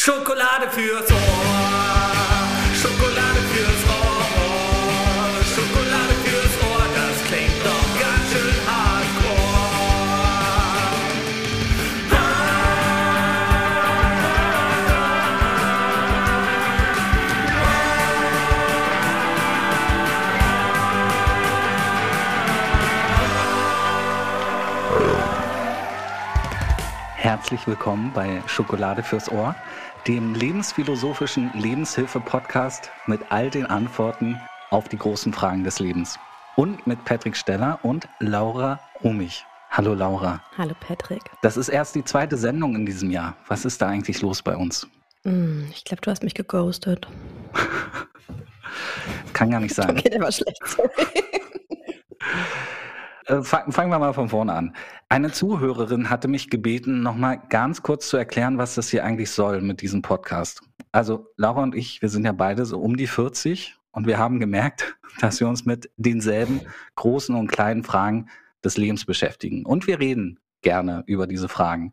Schokolade 0.00 0.70
fürs 0.70 1.10
Ohr. 1.10 1.18
Schokolade 2.72 3.40
fürs 3.50 3.82
Ohr. 3.90 4.22
Schokolade 5.54 6.14
fürs 6.24 6.54
Ohr. 6.70 6.84
Das 6.94 7.16
klingt 7.26 7.60
doch 7.64 7.88
ganz 7.98 8.30
schön 8.32 8.58
hardcore. 8.68 9.58
Herzlich 27.16 27.66
willkommen 27.66 28.12
bei 28.14 28.42
Schokolade 28.46 29.02
fürs 29.02 29.30
Ohr, 29.30 29.54
dem 30.08 30.34
lebensphilosophischen 30.34 31.50
Lebenshilfe-Podcast 31.52 32.90
mit 33.06 33.20
all 33.28 33.50
den 33.50 33.66
Antworten 33.66 34.40
auf 34.70 34.88
die 34.88 34.96
großen 34.96 35.34
Fragen 35.34 35.64
des 35.64 35.80
Lebens. 35.80 36.18
Und 36.56 36.86
mit 36.86 37.04
Patrick 37.04 37.36
Steller 37.36 37.78
und 37.82 38.08
Laura 38.18 38.80
Rumich. 39.04 39.44
Hallo 39.70 39.92
Laura. 39.92 40.42
Hallo 40.56 40.74
Patrick. 40.80 41.20
Das 41.42 41.58
ist 41.58 41.68
erst 41.68 41.94
die 41.94 42.04
zweite 42.04 42.38
Sendung 42.38 42.74
in 42.74 42.86
diesem 42.86 43.10
Jahr. 43.10 43.36
Was 43.48 43.66
ist 43.66 43.82
da 43.82 43.88
eigentlich 43.88 44.22
los 44.22 44.40
bei 44.40 44.56
uns? 44.56 44.88
Hm, 45.24 45.68
ich 45.72 45.84
glaube, 45.84 46.00
du 46.00 46.10
hast 46.10 46.22
mich 46.22 46.32
geghostet. 46.32 47.06
Kann 49.34 49.50
gar 49.50 49.60
nicht 49.60 49.74
sein. 49.74 49.90
Okay, 49.98 50.08
der 50.08 50.20
war 50.20 50.32
schlecht, 50.32 50.66
sorry. 50.66 50.88
Äh, 53.28 53.42
fang- 53.42 53.70
Fangen 53.72 53.90
wir 53.90 53.98
mal 53.98 54.14
von 54.14 54.30
vorne 54.30 54.54
an. 54.54 54.74
Eine 55.10 55.30
Zuhörerin 55.30 56.08
hatte 56.08 56.28
mich 56.28 56.48
gebeten, 56.48 57.02
nochmal 57.02 57.40
ganz 57.50 57.82
kurz 57.82 58.08
zu 58.08 58.16
erklären, 58.16 58.56
was 58.56 58.74
das 58.74 58.88
hier 58.88 59.04
eigentlich 59.04 59.30
soll 59.30 59.60
mit 59.60 59.82
diesem 59.82 60.00
Podcast. 60.02 60.62
Also 60.92 61.26
Laura 61.36 61.62
und 61.62 61.74
ich, 61.74 62.00
wir 62.00 62.08
sind 62.08 62.24
ja 62.24 62.32
beide 62.32 62.64
so 62.64 62.80
um 62.80 62.96
die 62.96 63.06
40 63.06 63.76
und 63.92 64.06
wir 64.06 64.18
haben 64.18 64.40
gemerkt, 64.40 64.96
dass 65.20 65.40
wir 65.40 65.48
uns 65.48 65.66
mit 65.66 65.90
denselben 65.96 66.62
großen 66.96 67.34
und 67.34 67.48
kleinen 67.48 67.84
Fragen 67.84 68.28
des 68.64 68.78
Lebens 68.78 69.04
beschäftigen. 69.04 69.66
Und 69.66 69.86
wir 69.86 70.00
reden 70.00 70.40
gerne 70.62 71.04
über 71.06 71.26
diese 71.26 71.48
Fragen. 71.48 71.92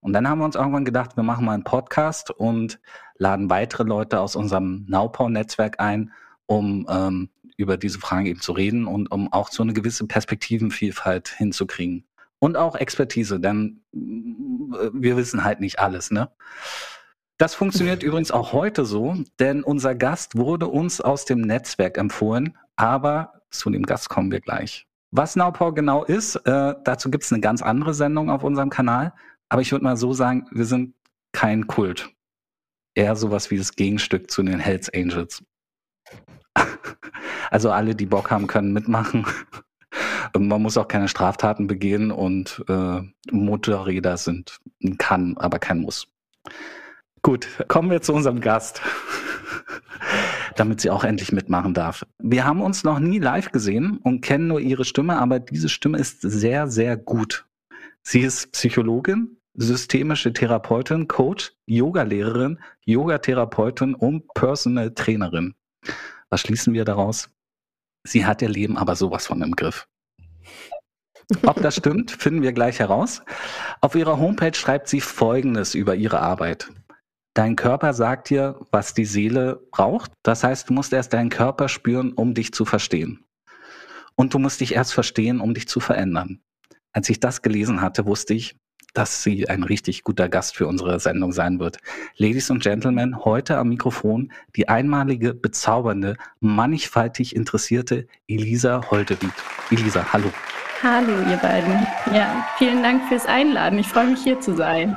Und 0.00 0.12
dann 0.12 0.28
haben 0.28 0.38
wir 0.38 0.44
uns 0.44 0.54
irgendwann 0.54 0.84
gedacht, 0.84 1.16
wir 1.16 1.24
machen 1.24 1.44
mal 1.44 1.54
einen 1.54 1.64
Podcast 1.64 2.30
und 2.30 2.78
laden 3.18 3.50
weitere 3.50 3.82
Leute 3.82 4.20
aus 4.20 4.36
unserem 4.36 4.84
Naupau-Netzwerk 4.88 5.80
ein, 5.80 6.12
um 6.46 6.86
ähm, 6.88 7.28
über 7.56 7.76
diese 7.76 7.98
Fragen 7.98 8.26
eben 8.26 8.40
zu 8.40 8.52
reden 8.52 8.86
und 8.86 9.10
um 9.10 9.32
auch 9.32 9.50
so 9.50 9.62
eine 9.62 9.72
gewisse 9.72 10.06
Perspektivenvielfalt 10.06 11.28
hinzukriegen. 11.28 12.04
Und 12.38 12.56
auch 12.56 12.76
Expertise, 12.76 13.40
denn 13.40 13.82
äh, 13.94 14.90
wir 14.92 15.16
wissen 15.16 15.44
halt 15.44 15.60
nicht 15.60 15.78
alles, 15.78 16.10
ne? 16.10 16.30
Das 17.38 17.54
funktioniert 17.54 18.02
übrigens 18.02 18.30
auch 18.30 18.52
heute 18.52 18.84
so, 18.84 19.16
denn 19.38 19.62
unser 19.62 19.94
Gast 19.94 20.36
wurde 20.36 20.68
uns 20.68 21.00
aus 21.00 21.24
dem 21.24 21.40
Netzwerk 21.40 21.98
empfohlen, 21.98 22.56
aber 22.76 23.42
zu 23.50 23.70
dem 23.70 23.84
Gast 23.84 24.08
kommen 24.08 24.30
wir 24.30 24.40
gleich. 24.40 24.86
Was 25.12 25.36
Naupau 25.36 25.72
genau 25.72 26.04
ist, 26.04 26.36
äh, 26.36 26.74
dazu 26.84 27.10
gibt 27.10 27.24
es 27.24 27.32
eine 27.32 27.40
ganz 27.40 27.62
andere 27.62 27.94
Sendung 27.94 28.28
auf 28.28 28.42
unserem 28.42 28.70
Kanal, 28.70 29.14
aber 29.48 29.62
ich 29.62 29.72
würde 29.72 29.84
mal 29.84 29.96
so 29.96 30.12
sagen, 30.12 30.46
wir 30.50 30.64
sind 30.66 30.94
kein 31.32 31.66
Kult. 31.66 32.10
Eher 32.94 33.16
sowas 33.16 33.50
wie 33.50 33.58
das 33.58 33.74
Gegenstück 33.76 34.30
zu 34.30 34.42
den 34.42 34.58
Hells 34.58 34.92
Angels. 34.92 35.42
Also 37.48 37.70
alle, 37.70 37.94
die 37.94 38.06
Bock 38.06 38.32
haben, 38.32 38.48
können 38.48 38.72
mitmachen. 38.72 39.24
Man 40.36 40.60
muss 40.60 40.76
auch 40.76 40.88
keine 40.88 41.06
Straftaten 41.06 41.68
begehen 41.68 42.10
und 42.10 42.64
äh, 42.68 43.00
Motorräder 43.30 44.16
sind 44.16 44.58
ein 44.82 44.98
kann, 44.98 45.36
aber 45.38 45.60
kein 45.60 45.78
muss. 45.78 46.08
Gut, 47.22 47.46
kommen 47.68 47.90
wir 47.90 48.02
zu 48.02 48.12
unserem 48.12 48.40
Gast, 48.40 48.82
damit 50.56 50.80
sie 50.80 50.90
auch 50.90 51.04
endlich 51.04 51.32
mitmachen 51.32 51.72
darf. 51.72 52.04
Wir 52.18 52.44
haben 52.44 52.60
uns 52.62 52.84
noch 52.84 52.98
nie 52.98 53.18
live 53.18 53.52
gesehen 53.52 53.98
und 54.02 54.20
kennen 54.20 54.48
nur 54.48 54.60
ihre 54.60 54.84
Stimme, 54.84 55.16
aber 55.18 55.38
diese 55.40 55.68
Stimme 55.68 55.98
ist 55.98 56.20
sehr, 56.20 56.68
sehr 56.68 56.96
gut. 56.96 57.46
Sie 58.02 58.20
ist 58.20 58.52
Psychologin, 58.52 59.38
systemische 59.54 60.32
Therapeutin, 60.32 61.08
Coach, 61.08 61.52
Yogalehrerin, 61.66 62.60
Yogatherapeutin 62.84 63.94
und 63.94 64.32
Personal 64.34 64.92
Trainerin. 64.92 65.54
Was 66.30 66.40
schließen 66.40 66.74
wir 66.74 66.84
daraus? 66.84 67.30
Sie 68.04 68.26
hat 68.26 68.42
ihr 68.42 68.48
Leben 68.48 68.76
aber 68.76 68.96
sowas 68.96 69.26
von 69.26 69.42
im 69.42 69.56
Griff. 69.56 69.88
Ob 71.42 71.60
das 71.60 71.76
stimmt, 71.76 72.12
finden 72.12 72.42
wir 72.42 72.52
gleich 72.52 72.78
heraus. 72.78 73.22
Auf 73.80 73.94
ihrer 73.96 74.18
Homepage 74.18 74.54
schreibt 74.54 74.88
sie 74.88 75.00
Folgendes 75.00 75.74
über 75.74 75.96
ihre 75.96 76.20
Arbeit. 76.20 76.70
Dein 77.34 77.56
Körper 77.56 77.92
sagt 77.92 78.30
dir, 78.30 78.58
was 78.70 78.94
die 78.94 79.04
Seele 79.04 79.60
braucht. 79.70 80.12
Das 80.22 80.44
heißt, 80.44 80.70
du 80.70 80.72
musst 80.72 80.92
erst 80.92 81.12
deinen 81.12 81.28
Körper 81.28 81.68
spüren, 81.68 82.12
um 82.12 82.32
dich 82.32 82.54
zu 82.54 82.64
verstehen. 82.64 83.24
Und 84.14 84.32
du 84.32 84.38
musst 84.38 84.60
dich 84.60 84.74
erst 84.74 84.94
verstehen, 84.94 85.40
um 85.40 85.52
dich 85.52 85.68
zu 85.68 85.80
verändern. 85.80 86.40
Als 86.92 87.10
ich 87.10 87.20
das 87.20 87.42
gelesen 87.42 87.82
hatte, 87.82 88.06
wusste 88.06 88.32
ich, 88.32 88.56
dass 88.96 89.22
sie 89.22 89.48
ein 89.48 89.62
richtig 89.62 90.04
guter 90.04 90.28
Gast 90.28 90.56
für 90.56 90.66
unsere 90.66 90.98
Sendung 91.00 91.32
sein 91.32 91.60
wird. 91.60 91.78
Ladies 92.16 92.48
und 92.50 92.62
Gentlemen, 92.62 93.24
heute 93.24 93.58
am 93.58 93.68
Mikrofon 93.68 94.32
die 94.56 94.68
einmalige, 94.68 95.34
bezaubernde, 95.34 96.16
mannigfaltig 96.40 97.36
interessierte 97.36 98.06
Elisa 98.26 98.80
Holtewied. 98.90 99.32
Elisa, 99.70 100.12
hallo. 100.12 100.32
Hallo, 100.82 101.12
ihr 101.30 101.36
beiden. 101.36 101.86
Ja, 102.12 102.46
vielen 102.56 102.82
Dank 102.82 103.06
fürs 103.08 103.26
Einladen. 103.26 103.78
Ich 103.78 103.88
freue 103.88 104.08
mich, 104.08 104.22
hier 104.22 104.40
zu 104.40 104.56
sein. 104.56 104.96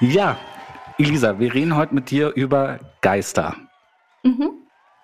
Ja, 0.00 0.38
Elisa, 0.96 1.38
wir 1.38 1.52
reden 1.52 1.76
heute 1.76 1.94
mit 1.94 2.10
dir 2.10 2.32
über 2.34 2.78
Geister. 3.02 3.54
Mhm. 4.22 4.59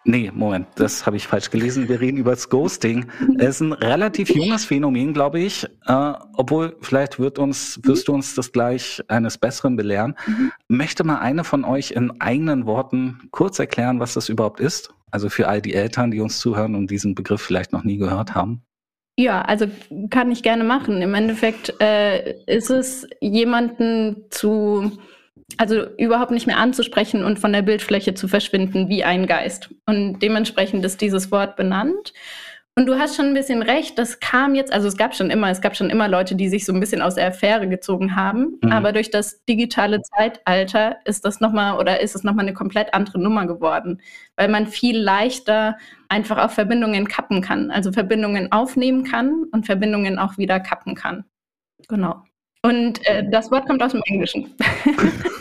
Nee, 0.09 0.31
Moment, 0.33 0.69
das 0.77 1.05
habe 1.05 1.17
ich 1.17 1.27
falsch 1.27 1.51
gelesen. 1.51 1.89
Wir 1.89 2.01
reden 2.01 2.17
über 2.17 2.31
das 2.31 2.49
Ghosting. 2.49 3.07
Es 3.39 3.57
ist 3.57 3.61
ein 3.61 3.73
relativ 3.73 4.31
junges 4.31 4.65
Phänomen, 4.65 5.13
glaube 5.13 5.41
ich. 5.41 5.65
Äh, 5.65 6.13
obwohl, 6.35 6.77
vielleicht 6.81 7.19
wird 7.19 7.41
uns, 7.41 7.81
wirst 7.83 8.07
du 8.07 8.15
uns 8.15 8.37
das 8.37 8.53
gleich 8.53 9.03
eines 9.09 9.37
Besseren 9.37 9.75
belehren. 9.75 10.15
Möchte 10.69 11.03
mal 11.03 11.19
eine 11.19 11.43
von 11.43 11.65
euch 11.65 11.91
in 11.91 12.21
eigenen 12.21 12.67
Worten 12.67 13.19
kurz 13.33 13.59
erklären, 13.59 13.99
was 13.99 14.15
das 14.15 14.29
überhaupt 14.29 14.61
ist? 14.61 14.95
Also 15.11 15.29
für 15.29 15.49
all 15.49 15.61
die 15.61 15.75
Eltern, 15.75 16.13
die 16.13 16.21
uns 16.21 16.39
zuhören 16.39 16.77
und 16.77 16.89
diesen 16.89 17.17
Begriff 17.17 17.43
vielleicht 17.43 17.73
noch 17.73 17.83
nie 17.83 17.97
gehört 17.97 18.37
haben. 18.37 18.63
Ja, 19.19 19.43
also 19.43 19.67
kann 20.11 20.31
ich 20.31 20.45
gerne 20.45 20.63
machen. 20.63 21.03
Im 21.03 21.15
Endeffekt 21.15 21.75
äh, 21.81 22.35
ist 22.47 22.71
es 22.71 23.09
jemanden 23.21 24.27
zu, 24.31 24.93
also 25.59 25.87
überhaupt 25.97 26.33
nicht 26.33 26.47
mehr 26.47 26.59
anzusprechen 26.59 27.25
und 27.25 27.39
von 27.39 27.53
der 27.53 27.63
Bildfläche 27.63 28.15
zu 28.15 28.29
verschwinden 28.29 28.89
wie 28.89 29.05
ein 29.05 29.27
Geist. 29.27 29.71
Und 29.87 30.19
dementsprechend 30.21 30.85
ist 30.85 31.01
dieses 31.01 31.31
Wort 31.31 31.57
benannt. 31.57 32.13
Und 32.79 32.85
du 32.85 32.99
hast 32.99 33.17
schon 33.17 33.29
ein 33.29 33.35
bisschen 33.35 33.63
recht, 33.63 33.99
das 33.99 34.21
kam 34.21 34.55
jetzt, 34.55 34.71
also 34.71 34.87
es 34.87 34.99
gab 34.99 35.15
schon 35.15 35.31
immer, 35.31 35.49
es 35.49 35.63
gab 35.63 35.75
schon 35.75 35.89
immer 35.89 36.09
Leute, 36.09 36.35
die 36.35 36.51
sich 36.51 36.67
so 36.67 36.75
ein 36.75 36.81
bisschen 36.81 37.01
aus 37.01 37.15
der 37.15 37.29
Affäre 37.29 37.67
gezogen 37.69 38.17
haben. 38.17 38.59
Mhm. 38.63 38.71
Aber 38.71 38.93
durch 38.93 39.11
das 39.11 39.43
digitale 39.47 40.03
Zeitalter 40.03 40.99
ist 41.07 41.25
das 41.25 41.41
nochmal 41.41 41.79
oder 41.79 42.03
ist 42.03 42.15
es 42.15 42.23
nochmal 42.23 42.45
eine 42.45 42.53
komplett 42.53 42.93
andere 42.93 43.19
Nummer 43.19 43.47
geworden, 43.47 44.03
weil 44.37 44.49
man 44.49 44.67
viel 44.67 44.99
leichter 44.99 45.79
einfach 46.11 46.37
auch 46.37 46.51
Verbindungen 46.51 47.09
kappen 47.09 47.41
kann, 47.41 47.71
also 47.71 47.93
Verbindungen 47.93 48.53
aufnehmen 48.53 49.05
kann 49.05 49.45
und 49.53 49.65
Verbindungen 49.65 50.19
auch 50.19 50.37
wieder 50.37 50.61
kappen 50.61 50.95
kann. 50.95 51.25
Genau. 51.89 52.25
Und 52.61 53.07
äh, 53.07 53.25
das 53.31 53.51
Wort 53.51 53.67
kommt 53.67 53.83
aus 53.83 53.93
dem 53.93 54.03
Englischen. 54.05 54.55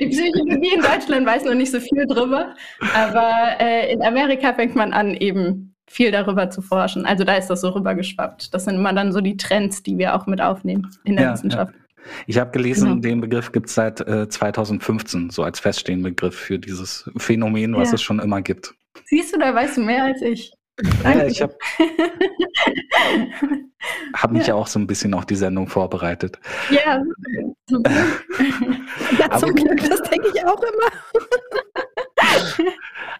Die 0.00 0.06
Psychologie 0.08 0.74
in 0.74 0.80
Deutschland 0.82 1.26
weiß 1.26 1.44
noch 1.44 1.54
nicht 1.54 1.70
so 1.70 1.80
viel 1.80 2.06
drüber, 2.06 2.54
aber 2.94 3.30
äh, 3.60 3.92
in 3.92 4.02
Amerika 4.02 4.52
fängt 4.54 4.74
man 4.74 4.92
an, 4.92 5.14
eben 5.14 5.74
viel 5.86 6.10
darüber 6.10 6.48
zu 6.50 6.62
forschen. 6.62 7.04
Also 7.04 7.24
da 7.24 7.34
ist 7.36 7.48
das 7.48 7.60
so 7.60 7.68
rübergeschwappt. 7.70 8.54
Das 8.54 8.64
sind 8.64 8.76
immer 8.76 8.92
dann 8.94 9.12
so 9.12 9.20
die 9.20 9.36
Trends, 9.36 9.82
die 9.82 9.98
wir 9.98 10.14
auch 10.14 10.26
mit 10.26 10.40
aufnehmen 10.40 10.88
in 11.04 11.16
der 11.16 11.26
Ja, 11.26 11.32
Wissenschaft. 11.34 11.74
Ich 12.26 12.38
habe 12.38 12.50
gelesen, 12.50 12.88
Genau. 12.88 13.00
den 13.00 13.20
Begriff 13.20 13.52
gibt 13.52 13.68
es 13.68 13.74
seit 13.74 14.00
äh, 14.00 14.28
2015, 14.28 15.30
so 15.30 15.42
als 15.44 15.60
feststehenden 15.60 16.14
Begriff 16.14 16.34
für 16.36 16.58
dieses 16.58 17.08
Phänomen, 17.16 17.76
was 17.76 17.90
Ja. 17.90 17.94
es 17.96 18.02
schon 18.02 18.18
immer 18.20 18.40
gibt. 18.42 18.74
Siehst 19.04 19.34
du, 19.34 19.38
da 19.38 19.54
weißt 19.54 19.76
du 19.76 19.82
mehr 19.82 20.04
als 20.04 20.22
ich. 20.22 20.52
Ja, 21.04 21.26
ich 21.26 21.42
habe 21.42 21.54
hab 24.14 24.32
mich 24.32 24.46
ja. 24.46 24.54
auch 24.54 24.66
so 24.66 24.78
ein 24.78 24.86
bisschen 24.86 25.12
auf 25.14 25.26
die 25.26 25.36
Sendung 25.36 25.68
vorbereitet. 25.68 26.38
Ja, 26.70 27.02
super. 27.68 27.90
Ja, 29.18 29.26
Aber- 29.26 29.38
zum 29.38 29.54
Glück, 29.54 29.78
das 29.88 30.02
denke 30.02 30.28
ich 30.34 30.44
auch 30.44 30.62
immer. 30.62 30.90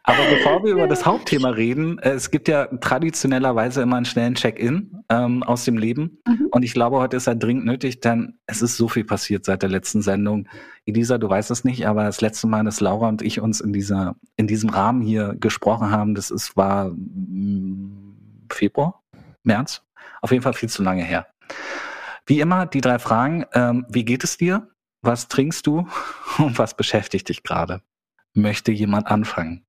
Aber 0.04 0.22
bevor 0.31 0.64
wir 0.64 0.72
über 0.72 0.87
das 0.87 1.04
Hauptthema 1.06 1.50
reden, 1.50 1.99
äh, 1.99 2.10
es 2.10 2.31
gibt 2.31 2.49
ja 2.49 2.66
traditionellerweise 2.66 3.82
immer 3.82 3.96
einen 3.96 4.05
schnellen 4.05 4.34
Check-in 4.34 4.92
ähm, 5.08 5.43
aus 5.43 5.64
dem 5.64 5.76
Leben. 5.78 6.19
Mhm. 6.26 6.49
Und 6.50 6.62
ich 6.62 6.75
glaube, 6.75 6.99
heute 6.99 7.16
ist 7.16 7.26
er 7.26 7.34
dringend 7.34 7.64
nötig, 7.64 8.00
denn 8.00 8.38
es 8.46 8.62
ist 8.62 8.76
so 8.76 8.88
viel 8.88 9.04
passiert 9.04 9.44
seit 9.44 9.62
der 9.62 9.70
letzten 9.70 10.02
Sendung. 10.02 10.49
Elisa, 10.87 11.19
du 11.19 11.28
weißt 11.28 11.50
es 11.50 11.64
nicht, 11.64 11.87
aber 11.87 12.04
das 12.04 12.20
letzte 12.20 12.46
Mal, 12.46 12.64
dass 12.64 12.81
Laura 12.81 13.08
und 13.08 13.22
ich 13.22 13.40
uns 13.40 13.60
in 13.60 13.72
dieser, 13.72 14.16
in 14.37 14.46
diesem 14.46 14.70
Rahmen 14.70 15.02
hier 15.02 15.34
gesprochen 15.38 15.90
haben, 15.90 16.14
das 16.14 16.31
ist, 16.31 16.56
war 16.56 16.90
mm, 16.90 18.46
Februar, 18.50 19.02
März. 19.43 19.82
Auf 20.20 20.31
jeden 20.31 20.43
Fall 20.43 20.54
viel 20.54 20.69
zu 20.69 20.82
lange 20.82 21.02
her. 21.02 21.26
Wie 22.26 22.40
immer, 22.40 22.66
die 22.66 22.81
drei 22.81 22.98
Fragen. 22.98 23.44
Ähm, 23.52 23.87
wie 23.88 24.05
geht 24.05 24.25
es 24.25 24.37
dir? 24.37 24.69
was 25.02 25.28
trinkst 25.28 25.66
du 25.66 25.87
und 26.38 26.58
was 26.58 26.75
beschäftigt 26.75 27.28
dich 27.28 27.43
gerade? 27.43 27.82
Möchte 28.34 28.72
jemand 28.72 29.08
anfangen? 29.08 29.66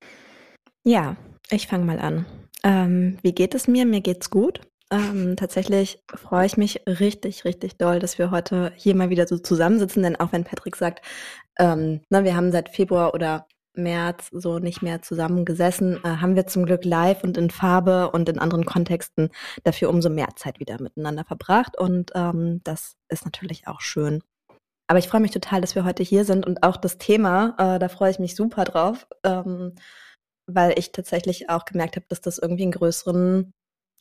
Ja, 0.83 1.17
ich 1.49 1.67
fange 1.67 1.85
mal 1.85 1.99
an. 1.99 2.25
Ähm, 2.63 3.17
wie 3.23 3.33
geht 3.33 3.55
es 3.55 3.67
mir? 3.67 3.85
Mir 3.85 3.99
geht's 3.99 4.29
gut. 4.29 4.61
Ähm, 4.93 5.35
tatsächlich 5.37 6.03
freue 6.13 6.45
ich 6.45 6.55
mich 6.55 6.83
richtig, 6.85 7.45
richtig 7.45 7.77
doll, 7.77 7.97
dass 7.97 8.19
wir 8.19 8.29
heute 8.29 8.71
hier 8.75 8.95
mal 8.95 9.09
wieder 9.09 9.25
so 9.25 9.39
zusammensitzen, 9.39 10.03
denn 10.03 10.19
auch 10.19 10.31
wenn 10.33 10.43
Patrick 10.43 10.75
sagt, 10.75 11.03
ähm, 11.57 12.01
ne, 12.11 12.23
wir 12.23 12.35
haben 12.35 12.51
seit 12.51 12.69
Februar 12.69 13.15
oder 13.15 13.47
März 13.73 14.29
so 14.31 14.59
nicht 14.59 14.83
mehr 14.83 15.01
zusammengesessen, 15.01 15.99
äh, 16.03 16.17
haben 16.17 16.35
wir 16.35 16.45
zum 16.45 16.67
Glück 16.67 16.85
live 16.85 17.23
und 17.23 17.39
in 17.39 17.49
Farbe 17.49 18.11
und 18.11 18.29
in 18.29 18.37
anderen 18.37 18.65
Kontexten 18.65 19.29
dafür 19.63 19.89
umso 19.89 20.11
mehr 20.11 20.29
Zeit 20.35 20.59
wieder 20.59 20.79
miteinander 20.79 21.23
verbracht 21.23 21.75
und 21.79 22.11
ähm, 22.13 22.61
das 22.63 22.95
ist 23.09 23.25
natürlich 23.25 23.67
auch 23.67 23.81
schön. 23.81 24.21
Aber 24.87 24.99
ich 24.99 25.07
freue 25.07 25.21
mich 25.21 25.31
total, 25.31 25.61
dass 25.61 25.73
wir 25.73 25.85
heute 25.85 26.03
hier 26.03 26.23
sind 26.23 26.45
und 26.45 26.61
auch 26.61 26.77
das 26.77 26.99
Thema, 26.99 27.55
äh, 27.57 27.79
da 27.79 27.89
freue 27.89 28.11
ich 28.11 28.19
mich 28.19 28.35
super 28.35 28.63
drauf, 28.63 29.07
ähm, 29.23 29.73
weil 30.45 30.77
ich 30.77 30.91
tatsächlich 30.91 31.49
auch 31.49 31.65
gemerkt 31.65 31.95
habe, 31.95 32.05
dass 32.09 32.21
das 32.21 32.37
irgendwie 32.37 32.63
einen 32.63 32.73
größeren 32.73 33.53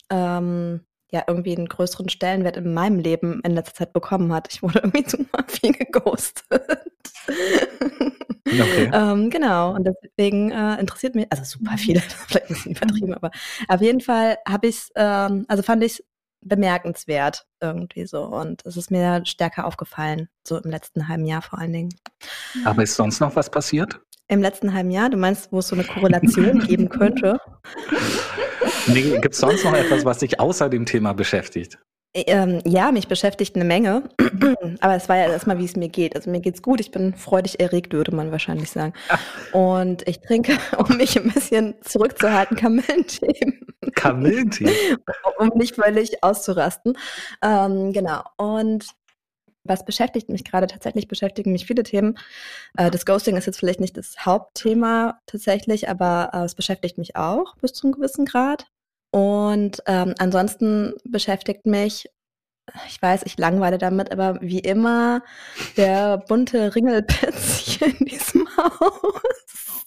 ähm, 0.09 0.81
ja 1.11 1.23
irgendwie 1.27 1.55
einen 1.55 1.69
größeren 1.69 2.09
Stellenwert 2.09 2.57
in 2.57 2.73
meinem 2.73 2.99
Leben 2.99 3.39
in 3.43 3.53
letzter 3.53 3.75
Zeit 3.75 3.93
bekommen 3.93 4.33
hat. 4.33 4.47
Ich 4.51 4.63
wurde 4.63 4.79
irgendwie 4.83 5.05
zu 5.05 5.25
viel 5.47 5.73
geghostet. 5.73 6.81
Okay. 8.45 8.91
ähm, 8.93 9.29
genau, 9.31 9.73
und 9.73 9.87
deswegen 9.87 10.51
äh, 10.51 10.79
interessiert 10.79 11.15
mich, 11.15 11.25
also 11.31 11.43
super 11.43 11.75
viele, 11.77 12.01
vielleicht 12.27 12.49
ein 12.49 12.53
bisschen 12.53 12.71
übertrieben, 12.73 13.13
aber 13.15 13.31
auf 13.67 13.81
jeden 13.81 14.01
Fall 14.01 14.37
habe 14.47 14.67
ich 14.67 14.75
es, 14.75 14.91
ähm, 14.95 15.45
also 15.47 15.63
fand 15.63 15.83
ich 15.83 15.93
es 15.93 16.05
bemerkenswert 16.41 17.47
irgendwie 17.61 18.05
so 18.05 18.25
und 18.25 18.63
es 18.65 18.77
ist 18.77 18.91
mir 18.91 19.25
stärker 19.25 19.65
aufgefallen, 19.65 20.27
so 20.45 20.57
im 20.57 20.69
letzten 20.69 21.07
halben 21.07 21.25
Jahr 21.25 21.41
vor 21.41 21.57
allen 21.57 21.73
Dingen. 21.73 21.95
Aber 22.65 22.83
ist 22.83 22.95
sonst 22.95 23.21
noch 23.21 23.35
was 23.35 23.49
passiert? 23.49 23.99
Im 24.27 24.41
letzten 24.41 24.73
halben 24.73 24.91
Jahr, 24.91 25.09
du 25.09 25.17
meinst, 25.17 25.51
wo 25.51 25.59
es 25.59 25.67
so 25.67 25.75
eine 25.75 25.85
Korrelation 25.85 26.59
geben 26.59 26.89
könnte? 26.89 27.39
Nee, 28.87 29.17
Gibt 29.21 29.33
es 29.33 29.39
sonst 29.39 29.63
noch 29.63 29.73
etwas, 29.73 30.05
was 30.05 30.19
dich 30.19 30.39
außer 30.39 30.69
dem 30.69 30.85
Thema 30.85 31.13
beschäftigt? 31.13 31.77
Ähm, 32.15 32.61
ja, 32.63 32.91
mich 32.91 33.07
beschäftigt 33.07 33.55
eine 33.55 33.65
Menge, 33.65 34.03
aber 34.81 34.95
es 34.95 35.09
war 35.09 35.17
ja 35.17 35.31
erstmal, 35.31 35.57
wie 35.57 35.65
es 35.65 35.75
mir 35.75 35.89
geht. 35.89 36.15
Also 36.15 36.29
mir 36.29 36.41
geht's 36.41 36.61
gut, 36.61 36.79
ich 36.79 36.91
bin 36.91 37.15
freudig 37.15 37.59
erregt, 37.59 37.91
würde 37.93 38.15
man 38.15 38.31
wahrscheinlich 38.31 38.69
sagen. 38.69 38.93
Und 39.51 40.07
ich 40.07 40.19
trinke, 40.19 40.57
um 40.77 40.97
mich 40.97 41.17
ein 41.17 41.31
bisschen 41.31 41.75
zurückzuhalten, 41.81 42.55
Kamillentee. 42.55 43.59
Kamillentee? 43.95 44.97
um 45.39 45.49
nicht 45.55 45.75
völlig 45.75 46.23
auszurasten. 46.23 46.97
Ähm, 47.41 47.93
genau. 47.93 48.21
Und 48.37 48.85
was 49.63 49.85
beschäftigt 49.85 50.29
mich 50.29 50.43
gerade? 50.43 50.67
Tatsächlich 50.67 51.07
beschäftigen 51.07 51.51
mich 51.51 51.65
viele 51.65 51.83
Themen. 51.83 52.19
Äh, 52.77 52.91
das 52.91 53.05
Ghosting 53.05 53.37
ist 53.37 53.47
jetzt 53.47 53.59
vielleicht 53.59 53.79
nicht 53.79 53.97
das 53.97 54.17
Hauptthema 54.19 55.19
tatsächlich, 55.25 55.89
aber 55.89 56.29
äh, 56.33 56.43
es 56.43 56.53
beschäftigt 56.53 56.97
mich 56.99 57.15
auch 57.15 57.55
bis 57.57 57.73
zu 57.73 57.87
einem 57.87 57.93
gewissen 57.93 58.25
Grad. 58.25 58.67
Und 59.13 59.83
ähm, 59.85 60.15
ansonsten 60.17 60.95
beschäftigt 61.03 61.67
mich, 61.67 62.09
ich 62.87 62.99
weiß, 62.99 63.21
ich 63.25 63.37
langweile 63.37 63.77
damit, 63.77 64.11
aber 64.11 64.39
wie 64.41 64.59
immer 64.59 65.21
der 65.77 66.17
bunte 66.17 66.73
Ringelpitz 66.73 67.57
hier 67.59 67.87
in 67.99 68.05
diesem 68.05 68.47
Haus. 68.57 69.83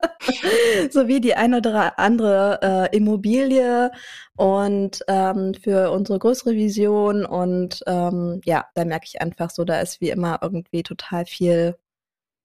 sowie 0.90 1.20
die 1.20 1.34
eine 1.34 1.58
oder 1.58 1.98
andere 1.98 2.88
äh, 2.92 2.96
Immobilie 2.96 3.90
und 4.36 5.00
ähm, 5.08 5.52
für 5.54 5.90
unsere 5.90 6.20
größere 6.20 6.52
Vision. 6.52 7.26
Und 7.26 7.82
ähm, 7.88 8.40
ja, 8.44 8.66
da 8.74 8.84
merke 8.84 9.06
ich 9.06 9.20
einfach 9.20 9.50
so, 9.50 9.64
da 9.64 9.80
ist 9.80 10.00
wie 10.00 10.10
immer 10.10 10.38
irgendwie 10.42 10.84
total 10.84 11.26
viel, 11.26 11.76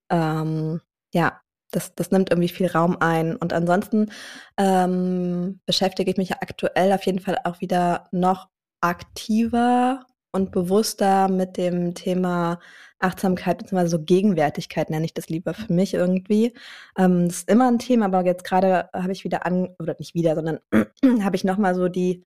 ähm, 0.10 0.82
ja, 1.14 1.42
das, 1.72 1.94
das 1.96 2.12
nimmt 2.12 2.30
irgendwie 2.30 2.50
viel 2.50 2.68
Raum 2.68 2.98
ein. 3.00 3.36
Und 3.36 3.54
ansonsten 3.54 4.12
ähm, 4.58 5.60
beschäftige 5.66 6.12
ich 6.12 6.18
mich 6.18 6.34
aktuell 6.34 6.94
auf 6.94 7.06
jeden 7.06 7.20
Fall 7.20 7.38
auch 7.44 7.62
wieder 7.62 8.08
noch 8.12 8.50
aktiver 8.82 10.06
und 10.32 10.52
bewusster 10.52 11.30
mit 11.30 11.58
dem 11.58 11.96
Thema 11.96 12.60
Achtsamkeit 13.00 13.58
bzw. 13.60 13.88
so 13.88 14.00
Gegenwärtigkeit 14.04 14.90
nenne 14.90 15.06
ich 15.06 15.14
das 15.14 15.30
lieber 15.30 15.54
für 15.54 15.72
mich 15.72 15.94
irgendwie. 15.94 16.54
Ähm, 16.98 17.28
das 17.28 17.38
ist 17.38 17.50
immer 17.50 17.68
ein 17.70 17.80
Thema, 17.80 18.06
aber 18.06 18.26
jetzt 18.26 18.44
gerade 18.44 18.90
habe 18.94 19.12
ich 19.12 19.24
wieder 19.24 19.46
an, 19.46 19.70
oder 19.80 19.96
nicht 20.00 20.14
wieder, 20.14 20.36
sondern 20.36 20.60
habe 21.24 21.36
ich 21.36 21.44
nochmal 21.44 21.76
so 21.76 21.88
die, 21.88 22.26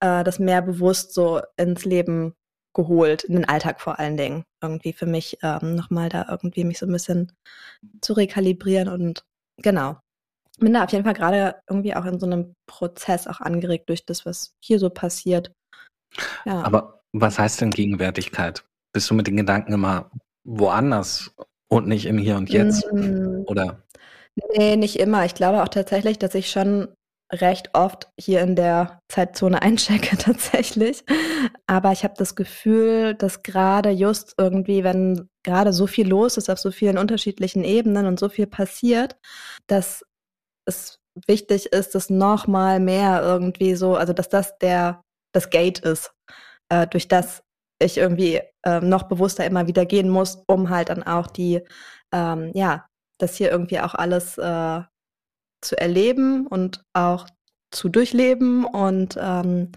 äh, 0.00 0.24
das 0.24 0.38
mehr 0.38 0.62
bewusst 0.62 1.14
so 1.14 1.40
ins 1.56 1.84
Leben 1.84 2.34
geholt, 2.74 3.24
in 3.24 3.34
den 3.34 3.44
Alltag 3.44 3.80
vor 3.80 3.98
allen 3.98 4.16
Dingen. 4.16 4.44
Irgendwie 4.62 4.92
für 4.92 5.06
mich 5.06 5.38
ähm, 5.42 5.74
nochmal 5.74 6.08
da 6.08 6.26
irgendwie 6.28 6.64
mich 6.64 6.78
so 6.78 6.86
ein 6.86 6.92
bisschen 6.92 7.32
zu 8.00 8.12
rekalibrieren 8.12 8.88
und 8.88 9.24
genau. 9.62 9.98
Bin 10.58 10.74
da 10.74 10.84
auf 10.84 10.92
jeden 10.92 11.04
Fall 11.04 11.14
gerade 11.14 11.56
irgendwie 11.68 11.94
auch 11.96 12.04
in 12.04 12.20
so 12.20 12.26
einem 12.26 12.54
Prozess 12.66 13.26
auch 13.26 13.40
angeregt 13.40 13.88
durch 13.88 14.04
das, 14.04 14.24
was 14.24 14.54
hier 14.62 14.78
so 14.78 14.90
passiert. 14.90 15.52
Ja. 16.44 16.62
Aber 16.62 17.02
was 17.12 17.38
heißt 17.38 17.60
denn 17.60 17.70
Gegenwärtigkeit? 17.70 18.64
Bist 18.92 19.10
du 19.10 19.14
mit 19.14 19.26
den 19.26 19.36
Gedanken 19.36 19.72
immer 19.72 20.10
woanders 20.44 21.34
und 21.68 21.88
nicht 21.88 22.06
im 22.06 22.18
Hier 22.18 22.36
und 22.36 22.50
Jetzt? 22.50 22.86
Mm, 22.92 23.42
Oder? 23.46 23.82
Nee, 24.56 24.76
nicht 24.76 24.98
immer. 24.98 25.24
Ich 25.24 25.34
glaube 25.34 25.62
auch 25.62 25.68
tatsächlich, 25.68 26.18
dass 26.18 26.34
ich 26.34 26.50
schon 26.50 26.88
recht 27.34 27.70
oft 27.74 28.08
hier 28.18 28.40
in 28.40 28.56
der 28.56 29.00
Zeitzone 29.08 29.60
einchecke 29.62 30.16
tatsächlich. 30.16 31.04
Aber 31.66 31.92
ich 31.92 32.04
habe 32.04 32.14
das 32.16 32.34
Gefühl, 32.34 33.14
dass 33.14 33.42
gerade 33.42 33.90
just 33.90 34.34
irgendwie, 34.38 34.84
wenn 34.84 35.28
gerade 35.42 35.72
so 35.72 35.86
viel 35.86 36.08
los 36.08 36.36
ist 36.36 36.50
auf 36.50 36.58
so 36.58 36.70
vielen 36.70 36.98
unterschiedlichen 36.98 37.64
Ebenen 37.64 38.06
und 38.06 38.18
so 38.18 38.28
viel 38.28 38.46
passiert, 38.46 39.16
dass 39.66 40.04
es 40.66 40.98
wichtig 41.26 41.66
ist, 41.66 41.94
dass 41.94 42.10
noch 42.10 42.46
mal 42.46 42.80
mehr 42.80 43.22
irgendwie 43.22 43.74
so, 43.74 43.94
also 43.96 44.12
dass 44.12 44.28
das 44.28 44.58
der 44.58 45.02
das 45.32 45.50
Gate 45.50 45.80
ist, 45.80 46.12
äh, 46.70 46.86
durch 46.86 47.08
das 47.08 47.42
ich 47.80 47.98
irgendwie 47.98 48.40
äh, 48.64 48.80
noch 48.80 49.04
bewusster 49.04 49.44
immer 49.44 49.66
wieder 49.66 49.84
gehen 49.84 50.08
muss, 50.08 50.42
um 50.46 50.70
halt 50.70 50.88
dann 50.88 51.02
auch 51.02 51.26
die, 51.26 51.60
ähm, 52.12 52.52
ja, 52.54 52.86
das 53.18 53.36
hier 53.36 53.50
irgendwie 53.50 53.80
auch 53.80 53.94
alles 53.94 54.38
äh, 54.38 54.82
zu 55.64 55.78
erleben 55.78 56.46
und 56.46 56.84
auch 56.92 57.26
zu 57.70 57.88
durchleben 57.88 58.64
und 58.64 59.18
ähm, 59.20 59.72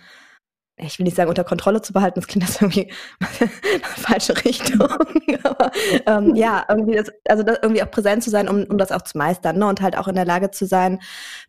ich 0.80 1.00
will 1.00 1.06
nicht 1.06 1.16
sagen, 1.16 1.30
unter 1.30 1.44
Kontrolle 1.44 1.82
zu 1.82 1.92
behalten, 1.92 2.20
das 2.20 2.28
klingt 2.28 2.48
das 2.48 2.62
irgendwie 2.62 2.92
falsche 3.84 4.36
Richtung. 4.46 4.88
Aber 5.44 5.72
ähm, 6.06 6.36
ja, 6.36 6.66
irgendwie 6.70 6.96
das, 6.96 7.12
also 7.28 7.42
das 7.42 7.58
irgendwie 7.64 7.82
auch 7.82 7.90
präsent 7.90 8.24
zu 8.24 8.30
sein, 8.30 8.48
um, 8.48 8.64
um 8.66 8.78
das 8.78 8.92
auch 8.92 9.02
zu 9.02 9.18
meistern, 9.18 9.58
ne? 9.58 9.66
Und 9.66 9.82
halt 9.82 9.98
auch 9.98 10.08
in 10.08 10.14
der 10.14 10.26
Lage 10.26 10.52
zu 10.52 10.68
sein, 10.68 11.00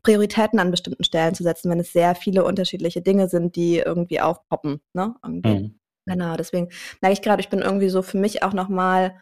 Prioritäten 0.03 0.59
an 0.59 0.71
bestimmten 0.71 1.05
Stellen 1.05 1.35
zu 1.35 1.43
setzen, 1.43 1.71
wenn 1.71 1.81
es 1.81 1.93
sehr 1.93 2.15
viele 2.15 2.45
unterschiedliche 2.45 3.03
Dinge 3.03 3.29
sind, 3.29 3.55
die 3.55 3.79
irgendwie 3.79 4.21
aufpoppen, 4.21 4.81
ne? 4.95 5.15
Irgendwie. 5.23 5.55
Mhm. 5.55 5.79
Genau, 6.07 6.37
deswegen 6.37 6.71
merke 7.03 7.13
ich 7.13 7.23
gerade, 7.23 7.43
ich 7.43 7.51
bin 7.51 7.61
irgendwie 7.61 7.91
so 7.91 8.01
für 8.01 8.17
mich 8.17 8.43
auch 8.43 8.55
nochmal 8.55 9.21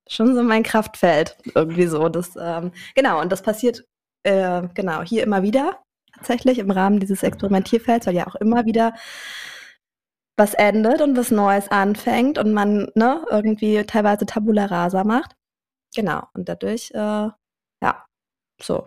schon 0.09 0.35
so 0.35 0.43
mein 0.43 0.63
Kraftfeld. 0.63 1.37
Irgendwie 1.55 1.87
so. 1.87 2.09
Das, 2.09 2.31
ähm, 2.39 2.71
genau, 2.95 3.21
und 3.21 3.31
das 3.31 3.41
passiert 3.41 3.85
äh, 4.23 4.63
genau 4.73 5.01
hier 5.01 5.23
immer 5.23 5.43
wieder 5.43 5.79
tatsächlich 6.17 6.59
im 6.59 6.71
Rahmen 6.71 6.99
dieses 6.99 7.23
Experimentierfelds, 7.23 8.07
weil 8.07 8.15
ja 8.15 8.27
auch 8.27 8.35
immer 8.35 8.65
wieder 8.65 8.93
was 10.37 10.53
endet 10.53 11.01
und 11.01 11.17
was 11.17 11.31
Neues 11.31 11.69
anfängt 11.69 12.37
und 12.37 12.53
man 12.53 12.91
ne, 12.95 13.25
irgendwie 13.29 13.83
teilweise 13.83 14.25
Tabula 14.25 14.65
rasa 14.65 15.03
macht. 15.03 15.35
Genau, 15.95 16.27
und 16.33 16.47
dadurch, 16.47 16.91
äh, 16.93 16.97
ja, 17.83 18.05
so. 18.61 18.85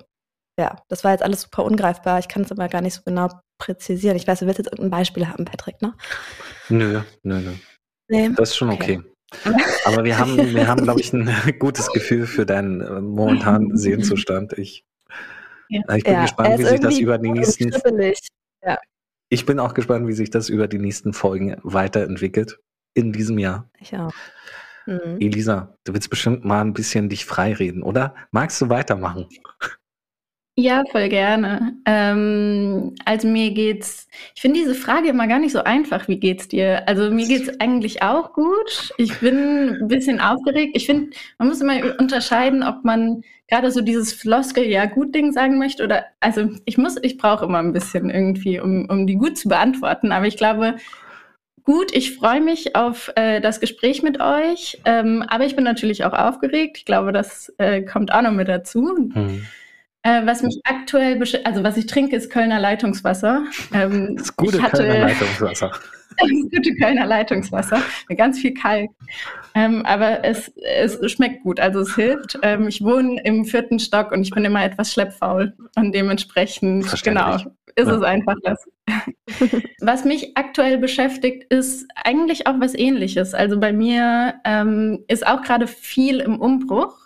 Ja, 0.58 0.76
das 0.88 1.04
war 1.04 1.12
jetzt 1.12 1.22
alles 1.22 1.42
super 1.42 1.64
ungreifbar. 1.64 2.18
Ich 2.18 2.28
kann 2.28 2.42
es 2.42 2.52
aber 2.52 2.68
gar 2.68 2.82
nicht 2.82 2.94
so 2.94 3.02
genau 3.04 3.28
präzisieren. 3.58 4.16
Ich 4.16 4.26
weiß, 4.26 4.40
du 4.40 4.46
willst 4.46 4.58
jetzt 4.58 4.66
irgendein 4.72 4.90
Beispiel 4.90 5.26
haben, 5.26 5.44
Patrick, 5.46 5.80
ne? 5.80 5.94
Nö, 6.68 7.00
nö, 7.22 7.40
nö. 7.40 7.52
Nee. 8.08 8.28
Das 8.36 8.50
ist 8.50 8.56
schon 8.56 8.70
okay. 8.70 9.00
Aber 9.86 10.04
wir 10.04 10.18
haben, 10.18 10.36
wir 10.54 10.68
haben, 10.68 10.82
glaube 10.82 11.00
ich, 11.00 11.12
ein 11.12 11.30
gutes 11.58 11.90
Gefühl 11.92 12.26
für 12.26 12.44
deinen 12.44 12.80
äh, 12.80 13.00
momentanen 13.00 13.76
Seelenzustand. 13.76 14.52
Ich, 14.58 14.84
Ja. 15.68 15.80
ich 15.94 16.04
bin 16.04 16.12
Ja, 16.14 16.22
gespannt, 16.22 16.58
wie 16.58 16.64
sich 16.64 16.80
das 16.80 16.98
über 16.98 17.16
die 17.18 17.30
nächsten. 17.30 17.72
schribbelig. 17.72 18.18
Ich 19.32 19.46
bin 19.46 19.60
auch 19.60 19.74
gespannt, 19.74 20.08
wie 20.08 20.12
sich 20.12 20.30
das 20.30 20.48
über 20.48 20.66
die 20.66 20.80
nächsten 20.80 21.12
Folgen 21.12 21.56
weiterentwickelt 21.62 22.58
in 22.94 23.12
diesem 23.12 23.38
Jahr. 23.38 23.70
Ich 23.78 23.96
auch. 23.96 24.12
Mhm. 24.86 25.20
Elisa, 25.20 25.76
du 25.84 25.94
willst 25.94 26.10
bestimmt 26.10 26.44
mal 26.44 26.60
ein 26.60 26.72
bisschen 26.72 27.08
dich 27.08 27.24
freireden, 27.24 27.84
oder? 27.84 28.16
Magst 28.32 28.60
du 28.60 28.68
weitermachen? 28.70 29.28
Ja, 30.60 30.84
voll 30.90 31.08
gerne. 31.08 31.74
Ähm, 31.86 32.94
also 33.06 33.26
mir 33.26 33.52
geht's, 33.52 34.08
ich 34.34 34.42
finde 34.42 34.60
diese 34.60 34.74
Frage 34.74 35.08
immer 35.08 35.26
gar 35.26 35.38
nicht 35.38 35.52
so 35.52 35.64
einfach. 35.64 36.06
Wie 36.06 36.20
geht's 36.20 36.48
dir? 36.48 36.86
Also 36.86 37.10
mir 37.10 37.26
geht's 37.26 37.48
eigentlich 37.60 38.02
auch 38.02 38.34
gut. 38.34 38.92
Ich 38.98 39.20
bin 39.20 39.78
ein 39.80 39.88
bisschen 39.88 40.20
aufgeregt. 40.20 40.72
Ich 40.76 40.84
finde, 40.84 41.16
man 41.38 41.48
muss 41.48 41.62
immer 41.62 41.98
unterscheiden, 41.98 42.62
ob 42.62 42.84
man 42.84 43.22
gerade 43.48 43.70
so 43.72 43.80
dieses 43.80 44.12
Floskel 44.12 44.64
ja 44.64 44.84
gut 44.84 45.14
Ding 45.14 45.32
sagen 45.32 45.58
möchte 45.58 45.82
oder 45.82 46.04
also 46.20 46.50
ich 46.66 46.76
muss, 46.76 46.98
ich 47.00 47.16
brauche 47.16 47.46
immer 47.46 47.58
ein 47.58 47.72
bisschen 47.72 48.10
irgendwie, 48.10 48.60
um, 48.60 48.86
um 48.90 49.06
die 49.06 49.16
gut 49.16 49.38
zu 49.38 49.48
beantworten. 49.48 50.12
Aber 50.12 50.26
ich 50.26 50.36
glaube, 50.36 50.76
gut, 51.64 51.94
ich 51.94 52.16
freue 52.16 52.42
mich 52.42 52.76
auf 52.76 53.10
äh, 53.16 53.40
das 53.40 53.60
Gespräch 53.60 54.02
mit 54.02 54.20
euch. 54.20 54.78
Ähm, 54.84 55.24
aber 55.26 55.46
ich 55.46 55.56
bin 55.56 55.64
natürlich 55.64 56.04
auch 56.04 56.12
aufgeregt. 56.12 56.76
Ich 56.76 56.84
glaube, 56.84 57.12
das 57.12 57.50
äh, 57.56 57.80
kommt 57.80 58.12
auch 58.12 58.20
noch 58.20 58.32
mit 58.32 58.48
dazu. 58.48 59.10
Hm. 59.14 59.46
Äh, 60.02 60.24
was 60.24 60.42
mich 60.42 60.58
aktuell, 60.64 61.22
also 61.44 61.62
was 61.62 61.76
ich 61.76 61.86
trinke, 61.86 62.16
ist 62.16 62.30
Kölner 62.30 62.58
Leitungswasser. 62.60 63.44
Ähm, 63.74 64.16
Das 64.16 64.34
gute 64.36 64.62
hatte 64.62 64.78
Kölner 64.78 64.98
Leitungswasser. 65.08 65.70
das 66.18 66.28
gute 66.50 66.74
Kölner 66.76 67.06
Leitungswasser 67.06 67.82
mit 68.08 68.18
ganz 68.18 68.38
viel 68.38 68.54
Kalk. 68.54 68.90
Ähm, 69.54 69.84
aber 69.84 70.24
es, 70.24 70.50
es 70.74 70.98
schmeckt 71.12 71.42
gut, 71.42 71.60
also 71.60 71.80
es 71.80 71.94
hilft. 71.94 72.38
Ähm, 72.42 72.68
ich 72.68 72.82
wohne 72.82 73.20
im 73.24 73.44
vierten 73.44 73.78
Stock 73.78 74.12
und 74.12 74.22
ich 74.22 74.30
bin 74.30 74.44
immer 74.44 74.64
etwas 74.64 74.92
schleppfaul 74.92 75.52
und 75.76 75.94
dementsprechend, 75.94 76.86
genau, 77.02 77.34
ist 77.76 77.88
Ja. 77.88 77.96
es 77.96 78.02
einfach 78.02 78.36
das. 78.42 78.64
was 79.80 80.04
mich 80.04 80.36
aktuell 80.36 80.78
beschäftigt, 80.78 81.44
ist 81.52 81.86
eigentlich 82.04 82.46
auch 82.46 82.58
was 82.58 82.74
ähnliches. 82.74 83.34
Also 83.34 83.60
bei 83.60 83.72
mir 83.72 84.34
ähm, 84.44 85.04
ist 85.08 85.26
auch 85.26 85.42
gerade 85.42 85.66
viel 85.66 86.20
im 86.20 86.40
Umbruch 86.40 86.96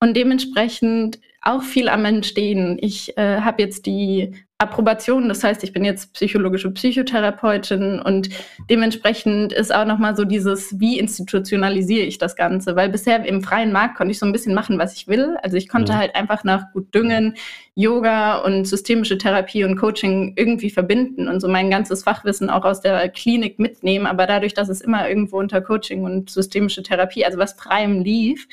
und 0.00 0.16
dementsprechend 0.16 1.20
auch 1.42 1.62
viel 1.62 1.88
am 1.88 2.04
Entstehen. 2.04 2.78
Ich 2.80 3.16
äh, 3.18 3.40
habe 3.40 3.60
jetzt 3.62 3.86
die 3.86 4.32
Approbation, 4.58 5.28
das 5.28 5.42
heißt, 5.42 5.64
ich 5.64 5.72
bin 5.72 5.84
jetzt 5.84 6.12
psychologische 6.14 6.70
Psychotherapeutin 6.70 7.98
und 7.98 8.28
dementsprechend 8.70 9.52
ist 9.52 9.74
auch 9.74 9.84
nochmal 9.84 10.14
so 10.14 10.24
dieses, 10.24 10.78
wie 10.78 11.00
institutionalisiere 11.00 12.06
ich 12.06 12.18
das 12.18 12.36
Ganze? 12.36 12.76
Weil 12.76 12.88
bisher 12.90 13.24
im 13.24 13.42
freien 13.42 13.72
Markt 13.72 13.96
konnte 13.96 14.12
ich 14.12 14.20
so 14.20 14.26
ein 14.26 14.30
bisschen 14.30 14.54
machen, 14.54 14.78
was 14.78 14.94
ich 14.94 15.08
will. 15.08 15.36
Also 15.42 15.56
ich 15.56 15.68
konnte 15.68 15.92
Mhm. 15.92 15.96
halt 15.96 16.14
einfach 16.14 16.44
nach 16.44 16.72
gut 16.72 16.94
Düngen 16.94 17.34
Yoga 17.74 18.36
und 18.36 18.66
systemische 18.66 19.18
Therapie 19.18 19.64
und 19.64 19.76
Coaching 19.76 20.34
irgendwie 20.36 20.70
verbinden 20.70 21.26
und 21.26 21.40
so 21.40 21.48
mein 21.48 21.68
ganzes 21.68 22.04
Fachwissen 22.04 22.48
auch 22.48 22.64
aus 22.64 22.80
der 22.80 23.08
Klinik 23.08 23.58
mitnehmen. 23.58 24.06
Aber 24.06 24.28
dadurch, 24.28 24.54
dass 24.54 24.68
es 24.68 24.80
immer 24.80 25.08
irgendwo 25.08 25.38
unter 25.40 25.60
Coaching 25.60 26.04
und 26.04 26.30
systemische 26.30 26.84
Therapie, 26.84 27.24
also 27.24 27.36
was 27.36 27.54
freiem 27.54 28.02
lief, 28.04 28.46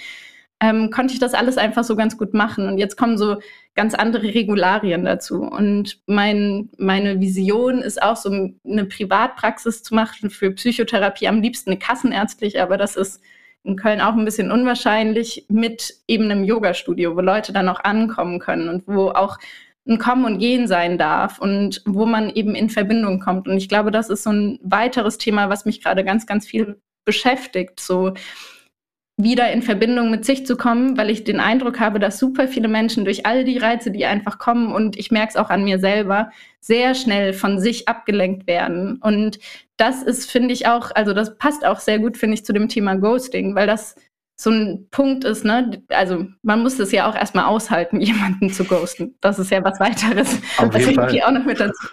ähm, 0.61 0.89
konnte 0.91 1.13
ich 1.13 1.19
das 1.19 1.33
alles 1.33 1.57
einfach 1.57 1.83
so 1.83 1.95
ganz 1.95 2.17
gut 2.17 2.33
machen. 2.33 2.67
Und 2.67 2.77
jetzt 2.77 2.97
kommen 2.97 3.17
so 3.17 3.37
ganz 3.75 3.93
andere 3.93 4.33
Regularien 4.33 5.05
dazu. 5.05 5.41
Und 5.41 5.99
mein, 6.05 6.69
meine 6.77 7.19
Vision 7.19 7.81
ist 7.81 8.01
auch 8.01 8.17
so 8.17 8.29
eine 8.65 8.85
Privatpraxis 8.85 9.83
zu 9.83 9.95
machen 9.95 10.29
für 10.29 10.51
Psychotherapie, 10.51 11.27
am 11.27 11.41
liebsten 11.41 11.71
eine 11.71 11.79
kassenärztliche, 11.79 12.61
aber 12.61 12.77
das 12.77 12.95
ist 12.95 13.21
in 13.63 13.75
Köln 13.75 14.01
auch 14.01 14.13
ein 14.13 14.25
bisschen 14.25 14.51
unwahrscheinlich 14.51 15.45
mit 15.49 15.95
eben 16.07 16.25
einem 16.25 16.43
Yoga-Studio, 16.43 17.15
wo 17.15 17.21
Leute 17.21 17.53
dann 17.53 17.69
auch 17.69 17.83
ankommen 17.83 18.39
können 18.39 18.69
und 18.69 18.87
wo 18.87 19.09
auch 19.09 19.37
ein 19.87 19.97
Kommen 19.97 20.25
und 20.25 20.39
Gehen 20.39 20.67
sein 20.67 20.97
darf 20.97 21.39
und 21.39 21.81
wo 21.85 22.05
man 22.05 22.29
eben 22.29 22.55
in 22.55 22.69
Verbindung 22.69 23.19
kommt. 23.19 23.47
Und 23.47 23.57
ich 23.57 23.69
glaube, 23.69 23.91
das 23.91 24.09
ist 24.09 24.23
so 24.23 24.31
ein 24.31 24.59
weiteres 24.61 25.17
Thema, 25.17 25.49
was 25.49 25.65
mich 25.65 25.81
gerade 25.83 26.03
ganz, 26.03 26.25
ganz 26.25 26.47
viel 26.47 26.79
beschäftigt. 27.05 27.79
So 27.79 28.13
wieder 29.21 29.51
in 29.51 29.61
Verbindung 29.61 30.09
mit 30.09 30.23
sich 30.23 30.45
zu 30.45 30.55
kommen, 30.55 30.97
weil 30.97 31.09
ich 31.09 31.25
den 31.25 31.41
Eindruck 31.41 31.81
habe, 31.81 31.99
dass 31.99 32.19
super 32.19 32.47
viele 32.47 32.69
Menschen 32.69 33.03
durch 33.03 33.25
all 33.25 33.43
die 33.43 33.57
Reize, 33.57 33.91
die 33.91 34.05
einfach 34.05 34.38
kommen, 34.38 34.73
und 34.73 34.97
ich 34.97 35.11
merke 35.11 35.29
es 35.29 35.35
auch 35.35 35.49
an 35.49 35.65
mir 35.65 35.77
selber, 35.77 36.31
sehr 36.61 36.95
schnell 36.95 37.33
von 37.33 37.59
sich 37.59 37.89
abgelenkt 37.89 38.47
werden. 38.47 38.97
Und 39.01 39.39
das 39.75 40.03
ist, 40.03 40.31
finde 40.31 40.53
ich 40.53 40.67
auch, 40.67 40.91
also 40.95 41.13
das 41.13 41.38
passt 41.38 41.65
auch 41.65 41.79
sehr 41.79 41.99
gut, 41.99 42.15
finde 42.15 42.35
ich, 42.35 42.45
zu 42.45 42.53
dem 42.53 42.69
Thema 42.69 42.95
Ghosting, 42.95 43.55
weil 43.55 43.67
das 43.67 43.95
so 44.38 44.51
ein 44.51 44.88
Punkt 44.89 45.25
ist, 45.25 45.43
ne? 45.43 45.83
Also 45.89 46.25
man 46.41 46.61
muss 46.61 46.79
es 46.79 46.93
ja 46.93 47.09
auch 47.09 47.15
erstmal 47.15 47.45
aushalten, 47.45 47.99
jemanden 48.01 48.49
zu 48.49 48.63
ghosten. 48.63 49.17
Das 49.19 49.38
ist 49.38 49.51
ja 49.51 49.61
was 49.65 49.81
weiteres, 49.81 50.39
Auf 50.57 50.73
was 50.73 50.85
jeden 50.85 50.95
Fall. 50.95 51.21
auch 51.23 51.31
noch 51.31 51.45
mit 51.45 51.59
dazu. 51.59 51.88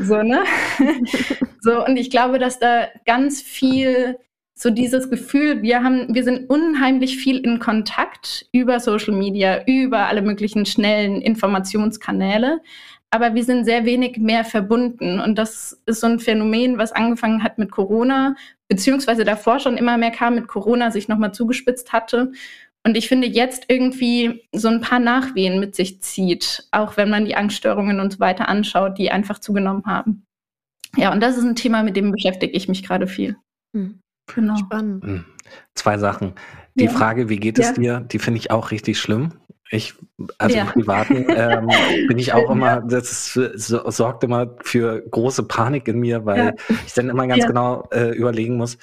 So, 0.00 0.22
ne? 0.22 0.44
so, 1.60 1.82
und 1.86 1.96
ich 1.96 2.10
glaube, 2.10 2.38
dass 2.38 2.58
da 2.58 2.88
ganz 3.06 3.40
viel 3.40 4.18
so 4.54 4.70
dieses 4.70 5.10
Gefühl, 5.10 5.62
wir 5.62 5.82
haben, 5.82 6.14
wir 6.14 6.24
sind 6.24 6.48
unheimlich 6.48 7.16
viel 7.16 7.38
in 7.38 7.58
Kontakt 7.58 8.46
über 8.52 8.80
Social 8.80 9.14
Media, 9.14 9.64
über 9.66 10.06
alle 10.06 10.22
möglichen 10.22 10.66
schnellen 10.66 11.20
Informationskanäle, 11.20 12.60
aber 13.10 13.34
wir 13.34 13.44
sind 13.44 13.64
sehr 13.64 13.84
wenig 13.84 14.18
mehr 14.18 14.44
verbunden. 14.44 15.20
Und 15.20 15.36
das 15.36 15.82
ist 15.86 16.00
so 16.00 16.06
ein 16.06 16.18
Phänomen, 16.18 16.78
was 16.78 16.92
angefangen 16.92 17.42
hat 17.42 17.58
mit 17.58 17.70
Corona, 17.70 18.36
beziehungsweise 18.68 19.24
davor 19.24 19.58
schon 19.58 19.76
immer 19.76 19.98
mehr 19.98 20.10
kam, 20.10 20.34
mit 20.34 20.48
Corona 20.48 20.90
sich 20.90 21.08
nochmal 21.08 21.32
zugespitzt 21.32 21.92
hatte. 21.92 22.32
Und 22.84 22.96
ich 22.96 23.08
finde 23.08 23.28
jetzt 23.28 23.66
irgendwie 23.68 24.42
so 24.52 24.68
ein 24.68 24.80
paar 24.80 24.98
Nachwehen 24.98 25.60
mit 25.60 25.76
sich 25.76 26.02
zieht, 26.02 26.66
auch 26.72 26.96
wenn 26.96 27.10
man 27.10 27.24
die 27.24 27.36
Angststörungen 27.36 28.00
und 28.00 28.14
so 28.14 28.20
weiter 28.20 28.48
anschaut, 28.48 28.98
die 28.98 29.10
einfach 29.10 29.38
zugenommen 29.38 29.84
haben. 29.86 30.24
Ja, 30.96 31.12
und 31.12 31.22
das 31.22 31.36
ist 31.36 31.44
ein 31.44 31.56
Thema, 31.56 31.82
mit 31.82 31.96
dem 31.96 32.12
beschäftige 32.12 32.56
ich 32.56 32.68
mich 32.68 32.82
gerade 32.82 33.06
viel. 33.06 33.36
Hm. 33.74 34.01
Genau. 34.34 34.56
Spannend. 34.56 35.04
Hm. 35.04 35.24
Zwei 35.74 35.98
Sachen. 35.98 36.32
Die 36.74 36.84
Ja. 36.84 36.90
Frage, 36.90 37.28
wie 37.28 37.36
geht 37.38 37.58
es 37.58 37.68
Ja. 37.68 37.72
dir, 37.74 38.00
die 38.00 38.18
finde 38.18 38.38
ich 38.38 38.50
auch 38.50 38.70
richtig 38.70 38.98
schlimm. 38.98 39.32
Ich, 39.70 39.94
also 40.38 40.54
Ja. 40.56 40.62
im 40.64 40.68
Privaten 40.68 41.26
ähm, 41.28 41.68
bin 42.08 42.18
ich 42.18 42.32
auch 42.32 42.50
immer, 42.50 42.80
das 42.82 43.34
ist, 43.36 43.66
so, 43.66 43.90
sorgt 43.90 44.22
immer 44.24 44.56
für 44.62 45.00
große 45.10 45.44
Panik 45.44 45.88
in 45.88 45.98
mir, 45.98 46.24
weil 46.26 46.38
Ja. 46.46 46.52
ich 46.86 46.92
dann 46.94 47.08
immer 47.08 47.26
ganz 47.26 47.42
Ja. 47.42 47.46
genau 47.48 47.88
äh, 47.92 48.10
überlegen 48.16 48.56
muss, 48.56 48.78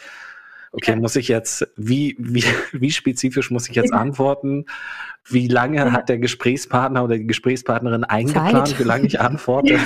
okay, 0.71 0.91
Ja. 0.91 0.97
muss 0.97 1.15
ich 1.15 1.27
jetzt, 1.27 1.67
wie, 1.77 2.15
wie, 2.19 2.43
wie 2.73 2.91
spezifisch 2.91 3.49
muss 3.51 3.69
ich 3.69 3.75
jetzt 3.75 3.91
Ja. 3.91 3.97
antworten? 3.97 4.65
Wie 5.27 5.47
lange 5.47 5.77
Ja. 5.77 5.91
hat 5.91 6.09
der 6.09 6.17
Gesprächspartner 6.17 7.03
oder 7.03 7.17
die 7.17 7.27
Gesprächspartnerin 7.27 8.03
eingeplant, 8.03 8.67
Zeit. 8.69 8.79
wie 8.79 8.83
lange 8.83 9.05
ich 9.05 9.19
antworte? 9.21 9.79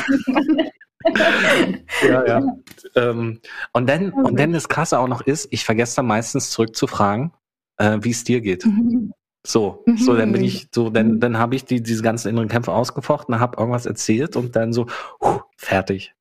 Ja, 2.08 2.26
ja. 2.28 2.42
Ähm, 2.96 3.40
und 3.72 3.90
dann, 3.90 4.12
und 4.12 4.38
dann 4.40 4.52
das 4.54 4.68
Krasse 4.70 5.00
auch 5.00 5.08
noch 5.08 5.22
ist, 5.22 5.48
ich 5.52 5.64
vergesse 5.64 5.96
dann 5.96 6.06
meistens 6.06 6.50
zurückzufragen, 6.52 7.32
äh, 7.78 7.98
wie 8.02 8.12
es 8.12 8.24
dir 8.24 8.42
geht. 8.42 8.66
Mhm. 8.66 9.14
So, 9.46 9.84
Mhm. 9.88 9.98
so 9.98 10.16
dann 10.16 10.32
bin 10.32 10.44
ich 10.44 10.68
so, 10.72 10.90
dann, 10.90 11.20
dann 11.20 11.38
habe 11.40 11.56
ich 11.56 11.66
die, 11.66 11.82
diese 11.82 12.04
ganzen 12.04 12.28
inneren 12.30 12.50
Kämpfe 12.50 12.72
ausgefochten, 12.72 13.40
habe 13.40 13.58
irgendwas 13.58 13.86
erzählt 13.86 14.36
und 14.36 14.56
dann 14.56 14.74
so 14.74 14.88
huh, 15.22 15.40
fertig. 15.58 16.14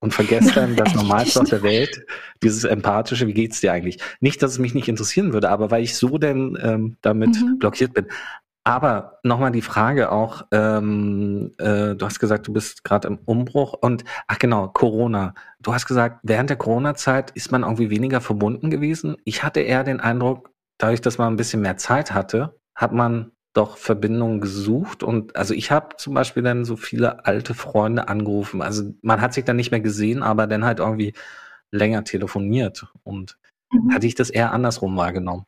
Und 0.00 0.14
vergesse 0.14 0.54
dann 0.54 0.76
das? 0.76 0.94
Normalste 0.94 1.40
auf 1.40 1.48
der 1.50 1.62
Welt, 1.62 2.06
dieses 2.42 2.64
empathische, 2.64 3.26
wie 3.26 3.34
geht's 3.34 3.60
dir 3.60 3.72
eigentlich? 3.72 3.98
Nicht, 4.20 4.40
dass 4.42 4.52
es 4.52 4.58
mich 4.58 4.72
nicht 4.72 4.88
interessieren 4.88 5.32
würde, 5.32 5.50
aber 5.50 5.70
weil 5.72 5.82
ich 5.82 5.96
so 5.96 6.16
denn 6.16 6.56
ähm, 6.62 6.96
damit 7.02 7.30
Mhm. 7.30 7.58
blockiert 7.58 7.92
bin. 7.92 8.06
Aber 8.68 9.18
nochmal 9.22 9.50
die 9.50 9.62
Frage 9.62 10.12
auch, 10.12 10.42
ähm, 10.52 11.52
äh, 11.56 11.94
du 11.94 12.04
hast 12.04 12.18
gesagt, 12.20 12.46
du 12.48 12.52
bist 12.52 12.84
gerade 12.84 13.08
im 13.08 13.18
Umbruch 13.24 13.72
und 13.72 14.04
ach 14.26 14.38
genau, 14.38 14.68
Corona. 14.68 15.32
Du 15.58 15.72
hast 15.72 15.86
gesagt, 15.86 16.20
während 16.22 16.50
der 16.50 16.58
Corona-Zeit 16.58 17.30
ist 17.30 17.50
man 17.50 17.62
irgendwie 17.62 17.88
weniger 17.88 18.20
verbunden 18.20 18.68
gewesen. 18.68 19.16
Ich 19.24 19.42
hatte 19.42 19.60
eher 19.60 19.84
den 19.84 20.00
Eindruck, 20.00 20.50
dadurch, 20.76 21.00
dass 21.00 21.16
man 21.16 21.32
ein 21.32 21.36
bisschen 21.38 21.62
mehr 21.62 21.78
Zeit 21.78 22.12
hatte, 22.12 22.60
hat 22.74 22.92
man 22.92 23.32
doch 23.54 23.78
Verbindungen 23.78 24.42
gesucht 24.42 25.02
und 25.02 25.34
also 25.34 25.54
ich 25.54 25.70
habe 25.70 25.96
zum 25.96 26.12
Beispiel 26.12 26.42
dann 26.42 26.66
so 26.66 26.76
viele 26.76 27.24
alte 27.24 27.54
Freunde 27.54 28.06
angerufen. 28.08 28.60
Also 28.60 28.92
man 29.00 29.22
hat 29.22 29.32
sich 29.32 29.46
dann 29.46 29.56
nicht 29.56 29.70
mehr 29.70 29.80
gesehen, 29.80 30.22
aber 30.22 30.46
dann 30.46 30.66
halt 30.66 30.78
irgendwie 30.80 31.14
länger 31.70 32.04
telefoniert 32.04 32.86
und 33.02 33.38
Mhm. 33.72 33.94
hatte 33.94 34.06
ich 34.06 34.14
das 34.14 34.28
eher 34.30 34.52
andersrum 34.52 34.96
wahrgenommen. 34.96 35.44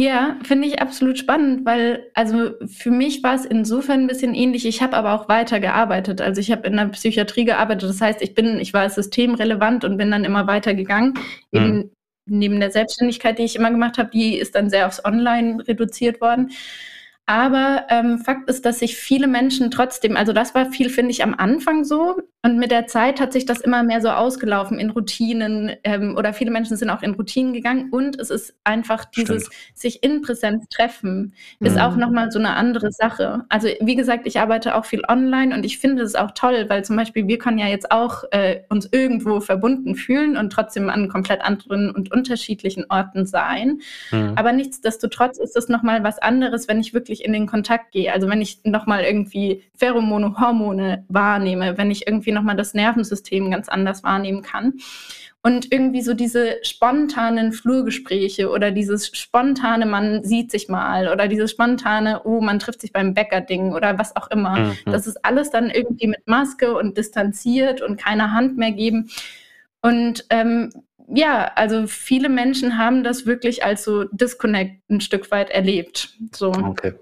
Ja, 0.00 0.36
finde 0.44 0.68
ich 0.68 0.80
absolut 0.80 1.18
spannend, 1.18 1.66
weil 1.66 2.10
also 2.14 2.52
für 2.66 2.92
mich 2.92 3.22
war 3.24 3.34
es 3.34 3.44
insofern 3.44 4.02
ein 4.02 4.06
bisschen 4.06 4.32
ähnlich. 4.32 4.64
Ich 4.64 4.80
habe 4.80 4.96
aber 4.96 5.12
auch 5.12 5.28
weiter 5.28 5.58
gearbeitet. 5.58 6.20
Also 6.20 6.40
ich 6.40 6.52
habe 6.52 6.68
in 6.68 6.76
der 6.76 6.86
Psychiatrie 6.86 7.44
gearbeitet. 7.44 7.88
Das 7.88 8.00
heißt, 8.00 8.22
ich 8.22 8.34
bin, 8.34 8.60
ich 8.60 8.72
war 8.72 8.88
systemrelevant 8.88 9.84
und 9.84 9.96
bin 9.96 10.10
dann 10.12 10.24
immer 10.24 10.46
weiter 10.46 10.74
gegangen. 10.74 11.14
Mhm. 11.50 11.58
Eben 11.58 11.90
neben 12.26 12.60
der 12.60 12.70
Selbstständigkeit, 12.70 13.38
die 13.38 13.44
ich 13.44 13.56
immer 13.56 13.70
gemacht 13.70 13.98
habe, 13.98 14.10
die 14.10 14.36
ist 14.36 14.54
dann 14.54 14.70
sehr 14.70 14.86
aufs 14.86 15.04
Online 15.04 15.66
reduziert 15.66 16.20
worden. 16.20 16.50
Aber 17.28 17.84
ähm, 17.90 18.18
Fakt 18.20 18.48
ist, 18.48 18.64
dass 18.64 18.78
sich 18.78 18.96
viele 18.96 19.26
Menschen 19.26 19.70
trotzdem, 19.70 20.16
also 20.16 20.32
das 20.32 20.54
war 20.54 20.72
viel, 20.72 20.88
finde 20.88 21.10
ich, 21.10 21.22
am 21.22 21.34
Anfang 21.34 21.84
so. 21.84 22.16
Und 22.42 22.56
mit 22.56 22.70
der 22.70 22.86
Zeit 22.86 23.20
hat 23.20 23.32
sich 23.34 23.44
das 23.44 23.60
immer 23.60 23.82
mehr 23.82 24.00
so 24.00 24.08
ausgelaufen 24.08 24.78
in 24.78 24.88
Routinen 24.90 25.72
ähm, 25.84 26.14
oder 26.16 26.32
viele 26.32 26.50
Menschen 26.52 26.76
sind 26.78 26.88
auch 26.88 27.02
in 27.02 27.10
Routinen 27.14 27.52
gegangen. 27.52 27.90
Und 27.90 28.18
es 28.18 28.30
ist 28.30 28.54
einfach 28.64 29.04
dieses 29.04 29.42
Stimmt. 29.46 29.56
sich 29.74 30.02
in 30.02 30.22
Präsenz 30.22 30.66
treffen, 30.70 31.34
ist 31.60 31.74
Mhm. 31.74 31.80
auch 31.82 31.96
nochmal 31.96 32.30
so 32.30 32.38
eine 32.38 32.54
andere 32.54 32.92
Sache. 32.92 33.44
Also 33.50 33.68
wie 33.80 33.96
gesagt, 33.96 34.26
ich 34.26 34.40
arbeite 34.40 34.74
auch 34.74 34.86
viel 34.86 35.02
online 35.06 35.54
und 35.54 35.66
ich 35.66 35.78
finde 35.78 36.02
es 36.04 36.14
auch 36.14 36.30
toll, 36.30 36.64
weil 36.68 36.82
zum 36.82 36.96
Beispiel 36.96 37.26
wir 37.26 37.36
können 37.38 37.58
ja 37.58 37.66
jetzt 37.66 37.90
auch 37.90 38.24
äh, 38.30 38.60
uns 38.70 38.88
irgendwo 38.90 39.40
verbunden 39.40 39.96
fühlen 39.96 40.38
und 40.38 40.50
trotzdem 40.50 40.88
an 40.88 41.10
komplett 41.10 41.42
anderen 41.42 41.90
und 41.90 42.10
unterschiedlichen 42.10 42.86
Orten 42.88 43.26
sein. 43.26 43.80
Mhm. 44.12 44.32
Aber 44.36 44.52
nichtsdestotrotz 44.52 45.36
ist 45.38 45.56
es 45.56 45.68
nochmal 45.68 46.02
was 46.04 46.18
anderes, 46.20 46.68
wenn 46.68 46.80
ich 46.80 46.94
wirklich 46.94 47.17
in 47.24 47.32
den 47.32 47.46
Kontakt 47.46 47.92
gehe. 47.92 48.12
Also 48.12 48.28
wenn 48.28 48.40
ich 48.40 48.60
nochmal 48.64 49.04
irgendwie 49.04 49.64
Pheromone, 49.74 50.38
Hormone 50.38 51.04
wahrnehme, 51.08 51.78
wenn 51.78 51.90
ich 51.90 52.06
irgendwie 52.06 52.32
nochmal 52.32 52.56
das 52.56 52.74
Nervensystem 52.74 53.50
ganz 53.50 53.68
anders 53.68 54.02
wahrnehmen 54.04 54.42
kann. 54.42 54.74
Und 55.40 55.72
irgendwie 55.72 56.02
so 56.02 56.14
diese 56.14 56.56
spontanen 56.62 57.52
Flurgespräche 57.52 58.50
oder 58.50 58.72
dieses 58.72 59.06
spontane, 59.16 59.86
man 59.86 60.24
sieht 60.24 60.50
sich 60.50 60.68
mal 60.68 61.08
oder 61.08 61.28
dieses 61.28 61.52
spontane, 61.52 62.22
oh, 62.24 62.40
man 62.40 62.58
trifft 62.58 62.80
sich 62.80 62.92
beim 62.92 63.14
Bäcker-Ding 63.14 63.72
oder 63.72 63.98
was 63.98 64.16
auch 64.16 64.30
immer. 64.30 64.58
Mhm. 64.58 64.76
Das 64.86 65.06
ist 65.06 65.24
alles 65.24 65.50
dann 65.50 65.70
irgendwie 65.70 66.08
mit 66.08 66.26
Maske 66.26 66.74
und 66.76 66.98
distanziert 66.98 67.80
und 67.80 68.00
keine 68.00 68.32
Hand 68.32 68.58
mehr 68.58 68.72
geben. 68.72 69.10
Und 69.80 70.26
ähm, 70.30 70.70
ja, 71.14 71.52
also 71.54 71.86
viele 71.86 72.28
Menschen 72.28 72.76
haben 72.76 73.02
das 73.02 73.24
wirklich 73.24 73.64
als 73.64 73.84
so 73.84 74.04
Disconnect 74.04 74.90
ein 74.90 75.00
Stück 75.00 75.30
weit 75.30 75.50
erlebt. 75.50 76.10
So. 76.34 76.50
Okay. 76.50 76.94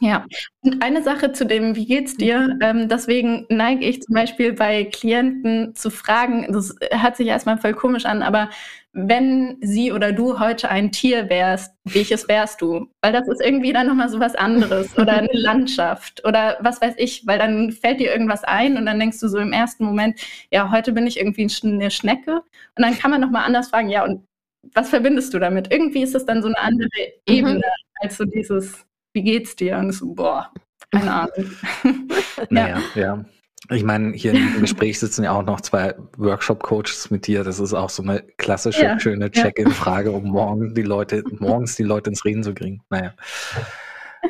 Ja, 0.00 0.26
und 0.62 0.82
eine 0.82 1.02
Sache 1.02 1.32
zu 1.32 1.46
dem, 1.46 1.76
wie 1.76 1.86
geht's 1.86 2.16
dir? 2.16 2.58
Ähm, 2.60 2.88
deswegen 2.88 3.46
neige 3.48 3.84
ich 3.84 4.02
zum 4.02 4.14
Beispiel 4.14 4.52
bei 4.52 4.84
Klienten 4.84 5.74
zu 5.74 5.90
fragen, 5.90 6.52
das 6.52 6.74
hört 6.90 7.16
sich 7.16 7.28
erstmal 7.28 7.58
voll 7.58 7.74
komisch 7.74 8.04
an, 8.04 8.22
aber 8.22 8.50
wenn 8.92 9.56
sie 9.60 9.92
oder 9.92 10.12
du 10.12 10.38
heute 10.38 10.70
ein 10.70 10.92
Tier 10.92 11.28
wärst, 11.28 11.74
welches 11.84 12.28
wärst 12.28 12.60
du? 12.60 12.88
Weil 13.02 13.12
das 13.12 13.26
ist 13.28 13.40
irgendwie 13.40 13.72
dann 13.72 13.88
nochmal 13.88 14.08
so 14.08 14.20
was 14.20 14.36
anderes 14.36 14.96
oder 14.96 15.14
eine 15.14 15.28
Landschaft 15.32 16.24
oder 16.24 16.58
was 16.60 16.80
weiß 16.80 16.94
ich, 16.98 17.26
weil 17.26 17.38
dann 17.38 17.72
fällt 17.72 18.00
dir 18.00 18.12
irgendwas 18.12 18.44
ein 18.44 18.76
und 18.76 18.86
dann 18.86 19.00
denkst 19.00 19.18
du 19.18 19.28
so 19.28 19.38
im 19.38 19.52
ersten 19.52 19.84
Moment, 19.84 20.20
ja, 20.50 20.70
heute 20.70 20.92
bin 20.92 21.06
ich 21.06 21.18
irgendwie 21.18 21.48
eine 21.64 21.90
Schnecke 21.90 22.36
und 22.36 22.82
dann 22.84 22.96
kann 22.96 23.10
man 23.10 23.20
nochmal 23.20 23.44
anders 23.44 23.68
fragen, 23.68 23.88
ja, 23.88 24.04
und 24.04 24.26
was 24.74 24.90
verbindest 24.90 25.34
du 25.34 25.38
damit? 25.38 25.72
Irgendwie 25.72 26.02
ist 26.02 26.14
es 26.14 26.24
dann 26.24 26.40
so 26.40 26.48
eine 26.48 26.58
andere 26.58 26.88
Ebene 27.26 27.62
als 28.00 28.16
so 28.16 28.24
dieses, 28.24 28.86
wie 29.14 29.22
geht's 29.22 29.56
dir? 29.56 29.78
Und 29.78 29.92
so, 29.92 30.14
boah, 30.14 30.50
keine 30.90 31.12
Ahnung. 31.22 31.50
Naja, 32.50 32.80
ja. 32.94 33.24
Ich 33.70 33.82
meine, 33.82 34.12
hier 34.12 34.32
diesem 34.32 34.60
Gespräch 34.60 34.98
sitzen 35.00 35.24
ja 35.24 35.32
auch 35.32 35.42
noch 35.42 35.62
zwei 35.62 35.94
Workshop-Coaches 36.18 37.10
mit 37.10 37.26
dir. 37.26 37.44
Das 37.44 37.58
ist 37.60 37.72
auch 37.72 37.88
so 37.88 38.02
eine 38.02 38.20
klassische, 38.36 38.82
Ja, 38.82 39.00
schöne 39.00 39.26
ja. 39.26 39.30
Check-in-Frage, 39.30 40.12
um 40.12 40.24
morgen 40.24 40.74
die 40.74 40.82
Leute, 40.82 41.22
morgens 41.38 41.74
die 41.74 41.82
Leute 41.82 42.10
ins 42.10 42.26
Reden 42.26 42.42
zu 42.42 42.52
kriegen. 42.52 42.82
Naja. 42.90 43.14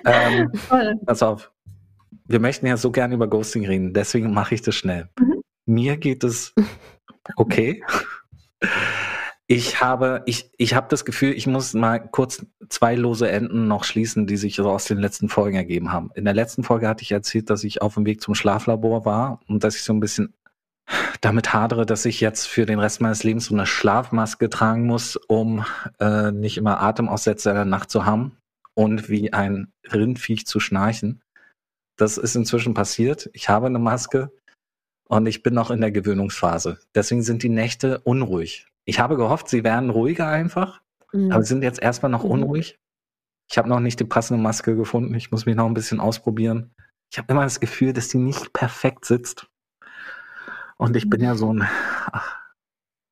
Ähm, 0.07 0.53
Voll. 0.55 0.95
pass 1.05 1.23
auf. 1.25 1.51
Wir 2.27 2.39
möchten 2.39 2.67
ja 2.67 2.77
so 2.77 2.93
gern 2.93 3.11
über 3.11 3.27
Ghosting 3.27 3.67
reden, 3.67 3.93
deswegen 3.93 4.33
mache 4.33 4.55
ich 4.55 4.63
das 4.63 4.77
schnell. 4.77 5.09
Mhm. 5.19 5.43
Mir 5.67 5.97
geht 5.97 6.23
es 6.23 6.55
okay. 7.37 7.83
Ich 9.55 9.81
habe, 9.81 10.25
ich, 10.27 10.51
ich 10.59 10.75
habe 10.75 10.89
das 10.91 11.05
Gefühl, 11.05 11.31
ich 11.31 11.47
muss 11.47 11.75
mal 11.75 12.01
kurz 12.01 12.45
zwei 12.69 12.97
lose 12.97 13.31
Enden 13.31 13.69
noch 13.69 13.85
schließen, 13.85 14.27
die 14.27 14.37
sich 14.37 14.57
so 14.57 14.69
aus 14.69 14.87
den 14.87 14.99
letzten 14.99 15.29
Folgen 15.29 15.57
ergeben 15.57 15.93
haben. 15.93 16.11
In 16.17 16.25
der 16.25 16.35
letzten 16.35 16.65
Folge 16.65 16.89
hatte 16.89 17.03
ich 17.03 17.13
erzählt, 17.13 17.51
dass 17.51 17.63
ich 17.63 17.81
auf 17.81 17.95
dem 17.95 18.05
Weg 18.05 18.21
zum 18.21 18.35
Schlaflabor 18.35 19.05
war 19.05 19.39
und 19.47 19.63
dass 19.63 19.77
ich 19.77 19.85
so 19.85 19.93
ein 19.93 20.01
bisschen 20.01 20.35
damit 21.21 21.53
hadere, 21.53 21.87
dass 21.87 22.05
ich 22.05 22.21
jetzt 22.21 22.49
für 22.49 22.67
den 22.67 22.81
Rest 22.81 23.01
meines 23.01 23.23
Lebens 23.23 23.45
so 23.45 23.55
eine 23.55 23.65
Schlafmaske 23.65 24.51
tragen 24.51 24.87
muss, 24.87 25.15
um 25.15 25.65
äh, 26.01 26.33
nicht 26.33 26.57
immer 26.57 26.81
Atemaussätze 26.81 27.51
in 27.51 27.55
der 27.55 27.65
Nacht 27.65 27.93
zu 27.93 28.05
haben 28.05 28.37
und 28.75 29.09
wie 29.09 29.33
ein 29.33 29.73
Rindviech 29.93 30.49
zu 30.49 30.59
schnarchen. 30.59 31.23
Das 31.97 32.19
ist 32.19 32.35
inzwischen 32.35 32.75
passiert. 32.75 33.31
Ich 33.35 33.49
habe 33.49 33.67
eine 33.67 33.79
Maske 33.79 34.33
und 35.09 35.27
ich 35.27 35.45
bin 35.45 35.55
noch 35.55 35.71
in 35.71 35.81
der 35.81 35.93
Gewöhnungsphase. 35.93 36.81
Deswegen 36.93 37.23
sind 37.23 37.45
die 37.45 37.51
Nächte 37.51 38.01
unruhig. 38.01 38.67
Ich 38.85 39.01
habe 39.01 39.17
gehofft, 39.17 39.49
sie 39.49 39.65
wären 39.65 39.91
ruhiger 39.91 40.29
einfach, 40.29 40.81
Mhm. 41.13 41.33
aber 41.33 41.43
sie 41.43 41.49
sind 41.51 41.63
jetzt 41.63 41.81
erstmal 41.83 42.11
noch 42.11 42.25
Mhm. 42.25 42.31
unruhig. 42.31 42.79
Ich 43.51 43.59
habe 43.59 43.69
noch 43.69 43.81
nicht 43.81 44.01
die 44.01 44.05
passende 44.05 44.43
Maske 44.43 44.75
gefunden. 44.77 45.15
Ich 45.15 45.31
muss 45.31 45.47
mich 45.47 45.55
noch 45.57 45.67
ein 45.67 45.75
bisschen 45.75 46.01
ausprobieren. 46.01 46.75
Ich 47.11 47.19
habe 47.19 47.33
immer 47.33 47.43
das 47.45 47.61
Gefühl, 47.61 47.93
dass 47.93 48.09
die 48.09 48.19
nicht 48.19 48.53
perfekt 48.53 49.05
sitzt. 49.05 49.47
Und 50.77 50.97
ich 50.97 51.09
bin 51.09 51.21
ja 51.23 51.35
so 51.35 51.53
ein, 51.53 51.63
ach, 52.13 52.39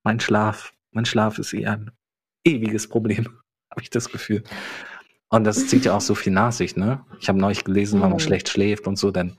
mein 0.04 0.20
Schlaf, 0.20 0.72
mein 0.90 1.04
Schlaf 1.04 1.38
ist 1.38 1.52
eher 1.52 1.72
ein 1.72 1.90
ewiges 2.44 2.88
Problem, 2.88 3.26
habe 3.70 3.82
ich 3.82 3.90
das 3.90 4.08
Gefühl. 4.10 4.42
Und 5.28 5.44
das 5.44 5.66
zieht 5.68 5.84
ja 5.84 5.94
auch 5.94 6.00
so 6.00 6.14
viel 6.14 6.32
nach 6.32 6.52
sich, 6.52 6.76
ne? 6.76 7.04
Ich 7.20 7.28
habe 7.28 7.38
neulich 7.38 7.64
gelesen, 7.64 7.94
wenn 8.02 8.08
man 8.10 8.18
Mhm. 8.18 8.20
schlecht 8.20 8.48
schläft 8.48 8.86
und 8.86 8.96
so, 8.96 9.10
dann 9.10 9.38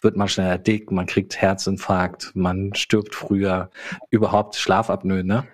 wird 0.00 0.16
man 0.16 0.28
schneller 0.28 0.58
dick, 0.58 0.92
man 0.92 1.06
kriegt 1.06 1.36
Herzinfarkt, 1.40 2.32
man 2.34 2.74
stirbt 2.74 3.14
früher, 3.14 3.70
überhaupt 4.10 4.56
Schlafapnoe, 4.56 5.24
ne? 5.24 5.46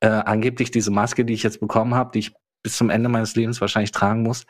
Äh, 0.00 0.08
angeblich 0.08 0.70
diese 0.70 0.90
Maske, 0.90 1.24
die 1.24 1.34
ich 1.34 1.42
jetzt 1.42 1.60
bekommen 1.60 1.94
habe, 1.94 2.10
die 2.12 2.20
ich 2.20 2.34
bis 2.62 2.76
zum 2.76 2.90
Ende 2.90 3.08
meines 3.08 3.34
Lebens 3.36 3.60
wahrscheinlich 3.60 3.92
tragen 3.92 4.22
muss, 4.22 4.44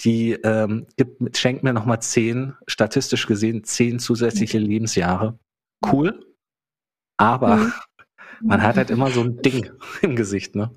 die 0.00 0.32
ähm, 0.32 0.86
gibt, 0.96 1.36
schenkt 1.36 1.62
mir 1.62 1.72
nochmal 1.72 2.00
zehn, 2.02 2.54
statistisch 2.66 3.26
gesehen, 3.26 3.64
zehn 3.64 3.98
zusätzliche 3.98 4.58
Lebensjahre. 4.58 5.38
Cool. 5.84 6.20
Aber 7.16 7.56
Mhm. 7.56 7.72
man 8.48 8.62
hat 8.62 8.76
halt 8.76 8.90
immer 8.90 9.10
so 9.10 9.22
ein 9.22 9.40
Ding 9.42 9.70
im 10.02 10.16
Gesicht, 10.16 10.54
ne? 10.56 10.70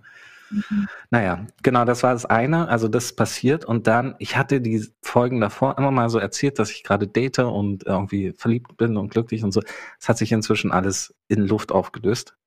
Naja, 1.10 1.46
genau, 1.64 1.86
das 1.86 2.04
war 2.04 2.14
das 2.14 2.26
eine. 2.26 2.70
Also 2.70 2.88
das 2.88 3.14
passiert 3.14 3.66
und 3.66 3.88
dann, 3.88 4.16
ich 4.20 4.38
hatte 4.38 4.62
die 4.62 4.86
Folgen 5.02 5.42
davor 5.42 5.78
immer 5.78 5.92
mal 5.92 6.10
so 6.10 6.20
erzählt, 6.20 6.60
dass 6.60 6.72
ich 6.72 6.84
gerade 6.84 7.08
date 7.08 7.40
und 7.40 7.86
irgendwie 7.86 8.34
verliebt 8.38 8.78
bin 8.78 8.98
und 8.98 9.10
glücklich 9.10 9.44
und 9.44 9.52
so. 9.52 9.62
Das 10.00 10.10
hat 10.10 10.18
sich 10.18 10.32
inzwischen 10.32 10.72
alles 10.72 11.16
in 11.28 11.42
Luft 11.48 11.72
aufgelöst. 11.72 12.38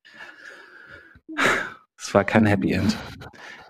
Es 1.97 2.15
war 2.15 2.25
kein 2.25 2.47
Happy 2.47 2.73
End. 2.73 2.97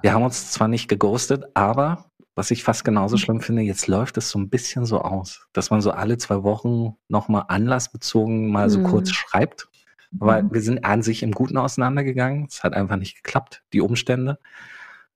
Wir 0.02 0.12
haben 0.12 0.22
uns 0.22 0.50
zwar 0.52 0.68
nicht 0.68 0.88
geghostet, 0.88 1.44
aber 1.54 2.06
was 2.36 2.50
ich 2.50 2.62
fast 2.64 2.84
genauso 2.84 3.16
schlimm 3.16 3.40
finde, 3.40 3.62
jetzt 3.62 3.86
läuft 3.86 4.16
es 4.16 4.30
so 4.30 4.38
ein 4.38 4.48
bisschen 4.48 4.86
so 4.86 5.00
aus, 5.00 5.46
dass 5.52 5.70
man 5.70 5.80
so 5.80 5.90
alle 5.90 6.16
zwei 6.16 6.42
Wochen 6.42 6.94
nochmal 7.08 7.44
anlassbezogen 7.48 8.48
mal 8.50 8.70
so 8.70 8.78
Mhm. 8.78 8.84
kurz 8.84 9.10
schreibt. 9.10 9.68
Weil 10.12 10.50
wir 10.50 10.60
sind 10.60 10.84
an 10.84 11.02
sich 11.02 11.22
im 11.22 11.30
Guten 11.30 11.56
auseinandergegangen. 11.56 12.46
Es 12.50 12.64
hat 12.64 12.72
einfach 12.74 12.96
nicht 12.96 13.16
geklappt, 13.22 13.62
die 13.72 13.80
Umstände. 13.80 14.38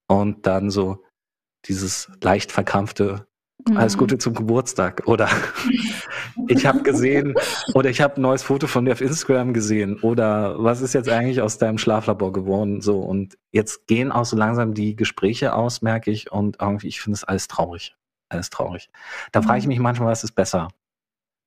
Und 0.07 0.47
dann 0.47 0.71
so 0.71 1.03
dieses 1.65 2.11
leicht 2.23 2.53
verkrampfte 2.53 3.27
alles 3.75 3.95
Mhm. 3.97 3.99
Gute 4.01 4.19
zum 4.19 4.35
Geburtstag. 4.35 5.03
Oder 5.07 5.29
ich 6.49 6.67
habe 6.67 6.83
gesehen, 6.83 7.35
oder 7.75 7.91
ich 7.91 8.01
habe 8.01 8.17
ein 8.17 8.23
neues 8.23 8.43
Foto 8.43 8.67
von 8.67 8.85
dir 8.85 8.93
auf 8.93 9.01
Instagram 9.01 9.53
gesehen. 9.53 9.99
Oder 10.01 10.63
was 10.63 10.81
ist 10.81 10.95
jetzt 10.95 11.09
eigentlich 11.09 11.41
aus 11.41 11.59
deinem 11.59 11.79
Schlaflabor 11.79 12.33
geworden? 12.33 12.81
So, 12.81 13.01
und 13.01 13.39
jetzt 13.53 13.87
gehen 13.87 14.13
auch 14.13 14.25
so 14.25 14.37
langsam 14.37 14.75
die 14.75 14.97
Gespräche 14.97 15.55
aus, 15.55 15.83
merke 15.83 16.11
ich. 16.11 16.31
Und 16.33 16.59
irgendwie, 16.61 16.89
ich 16.89 17.01
finde 17.01 17.17
es 17.17 17.25
alles 17.25 17.49
traurig. 17.49 17.97
Alles 18.29 18.51
traurig. 18.51 18.91
Da 19.33 19.43
frage 19.43 19.61
ich 19.61 19.67
mich 19.67 19.79
manchmal, 19.79 20.09
was 20.09 20.25
ist 20.25 20.33
besser? 20.33 20.69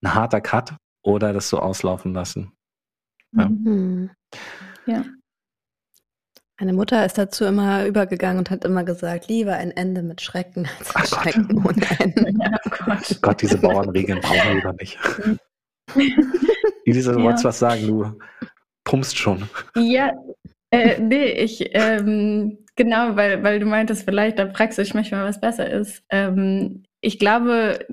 Ein 0.01 0.13
harter 0.13 0.41
Cut 0.41 0.75
oder 1.01 1.33
das 1.33 1.49
so 1.49 1.59
auslaufen 1.59 2.13
lassen? 2.13 2.51
Ja. 3.33 3.49
Mhm. 3.49 3.65
Hm. 3.65 4.09
Ja. 4.85 5.03
Meine 6.59 6.73
Mutter 6.73 7.05
ist 7.05 7.17
dazu 7.17 7.45
immer 7.45 7.85
übergegangen 7.85 8.39
und 8.39 8.49
hat 8.49 8.65
immer 8.65 8.83
gesagt, 8.83 9.27
lieber 9.27 9.53
ein 9.53 9.69
Ende 9.71 10.01
mit 10.01 10.21
Schrecken 10.21 10.67
als 10.79 10.95
ein 10.95 11.03
Ach 11.05 11.09
Gott. 11.11 11.21
Schrecken 11.33 11.57
ohne 11.65 11.99
Ende. 11.99 12.33
Ja, 12.43 12.57
oh 12.65 12.69
Gott. 12.85 13.19
Gott, 13.21 13.41
diese 13.43 13.57
Bauernregeln 13.59 14.19
brauchen 14.21 14.47
wir 14.47 14.55
lieber 14.55 14.73
nicht. 14.73 14.97
Elisa, 16.85 17.11
du 17.13 17.19
Ja. 17.19 17.25
wolltest 17.25 17.45
was 17.45 17.59
sagen, 17.59 17.87
du 17.87 18.11
pumpst 18.83 19.17
schon. 19.17 19.47
Ja, 19.75 20.11
äh, 20.71 20.99
nee, 20.99 21.25
ich, 21.31 21.69
ähm, 21.73 22.57
genau, 22.75 23.15
weil, 23.15 23.43
weil 23.43 23.59
du 23.59 23.65
meintest, 23.65 24.03
vielleicht, 24.03 24.39
da 24.39 24.45
dich 24.45 24.93
manchmal, 24.93 25.25
was 25.25 25.39
besser 25.39 25.69
ist. 25.69 26.03
Ähm, 26.09 26.83
ich 27.01 27.19
glaube, 27.19 27.85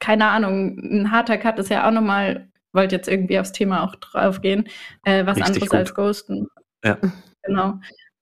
keine 0.00 0.26
Ahnung, 0.26 0.78
ein 0.78 1.10
harter 1.10 1.38
Cut 1.38 1.58
ist 1.58 1.70
ja 1.70 1.86
auch 1.88 1.92
nochmal, 1.92 2.48
wollte 2.72 2.96
jetzt 2.96 3.08
irgendwie 3.08 3.38
aufs 3.40 3.52
Thema 3.52 3.82
auch 3.84 3.96
draufgehen, 3.96 4.68
äh, 5.04 5.26
was 5.26 5.36
Richtig 5.38 5.46
anderes 5.54 5.68
gut. 5.70 5.78
als 5.78 5.94
Ghosten. 5.94 6.46
Ja. 6.84 6.98
Genau. 7.46 7.74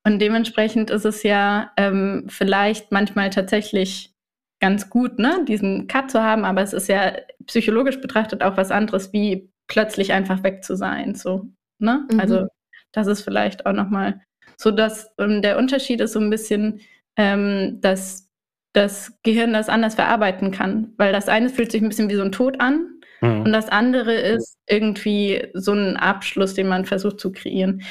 Und 0.06 0.18
dementsprechend 0.18 0.90
ist 0.90 1.04
es 1.04 1.22
ja 1.22 1.72
ähm, 1.76 2.26
vielleicht 2.28 2.92
manchmal 2.92 3.30
tatsächlich 3.30 4.12
ganz 4.60 4.90
gut, 4.90 5.18
ne, 5.18 5.44
diesen 5.46 5.87
Cut 5.88 6.10
zu 6.10 6.22
haben, 6.22 6.44
aber 6.44 6.62
es 6.62 6.72
ist 6.72 6.88
ja 6.88 7.12
psychologisch 7.46 8.00
betrachtet 8.00 8.42
auch 8.42 8.56
was 8.56 8.70
anderes, 8.70 9.12
wie 9.12 9.50
plötzlich 9.66 10.12
einfach 10.12 10.42
weg 10.42 10.62
zu 10.62 10.76
sein. 10.76 11.14
So, 11.14 11.48
ne? 11.78 12.06
Mhm. 12.10 12.20
Also 12.20 12.46
das 12.92 13.06
ist 13.06 13.22
vielleicht 13.22 13.66
auch 13.66 13.72
nochmal 13.72 14.20
so, 14.56 14.70
dass 14.70 15.10
ähm, 15.18 15.42
der 15.42 15.58
Unterschied 15.58 16.00
ist 16.00 16.12
so 16.12 16.20
ein 16.20 16.30
bisschen, 16.30 16.80
ähm, 17.16 17.78
dass 17.80 18.30
das 18.74 19.18
Gehirn 19.22 19.52
das 19.52 19.68
anders 19.68 19.94
verarbeiten 19.94 20.50
kann. 20.50 20.92
Weil 20.96 21.12
das 21.12 21.28
eine 21.28 21.48
fühlt 21.48 21.72
sich 21.72 21.82
ein 21.82 21.88
bisschen 21.88 22.10
wie 22.10 22.16
so 22.16 22.22
ein 22.22 22.32
Tod 22.32 22.60
an 22.60 22.94
Mhm. 23.24 23.42
und 23.42 23.52
das 23.52 23.68
andere 23.68 24.14
ist 24.14 24.58
irgendwie 24.68 25.48
so 25.54 25.72
ein 25.72 25.96
Abschluss, 25.96 26.54
den 26.54 26.68
man 26.68 26.84
versucht 26.84 27.20
zu 27.20 27.32
kreieren. 27.32 27.82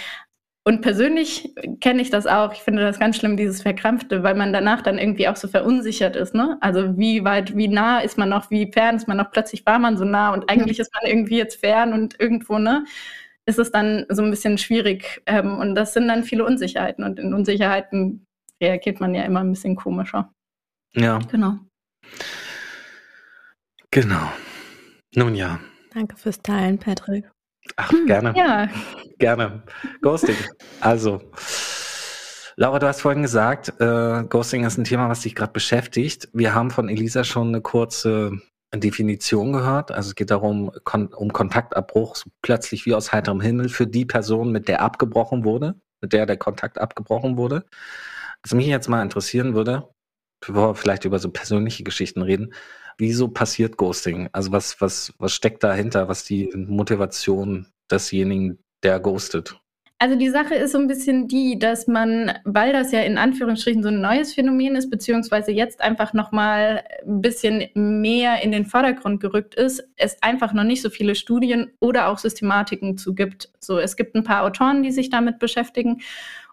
Und 0.66 0.82
persönlich 0.82 1.54
kenne 1.82 2.02
ich 2.02 2.10
das 2.10 2.26
auch. 2.26 2.54
Ich 2.54 2.60
finde 2.60 2.84
das 2.84 2.98
ganz 2.98 3.18
schlimm, 3.18 3.36
dieses 3.36 3.62
Verkrampfte, 3.62 4.24
weil 4.24 4.36
man 4.36 4.54
danach 4.54 4.82
dann 4.82 4.98
irgendwie 4.98 5.28
auch 5.28 5.36
so 5.36 5.50
verunsichert 5.50 6.16
ist. 6.16 6.34
Ne? 6.34 6.58
Also 6.62 6.98
wie 6.98 7.26
weit, 7.26 7.58
wie 7.58 7.68
nah 7.68 8.00
ist 8.00 8.18
man 8.18 8.30
noch, 8.30 8.50
wie 8.50 8.72
fern 8.72 8.96
ist 8.96 9.08
man 9.08 9.18
noch? 9.18 9.32
Plötzlich 9.32 9.66
war 9.66 9.78
man 9.78 9.98
so 9.98 10.06
nah 10.06 10.34
und 10.34 10.50
eigentlich 10.50 10.80
ist 10.80 10.94
man 10.94 11.10
irgendwie 11.10 11.38
jetzt 11.38 11.60
fern 11.60 11.92
und 11.92 12.18
irgendwo, 12.20 12.60
ne? 12.60 12.86
Ist 13.46 13.60
es 13.60 13.72
dann 13.72 14.06
so 14.08 14.22
ein 14.24 14.30
bisschen 14.30 14.58
schwierig. 14.58 15.22
Ähm, 15.26 15.58
und 15.58 15.76
das 15.76 15.94
sind 15.94 16.08
dann 16.08 16.24
viele 16.24 16.46
Unsicherheiten. 16.46 17.04
Und 17.04 17.20
in 17.20 17.34
Unsicherheiten 17.34 18.26
reagiert 18.62 19.02
man 19.02 19.14
ja 19.14 19.24
immer 19.24 19.42
ein 19.42 19.52
bisschen 19.52 19.76
komischer. 19.76 20.34
Ja, 20.94 21.20
Genau. 21.30 21.60
genau. 23.92 24.32
Nun 25.14 25.36
ja. 25.36 25.60
Danke 25.94 26.16
fürs 26.16 26.42
Teilen, 26.42 26.78
Patrick. 26.78 27.33
Ach, 27.76 27.92
gerne. 28.06 28.34
Ja, 28.36 28.70
Gerne. 29.18 29.64
Ghosting. 30.02 30.36
Also, 30.82 31.22
Laura, 32.56 32.80
du 32.80 32.88
hast 32.88 33.02
vorhin 33.02 33.22
gesagt, 33.22 33.74
äh, 33.80 34.24
Ghosting 34.28 34.66
ist 34.66 34.78
ein 34.78 34.84
Thema, 34.84 35.10
was 35.10 35.22
dich 35.22 35.34
gerade 35.34 35.54
beschäftigt. 35.54 36.30
Wir 36.34 36.54
haben 36.54 36.72
von 36.72 36.90
Elisa 36.90 37.24
schon 37.24 37.48
eine 37.48 37.62
kurze 37.62 38.34
Definition 38.76 39.54
gehört. 39.54 39.92
Also 39.92 40.10
es 40.10 40.16
geht 40.16 40.32
darum, 40.32 40.72
kon 40.84 41.08
um 41.08 41.32
Kontaktabbruch, 41.32 42.16
so 42.16 42.30
plötzlich 42.42 42.86
wie 42.86 42.96
aus 42.96 43.12
heiterem 43.12 43.42
Himmel 43.42 43.70
für 43.70 43.88
die 43.88 44.06
Person, 44.06 44.52
mit 44.52 44.68
der 44.68 44.82
abgebrochen 44.82 45.44
wurde, 45.46 45.76
mit 46.02 46.14
der 46.14 46.26
der 46.26 46.38
Kontakt 46.38 46.80
abgebrochen 46.80 47.38
wurde. 47.38 47.66
Was 48.44 48.54
mich 48.54 48.68
jetzt 48.68 48.90
mal 48.90 49.02
interessieren 49.02 49.54
würde, 49.54 49.88
bevor 50.46 50.70
wir 50.70 50.76
vielleicht 50.76 51.06
über 51.06 51.20
so 51.20 51.30
persönliche 51.30 51.84
Geschichten 51.84 52.22
reden, 52.22 52.54
wieso 52.98 53.28
passiert 53.28 53.78
Ghosting? 53.78 54.30
Also 54.32 54.52
was, 54.52 54.80
was, 54.82 55.14
was 55.18 55.34
steckt 55.34 55.64
dahinter? 55.64 56.08
Was 56.08 56.24
die 56.24 56.52
Motivation 56.56 57.68
desjenigen, 57.90 58.60
der 58.84 59.00
ghostet? 59.00 59.60
Also 60.00 60.18
die 60.18 60.30
Sache 60.30 60.56
ist 60.56 60.74
so 60.74 60.80
ein 60.80 60.88
bisschen 60.88 61.30
die, 61.30 61.58
dass 61.58 61.88
man, 61.88 62.34
weil 62.44 62.74
das 62.74 62.92
ja 62.92 63.00
in 63.02 63.18
Anführungsstrichen 63.18 63.84
so 63.84 63.88
ein 63.88 64.02
neues 64.02 64.34
Phänomen 64.34 64.76
ist, 64.76 64.90
beziehungsweise 64.90 65.52
jetzt 65.52 65.80
einfach 65.80 66.12
nochmal 66.12 66.84
ein 67.08 67.22
bisschen 67.22 67.70
mehr 67.74 68.42
in 68.44 68.52
den 68.52 68.66
Vordergrund 68.66 69.22
gerückt 69.22 69.56
ist, 69.56 69.82
es 69.96 70.22
einfach 70.22 70.52
noch 70.52 70.66
nicht 70.66 70.82
so 70.82 70.90
viele 70.90 71.16
Studien 71.16 71.72
oder 71.80 72.10
auch 72.10 72.18
Systematiken 72.18 72.98
zu 72.98 73.16
gibt. 73.16 73.50
So, 73.62 73.80
es 73.80 73.96
gibt 73.96 74.14
ein 74.16 74.26
paar 74.26 74.44
Autoren, 74.44 74.84
die 74.84 74.92
sich 74.92 75.10
damit 75.10 75.40
beschäftigen. 75.40 76.02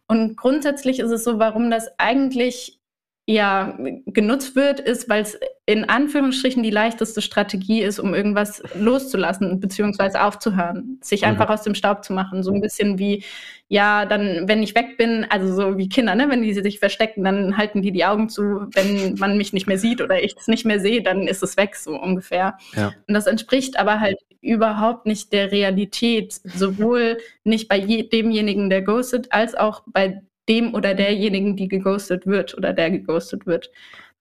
Und 0.06 0.36
grundsätzlich 0.36 1.00
ist 1.00 1.10
es 1.10 1.24
so, 1.24 1.40
warum 1.40 1.70
das 1.72 1.88
eigentlich 1.98 2.79
ja 3.32 3.78
genutzt 4.06 4.56
wird, 4.56 4.80
ist, 4.80 5.08
weil 5.08 5.22
es 5.22 5.38
in 5.66 5.88
Anführungsstrichen 5.88 6.62
die 6.62 6.70
leichteste 6.70 7.22
Strategie 7.22 7.80
ist, 7.80 8.00
um 8.00 8.12
irgendwas 8.12 8.62
loszulassen 8.74 9.60
beziehungsweise 9.60 10.22
aufzuhören, 10.22 10.98
sich 11.00 11.22
Mhm. 11.22 11.28
einfach 11.28 11.48
aus 11.48 11.62
dem 11.62 11.74
Staub 11.76 12.04
zu 12.04 12.12
machen. 12.12 12.42
So 12.42 12.52
ein 12.52 12.60
bisschen 12.60 12.98
wie, 12.98 13.22
ja, 13.68 14.04
dann, 14.04 14.48
wenn 14.48 14.62
ich 14.64 14.74
weg 14.74 14.96
bin, 14.98 15.26
also 15.30 15.54
so 15.54 15.78
wie 15.78 15.88
Kinder, 15.88 16.16
ne, 16.16 16.28
wenn 16.28 16.42
die 16.42 16.52
sich 16.54 16.80
verstecken, 16.80 17.22
dann 17.22 17.56
halten 17.56 17.82
die 17.82 17.92
die 17.92 18.04
Augen 18.04 18.28
zu. 18.28 18.66
Wenn 18.74 19.14
man 19.14 19.36
mich 19.36 19.52
nicht 19.52 19.68
mehr 19.68 19.78
sieht 19.78 20.00
oder 20.00 20.20
ich 20.22 20.34
es 20.36 20.48
nicht 20.48 20.66
mehr 20.66 20.80
sehe, 20.80 21.02
dann 21.02 21.28
ist 21.28 21.42
es 21.42 21.56
weg, 21.56 21.76
so 21.76 21.92
ungefähr. 22.00 22.58
Ja. 22.74 22.92
Und 23.06 23.14
das 23.14 23.26
entspricht 23.28 23.78
aber 23.78 24.00
halt 24.00 24.18
überhaupt 24.40 25.06
nicht 25.06 25.32
der 25.32 25.52
Realität, 25.52 26.32
sowohl 26.32 27.18
nicht 27.44 27.68
bei 27.68 27.76
je, 27.76 28.08
demjenigen, 28.08 28.70
der 28.70 28.82
ghostet, 28.82 29.30
als 29.32 29.54
auch 29.54 29.82
bei 29.86 30.22
dem 30.50 30.74
oder 30.74 30.94
derjenigen, 30.94 31.56
die 31.56 31.68
geghostet 31.68 32.26
wird 32.26 32.56
oder 32.58 32.74
der 32.74 32.90
geghostet 32.90 33.46
wird. 33.46 33.70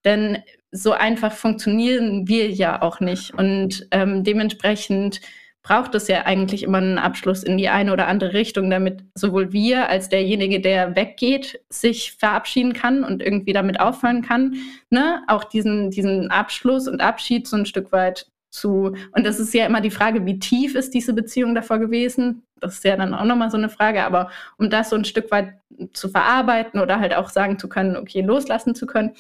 Denn 0.06 0.38
so 0.72 0.92
einfach 0.92 1.34
funktionieren 1.34 2.28
wir 2.28 2.50
ja 2.50 2.82
auch 2.82 3.00
nicht. 3.00 3.34
Und 3.34 3.88
ähm, 3.92 4.24
dementsprechend 4.24 5.20
braucht 5.62 5.94
es 5.94 6.08
ja 6.08 6.26
eigentlich 6.26 6.64
immer 6.64 6.78
einen 6.78 6.98
Abschluss 6.98 7.44
in 7.44 7.58
die 7.58 7.68
eine 7.68 7.92
oder 7.92 8.08
andere 8.08 8.34
Richtung, 8.34 8.70
damit 8.70 9.04
sowohl 9.14 9.52
wir 9.52 9.90
als 9.90 10.08
derjenige, 10.08 10.62
der 10.62 10.96
weggeht, 10.96 11.60
sich 11.70 12.14
verabschieden 12.14 12.74
kann 12.74 13.04
und 13.04 13.22
irgendwie 13.22 13.54
damit 13.54 13.80
aufhören 13.80 14.22
kann, 14.22 14.56
ne? 14.90 15.22
auch 15.28 15.44
diesen, 15.44 15.92
diesen 15.92 16.32
Abschluss 16.32 16.88
und 16.88 17.02
Abschied 17.02 17.48
so 17.48 17.58
ein 17.58 17.66
Stück 17.66 17.92
weit 17.92 18.28
zu. 18.50 18.96
Und 19.12 19.26
das 19.26 19.40
ist 19.40 19.54
ja 19.54 19.66
immer 19.66 19.82
die 19.82 19.92
Frage, 19.92 20.26
wie 20.26 20.40
tief 20.40 20.76
ist 20.76 20.94
diese 20.94 21.14
Beziehung 21.14 21.56
davor 21.56 21.80
gewesen? 21.80 22.44
Das 22.60 22.76
ist 22.76 22.84
ja 22.84 22.96
dann 22.96 23.14
auch 23.14 23.26
nochmal 23.26 23.52
so 23.52 23.58
eine 23.58 23.70
Frage. 23.70 24.04
Aber 24.04 24.30
um 24.58 24.70
das 24.70 24.90
so 24.90 24.96
ein 24.96 25.06
Stück 25.06 25.32
weit 25.32 25.54
zu 25.94 26.10
verarbeiten 26.10 26.80
oder 26.80 27.00
halt 27.00 27.16
auch 27.16 27.30
sagen 27.30 27.60
zu 27.60 27.70
können, 27.70 27.96
okay, 27.96 28.22
loslassen 28.22 28.76
zu 28.76 28.86
können. 28.86 29.12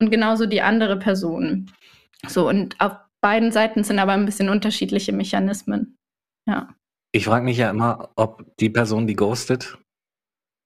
Und 0.00 0.10
genauso 0.10 0.46
die 0.46 0.62
andere 0.62 0.98
Person. 0.98 1.70
So, 2.26 2.48
und 2.48 2.76
auf 2.80 2.92
beiden 3.20 3.52
Seiten 3.52 3.84
sind 3.84 3.98
aber 3.98 4.12
ein 4.12 4.26
bisschen 4.26 4.48
unterschiedliche 4.48 5.12
Mechanismen. 5.12 5.96
Ja. 6.46 6.68
Ich 7.12 7.24
frage 7.24 7.44
mich 7.44 7.58
ja 7.58 7.70
immer, 7.70 8.10
ob 8.16 8.44
die 8.58 8.70
Person, 8.70 9.06
die 9.06 9.16
ghostet, 9.16 9.78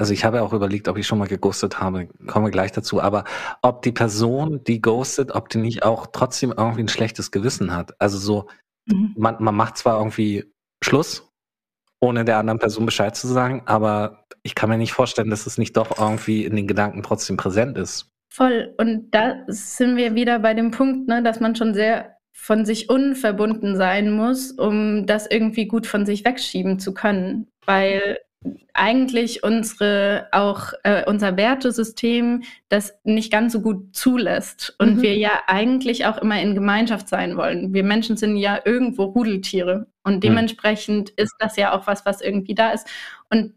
also 0.02 0.12
ich 0.12 0.24
habe 0.24 0.38
ja 0.38 0.42
auch 0.42 0.52
überlegt, 0.52 0.88
ob 0.88 0.98
ich 0.98 1.06
schon 1.06 1.20
mal 1.20 1.28
geghostet 1.28 1.80
habe, 1.80 2.08
kommen 2.26 2.46
wir 2.46 2.50
gleich 2.50 2.72
dazu, 2.72 3.00
aber 3.00 3.22
ob 3.62 3.82
die 3.82 3.92
Person, 3.92 4.64
die 4.64 4.80
ghostet, 4.82 5.32
ob 5.32 5.48
die 5.48 5.58
nicht 5.58 5.84
auch 5.84 6.08
trotzdem 6.12 6.52
irgendwie 6.56 6.82
ein 6.82 6.88
schlechtes 6.88 7.30
Gewissen 7.30 7.72
hat. 7.72 7.94
Also 8.00 8.18
so, 8.18 8.48
Mhm. 8.86 9.14
man, 9.16 9.36
man 9.38 9.54
macht 9.54 9.76
zwar 9.76 9.98
irgendwie 9.98 10.52
Schluss, 10.82 11.30
ohne 12.00 12.24
der 12.24 12.38
anderen 12.38 12.58
Person 12.58 12.84
Bescheid 12.84 13.14
zu 13.14 13.28
sagen, 13.28 13.62
aber 13.66 14.24
ich 14.42 14.54
kann 14.54 14.68
mir 14.68 14.78
nicht 14.78 14.92
vorstellen, 14.92 15.30
dass 15.30 15.46
es 15.46 15.56
nicht 15.58 15.76
doch 15.76 15.98
irgendwie 15.98 16.44
in 16.44 16.56
den 16.56 16.66
Gedanken 16.66 17.02
trotzdem 17.02 17.36
präsent 17.36 17.78
ist. 17.78 18.08
Voll. 18.34 18.74
Und 18.78 19.10
da 19.12 19.44
sind 19.46 19.96
wir 19.96 20.14
wieder 20.14 20.40
bei 20.40 20.54
dem 20.54 20.70
Punkt, 20.72 21.06
ne, 21.06 21.22
dass 21.22 21.38
man 21.38 21.54
schon 21.54 21.74
sehr 21.74 22.16
von 22.34 22.64
sich 22.64 22.88
unverbunden 22.88 23.76
sein 23.76 24.10
muss, 24.10 24.50
um 24.50 25.06
das 25.06 25.30
irgendwie 25.30 25.66
gut 25.66 25.86
von 25.86 26.06
sich 26.06 26.24
wegschieben 26.24 26.80
zu 26.80 26.92
können. 26.92 27.46
Weil 27.66 28.18
eigentlich 28.74 29.42
unsere 29.42 30.28
auch 30.32 30.72
äh, 30.84 31.04
unser 31.06 31.36
Wertesystem 31.36 32.42
das 32.68 32.94
nicht 33.04 33.30
ganz 33.30 33.52
so 33.52 33.60
gut 33.60 33.94
zulässt 33.94 34.74
und 34.78 34.96
Mhm. 34.96 35.02
wir 35.02 35.16
ja 35.16 35.42
eigentlich 35.46 36.06
auch 36.06 36.18
immer 36.18 36.40
in 36.40 36.54
Gemeinschaft 36.54 37.08
sein 37.08 37.36
wollen. 37.36 37.72
Wir 37.74 37.84
Menschen 37.84 38.16
sind 38.16 38.36
ja 38.36 38.60
irgendwo 38.64 39.04
Rudeltiere 39.04 39.86
und 40.04 40.24
dementsprechend 40.24 41.10
ist 41.10 41.34
das 41.38 41.56
ja 41.56 41.72
auch 41.72 41.86
was, 41.86 42.06
was 42.06 42.20
irgendwie 42.20 42.54
da 42.54 42.70
ist. 42.70 42.86
Und 43.30 43.54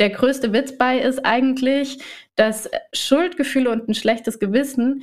der 0.00 0.10
größte 0.10 0.52
Witz 0.52 0.76
bei 0.76 0.98
ist 0.98 1.24
eigentlich, 1.24 1.98
dass 2.36 2.68
Schuldgefühle 2.92 3.70
und 3.70 3.88
ein 3.88 3.94
schlechtes 3.94 4.38
Gewissen 4.40 5.02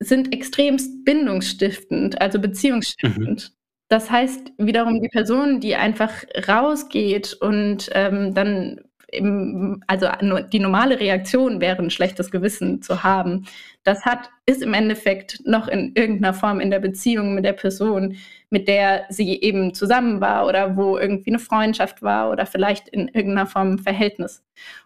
sind 0.00 0.32
extremst 0.32 1.04
bindungsstiftend, 1.04 2.20
also 2.20 2.38
beziehungsstiftend. 2.40 3.52
Das 3.94 4.10
heißt 4.10 4.54
wiederum 4.58 5.00
die 5.00 5.08
Person, 5.08 5.60
die 5.60 5.76
einfach 5.76 6.10
rausgeht 6.48 7.32
und 7.34 7.90
ähm, 7.92 8.34
dann 8.34 8.80
im, 9.06 9.84
also 9.86 10.08
die 10.52 10.58
normale 10.58 10.98
Reaktion 10.98 11.60
wäre 11.60 11.80
ein 11.80 11.90
schlechtes 11.90 12.32
Gewissen 12.32 12.82
zu 12.82 13.04
haben. 13.04 13.46
Das 13.84 14.04
hat 14.04 14.30
ist 14.46 14.62
im 14.62 14.74
Endeffekt 14.74 15.46
noch 15.46 15.68
in 15.68 15.92
irgendeiner 15.94 16.34
Form 16.34 16.58
in 16.58 16.72
der 16.72 16.80
Beziehung 16.80 17.36
mit 17.36 17.44
der 17.44 17.52
Person, 17.52 18.16
mit 18.50 18.66
der 18.66 19.04
sie 19.10 19.40
eben 19.40 19.74
zusammen 19.74 20.20
war 20.20 20.48
oder 20.48 20.76
wo 20.76 20.98
irgendwie 20.98 21.30
eine 21.30 21.38
Freundschaft 21.38 22.02
war 22.02 22.32
oder 22.32 22.46
vielleicht 22.46 22.88
in 22.88 23.06
irgendeiner 23.06 23.46
Form 23.46 23.74
ein 23.74 23.78
Verhältnis. 23.78 24.42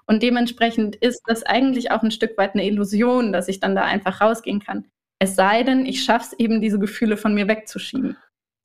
Und 0.06 0.22
dementsprechend 0.22 0.96
ist 0.96 1.22
das 1.26 1.44
eigentlich 1.44 1.90
auch 1.92 2.02
ein 2.02 2.10
Stück 2.10 2.36
weit 2.36 2.52
eine 2.52 2.66
Illusion, 2.66 3.32
dass 3.32 3.48
ich 3.48 3.58
dann 3.58 3.74
da 3.74 3.84
einfach 3.84 4.20
rausgehen 4.20 4.60
kann. 4.60 4.84
Es 5.18 5.34
sei 5.34 5.62
denn, 5.62 5.86
ich 5.86 6.04
schaffe 6.04 6.26
es 6.32 6.38
eben, 6.38 6.60
diese 6.60 6.78
Gefühle 6.78 7.16
von 7.16 7.32
mir 7.32 7.48
wegzuschieben. 7.48 8.18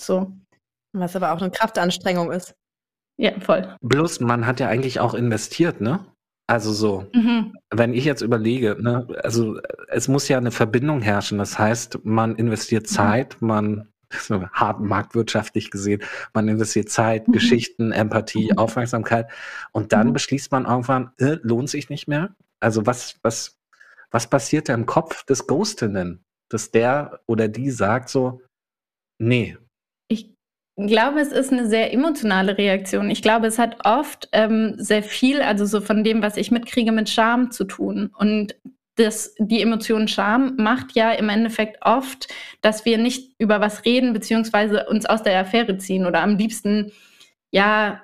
So, 0.06 0.32
Was 0.94 1.16
aber 1.16 1.32
auch 1.34 1.42
eine 1.42 1.52
Kraftanstrengung 1.52 2.32
ist. 2.32 2.54
ja, 3.18 3.40
voll. 3.40 3.76
Bloß 3.82 4.20
man 4.22 4.46
hat 4.48 4.60
ja 4.60 4.68
eigentlich 4.70 5.00
auch 5.00 5.14
investiert, 5.14 5.82
ne? 5.82 6.06
Also 6.48 6.74
so, 6.74 7.06
Mhm. 7.14 7.56
wenn 7.74 7.94
ich 7.94 8.04
jetzt 8.06 8.22
überlege, 8.22 8.76
ne, 8.80 9.08
also 9.24 9.60
es 9.88 10.08
muss 10.08 10.28
ja 10.28 10.38
eine 10.38 10.52
Verbindung 10.52 11.02
herrschen. 11.02 11.38
Das 11.38 11.58
heißt, 11.58 12.00
man 12.04 12.36
investiert 12.36 12.88
Zeit, 12.88 13.38
man 13.42 13.88
so 14.12 14.46
hart 14.50 14.80
marktwirtschaftlich 14.82 15.72
gesehen, 15.72 16.04
man 16.34 16.48
investiert 16.50 16.90
Zeit, 16.90 17.28
Mhm. 17.28 17.32
Geschichten, 17.32 17.92
Empathie, 17.92 18.56
Aufmerksamkeit 18.58 19.32
und 19.72 19.94
dann 19.94 20.10
Mhm. 20.10 20.14
beschließt 20.14 20.52
man 20.52 20.66
irgendwann, 20.66 21.12
äh, 21.18 21.38
lohnt 21.42 21.70
sich 21.70 21.90
nicht 21.90 22.08
mehr. 22.08 22.36
Also 22.60 22.86
was, 22.86 23.16
was, 23.24 23.58
was 24.12 24.28
passiert 24.30 24.70
da 24.70 24.74
im 24.74 24.86
Kopf 24.86 25.24
des 25.26 25.48
Ghostenden, 25.48 26.24
dass 26.50 26.70
der 26.72 27.22
oder 27.26 27.48
die 27.48 27.72
sagt 27.72 28.10
so, 28.10 28.42
nee, 29.18 29.58
Ich 30.76 30.88
glaube, 30.88 31.20
es 31.20 31.32
ist 31.32 31.52
eine 31.52 31.68
sehr 31.68 31.94
emotionale 31.94 32.58
Reaktion. 32.58 33.12
Ich 33.12 33.22
glaube, 33.22 33.46
es 33.46 33.60
hat 33.60 33.86
oft 33.86 34.28
ähm, 34.32 34.74
sehr 34.78 35.04
viel, 35.04 35.42
also 35.42 35.66
so 35.66 35.82
von 35.82 36.04
dem, 36.04 36.24
was 36.24 36.36
ich 36.36 36.50
mitkriege, 36.50 36.92
mit 36.92 37.10
Scham 37.10 37.52
zu 37.52 37.66
tun. 37.66 38.10
Und 38.18 38.56
das, 38.96 39.36
die 39.38 39.62
Emotion 39.62 40.08
Scham 40.08 40.56
macht 40.58 40.94
ja 40.94 41.12
im 41.12 41.30
Endeffekt 41.30 41.78
oft, 41.86 42.28
dass 42.62 42.86
wir 42.86 42.98
nicht 42.98 43.36
über 43.40 43.62
was 43.62 43.86
reden, 43.86 44.14
beziehungsweise 44.14 44.86
uns 44.88 45.06
aus 45.06 45.22
der 45.22 45.40
Affäre 45.40 45.78
ziehen 45.78 46.06
oder 46.06 46.22
am 46.22 46.38
liebsten 46.38 46.92
ja, 47.54 48.02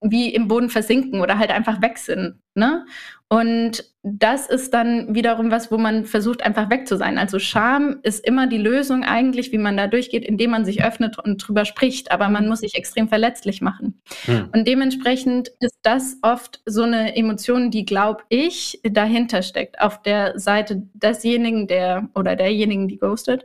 wie 0.00 0.32
im 0.32 0.46
Boden 0.46 0.70
versinken 0.70 1.20
oder 1.20 1.36
halt 1.36 1.50
einfach 1.50 1.82
weg 1.82 1.98
sind. 1.98 2.36
Ne? 2.54 2.86
Und 3.28 3.84
das 4.04 4.46
ist 4.46 4.72
dann 4.74 5.12
wiederum 5.12 5.50
was, 5.50 5.72
wo 5.72 5.78
man 5.78 6.04
versucht, 6.04 6.44
einfach 6.44 6.70
weg 6.70 6.86
zu 6.86 6.96
sein. 6.96 7.18
Also 7.18 7.40
Scham 7.40 7.98
ist 8.04 8.24
immer 8.24 8.46
die 8.46 8.58
Lösung 8.58 9.02
eigentlich, 9.02 9.50
wie 9.50 9.58
man 9.58 9.76
da 9.76 9.88
durchgeht, 9.88 10.24
indem 10.24 10.52
man 10.52 10.64
sich 10.64 10.84
öffnet 10.84 11.18
und 11.18 11.38
drüber 11.38 11.64
spricht. 11.64 12.12
Aber 12.12 12.28
man 12.28 12.46
muss 12.46 12.60
sich 12.60 12.76
extrem 12.76 13.08
verletzlich 13.08 13.60
machen. 13.60 14.00
Hm. 14.26 14.50
Und 14.54 14.68
dementsprechend 14.68 15.50
ist 15.58 15.78
das 15.82 16.18
oft 16.22 16.60
so 16.64 16.82
eine 16.82 17.16
Emotion, 17.16 17.72
die, 17.72 17.84
glaube 17.84 18.22
ich, 18.28 18.80
dahinter 18.84 19.42
steckt. 19.42 19.80
Auf 19.80 20.00
der 20.00 20.38
Seite 20.38 20.80
desjenigen, 20.94 21.66
der 21.66 22.08
oder 22.14 22.36
derjenigen, 22.36 22.86
die 22.86 22.98
ghostet. 22.98 23.44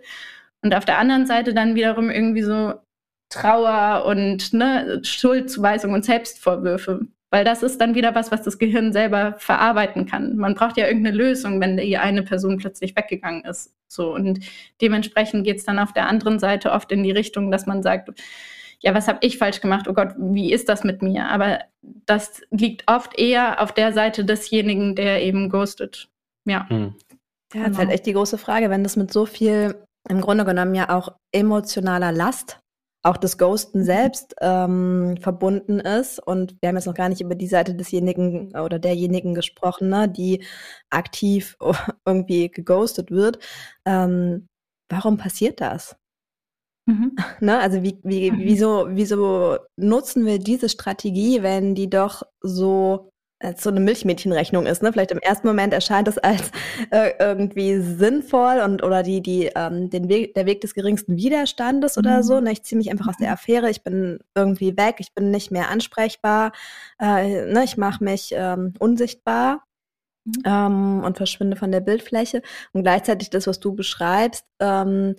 Und 0.62 0.76
auf 0.76 0.86
der 0.86 1.00
anderen 1.00 1.26
Seite 1.26 1.56
dann 1.56 1.74
wiederum 1.74 2.12
irgendwie 2.12 2.44
so, 2.44 2.76
Trauer 3.30 4.06
und 4.06 4.54
ne, 4.54 5.02
Schuldzuweisung 5.04 5.94
und 5.94 6.06
Selbstvorwürfe. 6.06 7.08
Weil 7.30 7.44
das 7.44 7.62
ist 7.62 7.82
dann 7.82 7.94
wieder 7.94 8.16
was, 8.16 8.32
was 8.32 8.42
das 8.44 8.58
Gehirn 8.58 8.94
selber 8.94 9.36
verarbeiten 9.38 10.06
kann. 10.06 10.38
Man 10.38 10.56
braucht 10.56 10.78
ja 10.78 10.88
irgendeine 10.88 11.18
Lösung, 11.18 11.60
wenn 11.60 11.76
die 11.76 11.98
eine 11.98 12.24
Person 12.24 12.58
plötzlich 12.58 12.96
weggegangen 12.96 13.44
ist. 13.44 13.76
So, 13.90 14.14
und 14.14 14.40
dementsprechend 14.82 15.44
geht 15.44 15.58
es 15.58 15.66
dann 15.66 15.80
auf 15.80 15.92
der 15.92 16.08
anderen 16.08 16.40
Seite 16.40 16.72
oft 16.72 16.90
in 16.92 17.04
die 17.04 17.12
Richtung, 17.12 17.52
dass 17.52 17.66
man 17.66 17.84
sagt, 17.84 18.10
ja, 18.80 18.94
was 18.94 19.08
habe 19.10 19.20
ich 19.22 19.38
falsch 19.38 19.60
gemacht? 19.60 19.88
Oh 19.90 19.94
Gott, 19.94 20.14
wie 20.18 20.54
ist 20.54 20.70
das 20.70 20.84
mit 20.84 21.02
mir? 21.02 21.28
Aber 21.28 21.60
das 21.82 22.42
liegt 22.52 22.84
oft 22.88 23.20
eher 23.20 23.62
auf 23.62 23.74
der 23.74 23.92
Seite 23.92 24.24
desjenigen, 24.24 24.96
der 24.96 25.22
eben 25.22 25.50
ghostet. 25.50 26.10
Ja. 26.46 26.70
Hm. 26.70 26.94
Ja, 27.54 27.62
das 27.62 27.72
ist 27.72 27.78
halt 27.78 27.78
genau. 27.78 27.92
echt 27.92 28.06
die 28.06 28.14
große 28.14 28.38
Frage, 28.38 28.70
wenn 28.70 28.84
das 28.84 28.96
mit 28.96 29.12
so 29.12 29.26
viel 29.26 29.76
im 30.10 30.22
Grunde 30.22 30.46
genommen 30.46 30.76
ja 30.76 30.96
auch 30.96 31.14
emotionaler 31.32 32.12
Last 32.12 32.60
auch 33.04 33.18
das 33.18 33.38
Ghosten 33.38 33.84
selbst 33.84 34.36
ähm, 34.42 35.18
verbunden 35.22 35.80
ist. 35.80 36.20
Und 36.20 36.58
wir 36.62 36.70
haben 36.70 36.76
jetzt 36.76 36.88
noch 36.88 36.94
gar 36.94 37.10
nicht 37.10 37.22
über 37.22 37.36
die 37.36 37.48
Seite 37.48 37.76
desjenigen 37.76 38.56
oder 38.58 38.80
derjenigen 38.80 39.34
gesprochen, 39.34 39.90
ne, 39.90 40.10
die 40.10 40.44
aktiv 40.90 41.58
irgendwie 42.06 42.50
geghostet 42.50 43.12
wird. 43.12 43.40
Ähm, 43.86 44.48
warum 44.90 45.18
passiert 45.18 45.62
das? 45.62 45.96
Mhm. 46.86 47.16
Ne, 47.40 47.60
also 47.60 47.84
wie, 47.84 48.00
wie, 48.04 48.32
mhm. 48.32 48.40
wieso, 48.40 48.88
wieso 48.90 49.58
nutzen 49.76 50.26
wir 50.26 50.40
diese 50.40 50.70
Strategie, 50.70 51.44
wenn 51.44 51.76
die 51.76 51.90
doch 51.90 52.24
so 52.42 53.12
so 53.58 53.70
eine 53.70 53.80
Milchmädchenrechnung 53.80 54.66
ist. 54.66 54.82
Ne? 54.82 54.92
Vielleicht 54.92 55.12
im 55.12 55.20
ersten 55.20 55.48
Moment 55.48 55.74
erscheint 55.74 56.08
es 56.08 56.18
als 56.18 56.52
äh, 56.92 57.12
irgendwie 57.20 57.80
sinnvoll 57.80 58.62
und 58.64 58.84
oder 58.84 59.04
die 59.04 59.22
die 59.22 59.52
ähm, 59.56 59.90
den 59.90 60.10
Weg 60.10 60.34
der 60.34 60.46
Weg 60.46 60.62
des 60.62 60.74
geringsten 60.74 61.18
Widerstandes 61.18 61.98
oder 61.98 62.24
so. 62.24 62.38
Mhm. 62.38 62.46
Ne? 62.46 62.52
Ich 62.54 62.64
ziehe 62.64 62.78
mich 62.78 62.90
einfach 62.90 63.08
aus 63.08 63.18
der 63.18 63.28
mhm. 63.28 63.34
Affäre. 63.34 63.70
Ich 63.70 63.84
bin 63.84 64.20
irgendwie 64.36 64.76
weg. 64.76 64.96
Ich 65.00 65.14
bin 65.14 65.30
nicht 65.30 65.52
mehr 65.52 65.70
ansprechbar. 65.70 66.52
Äh, 67.00 67.52
ne? 67.52 67.64
Ich 67.64 67.78
mache 67.78 68.04
mich 68.04 68.34
ähm, 68.36 68.74
unsichtbar. 68.80 69.64
Mhm. 70.26 70.34
Ähm, 70.46 71.04
und 71.06 71.18
verschwinde 71.18 71.58
von 71.58 71.72
der 71.72 71.82
Bildfläche. 71.82 72.42
Und 72.74 72.84
gleichzeitig 72.84 73.30
das, 73.30 73.48
was 73.48 73.60
du 73.60 73.76
beschreibst, 73.76 74.46
ähm, 74.60 75.16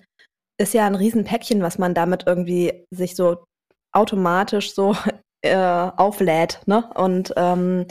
ist 0.61 0.75
ja 0.75 0.87
ein 0.87 0.97
Riesenpäckchen, 0.97 1.63
was 1.63 1.79
man 1.79 1.95
damit 1.95 2.25
irgendwie 2.27 2.85
sich 2.91 3.15
so 3.15 3.45
automatisch 3.93 4.75
so 4.75 4.97
äh, 5.43 5.57
auflädt. 5.57 6.61
Ne? 6.67 6.85
Und 6.95 7.33
ähm, 7.37 7.87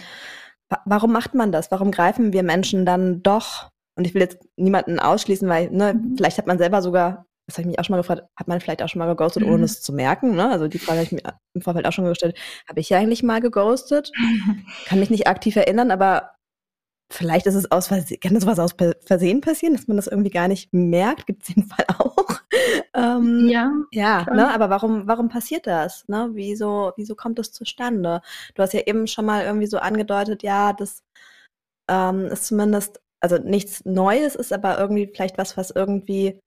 warum 0.85 1.11
macht 1.11 1.33
man 1.33 1.51
das? 1.51 1.71
Warum 1.71 1.91
greifen 1.91 2.33
wir 2.33 2.43
Menschen 2.43 2.85
dann 2.85 3.23
doch? 3.23 3.69
Und 3.95 4.05
ich 4.05 4.13
will 4.13 4.21
jetzt 4.21 4.39
niemanden 4.57 4.99
ausschließen, 4.99 5.47
weil 5.49 5.71
ne, 5.71 5.93
mhm. 5.93 6.15
vielleicht 6.17 6.37
hat 6.37 6.47
man 6.47 6.57
selber 6.57 6.81
sogar, 6.81 7.25
das 7.47 7.57
habe 7.57 7.61
ich 7.61 7.67
mich 7.67 7.79
auch 7.79 7.85
schon 7.85 7.93
mal 7.93 8.01
gefragt, 8.01 8.23
hat 8.35 8.47
man 8.47 8.59
vielleicht 8.61 8.83
auch 8.83 8.89
schon 8.89 8.99
mal 8.99 9.07
geghostet, 9.07 9.43
mhm. 9.43 9.53
ohne 9.53 9.63
es 9.63 9.81
zu 9.81 9.93
merken? 9.93 10.35
Ne? 10.35 10.49
Also 10.49 10.67
die 10.67 10.77
Frage 10.77 10.99
habe 10.99 11.05
ich 11.05 11.11
mir 11.11 11.33
im 11.53 11.61
Vorfeld 11.61 11.87
auch 11.87 11.93
schon 11.93 12.05
gestellt. 12.05 12.37
Habe 12.69 12.79
ich 12.79 12.89
ja 12.89 12.99
eigentlich 12.99 13.23
mal 13.23 13.41
geghostet? 13.41 14.11
Kann 14.85 14.99
mich 14.99 15.09
nicht 15.09 15.27
aktiv 15.27 15.55
erinnern, 15.55 15.89
aber 15.89 16.31
Vielleicht 17.09 17.45
ist 17.45 17.55
es 17.55 17.71
aus 17.71 17.87
Versehen, 17.87 18.19
kann 18.19 18.39
sowas 18.39 18.59
aus 18.59 18.75
Versehen 19.05 19.39
passieren, 19.39 19.73
dass 19.75 19.87
man 19.87 19.95
das 19.95 20.07
irgendwie 20.07 20.29
gar 20.29 20.49
nicht 20.49 20.73
merkt? 20.73 21.25
Gibt 21.25 21.47
es 21.47 21.55
den 21.55 21.63
Fall 21.63 21.85
auch? 21.97 22.41
ähm, 22.93 23.47
ja. 23.47 23.71
Ja, 23.91 24.25
ne? 24.33 24.53
aber 24.53 24.69
warum, 24.69 25.07
warum 25.07 25.29
passiert 25.29 25.67
das? 25.67 26.07
Ne? 26.07 26.29
Wieso, 26.33 26.91
wieso 26.97 27.15
kommt 27.15 27.39
das 27.39 27.53
zustande? 27.53 28.21
Du 28.55 28.61
hast 28.61 28.73
ja 28.73 28.81
eben 28.85 29.07
schon 29.07 29.25
mal 29.25 29.45
irgendwie 29.45 29.67
so 29.67 29.77
angedeutet, 29.77 30.43
ja, 30.43 30.73
das 30.73 31.03
ähm, 31.87 32.25
ist 32.25 32.47
zumindest, 32.47 32.99
also 33.21 33.37
nichts 33.37 33.85
Neues 33.85 34.35
ist, 34.35 34.51
aber 34.51 34.77
irgendwie 34.77 35.07
vielleicht 35.07 35.37
was, 35.37 35.55
was 35.55 35.71
irgendwie 35.71 36.39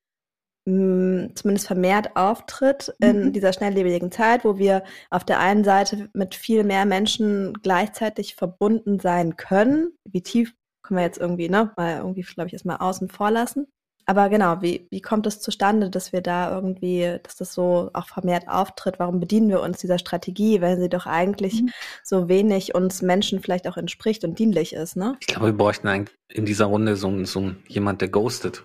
mh, 0.66 1.34
zumindest 1.34 1.66
vermehrt 1.66 2.16
auftritt 2.16 2.94
mhm. 2.98 3.08
in 3.08 3.32
dieser 3.32 3.52
schnelllebigen 3.52 4.12
Zeit, 4.12 4.44
wo 4.44 4.58
wir 4.58 4.82
auf 5.10 5.24
der 5.24 5.38
einen 5.40 5.64
Seite 5.64 6.08
mit 6.12 6.34
viel 6.34 6.64
mehr 6.64 6.86
Menschen 6.86 7.54
gleichzeitig 7.62 8.34
verbunden 8.34 9.00
sein 9.00 9.36
können. 9.36 9.92
Wie 10.04 10.22
tief 10.22 10.54
können 10.82 10.98
wir 10.98 11.04
jetzt 11.04 11.18
irgendwie, 11.18 11.48
ne, 11.48 11.72
mal 11.76 11.98
irgendwie, 11.98 12.22
glaube 12.22 12.48
ich, 12.48 12.54
erstmal 12.54 12.78
außen 12.78 13.08
vor 13.08 13.30
lassen. 13.30 13.66
Aber 14.06 14.28
genau, 14.28 14.60
wie, 14.60 14.88
wie 14.90 15.02
kommt 15.02 15.26
es 15.28 15.40
zustande, 15.40 15.88
dass 15.88 16.12
wir 16.12 16.20
da 16.20 16.52
irgendwie, 16.52 17.18
dass 17.22 17.36
das 17.36 17.54
so 17.54 17.90
auch 17.92 18.08
vermehrt 18.08 18.48
auftritt? 18.48 18.98
Warum 18.98 19.20
bedienen 19.20 19.48
wir 19.48 19.60
uns 19.60 19.78
dieser 19.78 19.98
Strategie, 19.98 20.60
wenn 20.60 20.80
sie 20.80 20.88
doch 20.88 21.06
eigentlich 21.06 21.62
mhm. 21.62 21.70
so 22.02 22.28
wenig 22.28 22.74
uns 22.74 23.02
Menschen 23.02 23.40
vielleicht 23.40 23.68
auch 23.68 23.76
entspricht 23.76 24.24
und 24.24 24.38
dienlich 24.38 24.72
ist, 24.72 24.96
ne? 24.96 25.16
Ich 25.20 25.28
glaube, 25.28 25.46
wir 25.46 25.52
bräuchten 25.52 26.06
in 26.28 26.44
dieser 26.44 26.64
Runde 26.64 26.96
so, 26.96 27.24
so 27.24 27.52
jemand, 27.68 28.00
der 28.00 28.08
ghostet. 28.08 28.64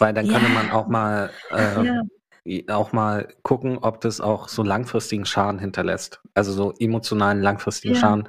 Weil 0.00 0.14
dann 0.14 0.26
ja. 0.26 0.32
könnte 0.32 0.48
man 0.48 0.70
auch 0.70 0.88
mal, 0.88 1.30
äh, 1.50 2.02
ja. 2.44 2.74
auch 2.74 2.92
mal 2.92 3.28
gucken, 3.42 3.78
ob 3.78 4.00
das 4.00 4.20
auch 4.20 4.48
so 4.48 4.62
langfristigen 4.62 5.26
Schaden 5.26 5.60
hinterlässt. 5.60 6.22
Also 6.34 6.52
so 6.52 6.72
emotionalen 6.78 7.42
langfristigen 7.42 7.94
ja. 7.94 8.00
Schaden. 8.00 8.28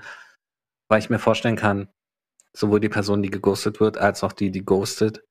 Weil 0.89 0.99
ich 0.99 1.09
mir 1.09 1.19
vorstellen 1.19 1.55
kann, 1.55 1.87
sowohl 2.53 2.81
die 2.81 2.89
Person, 2.89 3.23
die 3.23 3.31
geghostet 3.31 3.79
wird, 3.79 3.97
als 3.97 4.23
auch 4.23 4.33
die, 4.33 4.51
die 4.51 4.65
ghostet, 4.65 5.23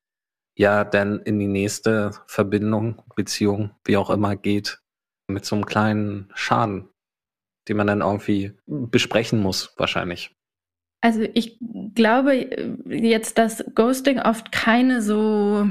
ja 0.57 0.85
dann 0.85 1.21
in 1.21 1.39
die 1.39 1.47
nächste 1.47 2.13
Verbindung, 2.27 3.03
Beziehung, 3.15 3.73
wie 3.85 3.99
auch 3.99 4.09
immer 4.09 4.35
geht, 4.35 4.81
mit 5.29 5.45
so 5.45 5.57
einem 5.57 5.67
kleinen 5.67 6.31
Schaden, 6.35 6.89
den 7.69 7.77
man 7.77 7.87
dann 7.87 8.01
irgendwie 8.01 8.53
besprechen 8.67 9.41
muss, 9.41 9.75
wahrscheinlich. 9.77 10.35
Also 11.03 11.23
ich 11.35 11.59
glaube 11.95 12.51
jetzt, 12.87 13.39
dass 13.39 13.65
Ghosting 13.75 14.21
oft 14.21 14.53
keine 14.53 15.03
so 15.03 15.69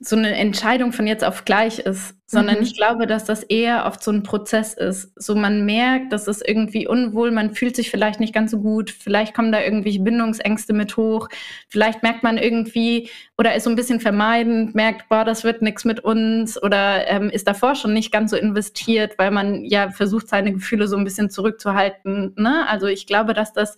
so 0.00 0.16
eine 0.16 0.34
Entscheidung 0.36 0.92
von 0.92 1.06
jetzt 1.06 1.24
auf 1.24 1.44
gleich 1.44 1.80
ist, 1.80 2.14
sondern 2.26 2.56
mhm. 2.56 2.62
ich 2.62 2.76
glaube, 2.76 3.06
dass 3.06 3.24
das 3.24 3.42
eher 3.42 3.86
oft 3.86 4.02
so 4.02 4.10
ein 4.10 4.22
Prozess 4.22 4.74
ist. 4.74 5.12
So 5.20 5.34
man 5.34 5.64
merkt, 5.64 6.12
dass 6.12 6.28
es 6.28 6.40
irgendwie 6.40 6.86
unwohl, 6.86 7.30
man 7.30 7.54
fühlt 7.54 7.74
sich 7.74 7.90
vielleicht 7.90 8.20
nicht 8.20 8.34
ganz 8.34 8.50
so 8.50 8.60
gut, 8.60 8.90
vielleicht 8.90 9.34
kommen 9.34 9.50
da 9.50 9.60
irgendwelche 9.60 10.00
Bindungsängste 10.00 10.72
mit 10.72 10.96
hoch, 10.96 11.28
vielleicht 11.68 12.02
merkt 12.02 12.22
man 12.22 12.38
irgendwie 12.38 13.08
oder 13.38 13.54
ist 13.54 13.64
so 13.64 13.70
ein 13.70 13.76
bisschen 13.76 13.98
vermeidend, 13.98 14.74
merkt, 14.74 15.08
boah, 15.08 15.24
das 15.24 15.42
wird 15.42 15.62
nichts 15.62 15.84
mit 15.84 16.00
uns 16.00 16.62
oder 16.62 17.08
ähm, 17.08 17.30
ist 17.30 17.48
davor 17.48 17.74
schon 17.74 17.94
nicht 17.94 18.12
ganz 18.12 18.30
so 18.30 18.36
investiert, 18.36 19.18
weil 19.18 19.30
man 19.30 19.64
ja 19.64 19.90
versucht, 19.90 20.28
seine 20.28 20.52
Gefühle 20.52 20.86
so 20.86 20.96
ein 20.96 21.04
bisschen 21.04 21.30
zurückzuhalten. 21.30 22.34
Ne? 22.36 22.66
Also 22.68 22.86
ich 22.86 23.06
glaube, 23.06 23.34
dass 23.34 23.52
das 23.52 23.76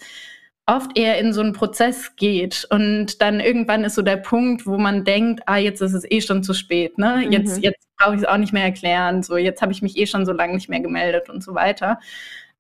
oft 0.77 0.97
eher 0.97 1.19
in 1.19 1.33
so 1.33 1.41
einen 1.41 1.53
Prozess 1.53 2.15
geht 2.17 2.67
und 2.71 3.21
dann 3.21 3.41
irgendwann 3.41 3.85
ist 3.85 3.97
so 3.97 4.03
der 4.03 4.17
Punkt, 4.17 4.67
wo 4.67 4.79
man 4.79 5.05
denkt, 5.05 5.43
ah, 5.47 5.57
jetzt 5.57 5.81
ist 5.81 5.95
es 5.95 6.09
eh 6.11 6.21
schon 6.21 6.43
zu 6.43 6.55
spät, 6.55 6.99
ne? 6.99 7.27
Jetzt, 7.29 7.57
mhm. 7.57 7.63
jetzt 7.63 7.89
brauche 7.99 8.15
ich 8.15 8.23
es 8.23 8.27
auch 8.27 8.37
nicht 8.37 8.53
mehr 8.53 8.65
erklären, 8.65 9.23
so 9.23 9.37
jetzt 9.37 9.63
habe 9.63 9.73
ich 9.73 9.83
mich 9.83 9.97
eh 9.97 10.07
schon 10.07 10.25
so 10.25 10.33
lange 10.33 10.55
nicht 10.55 10.69
mehr 10.69 10.81
gemeldet 10.81 11.29
und 11.29 11.43
so 11.43 11.55
weiter. 11.55 11.99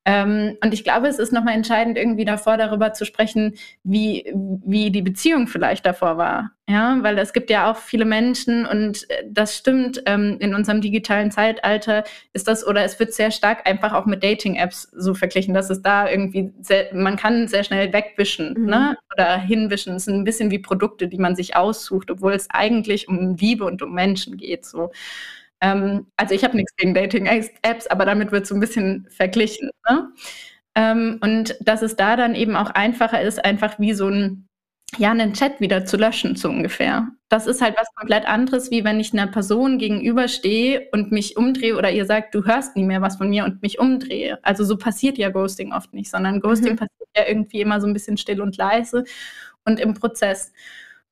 Ähm, 0.07 0.57
und 0.65 0.73
ich 0.73 0.83
glaube, 0.83 1.09
es 1.09 1.19
ist 1.19 1.33
nochmal 1.33 1.55
entscheidend, 1.55 1.99
irgendwie 1.99 2.25
davor 2.25 2.57
darüber 2.57 2.95
zu 2.95 3.05
sprechen, 3.05 3.55
wie, 3.85 4.33
wie 4.65 4.91
die 4.91 5.03
Beziehung 5.03 5.47
vielleicht 5.47 5.85
davor 5.85 6.17
war. 6.17 6.53
Ja, 6.71 6.99
weil 7.03 7.19
es 7.19 7.33
gibt 7.33 7.51
ja 7.51 7.71
auch 7.71 7.77
viele 7.77 8.05
Menschen 8.05 8.65
und 8.65 9.11
äh, 9.11 9.25
das 9.29 9.57
stimmt, 9.57 10.03
ähm, 10.07 10.37
in 10.39 10.55
unserem 10.55 10.81
digitalen 10.81 11.31
Zeitalter 11.31 12.05
ist 12.33 12.49
das 12.49 12.67
oder 12.67 12.85
es 12.85 12.99
wird 13.01 13.13
sehr 13.13 13.31
stark 13.31 13.69
einfach 13.69 13.93
auch 13.93 14.07
mit 14.07 14.23
Dating-Apps 14.23 14.89
so 14.93 15.13
verglichen, 15.13 15.53
dass 15.53 15.69
es 15.69 15.83
da 15.83 16.09
irgendwie, 16.09 16.53
sehr, 16.61 16.95
man 16.95 17.17
kann 17.17 17.49
sehr 17.49 17.65
schnell 17.65 17.93
wegwischen 17.93 18.55
mhm. 18.55 18.67
ne? 18.67 18.97
oder 19.13 19.37
hinwischen. 19.37 19.97
Es 19.97 20.05
sind 20.05 20.15
ein 20.15 20.25
bisschen 20.25 20.51
wie 20.51 20.61
Produkte, 20.61 21.09
die 21.09 21.19
man 21.19 21.37
sich 21.37 21.57
aussucht, 21.57 22.11
obwohl 22.11 22.33
es 22.33 22.49
eigentlich 22.51 23.09
um 23.09 23.37
Liebe 23.37 23.65
und 23.65 23.83
um 23.83 23.93
Menschen 23.93 24.37
geht. 24.37 24.65
So. 24.65 24.93
Ähm, 25.61 26.07
also 26.17 26.35
ich 26.35 26.45
habe 26.45 26.57
nichts 26.57 26.75
gegen 26.77 26.95
Dating-Apps, 26.95 27.87
aber 27.89 28.05
damit 28.05 28.33
wird 28.33 28.47
so 28.47 28.55
ein 28.55 28.61
bisschen 28.61 29.07
verglichen. 29.11 29.71
Ne? 29.89 30.09
Ähm, 30.75 31.19
und 31.23 31.57
dass 31.61 31.83
es 31.83 31.97
da 31.97 32.17
dann 32.17 32.35
eben 32.35 32.57
auch 32.57 32.71
einfacher 32.71 33.21
ist, 33.21 33.45
einfach 33.45 33.79
wie 33.79 33.93
so 33.93 34.09
ein 34.09 34.47
ja, 34.99 35.11
einen 35.11 35.35
Chat 35.35 35.61
wieder 35.61 35.85
zu 35.85 35.97
löschen, 35.97 36.37
so 36.37 36.49
ungefähr. 36.49 37.09
Das 37.29 37.47
ist 37.47 37.63
halt 37.63 37.77
was 37.79 37.87
komplett 37.95 38.27
anderes, 38.27 38.71
wie 38.71 38.83
wenn 38.85 38.99
ich 38.99 39.13
einer 39.13 39.29
Person 39.29 39.79
gegenüberstehe 39.79 40.89
und 40.93 41.13
mich 41.13 41.37
umdrehe 41.37 41.77
oder 41.77 41.93
ihr 41.93 42.07
sagt, 42.07 42.35
du 42.35 42.45
hörst 42.45 42.77
nie 42.77 42.85
mehr 42.85 43.01
was 43.01 43.17
von 43.17 43.31
mir 43.31 43.45
und 43.45 43.63
mich 43.63 43.79
umdrehe. 43.79 44.39
Also 44.43 44.65
so 44.65 44.77
passiert 44.77 45.17
ja 45.17 45.31
Ghosting 45.31 45.73
oft 45.73 45.95
nicht, 45.95 46.11
sondern 46.11 46.41
Ghosting 46.41 46.73
mhm. 46.73 46.77
passiert 46.77 47.09
ja 47.17 47.25
irgendwie 47.29 47.61
immer 47.61 47.81
so 47.81 47.87
ein 47.87 47.93
bisschen 47.93 48.17
still 48.17 48.41
und 48.41 48.57
leise 48.57 49.05
und 49.65 49.79
im 49.79 49.95
Prozess. 49.95 50.53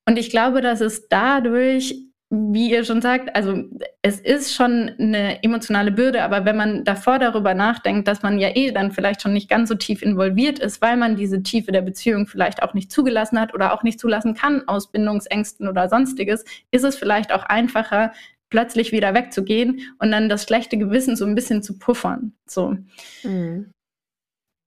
Und 0.06 0.18
ich 0.18 0.30
glaube, 0.30 0.60
dass 0.60 0.80
es 0.80 1.08
dadurch 1.08 1.94
wie 2.30 2.70
ihr 2.70 2.84
schon 2.84 3.00
sagt, 3.00 3.34
also 3.34 3.64
es 4.02 4.20
ist 4.20 4.54
schon 4.54 4.90
eine 4.98 5.42
emotionale 5.42 5.90
Bürde, 5.90 6.22
aber 6.22 6.44
wenn 6.44 6.56
man 6.56 6.84
davor 6.84 7.18
darüber 7.18 7.54
nachdenkt, 7.54 8.06
dass 8.06 8.22
man 8.22 8.38
ja 8.38 8.54
eh 8.54 8.70
dann 8.70 8.92
vielleicht 8.92 9.22
schon 9.22 9.32
nicht 9.32 9.48
ganz 9.48 9.70
so 9.70 9.74
tief 9.74 10.02
involviert 10.02 10.58
ist, 10.58 10.82
weil 10.82 10.98
man 10.98 11.16
diese 11.16 11.42
Tiefe 11.42 11.72
der 11.72 11.80
Beziehung 11.80 12.26
vielleicht 12.26 12.62
auch 12.62 12.74
nicht 12.74 12.92
zugelassen 12.92 13.40
hat 13.40 13.54
oder 13.54 13.72
auch 13.72 13.82
nicht 13.82 13.98
zulassen 13.98 14.34
kann 14.34 14.68
aus 14.68 14.90
Bindungsängsten 14.90 15.66
oder 15.68 15.88
sonstiges, 15.88 16.44
ist 16.70 16.84
es 16.84 16.96
vielleicht 16.96 17.32
auch 17.32 17.44
einfacher, 17.44 18.12
plötzlich 18.50 18.92
wieder 18.92 19.14
wegzugehen 19.14 19.80
und 19.98 20.10
dann 20.10 20.28
das 20.28 20.42
schlechte 20.42 20.76
Gewissen 20.76 21.16
so 21.16 21.24
ein 21.24 21.34
bisschen 21.34 21.62
zu 21.62 21.78
puffern. 21.78 22.34
So. 22.46 22.76
Mhm. 23.22 23.70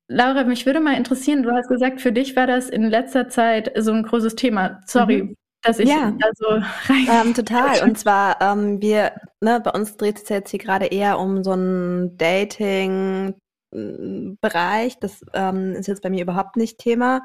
Laura, 0.07 0.43
mich 0.45 0.65
würde 0.65 0.79
mal 0.79 0.97
interessieren, 0.97 1.43
du 1.43 1.51
hast 1.51 1.69
gesagt, 1.69 2.01
für 2.01 2.11
dich 2.11 2.35
war 2.35 2.47
das 2.47 2.69
in 2.69 2.89
letzter 2.89 3.29
Zeit 3.29 3.71
so 3.77 3.91
ein 3.91 4.03
großes 4.03 4.35
Thema. 4.35 4.81
Sorry, 4.87 5.23
mhm 5.23 5.35
dass 5.61 5.79
ich 5.79 5.89
ja. 5.89 6.11
da 6.19 6.29
so 6.35 6.47
rein. 6.89 7.07
Ähm, 7.09 7.33
total. 7.33 7.83
Und 7.83 7.97
zwar, 7.97 8.41
ähm, 8.41 8.81
wir, 8.81 9.13
ne, 9.41 9.59
bei 9.63 9.71
uns 9.71 9.97
dreht 9.97 10.21
es 10.21 10.29
jetzt 10.29 10.51
hier 10.51 10.59
gerade 10.59 10.85
eher 10.87 11.19
um 11.19 11.43
so 11.43 11.51
einen 11.51 12.17
Dating-Bereich. 12.17 13.39
Das 14.99 15.25
ähm, 15.33 15.73
ist 15.73 15.87
jetzt 15.87 16.01
bei 16.01 16.09
mir 16.09 16.23
überhaupt 16.23 16.55
nicht 16.57 16.77
Thema, 16.77 17.23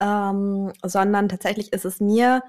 ähm, 0.00 0.72
sondern 0.84 1.28
tatsächlich 1.28 1.72
ist 1.72 1.84
es 1.84 2.00
mir 2.00 2.42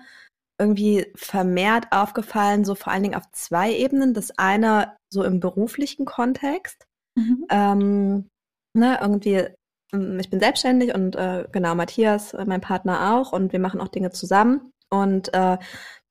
irgendwie 0.59 1.05
vermehrt 1.15 1.85
aufgefallen, 1.91 2.65
so 2.65 2.73
vor 2.73 2.91
allen 2.91 3.03
Dingen 3.03 3.15
auf 3.15 3.29
zwei 3.31 3.71
Ebenen. 3.73 4.15
Das 4.15 4.37
eine 4.37 4.97
so 5.13 5.23
im 5.23 5.39
beruflichen 5.39 6.05
Kontext. 6.05 6.87
Mhm. 7.15 7.45
Ähm, 7.49 8.29
ne, 8.73 8.97
irgendwie 9.01 9.47
ähm, 9.93 10.19
ich 10.19 10.29
bin 10.29 10.39
selbstständig 10.39 10.93
und 10.93 11.15
äh, 11.15 11.45
genau 11.51 11.75
Matthias, 11.75 12.33
äh, 12.33 12.45
mein 12.45 12.61
Partner 12.61 13.15
auch 13.15 13.33
und 13.33 13.53
wir 13.53 13.59
machen 13.59 13.81
auch 13.81 13.87
Dinge 13.87 14.11
zusammen. 14.11 14.71
Und 14.89 15.33
äh, 15.33 15.57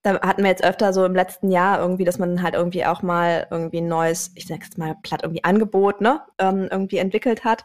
da 0.03 0.21
hatten 0.21 0.43
wir 0.43 0.51
jetzt 0.51 0.65
öfter 0.65 0.93
so 0.93 1.05
im 1.05 1.15
letzten 1.15 1.51
Jahr 1.51 1.81
irgendwie, 1.81 2.05
dass 2.05 2.19
man 2.19 2.43
halt 2.43 2.55
irgendwie 2.55 2.87
auch 2.87 3.03
mal 3.03 3.49
irgendwie 3.51 3.79
ein 3.79 3.89
neues, 3.89 4.31
ich 4.37 4.47
sag's 4.47 4.77
mal 4.77 4.97
platt, 5.03 5.23
irgendwie 5.25 5.45
Angebot, 5.45 6.01
ne, 6.01 6.21
ähm, 6.39 6.69
irgendwie 6.71 6.99
entwickelt 6.99 7.45
hat 7.45 7.65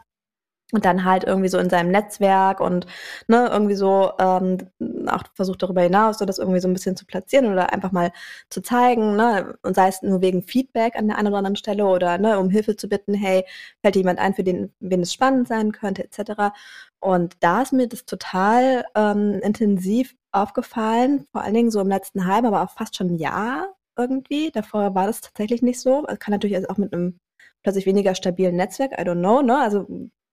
und 0.72 0.84
dann 0.84 1.04
halt 1.04 1.24
irgendwie 1.24 1.48
so 1.48 1.58
in 1.58 1.70
seinem 1.70 1.90
Netzwerk 1.92 2.60
und 2.60 2.86
ne, 3.28 3.48
irgendwie 3.52 3.74
so 3.74 4.12
ähm, 4.18 4.58
auch 5.06 5.22
versucht 5.34 5.62
darüber 5.62 5.82
hinaus, 5.82 6.18
so 6.18 6.24
das 6.24 6.38
irgendwie 6.38 6.60
so 6.60 6.68
ein 6.68 6.72
bisschen 6.72 6.96
zu 6.96 7.06
platzieren 7.06 7.52
oder 7.52 7.72
einfach 7.72 7.92
mal 7.92 8.10
zu 8.50 8.62
zeigen, 8.62 9.16
ne, 9.16 9.56
und 9.62 9.76
sei 9.76 9.88
es 9.88 10.02
nur 10.02 10.22
wegen 10.22 10.42
Feedback 10.42 10.96
an 10.96 11.08
der 11.08 11.18
einen 11.18 11.28
oder 11.28 11.38
anderen 11.38 11.56
Stelle 11.56 11.86
oder 11.86 12.18
ne, 12.18 12.38
um 12.40 12.50
Hilfe 12.50 12.76
zu 12.76 12.88
bitten, 12.88 13.14
hey, 13.14 13.44
fällt 13.82 13.94
dir 13.94 14.00
jemand 14.00 14.18
ein, 14.18 14.34
für 14.34 14.44
den, 14.44 14.72
wen 14.80 15.02
es 15.02 15.12
spannend 15.12 15.46
sein 15.48 15.72
könnte, 15.72 16.04
etc. 16.04 16.52
Und 17.00 17.36
da 17.40 17.62
ist 17.62 17.72
mir 17.72 17.88
das 17.88 18.06
total 18.06 18.84
ähm, 18.94 19.40
intensiv 19.42 20.14
aufgefallen, 20.32 21.26
vor 21.32 21.42
allen 21.42 21.54
Dingen 21.54 21.70
so 21.70 21.80
im 21.80 21.88
letzten 21.88 22.26
halben, 22.26 22.46
aber 22.46 22.62
auch 22.62 22.70
fast 22.70 22.96
schon 22.96 23.08
ein 23.08 23.16
Jahr 23.18 23.74
irgendwie. 23.96 24.50
Davor 24.50 24.94
war 24.94 25.06
das 25.06 25.20
tatsächlich 25.20 25.62
nicht 25.62 25.80
so. 25.80 26.02
Kann 26.18 26.32
natürlich 26.32 26.68
auch 26.68 26.78
mit 26.78 26.92
einem 26.92 27.20
plötzlich 27.62 27.86
weniger 27.86 28.14
stabilen 28.14 28.56
Netzwerk, 28.56 28.92
I 28.92 29.02
don't 29.02 29.20
know, 29.20 29.42
ne? 29.42 29.58
Also 29.58 29.86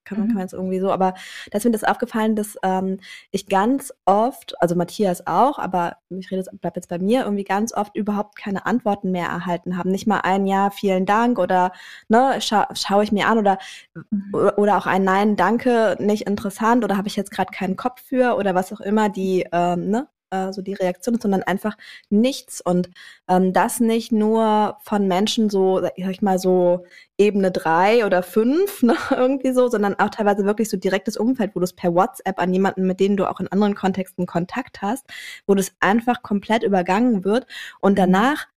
kann 0.10 0.17
man, 0.17 0.28
mhm. 0.28 0.30
kann 0.30 0.36
man 0.36 0.45
jetzt 0.45 0.54
irgendwie 0.54 0.80
so, 0.80 0.91
aber 0.91 1.13
da 1.52 1.58
ist 1.58 1.65
mir 1.65 1.72
das 1.72 1.84
aufgefallen, 1.84 2.36
dass 2.36 2.58
ähm, 2.63 3.00
ich 3.32 3.48
ganz 3.48 3.93
oft, 4.06 4.60
also 4.62 4.76
Matthias 4.76 5.26
auch, 5.28 5.60
aber 5.60 5.98
ich 6.10 6.32
rede 6.32 6.41
jetzt, 6.41 6.50
bleib 6.62 6.76
jetzt 6.76 6.89
bei 6.89 7.00
mir, 7.00 7.24
irgendwie 7.24 7.43
ganz 7.43 7.74
oft 7.74 7.95
überhaupt 7.95 8.36
keine 8.36 8.65
Antworten 8.65 9.12
mehr 9.12 9.28
erhalten 9.28 9.78
haben. 9.78 9.91
Nicht 9.91 10.08
mal 10.08 10.22
ein 10.22 10.48
Ja, 10.48 10.72
vielen 10.72 11.06
Dank 11.06 11.39
oder 11.39 11.72
ne, 12.08 12.41
scha 12.41 12.67
schaue 12.74 13.04
ich 13.04 13.12
mir 13.12 13.28
an 13.28 13.38
oder, 13.38 13.58
mhm. 13.93 14.34
oder 14.58 14.78
auch 14.78 14.86
ein 14.88 15.04
Nein, 15.04 15.36
danke, 15.36 15.95
nicht 16.00 16.28
interessant 16.28 16.84
oder 16.84 16.98
habe 16.98 17.08
ich 17.08 17.15
jetzt 17.15 17.32
gerade 17.32 17.52
keinen 17.52 17.76
Kopf 17.76 18.02
für 18.02 18.36
oder 18.36 18.56
was 18.56 18.74
auch 18.74 18.82
immer 18.82 19.10
die, 19.10 19.45
ähm, 19.52 19.89
ne, 19.89 20.08
äh, 20.32 20.52
so 20.54 20.62
die 20.62 20.74
Reaktion 20.74 21.20
sondern 21.20 21.44
einfach 21.44 21.78
nichts. 22.10 22.62
Und 22.62 22.89
ähm, 23.28 23.54
das 23.54 23.80
nicht 23.80 24.12
nur 24.12 24.78
von 24.84 25.08
Menschen 25.08 25.50
so, 25.50 25.82
sag 25.82 25.98
ich 25.98 26.22
mal, 26.22 26.39
so 26.39 26.86
Ebene 27.18 27.52
drei 27.52 28.06
oder 28.06 28.24
fünf, 28.24 28.82
ne, 28.84 28.96
irgendwie 29.12 29.54
so, 29.54 29.68
sondern 29.70 29.96
auch 30.00 30.10
teilweise 30.10 30.46
wirklich 30.46 30.70
so 30.70 30.78
direktes 30.78 31.18
Umfeld, 31.18 31.56
wo 31.56 31.60
du 31.60 31.65
es 31.65 31.74
per 31.74 31.94
WhatsApp 31.94 32.39
an 32.39 32.54
jemanden, 32.54 32.88
mit 32.88 33.00
denen 33.00 33.18
du 33.18 33.30
auch 33.30 33.39
in 33.39 33.48
anderen 33.50 33.76
Kontexten 33.76 34.26
Kontakt 34.26 34.82
hast, 34.82 35.06
wo 35.48 35.56
das 35.56 35.74
einfach 35.80 36.22
komplett 36.22 36.63
übergangen 36.63 37.24
wird 37.24 37.46
und 37.82 37.98
danach 37.98 38.48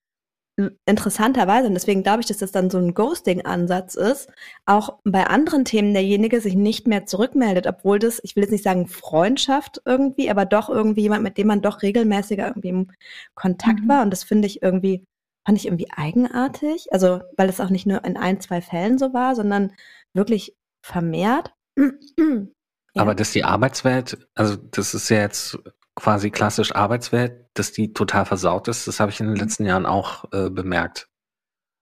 interessanterweise, 0.87 1.69
und 1.69 1.75
deswegen 1.75 2.03
glaube 2.03 2.21
ich, 2.21 2.27
dass 2.27 2.39
das 2.39 2.53
dann 2.53 2.71
so 2.71 2.79
ein 2.79 2.95
Ghosting-Ansatz 2.95 3.95
ist, 3.95 4.29
auch 4.67 4.99
bei 5.05 5.27
anderen 5.27 5.65
Themen 5.65 5.93
derjenige 5.93 6.41
sich 6.41 6.55
nicht 6.55 6.87
mehr 6.87 7.07
zurückmeldet, 7.07 7.67
obwohl 7.67 7.99
das, 7.99 8.21
ich 8.23 8.37
will 8.37 8.43
jetzt 8.43 8.53
nicht 8.53 8.65
sagen 8.65 8.87
Freundschaft 8.87 9.81
irgendwie, 9.85 10.31
aber 10.31 10.45
doch 10.45 10.69
irgendwie 10.69 11.03
jemand, 11.03 11.23
mit 11.23 11.39
dem 11.39 11.47
man 11.47 11.63
doch 11.63 11.83
regelmäßiger 11.83 12.49
irgendwie 12.49 12.69
im 12.69 12.91
Kontakt 13.35 13.81
mhm. 13.81 13.89
war. 13.89 14.03
Und 14.03 14.11
das 14.11 14.25
finde 14.25 14.47
ich 14.47 14.63
irgendwie, 14.63 15.05
fand 15.47 15.59
ich 15.59 15.67
irgendwie 15.67 15.91
eigenartig. 15.95 16.93
Also, 16.93 17.21
weil 17.37 17.49
es 17.49 17.61
auch 17.61 17.71
nicht 17.71 17.87
nur 17.87 18.05
in 18.05 18.17
ein, 18.17 18.41
zwei 18.41 18.61
Fällen 18.61 18.99
so 18.99 19.13
war, 19.13 19.35
sondern 19.35 19.73
wirklich 20.15 20.57
vermehrt. 20.83 21.53
ja. 21.77 21.87
Aber 22.97 23.15
dass 23.15 23.33
die 23.33 23.45
Arbeitswelt, 23.45 24.27
also 24.35 24.57
das 24.57 24.95
ist 24.95 25.09
ja 25.09 25.19
jetzt 25.19 25.59
quasi 25.95 26.31
klassisch 26.31 26.75
Arbeitswelt, 26.75 27.42
dass 27.55 27.73
die 27.73 27.93
total 27.93 28.25
versaut 28.25 28.69
ist. 28.69 28.87
Das 28.87 29.01
habe 29.01 29.11
ich 29.11 29.21
in 29.21 29.27
den 29.27 29.35
mhm. 29.35 29.41
letzten 29.41 29.65
Jahren 29.65 29.87
auch 29.87 30.25
äh, 30.33 30.51
bemerkt. 30.51 31.09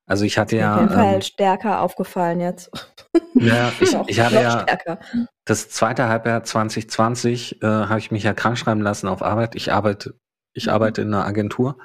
Also 0.07 0.25
ich 0.25 0.39
hatte 0.39 0.57
ja. 0.57 0.75
Auf 0.75 0.81
jeden 0.81 0.93
Fall 0.93 1.15
ähm, 1.15 1.23
stärker 1.23 1.81
aufgefallen 1.81 2.41
jetzt. 2.41 2.71
Ja, 3.35 3.73
ich, 3.81 3.97
ich 4.07 4.21
hatte 4.21 4.35
ja 4.35 4.61
stärker. 4.63 4.99
das 5.45 5.71
zweite 5.71 6.09
Halbjahr 6.09 6.43
2020 6.43 7.63
äh, 7.63 7.67
habe 7.67 7.99
ich 7.99 8.11
mich 8.11 8.25
ja 8.25 8.35
krank 8.35 8.59
schreiben 8.59 8.83
lassen 8.83 9.07
auf 9.07 9.23
Arbeit. 9.23 9.55
Ich 9.55 9.73
arbeite, 9.73 10.15
ich 10.53 10.67
mhm. 10.67 10.73
arbeite 10.73 11.03
in 11.03 11.15
einer 11.15 11.25
Agentur 11.25 11.79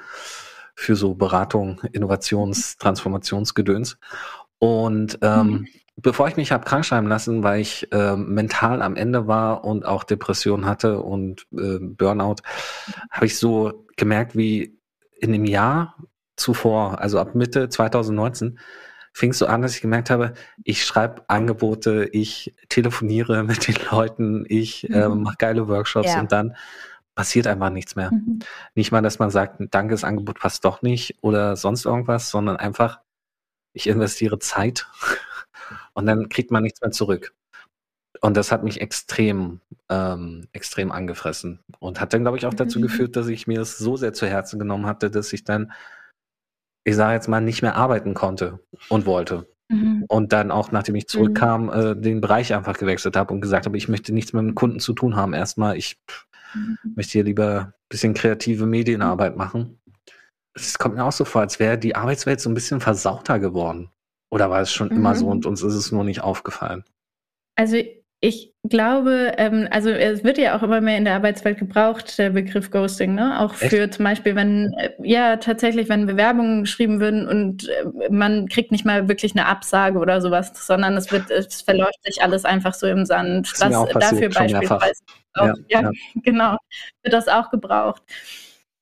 für 0.76 0.96
so 0.96 1.14
Beratung, 1.14 1.82
Innovations-, 1.94 2.78
Transformationsgedöns. 2.78 3.98
Und 4.60 5.20
ähm, 5.22 5.48
mhm 5.48 5.68
bevor 5.98 6.28
ich 6.28 6.36
mich 6.36 6.52
habe 6.52 6.66
krank 6.66 6.86
schreiben 6.86 7.08
lassen, 7.08 7.44
weil 7.44 7.62
ich 7.62 7.92
äh, 7.92 8.16
mental 8.16 8.82
am 8.82 8.96
Ende 8.96 9.28
war 9.28 9.64
und 9.64 9.86
auch 9.86 10.04
Depression 10.04 10.66
hatte 10.66 11.00
und 11.00 11.48
äh, 11.54 11.80
Burnout, 11.80 12.38
habe 13.10 13.26
ich 13.26 13.38
so 13.38 13.86
gemerkt, 13.96 14.36
wie 14.36 14.80
in 15.20 15.32
dem 15.32 15.46
Jahr 15.46 15.96
zuvor, 16.36 17.00
also 17.00 17.20
ab 17.20 17.36
Mitte 17.36 17.70
2019, 17.70 18.60
fing 19.14 19.32
es 19.32 19.38
so 19.38 19.46
an, 19.46 19.62
dass 19.62 19.76
ich 19.76 19.82
gemerkt 19.82 20.10
habe, 20.10 20.34
ich 20.66 20.84
schreibe 20.84 21.24
Angebote, 21.30 22.10
ich 22.12 22.54
telefoniere 22.68 23.44
mit 23.46 23.68
den 23.68 23.78
Leuten, 23.90 24.46
ich 24.50 24.90
äh, 24.90 25.08
mhm. 25.08 25.24
mache 25.24 25.38
geile 25.38 25.68
Workshops 25.70 26.14
ja. 26.14 26.20
und 26.20 26.32
dann 26.32 26.56
passiert 27.16 27.48
einfach 27.48 27.70
nichts 27.70 27.96
mehr. 27.96 28.12
Mhm. 28.12 28.40
Nicht 28.76 28.92
mal, 28.92 29.02
dass 29.02 29.20
man 29.20 29.30
sagt, 29.30 29.62
danke, 29.72 29.94
das 29.94 30.04
Angebot 30.04 30.40
passt 30.40 30.66
doch 30.66 30.82
nicht 30.82 31.18
oder 31.22 31.56
sonst 31.56 31.86
irgendwas, 31.86 32.30
sondern 32.30 32.58
einfach, 32.58 33.00
ich 33.72 33.88
investiere 33.88 34.40
Zeit 34.40 34.88
und 35.96 36.06
dann 36.06 36.30
kriegt 36.30 36.52
man 36.52 36.62
nichts 36.62 36.82
mehr 36.82 36.92
zurück. 36.92 37.34
Und 38.22 38.38
das 38.38 38.52
hat 38.52 38.64
mich 38.64 38.82
extrem, 38.82 39.60
ähm, 39.90 40.48
extrem 40.54 40.92
angefressen 40.92 41.60
und 41.80 42.00
hat 42.00 42.14
dann, 42.14 42.22
glaube 42.22 42.38
ich, 42.38 42.46
auch 42.46 42.54
dazu 42.54 42.80
mhm. 42.80 42.84
geführt, 42.84 43.16
dass 43.16 43.28
ich 43.28 43.48
mir 43.48 43.62
es 43.62 43.78
so 43.78 43.98
sehr 43.98 44.14
zu 44.14 44.28
Herzen 44.28 44.60
genommen 44.60 44.86
hatte, 44.86 45.10
dass 45.10 45.34
ich 45.34 45.44
dann, 45.44 45.72
ich 46.84 46.96
sage 46.96 47.14
jetzt 47.14 47.28
mal, 47.28 47.42
nicht 47.42 47.62
mehr 47.62 47.76
arbeiten 47.76 48.14
konnte 48.14 48.60
und 48.90 49.06
wollte. 49.06 49.48
Mhm. 49.70 50.06
Und 50.08 50.34
dann 50.34 50.52
auch, 50.52 50.72
nachdem 50.72 50.96
ich 50.96 51.08
zurückkam, 51.08 51.66
mhm. 51.66 51.70
äh, 51.70 51.96
den 51.96 52.22
Bereich 52.22 52.54
einfach 52.54 52.78
gewechselt 52.78 53.16
habe 53.16 53.34
und 53.34 53.42
gesagt 53.42 53.66
habe, 53.66 53.78
ich 53.78 53.90
möchte 53.90 54.14
nichts 54.14 54.34
mit 54.34 54.42
dem 54.42 54.56
Kunden 54.56 54.80
zu 54.80 54.94
tun 54.94 55.16
haben. 55.16 55.34
Erstmal, 55.34 55.78
ich 55.78 56.00
mhm. 56.54 56.78
möchte 56.96 57.14
hier 57.14 57.24
lieber 57.24 57.60
ein 57.60 57.74
bisschen 57.90 58.14
kreative 58.14 58.66
Medienarbeit 58.66 59.36
machen. 59.36 59.80
Es 60.54 60.78
kommt 60.78 60.96
mir 60.96 61.04
auch 61.04 61.12
so 61.12 61.26
vor, 61.26 61.42
als 61.42 61.60
wäre 61.60 61.78
die 61.78 61.96
Arbeitswelt 61.96 62.40
so 62.40 62.50
ein 62.50 62.54
bisschen 62.54 62.80
versauter 62.80 63.40
geworden. 63.40 63.90
Oder 64.32 64.50
war 64.50 64.62
es 64.62 64.72
schon 64.72 64.90
mhm. 64.90 64.98
immer 64.98 65.16
so 65.16 65.26
mhm. 65.26 65.32
und 65.32 65.46
uns 65.46 65.62
ist 65.64 65.76
es 65.76 65.92
nur 65.92 66.04
nicht 66.04 66.22
aufgefallen? 66.22 66.84
Also 67.56 67.78
ich 68.22 68.54
glaube, 68.68 69.34
ähm, 69.38 69.68
also 69.70 69.92
es 69.92 70.24
wird 70.24 70.40
ja 70.40 70.58
auch 70.58 70.64
immer 70.64 70.82
mehr 70.82 70.98
in 70.98 71.06
der 71.06 71.14
Arbeitswelt 71.14 71.60
gebraucht, 71.60 72.18
der 72.18 72.32
Begriff 72.32 72.72
Ghosting, 72.72 73.14
ne? 73.14 73.40
Auch 73.40 73.54
Echt? 73.62 73.72
für 73.72 73.90
zum 73.92 74.06
Beispiel, 74.06 74.36
wenn, 74.36 74.74
äh, 74.80 74.90
ja, 75.04 75.38
tatsächlich, 75.38 75.90
wenn 75.90 76.08
Bewerbungen 76.08 76.62
geschrieben 76.62 77.00
würden 77.00 77.28
und 77.28 77.70
äh, 77.70 78.10
man 78.10 78.48
kriegt 78.48 78.72
nicht 78.72 78.84
mal 78.84 79.08
wirklich 79.08 79.34
eine 79.34 79.46
Absage 79.46 80.00
oder 80.00 80.22
sowas, 80.22 80.52
sondern 80.56 80.98
es 80.98 81.12
wird, 81.12 81.30
es 81.30 81.62
verläuft 81.62 82.04
sich 82.04 82.24
alles 82.24 82.46
einfach 82.46 82.74
so 82.74 82.88
im 82.88 83.06
Sand. 83.06 83.52
Das, 83.60 83.60
das 83.60 83.90
dafür 83.90 84.30
beispielsweise. 84.30 85.04
Auch, 85.36 85.46
ja, 85.46 85.54
ja, 85.70 85.82
ja, 85.82 85.92
genau, 86.24 86.58
wird 87.04 87.14
das 87.14 87.28
auch 87.28 87.52
gebraucht. 87.52 88.02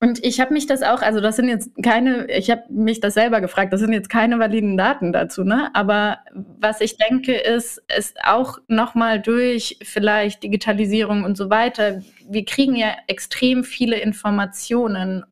Und 0.04 0.22
ich 0.22 0.38
habe 0.38 0.52
mich 0.52 0.66
das 0.66 0.82
auch, 0.82 1.00
also 1.00 1.22
das 1.22 1.36
sind 1.36 1.48
jetzt 1.48 1.70
keine, 1.82 2.30
ich 2.30 2.50
habe 2.50 2.64
mich 2.68 3.00
das 3.00 3.14
selber 3.14 3.40
gefragt, 3.40 3.72
das 3.72 3.80
sind 3.80 3.94
jetzt 3.94 4.10
keine 4.10 4.38
validen 4.38 4.76
Daten 4.76 5.14
dazu, 5.14 5.44
ne? 5.44 5.70
Aber 5.72 6.18
was 6.34 6.82
ich 6.82 6.98
denke, 6.98 7.32
ist, 7.32 7.82
ist 7.96 8.18
auch 8.22 8.58
nochmal 8.68 9.18
durch 9.18 9.78
vielleicht 9.82 10.42
Digitalisierung 10.42 11.24
und 11.24 11.38
so 11.38 11.48
weiter, 11.48 12.02
wir 12.28 12.44
kriegen 12.44 12.76
ja 12.76 12.88
extrem 13.06 13.64
viele 13.64 13.96
Informationen 13.96 15.24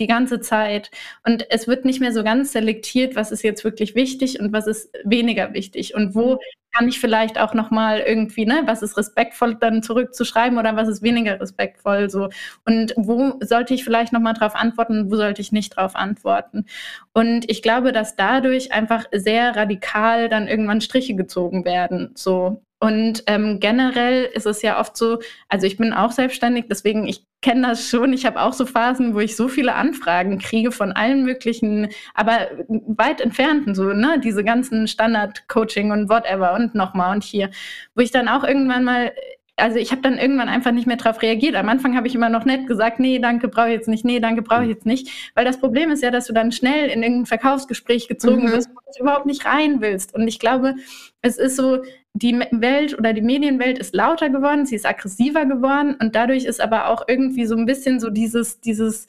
die 0.00 0.06
ganze 0.06 0.40
Zeit. 0.40 0.90
Und 1.24 1.46
es 1.50 1.68
wird 1.68 1.84
nicht 1.84 2.00
mehr 2.00 2.12
so 2.12 2.24
ganz 2.24 2.52
selektiert, 2.52 3.16
was 3.16 3.32
ist 3.32 3.42
jetzt 3.42 3.64
wirklich 3.64 3.94
wichtig 3.94 4.40
und 4.40 4.52
was 4.52 4.66
ist 4.66 4.90
weniger 5.04 5.52
wichtig 5.54 5.94
und 5.94 6.14
wo 6.14 6.38
kann 6.72 6.88
ich 6.88 7.00
vielleicht 7.00 7.40
auch 7.40 7.54
nochmal 7.54 8.00
irgendwie, 8.00 8.46
ne, 8.46 8.62
was 8.66 8.82
ist 8.82 8.96
respektvoll 8.96 9.56
dann 9.56 9.82
zurückzuschreiben 9.82 10.58
oder 10.58 10.76
was 10.76 10.88
ist 10.88 11.02
weniger 11.02 11.40
respektvoll 11.40 12.10
so 12.10 12.28
und 12.66 12.92
wo 12.96 13.38
sollte 13.40 13.74
ich 13.74 13.84
vielleicht 13.84 14.12
nochmal 14.12 14.34
drauf 14.34 14.54
antworten, 14.54 15.10
wo 15.10 15.16
sollte 15.16 15.40
ich 15.40 15.50
nicht 15.52 15.76
drauf 15.76 15.96
antworten. 15.96 16.66
Und 17.14 17.50
ich 17.50 17.62
glaube, 17.62 17.92
dass 17.92 18.16
dadurch 18.16 18.72
einfach 18.72 19.06
sehr 19.12 19.56
radikal 19.56 20.28
dann 20.28 20.46
irgendwann 20.46 20.80
Striche 20.80 21.14
gezogen 21.16 21.64
werden, 21.64 22.12
so 22.14 22.62
und 22.80 23.24
ähm, 23.26 23.58
generell 23.58 24.24
ist 24.24 24.46
es 24.46 24.62
ja 24.62 24.78
oft 24.78 24.96
so, 24.96 25.18
also 25.48 25.66
ich 25.66 25.76
bin 25.76 25.92
auch 25.92 26.12
selbstständig, 26.12 26.66
deswegen 26.70 27.08
ich 27.08 27.26
kenne 27.40 27.68
das 27.68 27.88
schon. 27.88 28.12
Ich 28.12 28.24
habe 28.24 28.40
auch 28.40 28.52
so 28.52 28.66
Phasen, 28.66 29.14
wo 29.14 29.20
ich 29.20 29.36
so 29.36 29.48
viele 29.48 29.74
Anfragen 29.74 30.38
kriege 30.38 30.70
von 30.70 30.92
allen 30.92 31.24
möglichen, 31.24 31.88
aber 32.14 32.48
weit 32.68 33.20
entfernten, 33.20 33.74
so, 33.74 33.92
ne, 33.92 34.20
diese 34.22 34.44
ganzen 34.44 34.86
Standard-Coaching 34.86 35.90
und 35.90 36.08
whatever 36.08 36.54
und 36.54 36.74
nochmal 36.74 37.14
und 37.14 37.24
hier, 37.24 37.50
wo 37.94 38.02
ich 38.02 38.12
dann 38.12 38.28
auch 38.28 38.44
irgendwann 38.44 38.84
mal 38.84 39.12
also 39.60 39.78
ich 39.78 39.90
habe 39.90 40.02
dann 40.02 40.18
irgendwann 40.18 40.48
einfach 40.48 40.70
nicht 40.70 40.86
mehr 40.86 40.96
darauf 40.96 41.20
reagiert. 41.20 41.56
Am 41.56 41.68
Anfang 41.68 41.96
habe 41.96 42.06
ich 42.06 42.14
immer 42.14 42.28
noch 42.28 42.44
nett 42.44 42.66
gesagt, 42.66 43.00
nee, 43.00 43.18
danke, 43.18 43.48
brauche 43.48 43.68
ich 43.68 43.74
jetzt 43.74 43.88
nicht, 43.88 44.04
nee, 44.04 44.20
danke, 44.20 44.42
brauche 44.42 44.62
ich 44.62 44.68
jetzt 44.68 44.86
nicht. 44.86 45.32
Weil 45.34 45.44
das 45.44 45.58
Problem 45.58 45.90
ist 45.90 46.02
ja, 46.02 46.10
dass 46.10 46.26
du 46.26 46.32
dann 46.32 46.52
schnell 46.52 46.88
in 46.88 47.02
irgendein 47.02 47.26
Verkaufsgespräch 47.26 48.08
gezogen 48.08 48.44
mhm. 48.44 48.52
wirst, 48.52 48.70
wo 48.70 48.78
du 48.96 49.02
überhaupt 49.02 49.26
nicht 49.26 49.44
rein 49.44 49.80
willst. 49.80 50.14
Und 50.14 50.28
ich 50.28 50.38
glaube, 50.38 50.76
es 51.22 51.38
ist 51.38 51.56
so, 51.56 51.82
die 52.18 52.38
Welt 52.50 52.98
oder 52.98 53.12
die 53.12 53.22
Medienwelt 53.22 53.78
ist 53.78 53.94
lauter 53.94 54.28
geworden, 54.28 54.66
sie 54.66 54.74
ist 54.76 54.86
aggressiver 54.86 55.46
geworden 55.46 55.96
und 56.00 56.14
dadurch 56.14 56.44
ist 56.44 56.60
aber 56.60 56.88
auch 56.88 57.04
irgendwie 57.06 57.46
so 57.46 57.56
ein 57.56 57.66
bisschen 57.66 58.00
so 58.00 58.10
dieses, 58.10 58.60
dieses, 58.60 59.06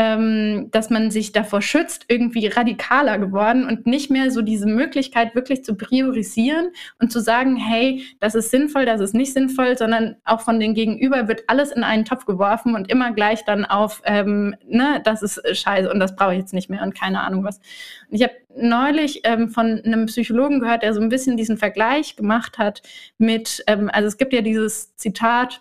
ähm, 0.00 0.70
dass 0.70 0.88
man 0.88 1.10
sich 1.10 1.32
davor 1.32 1.60
schützt, 1.60 2.06
irgendwie 2.08 2.46
radikaler 2.46 3.18
geworden 3.18 3.66
und 3.66 3.86
nicht 3.86 4.10
mehr 4.10 4.30
so 4.30 4.40
diese 4.40 4.66
Möglichkeit 4.66 5.34
wirklich 5.34 5.62
zu 5.62 5.74
priorisieren 5.74 6.70
und 6.98 7.12
zu 7.12 7.20
sagen, 7.20 7.56
hey, 7.56 8.02
das 8.18 8.34
ist 8.34 8.50
sinnvoll, 8.50 8.86
das 8.86 9.02
ist 9.02 9.12
nicht 9.12 9.34
sinnvoll, 9.34 9.76
sondern 9.76 10.16
auch 10.24 10.40
von 10.40 10.58
den 10.58 10.72
Gegenüber 10.72 11.28
wird 11.28 11.42
alles 11.48 11.70
in 11.70 11.84
einen 11.84 12.06
Topf 12.06 12.24
geworfen 12.24 12.74
und 12.74 12.90
immer 12.90 13.12
gleich 13.12 13.44
dann 13.44 13.66
auf, 13.66 14.00
ähm, 14.06 14.56
ne, 14.66 15.02
das 15.04 15.20
ist 15.20 15.42
scheiße 15.54 15.92
und 15.92 16.00
das 16.00 16.16
brauche 16.16 16.32
ich 16.32 16.38
jetzt 16.38 16.54
nicht 16.54 16.70
mehr 16.70 16.82
und 16.82 16.94
keine 16.94 17.20
Ahnung 17.20 17.44
was. 17.44 17.58
Und 18.08 18.16
ich 18.16 18.22
habe 18.22 18.32
neulich 18.56 19.20
ähm, 19.24 19.50
von 19.50 19.82
einem 19.84 20.06
Psychologen 20.06 20.60
gehört, 20.60 20.82
der 20.82 20.94
so 20.94 21.02
ein 21.02 21.10
bisschen 21.10 21.36
diesen 21.36 21.58
Vergleich 21.58 22.16
gemacht 22.16 22.56
hat 22.56 22.80
mit, 23.18 23.62
ähm, 23.66 23.90
also 23.92 24.08
es 24.08 24.16
gibt 24.16 24.32
ja 24.32 24.40
dieses 24.40 24.96
Zitat, 24.96 25.60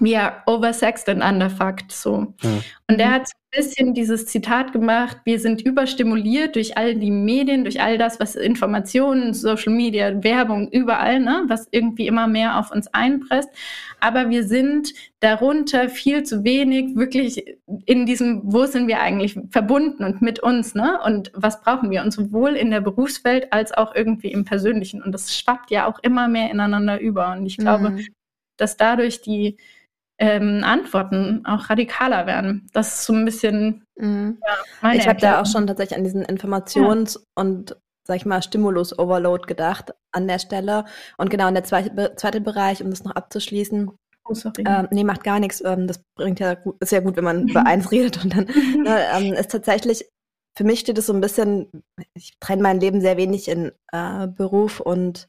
we 0.00 0.18
are 0.18 0.42
oversexed 0.46 1.08
and 1.08 1.22
underfucked, 1.22 1.92
so. 1.92 2.34
Mhm. 2.42 2.64
Und 2.88 2.98
der 2.98 3.12
hat 3.12 3.28
bisschen 3.54 3.92
dieses 3.92 4.24
Zitat 4.26 4.72
gemacht, 4.72 5.18
wir 5.24 5.38
sind 5.38 5.60
überstimuliert 5.60 6.56
durch 6.56 6.78
all 6.78 6.94
die 6.94 7.10
Medien, 7.10 7.64
durch 7.64 7.82
all 7.82 7.98
das, 7.98 8.18
was 8.18 8.34
Informationen, 8.34 9.34
Social 9.34 9.74
Media, 9.74 10.24
Werbung, 10.24 10.70
überall, 10.70 11.20
ne, 11.20 11.44
was 11.48 11.68
irgendwie 11.70 12.06
immer 12.06 12.26
mehr 12.26 12.58
auf 12.58 12.72
uns 12.72 12.88
einpresst. 12.88 13.50
Aber 14.00 14.30
wir 14.30 14.44
sind 14.44 14.94
darunter 15.20 15.90
viel 15.90 16.22
zu 16.22 16.44
wenig 16.44 16.96
wirklich 16.96 17.44
in 17.84 18.06
diesem, 18.06 18.40
wo 18.44 18.64
sind 18.64 18.88
wir 18.88 19.00
eigentlich 19.00 19.38
verbunden 19.50 20.02
und 20.02 20.22
mit 20.22 20.40
uns, 20.40 20.74
ne? 20.74 20.98
Und 21.04 21.30
was 21.34 21.60
brauchen 21.60 21.90
wir? 21.90 22.02
Und 22.02 22.12
sowohl 22.12 22.56
in 22.56 22.70
der 22.70 22.80
Berufswelt 22.80 23.52
als 23.52 23.72
auch 23.72 23.94
irgendwie 23.94 24.32
im 24.32 24.46
Persönlichen. 24.46 25.02
Und 25.02 25.12
das 25.12 25.36
schwappt 25.36 25.70
ja 25.70 25.86
auch 25.86 25.98
immer 26.02 26.26
mehr 26.26 26.50
ineinander 26.50 26.98
über. 27.00 27.32
Und 27.32 27.44
ich 27.44 27.58
glaube, 27.58 27.90
mhm. 27.90 28.06
dass 28.56 28.78
dadurch 28.78 29.20
die 29.20 29.58
ähm, 30.22 30.62
Antworten 30.62 31.44
auch 31.44 31.68
radikaler 31.68 32.26
werden. 32.26 32.68
Das 32.72 32.94
ist 32.94 33.04
so 33.06 33.12
ein 33.12 33.24
bisschen 33.24 33.84
mhm. 33.96 34.38
ja, 34.82 34.92
Ich 34.92 35.08
habe 35.08 35.20
da 35.20 35.40
auch 35.40 35.46
schon 35.46 35.66
tatsächlich 35.66 35.98
an 35.98 36.04
diesen 36.04 36.24
Informations- 36.24 37.18
ja. 37.18 37.24
und 37.34 37.76
sag 38.06 38.16
ich 38.16 38.26
mal, 38.26 38.42
Stimulus-Overload 38.42 39.46
gedacht 39.46 39.92
an 40.12 40.28
der 40.28 40.38
Stelle. 40.38 40.84
Und 41.18 41.30
genau, 41.30 41.48
in 41.48 41.54
der 41.54 41.64
zweite, 41.64 42.14
zweite 42.16 42.40
Bereich, 42.40 42.82
um 42.82 42.90
das 42.90 43.04
noch 43.04 43.14
abzuschließen, 43.14 43.90
Oh, 44.24 44.34
sorry. 44.34 44.62
Ähm, 44.64 44.86
nee, 44.92 45.02
macht 45.02 45.24
gar 45.24 45.40
nichts. 45.40 45.60
Ähm, 45.64 45.88
das 45.88 46.00
bringt 46.14 46.38
ja 46.38 46.54
gut, 46.54 46.76
ist 46.78 46.92
ja 46.92 47.00
gut, 47.00 47.16
wenn 47.16 47.24
man 47.24 47.48
über 47.48 47.66
eins 47.66 47.90
redet 47.90 48.22
und 48.22 48.36
dann 48.36 48.44
ne, 48.84 49.04
ähm, 49.14 49.32
ist 49.32 49.50
tatsächlich, 49.50 50.08
für 50.56 50.62
mich 50.62 50.78
steht 50.78 50.96
es 50.96 51.06
so 51.06 51.12
ein 51.12 51.20
bisschen, 51.20 51.68
ich 52.14 52.38
trenne 52.38 52.62
mein 52.62 52.78
Leben 52.78 53.00
sehr 53.00 53.16
wenig 53.16 53.48
in 53.48 53.72
äh, 53.92 54.28
Beruf 54.28 54.78
und 54.78 55.28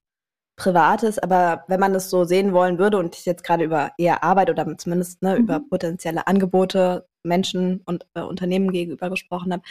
Privates, 0.55 1.17
aber 1.17 1.63
wenn 1.67 1.79
man 1.79 1.95
es 1.95 2.09
so 2.09 2.25
sehen 2.25 2.53
wollen 2.53 2.77
würde 2.77 2.97
und 2.97 3.15
ich 3.15 3.25
jetzt 3.25 3.43
gerade 3.43 3.63
über 3.63 3.91
eher 3.97 4.23
Arbeit 4.23 4.49
oder 4.49 4.77
zumindest 4.77 5.21
ne, 5.23 5.35
mhm. 5.35 5.43
über 5.43 5.59
potenzielle 5.59 6.27
Angebote 6.27 7.07
Menschen 7.23 7.81
und 7.85 8.05
äh, 8.13 8.21
Unternehmen 8.21 8.71
gegenüber 8.71 9.09
gesprochen 9.09 9.53
habe, 9.53 9.63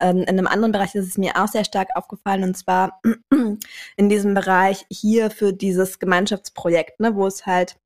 ähm, 0.00 0.18
in 0.18 0.28
einem 0.28 0.46
anderen 0.46 0.72
Bereich 0.72 0.94
ist 0.94 1.06
es 1.06 1.18
mir 1.18 1.32
auch 1.36 1.48
sehr 1.48 1.64
stark 1.64 1.88
aufgefallen 1.96 2.44
und 2.44 2.56
zwar 2.56 3.00
in 3.96 4.08
diesem 4.08 4.34
Bereich 4.34 4.86
hier 4.90 5.30
für 5.30 5.52
dieses 5.52 5.98
Gemeinschaftsprojekt, 5.98 7.00
ne, 7.00 7.14
wo 7.14 7.26
es 7.26 7.44
halt 7.44 7.76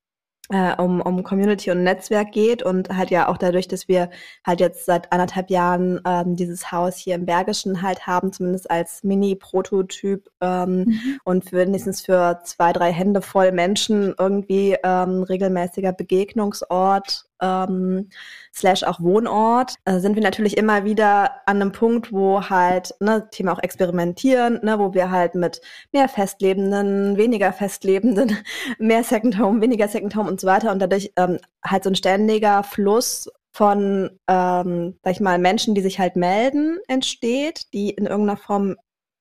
äh, 0.50 0.74
um, 0.80 1.00
um 1.00 1.22
Community 1.22 1.70
und 1.70 1.82
Netzwerk 1.82 2.32
geht 2.32 2.62
und 2.62 2.88
halt 2.90 3.10
ja 3.10 3.28
auch 3.28 3.36
dadurch, 3.36 3.68
dass 3.68 3.88
wir 3.88 4.10
halt 4.44 4.60
jetzt 4.60 4.86
seit 4.86 5.12
anderthalb 5.12 5.50
Jahren 5.50 6.00
ähm, 6.06 6.36
dieses 6.36 6.70
Haus 6.72 6.96
hier 6.96 7.14
im 7.16 7.26
Bergischen 7.26 7.82
halt 7.82 8.06
haben, 8.06 8.32
zumindest 8.32 8.70
als 8.70 9.02
Mini-Prototyp 9.02 10.28
ähm, 10.40 10.84
mhm. 10.84 11.20
und 11.24 11.50
für 11.50 11.56
wenigstens 11.56 12.04
für 12.04 12.40
zwei, 12.44 12.72
drei 12.72 12.92
Hände 12.92 13.22
voll 13.22 13.52
Menschen 13.52 14.14
irgendwie 14.18 14.76
ähm, 14.82 15.22
regelmäßiger 15.22 15.92
Begegnungsort 15.92 17.25
ähm, 17.40 18.08
slash 18.54 18.84
auch 18.84 19.00
Wohnort, 19.00 19.74
äh, 19.84 19.98
sind 19.98 20.14
wir 20.14 20.22
natürlich 20.22 20.56
immer 20.56 20.84
wieder 20.84 21.30
an 21.46 21.60
einem 21.60 21.72
Punkt, 21.72 22.12
wo 22.12 22.48
halt, 22.48 22.94
ne, 23.00 23.28
Thema 23.30 23.52
auch 23.52 23.62
experimentieren, 23.62 24.60
ne, 24.62 24.78
wo 24.78 24.94
wir 24.94 25.10
halt 25.10 25.34
mit 25.34 25.60
mehr 25.92 26.08
Festlebenden, 26.08 27.16
weniger 27.16 27.52
Festlebenden, 27.52 28.36
mehr 28.78 29.04
Second 29.04 29.38
Home, 29.38 29.60
weniger 29.60 29.88
Second 29.88 30.16
Home 30.16 30.28
und 30.28 30.40
so 30.40 30.46
weiter 30.46 30.72
und 30.72 30.80
dadurch 30.80 31.12
ähm, 31.16 31.38
halt 31.64 31.84
so 31.84 31.90
ein 31.90 31.96
ständiger 31.96 32.62
Fluss 32.62 33.28
von, 33.52 34.10
ähm, 34.28 34.98
sag 35.02 35.12
ich 35.12 35.20
mal, 35.20 35.38
Menschen, 35.38 35.74
die 35.74 35.80
sich 35.80 35.98
halt 35.98 36.14
melden, 36.16 36.78
entsteht, 36.88 37.72
die 37.72 37.90
in 37.90 38.04
irgendeiner 38.04 38.36
Form 38.36 38.76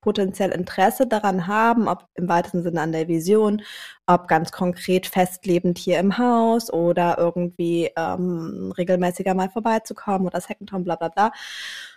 potenziell 0.06 0.52
Interesse 0.52 1.08
daran 1.08 1.48
haben, 1.48 1.88
ob 1.88 2.08
im 2.14 2.30
weitesten 2.30 2.62
Sinne 2.62 2.82
an 2.82 2.92
der 2.92 3.08
Vision, 3.08 3.64
ob 4.06 4.28
ganz 4.28 4.52
konkret 4.52 5.08
festlebend 5.08 5.80
hier 5.80 5.98
im 5.98 6.20
Haus 6.20 6.72
oder 6.72 7.18
irgendwie 7.18 7.90
ähm, 7.98 8.72
regelmäßiger 8.78 9.34
mal 9.34 9.50
vorbeizukommen 9.50 10.28
oder 10.28 10.40
Second 10.40 10.72
Home, 10.72 10.84
bla 10.84 10.96
bla 10.96 11.10
bla. 11.10 11.32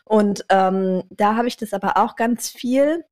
Und 0.07 0.43
ähm, 0.49 1.03
da 1.11 1.37
habe 1.37 1.49
ich 1.49 1.59
das 1.59 1.75
aber 1.75 1.99
auch 1.99 2.17
ganz 2.17 2.49
viel 2.49 3.05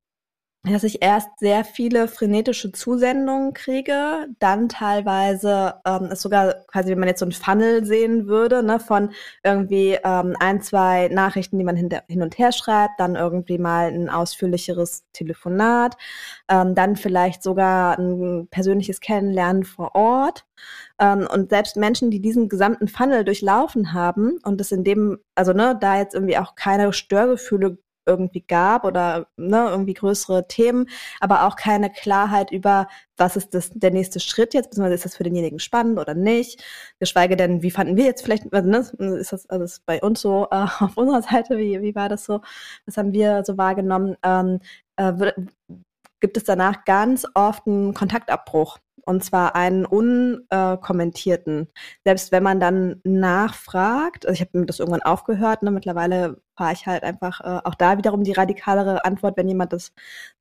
dass 0.63 0.83
ich 0.83 1.01
erst 1.01 1.29
sehr 1.37 1.63
viele 1.63 2.07
frenetische 2.07 2.71
Zusendungen 2.71 3.53
kriege, 3.53 4.27
dann 4.39 4.69
teilweise 4.69 5.75
ähm, 5.85 6.09
ist 6.11 6.21
sogar 6.21 6.65
quasi, 6.67 6.91
wenn 6.91 6.99
man 6.99 7.07
jetzt 7.07 7.19
so 7.19 7.25
ein 7.25 7.31
Funnel 7.31 7.85
sehen 7.85 8.27
würde, 8.27 8.63
ne, 8.63 8.79
von 8.79 9.11
irgendwie 9.43 9.97
ähm, 10.03 10.35
ein, 10.39 10.61
zwei 10.61 11.07
Nachrichten, 11.09 11.57
die 11.57 11.63
man 11.63 11.75
hinter, 11.75 12.03
hin 12.07 12.21
und 12.21 12.37
her 12.37 12.51
schreibt, 12.51 12.99
dann 12.99 13.15
irgendwie 13.15 13.57
mal 13.57 13.87
ein 13.87 14.09
ausführlicheres 14.09 15.05
Telefonat, 15.13 15.95
ähm, 16.49 16.75
dann 16.75 16.95
vielleicht 16.95 17.43
sogar 17.43 17.97
ein 17.97 18.47
persönliches 18.49 18.99
Kennenlernen 18.99 19.63
vor 19.63 19.95
Ort. 19.95 20.45
Ähm, 20.99 21.27
und 21.31 21.49
selbst 21.49 21.77
Menschen, 21.77 22.11
die 22.11 22.21
diesen 22.21 22.49
gesamten 22.49 22.87
Funnel 22.87 23.23
durchlaufen 23.23 23.93
haben 23.93 24.39
und 24.43 24.59
das 24.59 24.71
in 24.71 24.83
dem, 24.83 25.19
also 25.35 25.53
ne, 25.53 25.77
da 25.79 25.97
jetzt 25.97 26.15
irgendwie 26.15 26.37
auch 26.37 26.55
keine 26.55 26.91
Störgefühle 26.93 27.77
irgendwie 28.07 28.41
gab 28.41 28.85
oder 28.85 29.27
ne, 29.37 29.67
irgendwie 29.69 29.93
größere 29.93 30.47
Themen, 30.47 30.89
aber 31.19 31.45
auch 31.45 31.55
keine 31.55 31.91
Klarheit 31.91 32.51
über, 32.51 32.87
was 33.17 33.35
ist 33.35 33.53
das, 33.53 33.71
der 33.73 33.91
nächste 33.91 34.19
Schritt 34.19 34.53
jetzt, 34.53 34.69
beziehungsweise 34.69 34.95
ist 34.95 35.05
das 35.05 35.17
für 35.17 35.23
denjenigen 35.23 35.59
spannend 35.59 35.99
oder 35.99 36.13
nicht, 36.13 36.63
geschweige 36.99 37.35
denn, 37.35 37.61
wie 37.61 37.71
fanden 37.71 37.97
wir 37.97 38.05
jetzt 38.05 38.23
vielleicht, 38.23 38.51
also, 38.53 38.69
ne, 38.69 39.17
ist 39.19 39.33
das 39.33 39.49
also 39.49 39.65
ist 39.65 39.85
bei 39.85 40.01
uns 40.01 40.21
so 40.21 40.47
äh, 40.51 40.55
auf 40.79 40.97
unserer 40.97 41.21
Seite, 41.21 41.57
wie, 41.57 41.81
wie 41.81 41.95
war 41.95 42.09
das 42.09 42.25
so, 42.25 42.41
was 42.85 42.97
haben 42.97 43.13
wir 43.13 43.43
so 43.45 43.57
wahrgenommen, 43.57 44.15
ähm, 44.23 44.59
äh, 44.95 45.31
gibt 46.19 46.37
es 46.37 46.43
danach 46.45 46.85
ganz 46.85 47.25
oft 47.35 47.67
einen 47.67 47.93
Kontaktabbruch 47.93 48.79
und 49.07 49.23
zwar 49.23 49.55
einen 49.55 49.85
unkommentierten. 49.85 51.69
Selbst 52.03 52.31
wenn 52.33 52.43
man 52.43 52.59
dann 52.59 52.99
nachfragt, 53.05 54.25
also 54.25 54.33
ich 54.33 54.41
habe 54.41 54.59
mir 54.59 54.65
das 54.65 54.79
irgendwann 54.79 55.01
aufgehört, 55.01 55.63
ne, 55.63 55.71
mittlerweile 55.71 56.41
fahre 56.57 56.73
ich 56.73 56.85
halt 56.85 57.03
einfach 57.03 57.39
äh, 57.41 57.61
auch 57.63 57.75
da 57.75 57.97
wiederum 57.97 58.23
die 58.23 58.33
radikalere 58.33 59.05
Antwort, 59.05 59.37
wenn 59.37 59.47
jemand 59.47 59.71
das 59.71 59.93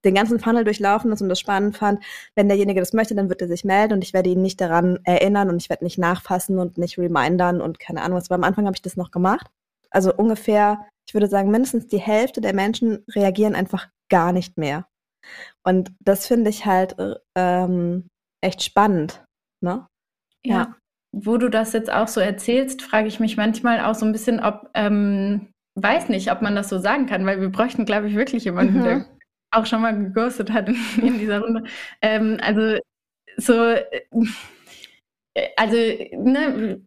den 0.04 0.14
ganzen 0.14 0.40
Funnel 0.40 0.64
durchlaufen 0.64 1.12
ist 1.12 1.22
und 1.22 1.28
das 1.28 1.38
spannend 1.38 1.76
fand, 1.76 2.02
wenn 2.34 2.48
derjenige 2.48 2.80
das 2.80 2.92
möchte, 2.92 3.14
dann 3.14 3.28
wird 3.28 3.40
er 3.40 3.48
sich 3.48 3.64
melden 3.64 3.94
und 3.94 4.02
ich 4.02 4.12
werde 4.12 4.30
ihn 4.30 4.42
nicht 4.42 4.60
daran 4.60 4.98
erinnern 5.04 5.48
und 5.48 5.62
ich 5.62 5.70
werde 5.70 5.84
nicht 5.84 5.98
nachfassen 5.98 6.58
und 6.58 6.76
nicht 6.76 6.98
remindern 6.98 7.60
und 7.60 7.78
keine 7.78 8.02
Ahnung 8.02 8.18
was. 8.18 8.28
Aber 8.30 8.34
am 8.36 8.44
Anfang 8.44 8.66
habe 8.66 8.76
ich 8.76 8.82
das 8.82 8.96
noch 8.96 9.12
gemacht. 9.12 9.46
Also 9.90 10.12
ungefähr, 10.12 10.86
ich 11.06 11.14
würde 11.14 11.28
sagen, 11.28 11.50
mindestens 11.52 11.86
die 11.86 12.00
Hälfte 12.00 12.40
der 12.40 12.54
Menschen 12.54 13.04
reagieren 13.14 13.54
einfach 13.54 13.88
gar 14.08 14.32
nicht 14.32 14.58
mehr. 14.58 14.86
Und 15.62 15.92
das 16.00 16.26
finde 16.26 16.50
ich 16.50 16.66
halt 16.66 16.98
äh, 16.98 17.14
ähm, 17.36 18.08
echt 18.43 18.62
spannend. 18.62 19.24
Ne? 19.62 19.87
Ja. 20.45 20.55
ja. 20.55 20.76
Wo 21.12 21.39
du 21.39 21.49
das 21.49 21.72
jetzt 21.72 21.91
auch 21.91 22.09
so 22.09 22.20
erzählst, 22.20 22.82
frage 22.82 23.09
ich 23.09 23.20
mich 23.20 23.37
manchmal 23.37 23.80
auch 23.80 23.95
so 23.95 24.05
ein 24.05 24.12
bisschen, 24.12 24.41
ob, 24.41 24.70
ähm, 24.74 25.49
weiß 25.76 26.09
nicht, 26.09 26.30
ob 26.30 26.43
man 26.43 26.55
das 26.55 26.68
so 26.68 26.78
sagen 26.78 27.07
kann, 27.07 27.24
weil 27.26 27.41
wir 27.41 27.49
bräuchten, 27.49 27.84
glaube 27.84 28.09
ich, 28.09 28.14
wirklich 28.16 28.45
jemanden, 28.45 28.80
mhm. 28.80 28.84
der 28.84 29.07
auch 29.51 29.66
schon 29.66 29.80
mal 29.80 29.97
geghostet 29.97 30.51
hat 30.51 30.68
in, 30.68 30.76
in 30.99 31.18
dieser 31.18 31.41
Runde. 31.41 31.64
Ähm, 32.03 32.39
also 32.43 32.78
so, 33.37 33.70
äh, 33.70 34.03
also 35.57 35.76
ne, 35.76 36.82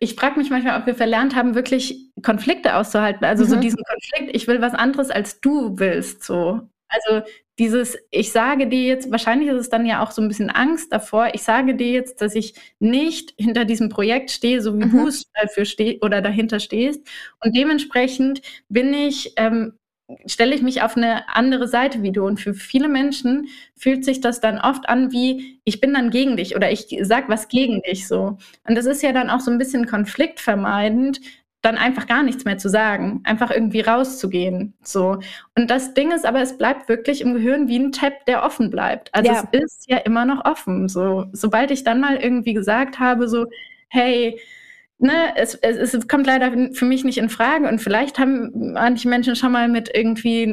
ich 0.00 0.14
frage 0.14 0.38
mich 0.38 0.50
manchmal, 0.50 0.78
ob 0.78 0.86
wir 0.86 0.94
verlernt 0.94 1.34
haben, 1.34 1.54
wirklich 1.54 2.10
Konflikte 2.22 2.76
auszuhalten. 2.76 3.24
Also 3.24 3.44
mhm. 3.44 3.48
so 3.48 3.56
diesen 3.56 3.82
Konflikt, 3.82 4.36
ich 4.36 4.46
will 4.46 4.60
was 4.60 4.74
anderes, 4.74 5.10
als 5.10 5.40
du 5.40 5.78
willst. 5.78 6.22
So. 6.22 6.68
Also 6.88 7.26
dieses, 7.58 7.96
ich 8.10 8.32
sage 8.32 8.66
dir 8.66 8.82
jetzt, 8.82 9.10
wahrscheinlich 9.10 9.48
ist 9.48 9.60
es 9.60 9.68
dann 9.68 9.86
ja 9.86 10.02
auch 10.02 10.10
so 10.10 10.20
ein 10.20 10.28
bisschen 10.28 10.50
Angst 10.50 10.92
davor, 10.92 11.30
ich 11.34 11.42
sage 11.42 11.74
dir 11.74 11.90
jetzt, 11.90 12.20
dass 12.20 12.34
ich 12.34 12.54
nicht 12.80 13.34
hinter 13.38 13.64
diesem 13.64 13.88
Projekt 13.88 14.30
stehe, 14.30 14.60
so 14.60 14.78
wie 14.78 14.84
mhm. 14.84 14.90
du 14.90 15.06
es 15.06 15.24
dafür 15.34 15.64
stehst 15.64 16.02
oder 16.02 16.20
dahinter 16.20 16.58
stehst. 16.58 17.06
Und 17.44 17.56
dementsprechend 17.56 18.42
bin 18.68 18.92
ich 18.92 19.34
ähm, 19.36 19.74
stelle 20.26 20.54
ich 20.54 20.62
mich 20.62 20.82
auf 20.82 20.96
eine 20.96 21.28
andere 21.34 21.66
Seite 21.66 22.02
wie 22.02 22.12
du. 22.12 22.26
Und 22.26 22.38
für 22.40 22.54
viele 22.54 22.88
Menschen 22.88 23.48
fühlt 23.76 24.04
sich 24.04 24.20
das 24.20 24.40
dann 24.40 24.58
oft 24.58 24.88
an 24.88 25.12
wie, 25.12 25.60
ich 25.64 25.80
bin 25.80 25.94
dann 25.94 26.10
gegen 26.10 26.36
dich 26.36 26.56
oder 26.56 26.70
ich 26.70 26.94
sag 27.02 27.28
was 27.28 27.48
gegen 27.48 27.80
dich 27.82 28.06
so. 28.06 28.36
Und 28.68 28.74
das 28.76 28.86
ist 28.86 29.02
ja 29.02 29.12
dann 29.12 29.30
auch 29.30 29.40
so 29.40 29.50
ein 29.50 29.58
bisschen 29.58 29.86
konfliktvermeidend, 29.86 31.20
dann 31.64 31.78
einfach 31.78 32.06
gar 32.06 32.22
nichts 32.22 32.44
mehr 32.44 32.58
zu 32.58 32.68
sagen, 32.68 33.20
einfach 33.24 33.50
irgendwie 33.50 33.80
rauszugehen. 33.80 34.74
So. 34.82 35.18
Und 35.56 35.70
das 35.70 35.94
Ding 35.94 36.12
ist 36.12 36.26
aber, 36.26 36.42
es 36.42 36.58
bleibt 36.58 36.88
wirklich 36.88 37.22
im 37.22 37.32
Gehirn 37.32 37.68
wie 37.68 37.78
ein 37.78 37.92
Tab, 37.92 38.26
der 38.26 38.42
offen 38.44 38.70
bleibt. 38.70 39.08
Also 39.14 39.32
ja. 39.32 39.48
es 39.52 39.62
ist 39.62 39.90
ja 39.90 39.96
immer 39.98 40.26
noch 40.26 40.44
offen. 40.44 40.88
So, 40.88 41.26
sobald 41.32 41.70
ich 41.70 41.82
dann 41.82 42.00
mal 42.00 42.16
irgendwie 42.16 42.52
gesagt 42.52 42.98
habe, 43.00 43.28
so, 43.28 43.46
hey, 43.88 44.38
ne, 44.98 45.36
es, 45.36 45.54
es, 45.54 45.94
es, 45.94 46.08
kommt 46.08 46.26
leider 46.26 46.52
für 46.72 46.84
mich 46.84 47.04
nicht 47.04 47.18
in 47.18 47.28
Frage. 47.28 47.68
Und 47.68 47.80
vielleicht 47.80 48.18
haben 48.18 48.72
manche 48.72 49.08
Menschen 49.08 49.36
schon 49.36 49.52
mal 49.52 49.68
mit 49.68 49.90
irgendwie 49.92 50.44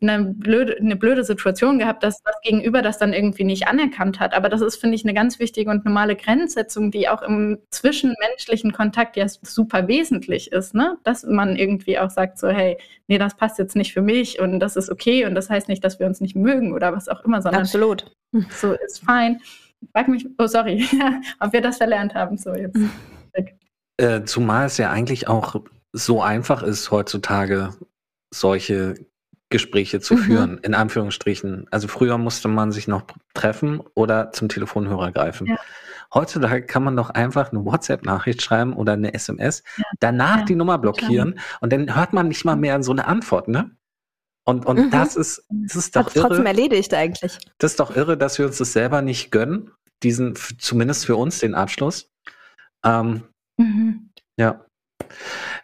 eine 0.00 0.24
blöde, 0.24 0.76
eine 0.78 0.96
blöde 0.96 1.24
Situation 1.24 1.78
gehabt, 1.78 2.02
dass 2.02 2.22
das 2.22 2.34
Gegenüber 2.42 2.82
das 2.82 2.98
dann 2.98 3.12
irgendwie 3.12 3.44
nicht 3.44 3.68
anerkannt 3.68 4.20
hat. 4.20 4.34
Aber 4.34 4.48
das 4.48 4.60
ist, 4.60 4.76
finde 4.76 4.96
ich, 4.96 5.04
eine 5.04 5.14
ganz 5.14 5.38
wichtige 5.38 5.70
und 5.70 5.84
normale 5.84 6.16
Grenzsetzung, 6.16 6.90
die 6.90 7.08
auch 7.08 7.22
im 7.22 7.58
zwischenmenschlichen 7.70 8.72
Kontakt 8.72 9.16
ja 9.16 9.26
super 9.28 9.86
wesentlich 9.88 10.52
ist, 10.52 10.74
ne? 10.74 10.98
Dass 11.04 11.24
man 11.24 11.56
irgendwie 11.56 11.98
auch 11.98 12.10
sagt, 12.10 12.38
so, 12.38 12.48
hey, 12.48 12.78
nee, 13.06 13.18
das 13.18 13.36
passt 13.36 13.58
jetzt 13.58 13.76
nicht 13.76 13.92
für 13.92 14.02
mich 14.02 14.40
und 14.40 14.60
das 14.60 14.76
ist 14.76 14.90
okay 14.90 15.24
und 15.26 15.34
das 15.34 15.50
heißt 15.50 15.68
nicht, 15.68 15.84
dass 15.84 15.98
wir 15.98 16.06
uns 16.06 16.20
nicht 16.20 16.36
mögen 16.36 16.72
oder 16.72 16.92
was 16.92 17.08
auch 17.08 17.24
immer, 17.24 17.42
sondern 17.42 17.62
Absolut. 17.62 18.10
so 18.50 18.72
ist 18.72 19.04
fein. 19.04 19.40
Ich 19.82 19.88
frag 19.92 20.08
mich, 20.08 20.26
oh 20.38 20.46
sorry, 20.46 20.84
ob 21.40 21.52
wir 21.52 21.60
das 21.60 21.78
verlernt 21.78 22.14
haben, 22.14 22.36
so 22.36 22.54
jetzt. 22.54 22.76
Äh, 24.00 24.24
zumal 24.24 24.66
es 24.66 24.78
ja 24.78 24.90
eigentlich 24.90 25.28
auch 25.28 25.56
so 25.92 26.22
einfach 26.22 26.62
ist, 26.62 26.90
heutzutage 26.90 27.74
solche 28.32 28.94
Gespräche 29.50 30.00
zu 30.00 30.14
mhm. 30.14 30.18
führen, 30.18 30.58
in 30.58 30.74
Anführungsstrichen. 30.74 31.66
Also 31.70 31.86
früher 31.86 32.16
musste 32.16 32.48
man 32.48 32.72
sich 32.72 32.88
noch 32.88 33.02
treffen 33.34 33.82
oder 33.94 34.32
zum 34.32 34.48
Telefonhörer 34.48 35.12
greifen. 35.12 35.48
Ja. 35.48 35.58
Heutzutage 36.14 36.64
kann 36.64 36.82
man 36.82 36.96
doch 36.96 37.10
einfach 37.10 37.52
eine 37.52 37.64
WhatsApp-Nachricht 37.64 38.40
schreiben 38.40 38.72
oder 38.72 38.94
eine 38.94 39.12
SMS, 39.12 39.62
ja. 39.76 39.84
danach 39.98 40.38
ja. 40.38 40.44
die 40.44 40.54
Nummer 40.54 40.78
blockieren 40.78 41.34
klar. 41.34 41.58
und 41.60 41.72
dann 41.72 41.94
hört 41.94 42.12
man 42.12 42.28
nicht 42.28 42.44
mal 42.44 42.56
mehr 42.56 42.82
so 42.82 42.92
eine 42.92 43.06
Antwort, 43.06 43.48
ne? 43.48 43.70
Und, 44.44 44.64
und 44.66 44.78
mhm. 44.78 44.90
das 44.90 45.14
ist, 45.14 45.44
das 45.50 45.76
ist 45.76 45.94
doch 45.94 46.06
Hat's 46.06 46.16
irre. 46.16 46.28
trotzdem 46.28 46.46
erledigt 46.46 46.94
eigentlich. 46.94 47.38
Das 47.58 47.72
ist 47.72 47.80
doch 47.80 47.94
irre, 47.94 48.16
dass 48.16 48.38
wir 48.38 48.46
uns 48.46 48.56
das 48.56 48.72
selber 48.72 49.02
nicht 49.02 49.30
gönnen, 49.30 49.70
diesen, 50.02 50.34
zumindest 50.58 51.04
für 51.06 51.16
uns 51.16 51.40
den 51.40 51.54
Abschluss. 51.54 52.10
Ähm, 52.82 53.24
Mhm. 53.60 54.10
Ja. 54.36 54.64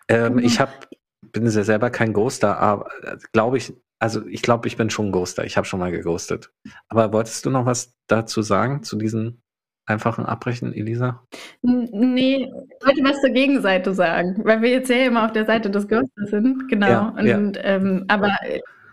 Ähm, 0.09 0.34
mhm. 0.34 0.38
Ich 0.40 0.61
hab, 0.61 0.88
bin 1.32 1.44
ja 1.44 1.64
selber 1.64 1.90
kein 1.90 2.12
Ghoster, 2.12 2.59
aber 2.59 2.88
glaube 3.32 3.59
ich, 3.59 3.74
also 3.99 4.26
ich 4.26 4.42
glaube, 4.42 4.68
ich 4.68 4.76
bin 4.76 4.90
schon 4.90 5.07
ein 5.07 5.12
Ghoster. 5.12 5.44
Ich 5.44 5.57
habe 5.57 5.66
schon 5.66 5.80
mal 5.80 5.90
geghostet. 5.90 6.53
Aber 6.88 7.12
wolltest 7.12 7.47
du 7.47 7.51
noch 7.51 7.64
was 7.64 7.94
dazu 8.09 8.42
sagen, 8.42 8.82
zu 8.82 8.97
diesen 8.97 9.42
einfachen 9.86 10.26
Abbrechen, 10.26 10.74
Elisa? 10.74 11.24
Nee, 11.62 12.44
ich 12.44 12.86
wollte 12.86 13.05
was 13.05 13.20
zur 13.20 13.30
Gegenseite 13.30 13.94
sagen, 13.94 14.40
weil 14.44 14.61
wir 14.61 14.70
jetzt 14.70 14.90
ja 14.90 15.07
immer 15.07 15.24
auf 15.24 15.32
der 15.32 15.47
Seite 15.47 15.70
des 15.70 15.88
Ghosters 15.88 16.30
sind. 16.30 16.68
Genau. 16.68 16.86
Ja, 16.86 17.09
Und, 17.16 17.57
ja. 17.57 17.62
Ähm, 17.62 18.05
aber 18.09 18.36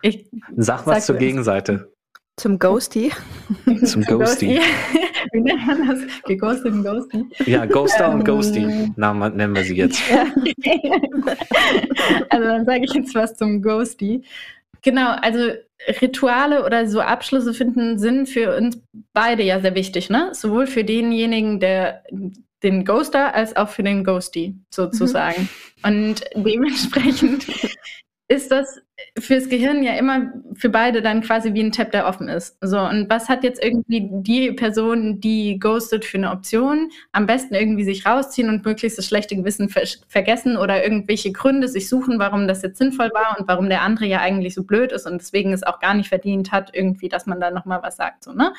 ich. 0.01 0.30
Sag 0.56 0.86
was 0.88 0.97
sag 0.97 1.01
zur 1.01 1.16
Gegenseite. 1.18 1.91
Zum 2.38 2.58
Ghosty. 2.58 3.12
Zum 3.84 4.01
Ghosty. 4.08 4.60
Wie 5.32 5.42
nennt 5.42 5.66
man 5.66 5.88
das? 5.88 6.00
Geghostet 6.24 6.74
und 6.74 6.84
Ghosty. 6.84 7.26
Ja, 7.46 7.66
Ghoster 7.66 8.06
ähm, 8.06 8.16
und 8.16 8.26
Ghosty. 8.26 8.92
Namen 8.96 9.36
nennen 9.36 9.56
wir 9.56 9.64
sie 9.64 9.76
jetzt. 9.76 10.02
also 12.30 12.46
dann 12.46 12.66
sage 12.66 12.82
ich 12.84 12.94
jetzt 12.94 13.16
was 13.16 13.36
zum 13.36 13.62
Ghosty. 13.62 14.24
Genau, 14.82 15.12
also 15.22 15.52
Rituale 16.02 16.66
oder 16.66 16.88
so 16.88 17.00
Abschlüsse 17.02 17.54
finden 17.54 17.98
sind 18.00 18.28
für 18.28 18.56
uns 18.58 18.82
beide 19.14 19.44
ja 19.44 19.60
sehr 19.60 19.76
wichtig, 19.76 20.10
ne? 20.10 20.30
Sowohl 20.34 20.68
für 20.68 20.84
denjenigen, 20.84 21.60
der 21.60 22.04
den 22.64 22.86
Ghoster 22.86 23.36
als 23.36 23.56
auch 23.56 23.70
für 23.70 23.84
den 23.84 24.04
Ghosty 24.04 24.56
sozusagen. 24.70 25.50
Mhm. 25.84 25.90
Und 25.90 26.24
dementsprechend 26.36 27.46
ist 28.28 28.52
das 28.52 28.82
fürs 29.18 29.49
Gehirn 29.49 29.84
ja 29.84 29.93
immer 29.93 30.34
für 30.56 30.70
beide 30.70 31.01
dann 31.01 31.22
quasi 31.22 31.54
wie 31.54 31.62
ein 31.62 31.72
Tab, 31.72 31.91
der 31.91 32.08
offen 32.08 32.28
ist. 32.28 32.58
So, 32.62 32.80
und 32.80 33.10
was 33.10 33.30
hat 33.30 33.43
jetzt 33.43 33.64
irgendwie 33.64 34.10
die 34.12 34.51
Person, 34.51 35.20
die 35.20 35.60
ghostet, 35.60 36.06
für 36.06 36.18
eine 36.18 36.32
Option? 36.32 36.89
Am 37.12 37.26
besten 37.26 37.56
irgendwie 37.56 37.84
sich 37.84 38.06
rausziehen 38.06 38.49
und 38.49 38.66
möglichst 38.66 38.97
das 38.97 39.06
schlechte 39.06 39.36
Gewissen 39.36 39.70
ver 39.70 39.84
vergessen 40.08 40.58
oder 40.58 40.84
irgendwelche 40.84 41.32
Gründe 41.32 41.68
sich 41.68 41.89
suchen, 41.89 42.20
warum 42.20 42.47
das 42.47 42.62
jetzt 42.62 42.78
sinnvoll 42.78 43.12
war 43.14 43.38
und 43.38 43.47
warum 43.47 43.70
der 43.70 43.82
andere 43.82 44.06
ja 44.06 44.20
eigentlich 44.20 44.54
so 44.54 44.64
blöd 44.64 44.91
ist 44.91 45.06
und 45.06 45.22
deswegen 45.22 45.54
es 45.54 45.64
auch 45.64 45.80
gar 45.80 45.93
nicht 45.93 46.10
verdient 46.10 46.51
hat, 46.51 46.72
irgendwie, 46.74 47.10
dass 47.10 47.26
man 47.26 47.39
da 47.39 47.51
nochmal 47.51 47.82
was 47.84 47.97
sagt. 47.97 48.24
So, 48.24 48.34
ne? 48.34 48.54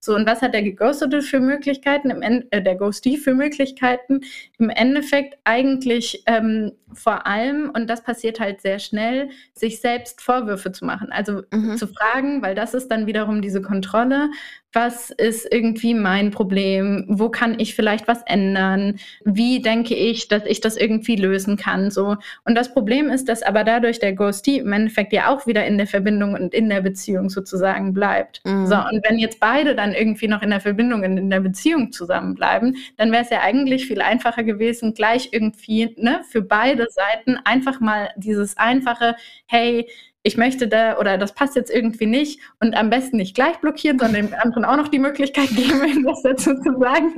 So, 0.00 0.14
und 0.14 0.26
was 0.26 0.42
hat 0.42 0.54
der 0.54 0.62
Geghostete 0.62 1.22
für 1.22 1.40
Möglichkeiten, 1.40 2.10
im 2.10 2.22
End 2.22 2.46
äh, 2.50 2.62
der 2.62 2.76
Ghostie 2.76 3.16
für 3.16 3.34
Möglichkeiten? 3.34 4.20
Im 4.58 4.70
Endeffekt 4.70 5.38
eigentlich 5.44 6.22
ähm, 6.26 6.72
vor 6.92 7.26
allem, 7.26 7.70
und 7.74 7.88
das 7.88 8.02
passiert 8.02 8.40
halt 8.40 8.60
sehr 8.60 8.78
schnell, 8.78 9.30
sich 9.54 9.80
selbst 9.80 10.22
Vorwürfe 10.22 10.72
zu 10.72 10.84
machen. 10.84 11.10
Also 11.10 11.42
mhm. 11.52 11.76
zu 11.76 11.88
fragen, 11.88 12.42
weil 12.42 12.54
das 12.54 12.74
ist 12.74 12.88
dann 12.88 13.06
wiederum 13.06 13.42
diese 13.42 13.60
Kontrolle, 13.60 14.30
was 14.72 15.10
ist 15.10 15.50
irgendwie 15.50 15.94
mein 15.94 16.30
Problem, 16.30 17.06
wo 17.08 17.30
kann 17.30 17.58
ich 17.58 17.74
vielleicht 17.74 18.06
was 18.06 18.22
ändern, 18.26 18.98
wie 19.24 19.62
denke 19.62 19.94
ich, 19.94 20.28
dass 20.28 20.44
ich 20.44 20.60
das 20.60 20.76
irgendwie 20.76 21.16
lösen 21.16 21.56
kann, 21.56 21.90
so. 21.90 22.16
Und 22.44 22.54
das 22.54 22.74
Problem 22.74 23.08
ist, 23.08 23.28
dass 23.28 23.42
aber 23.42 23.64
dadurch 23.64 23.98
der 23.98 24.12
Ghostie 24.12 24.58
im 24.58 24.72
Endeffekt 24.72 25.12
ja 25.14 25.28
auch 25.28 25.46
wieder 25.46 25.66
in 25.66 25.78
der 25.78 25.86
Verbindung 25.86 26.34
und 26.34 26.52
in 26.52 26.68
der 26.68 26.82
Beziehung 26.82 27.30
sozusagen 27.30 27.94
bleibt. 27.94 28.42
Mhm. 28.44 28.66
So, 28.66 28.74
und 28.74 29.02
wenn 29.08 29.18
jetzt 29.18 29.40
beide 29.40 29.74
dann 29.74 29.94
irgendwie 29.94 30.28
noch 30.28 30.42
in 30.42 30.50
der 30.50 30.60
Verbindung 30.60 31.02
und 31.02 31.16
in 31.16 31.30
der 31.30 31.40
Beziehung 31.40 31.90
zusammenbleiben, 31.90 32.76
dann 32.98 33.10
wäre 33.10 33.22
es 33.22 33.30
ja 33.30 33.40
eigentlich 33.40 33.86
viel 33.86 34.02
einfacher 34.02 34.44
gewesen, 34.44 34.92
gleich 34.92 35.30
irgendwie, 35.32 35.94
ne, 35.96 36.20
für 36.28 36.42
beide 36.42 36.88
Seiten 36.90 37.38
einfach 37.44 37.80
mal 37.80 38.10
dieses 38.16 38.58
einfache, 38.58 39.16
hey, 39.46 39.88
ich 40.28 40.36
möchte 40.36 40.68
da 40.68 40.98
oder 40.98 41.16
das 41.16 41.34
passt 41.34 41.56
jetzt 41.56 41.70
irgendwie 41.70 42.06
nicht 42.06 42.40
und 42.60 42.76
am 42.76 42.90
besten 42.90 43.16
nicht 43.16 43.34
gleich 43.34 43.56
blockieren, 43.58 43.98
sondern 43.98 44.26
dem 44.26 44.34
anderen 44.34 44.64
auch 44.66 44.76
noch 44.76 44.88
die 44.88 44.98
Möglichkeit 44.98 45.48
geben, 45.48 46.04
was 46.04 46.22
dazu 46.22 46.54
zu 46.54 46.78
sagen. 46.78 47.14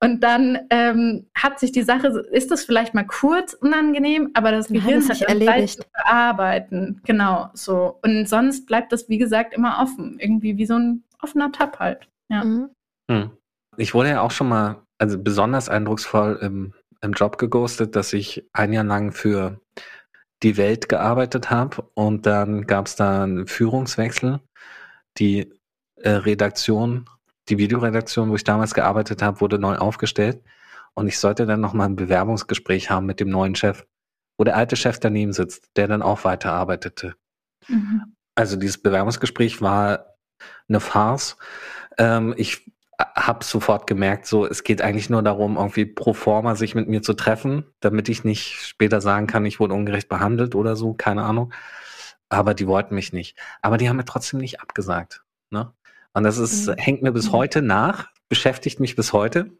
Und 0.00 0.20
dann 0.22 0.58
ähm, 0.70 1.26
hat 1.34 1.60
sich 1.60 1.72
die 1.72 1.82
Sache, 1.82 2.08
ist 2.30 2.50
das 2.50 2.64
vielleicht 2.64 2.94
mal 2.94 3.06
kurz 3.06 3.54
unangenehm, 3.54 4.30
aber 4.34 4.50
das 4.50 4.68
Gehirn 4.68 5.08
hat 5.08 5.16
sich 5.16 5.26
erledigt 5.26 5.82
zu 5.82 5.88
verarbeiten. 5.94 7.00
Genau, 7.06 7.48
so. 7.54 8.00
Und 8.02 8.28
sonst 8.28 8.66
bleibt 8.66 8.92
das, 8.92 9.08
wie 9.08 9.18
gesagt, 9.18 9.54
immer 9.54 9.78
offen. 9.80 10.18
Irgendwie 10.18 10.58
wie 10.58 10.66
so 10.66 10.74
ein 10.74 11.04
offener 11.22 11.52
Tab 11.52 11.78
halt. 11.78 12.08
Ja. 12.28 12.44
Mhm. 12.44 12.70
Hm. 13.10 13.30
Ich 13.78 13.94
wurde 13.94 14.10
ja 14.10 14.20
auch 14.20 14.32
schon 14.32 14.48
mal, 14.48 14.82
also 14.98 15.16
besonders 15.16 15.68
eindrucksvoll 15.68 16.38
im, 16.42 16.74
im 17.00 17.12
Job 17.12 17.38
geghostet, 17.38 17.96
dass 17.96 18.12
ich 18.12 18.44
ein 18.52 18.72
Jahr 18.72 18.84
lang 18.84 19.12
für 19.12 19.60
die 20.42 20.56
Welt 20.56 20.88
gearbeitet 20.88 21.50
habe 21.50 21.88
und 21.94 22.26
dann 22.26 22.66
gab 22.66 22.86
es 22.86 22.96
da 22.96 23.22
einen 23.22 23.46
Führungswechsel. 23.46 24.40
Die 25.18 25.52
äh, 25.96 26.10
Redaktion, 26.10 27.08
die 27.48 27.58
Videoredaktion, 27.58 28.30
wo 28.30 28.34
ich 28.34 28.44
damals 28.44 28.74
gearbeitet 28.74 29.22
habe, 29.22 29.40
wurde 29.40 29.58
neu 29.58 29.76
aufgestellt 29.76 30.42
und 30.94 31.06
ich 31.08 31.18
sollte 31.18 31.46
dann 31.46 31.60
nochmal 31.60 31.88
ein 31.88 31.96
Bewerbungsgespräch 31.96 32.90
haben 32.90 33.06
mit 33.06 33.20
dem 33.20 33.28
neuen 33.28 33.54
Chef, 33.54 33.86
wo 34.36 34.44
der 34.44 34.56
alte 34.56 34.76
Chef 34.76 34.98
daneben 34.98 35.32
sitzt, 35.32 35.70
der 35.76 35.88
dann 35.88 36.02
auch 36.02 36.24
weiterarbeitete. 36.24 37.14
Mhm. 37.68 38.14
Also 38.34 38.56
dieses 38.56 38.82
Bewerbungsgespräch 38.82 39.62
war 39.62 40.16
eine 40.68 40.80
Farce. 40.80 41.36
Ähm, 41.98 42.34
ich 42.36 42.70
habe 42.98 43.44
sofort 43.44 43.86
gemerkt, 43.86 44.26
so 44.26 44.46
es 44.46 44.64
geht 44.64 44.82
eigentlich 44.82 45.10
nur 45.10 45.22
darum, 45.22 45.56
irgendwie 45.56 45.86
pro 45.86 46.12
forma 46.12 46.54
sich 46.54 46.74
mit 46.74 46.88
mir 46.88 47.02
zu 47.02 47.14
treffen, 47.14 47.64
damit 47.80 48.08
ich 48.08 48.24
nicht 48.24 48.60
später 48.60 49.00
sagen 49.00 49.26
kann, 49.26 49.46
ich 49.46 49.60
wurde 49.60 49.74
ungerecht 49.74 50.08
behandelt 50.08 50.54
oder 50.54 50.76
so, 50.76 50.94
keine 50.94 51.22
Ahnung. 51.22 51.52
Aber 52.28 52.54
die 52.54 52.66
wollten 52.66 52.94
mich 52.94 53.12
nicht. 53.12 53.38
Aber 53.62 53.76
die 53.76 53.88
haben 53.88 53.96
mir 53.96 54.04
trotzdem 54.04 54.40
nicht 54.40 54.60
abgesagt. 54.60 55.24
Ne? 55.50 55.72
Und 56.12 56.24
das 56.24 56.38
ist, 56.38 56.68
mhm. 56.68 56.74
hängt 56.74 57.02
mir 57.02 57.12
bis 57.12 57.28
mhm. 57.28 57.32
heute 57.32 57.62
nach, 57.62 58.08
beschäftigt 58.28 58.80
mich 58.80 58.96
bis 58.96 59.12
heute. 59.12 59.50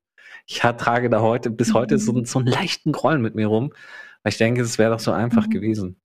Ich 0.46 0.58
trage 0.58 1.10
da 1.10 1.20
heute, 1.20 1.50
bis 1.50 1.68
mhm. 1.68 1.74
heute 1.74 1.98
so, 1.98 2.24
so 2.24 2.38
einen 2.38 2.48
leichten 2.48 2.92
Groll 2.92 3.18
mit 3.18 3.34
mir 3.34 3.46
rum, 3.46 3.72
weil 4.22 4.32
ich 4.32 4.38
denke, 4.38 4.62
es 4.62 4.78
wäre 4.78 4.92
doch 4.92 5.00
so 5.00 5.12
einfach 5.12 5.46
mhm. 5.46 5.50
gewesen. 5.50 6.00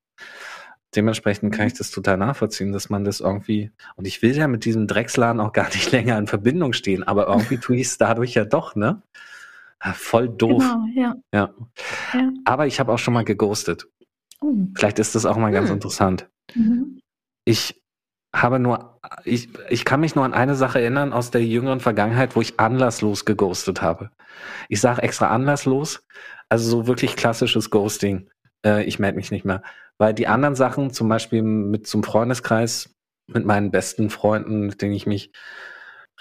Dementsprechend 0.95 1.53
kann 1.53 1.67
ich 1.67 1.73
das 1.73 1.91
total 1.91 2.17
nachvollziehen, 2.17 2.71
dass 2.71 2.89
man 2.89 3.03
das 3.03 3.19
irgendwie, 3.19 3.71
und 3.95 4.05
ich 4.07 4.21
will 4.21 4.35
ja 4.35 4.47
mit 4.47 4.65
diesem 4.65 4.87
Drecksladen 4.87 5.39
auch 5.41 5.53
gar 5.53 5.67
nicht 5.73 5.91
länger 5.91 6.17
in 6.17 6.27
Verbindung 6.27 6.73
stehen, 6.73 7.03
aber 7.03 7.27
irgendwie 7.27 7.57
tue 7.57 7.77
ich 7.77 7.87
es 7.87 7.97
dadurch 7.97 8.33
ja 8.33 8.45
doch, 8.45 8.75
ne? 8.75 9.01
Ah, 9.79 9.93
Voll 9.93 10.27
doof. 10.29 10.61
Genau, 10.61 10.85
ja. 10.93 11.15
Ja. 11.33 11.53
ja. 12.13 12.31
Aber 12.43 12.67
ich 12.67 12.79
habe 12.79 12.91
auch 12.91 12.99
schon 12.99 13.13
mal 13.13 13.23
geghostet. 13.23 13.87
Oh. 14.41 14.53
Vielleicht 14.75 14.99
ist 14.99 15.15
das 15.15 15.25
auch 15.25 15.37
mal 15.37 15.51
ganz 15.51 15.69
Hm. 15.69 15.75
interessant. 15.75 16.29
Mhm. 16.53 16.99
Ich 17.45 17.81
habe 18.35 18.59
nur, 18.59 18.99
ich, 19.23 19.49
ich 19.69 19.85
kann 19.85 20.01
mich 20.01 20.15
nur 20.15 20.25
an 20.25 20.33
eine 20.33 20.55
Sache 20.55 20.79
erinnern 20.81 21.13
aus 21.13 21.31
der 21.31 21.43
jüngeren 21.45 21.79
Vergangenheit, 21.79 22.35
wo 22.35 22.41
ich 22.41 22.59
anlasslos 22.59 23.25
geghostet 23.25 23.81
habe. 23.81 24.11
Ich 24.67 24.81
sage 24.81 25.01
extra 25.01 25.29
anlasslos, 25.29 26.05
also 26.49 26.69
so 26.69 26.87
wirklich 26.87 27.15
klassisches 27.15 27.69
Ghosting. 27.69 28.29
Äh, 28.65 28.83
ich 28.83 28.99
melde 28.99 29.15
mich 29.15 29.31
nicht 29.31 29.45
mehr. 29.45 29.63
Weil 29.99 30.13
die 30.13 30.27
anderen 30.27 30.55
Sachen, 30.55 30.91
zum 30.91 31.09
Beispiel 31.09 31.43
mit 31.43 31.85
zum 31.85 32.03
Freundeskreis, 32.03 32.95
mit 33.27 33.45
meinen 33.45 33.69
besten 33.69 34.09
Freunden, 34.09 34.67
mit 34.67 34.81
denen 34.81 34.93
ich 34.93 35.05
mich 35.05 35.31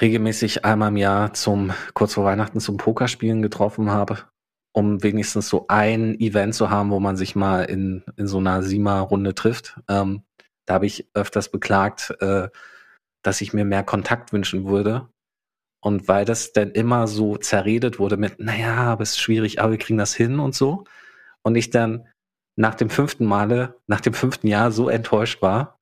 regelmäßig 0.01 0.65
einmal 0.65 0.89
im 0.91 0.97
Jahr 0.97 1.33
zum, 1.33 1.73
kurz 1.95 2.15
vor 2.15 2.25
Weihnachten 2.25 2.61
zum 2.61 2.77
Pokerspielen 2.77 3.41
getroffen 3.41 3.91
habe, 3.91 4.19
um 4.73 5.03
wenigstens 5.03 5.49
so 5.49 5.67
ein 5.69 6.19
Event 6.21 6.55
zu 6.55 6.71
haben, 6.71 6.91
wo 6.91 7.01
man 7.01 7.17
sich 7.17 7.35
mal 7.35 7.63
in, 7.65 8.05
in 8.17 8.27
so 8.27 8.39
einer 8.39 8.63
Sima-Runde 8.63 9.35
trifft. 9.35 9.81
Ähm, 9.89 10.23
da 10.67 10.75
habe 10.75 10.87
ich 10.87 11.09
öfters 11.15 11.51
beklagt, 11.51 12.15
äh, 12.21 12.49
dass 13.23 13.41
ich 13.41 13.53
mir 13.53 13.65
mehr 13.65 13.85
Kontakt 13.85 14.33
wünschen 14.33 14.67
würde. 14.67 15.09
Und 15.81 16.09
weil 16.09 16.25
das 16.25 16.53
dann 16.53 16.73
immer 16.73 17.07
so 17.07 17.37
zerredet 17.37 17.99
wurde 18.01 18.17
mit, 18.17 18.41
naja, 18.41 18.75
aber 18.75 19.03
es 19.03 19.11
ist 19.11 19.21
schwierig, 19.21 19.61
aber 19.61 19.73
wir 19.73 19.79
kriegen 19.79 19.99
das 19.99 20.15
hin 20.15 20.41
und 20.41 20.55
so. 20.55 20.85
Und 21.43 21.55
ich 21.55 21.71
dann 21.71 22.09
nach 22.59 22.75
dem 22.75 22.91
fünften 22.91 23.25
Male, 23.25 23.77
nach 23.87 24.01
dem 24.01 24.15
fünften 24.15 24.49
Jahr 24.49 24.73
so 24.73 24.89
enttäuscht 24.89 25.41
war, 25.43 25.79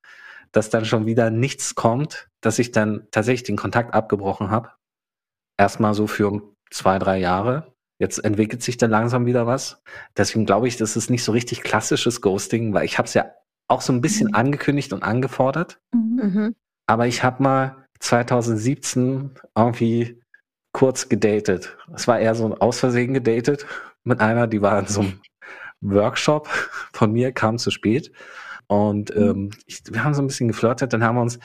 dass 0.51 0.69
dann 0.69 0.85
schon 0.85 1.07
wieder 1.07 1.31
nichts 1.31 1.73
kommt, 1.73 2.29
dass 2.39 2.59
ich 2.59 2.71
dann 2.71 3.07
tatsächlich 3.11 3.43
den 3.43 3.57
Kontakt 3.57 3.93
abgebrochen 3.95 4.51
habe. 4.51 4.69
Erstmal 5.57 5.95
so 5.95 6.05
für 6.05 6.41
zwei, 6.69 6.99
drei 6.99 7.17
Jahre. 7.17 7.73
Jetzt 7.99 8.23
entwickelt 8.23 8.61
sich 8.61 8.77
dann 8.77 8.91
langsam 8.91 9.25
wieder 9.25 9.47
was. 9.47 9.81
Deswegen 10.15 10.45
glaube 10.45 10.67
ich, 10.67 10.77
das 10.77 10.95
ist 10.95 11.09
nicht 11.09 11.23
so 11.23 11.31
richtig 11.31 11.63
klassisches 11.63 12.21
Ghosting, 12.21 12.73
weil 12.73 12.85
ich 12.85 12.99
habe 12.99 13.07
es 13.07 13.15
ja 13.15 13.25
auch 13.67 13.81
so 13.81 13.91
ein 13.91 14.01
bisschen 14.01 14.27
Mhm. 14.27 14.35
angekündigt 14.35 14.93
und 14.93 15.01
angefordert. 15.01 15.79
Mhm. 15.93 16.21
Mhm. 16.23 16.55
Aber 16.85 17.07
ich 17.07 17.23
habe 17.23 17.41
mal 17.41 17.87
2017 17.99 19.31
irgendwie 19.55 20.21
kurz 20.73 21.09
gedatet. 21.09 21.75
Es 21.95 22.07
war 22.07 22.19
eher 22.19 22.35
so 22.35 22.45
ein 22.45 22.53
aus 22.53 22.79
Versehen 22.79 23.15
gedatet 23.15 23.65
mit 24.03 24.19
einer, 24.21 24.45
die 24.45 24.61
war 24.61 24.77
in 24.77 24.85
so 24.85 25.01
einem 25.01 25.19
Workshop 25.81 26.47
von 26.93 27.11
mir, 27.11 27.31
kam 27.31 27.57
zu 27.57 27.71
spät. 27.71 28.11
Und 28.67 29.15
ähm, 29.15 29.51
ich, 29.65 29.81
wir 29.89 30.03
haben 30.03 30.13
so 30.13 30.21
ein 30.21 30.27
bisschen 30.27 30.49
geflirtet, 30.49 30.91
dann 30.93 31.03
haben 31.03 31.15
wir 31.15 31.21
uns 31.21 31.39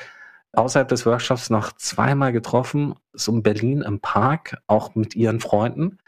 außerhalb 0.52 0.88
des 0.88 1.06
Workshops 1.06 1.50
noch 1.50 1.72
zweimal 1.72 2.32
getroffen, 2.32 2.94
so 3.12 3.32
in 3.32 3.42
Berlin 3.42 3.82
im 3.82 4.00
Park, 4.00 4.58
auch 4.66 4.94
mit 4.94 5.14
ihren 5.14 5.40
Freunden. 5.40 5.98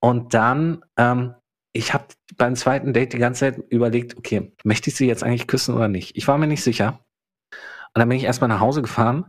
Und 0.00 0.34
dann, 0.34 0.84
ähm, 0.96 1.34
ich 1.72 1.94
habe 1.94 2.06
beim 2.36 2.56
zweiten 2.56 2.92
Date 2.92 3.12
die 3.12 3.18
ganze 3.18 3.40
Zeit 3.40 3.58
überlegt, 3.70 4.16
okay, 4.16 4.52
möchte 4.64 4.90
ich 4.90 4.96
sie 4.96 5.06
jetzt 5.06 5.22
eigentlich 5.22 5.46
küssen 5.46 5.74
oder 5.74 5.88
nicht? 5.88 6.16
Ich 6.16 6.26
war 6.26 6.38
mir 6.38 6.46
nicht 6.46 6.62
sicher. 6.62 7.00
Und 7.52 8.00
dann 8.00 8.08
bin 8.08 8.18
ich 8.18 8.24
erstmal 8.24 8.48
nach 8.48 8.60
Hause 8.60 8.82
gefahren 8.82 9.26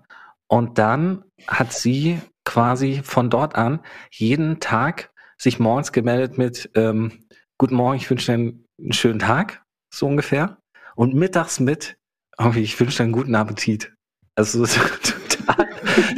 und 0.48 0.78
dann 0.78 1.24
hat 1.48 1.74
sie 1.74 2.20
quasi 2.46 3.02
von 3.04 3.30
dort 3.30 3.56
an 3.56 3.82
jeden 4.12 4.60
Tag 4.60 5.12
sich 5.38 5.60
morgens 5.60 5.92
gemeldet 5.92 6.38
mit 6.38 6.70
ähm, 6.76 7.27
Guten 7.60 7.74
Morgen, 7.74 7.98
ich 7.98 8.08
wünsche 8.08 8.28
dir 8.28 8.34
einen, 8.34 8.94
schönen 8.94 9.18
Tag, 9.18 9.64
so 9.92 10.06
ungefähr. 10.06 10.58
Und 10.96 11.16
mittags 11.16 11.60
mit, 11.60 11.98
irgendwie, 12.38 12.62
ich 12.62 12.80
wünsche 12.80 12.98
dir 12.98 13.06
einen 13.06 13.14
guten 13.14 13.34
Appetit. 13.34 13.96
Also 14.36 14.64
so 14.64 14.80
total, 15.02 15.68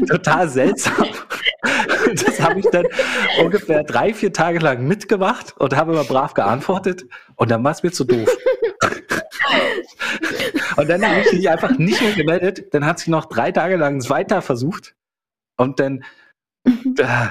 total 0.05 0.49
seltsam. 0.49 1.07
Das 2.13 2.41
habe 2.41 2.59
ich 2.59 2.65
dann 2.71 2.85
ungefähr 3.41 3.85
drei, 3.85 4.13
vier 4.13 4.33
Tage 4.33 4.59
lang 4.59 4.85
mitgemacht 4.85 5.55
und 5.57 5.77
habe 5.77 5.93
immer 5.93 6.03
brav 6.03 6.33
geantwortet. 6.33 7.05
Und 7.35 7.49
dann 7.51 7.63
war 7.63 7.71
es 7.71 7.83
mir 7.83 7.91
zu 7.91 8.03
doof. 8.03 8.27
Und 10.75 10.89
dann 10.89 11.05
habe 11.07 11.21
ich 11.21 11.31
mich 11.31 11.49
einfach 11.49 11.77
nicht 11.77 12.01
mehr 12.01 12.15
gemeldet. 12.15 12.73
Dann 12.73 12.85
hat 12.85 12.99
sie 12.99 13.11
noch 13.11 13.25
drei 13.25 13.53
Tage 13.53 13.77
lang 13.77 13.97
es 13.97 14.09
weiter 14.09 14.41
versucht. 14.41 14.93
Und 15.55 15.79
dann, 15.79 16.03
äh, 16.65 17.27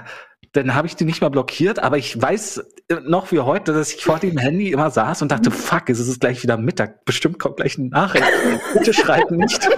dann 0.59 0.74
habe 0.74 0.86
ich 0.86 0.96
die 0.96 1.04
nicht 1.04 1.20
mal 1.20 1.28
blockiert. 1.28 1.78
Aber 1.78 1.98
ich 1.98 2.20
weiß 2.20 2.64
noch 3.04 3.30
wie 3.32 3.40
heute, 3.40 3.72
dass 3.72 3.92
ich 3.94 4.04
vor 4.04 4.18
dem 4.18 4.38
Handy 4.38 4.72
immer 4.72 4.90
saß 4.90 5.22
und 5.22 5.30
dachte, 5.30 5.50
fuck, 5.50 5.88
es 5.90 5.98
ist 6.00 6.20
gleich 6.20 6.42
wieder 6.42 6.56
Mittag. 6.56 7.04
Bestimmt 7.04 7.38
kommt 7.38 7.56
gleich 7.56 7.78
eine 7.78 7.88
Nachricht. 7.88 8.26
Bitte 8.74 8.92
schreib 8.92 9.30
nicht. 9.30 9.68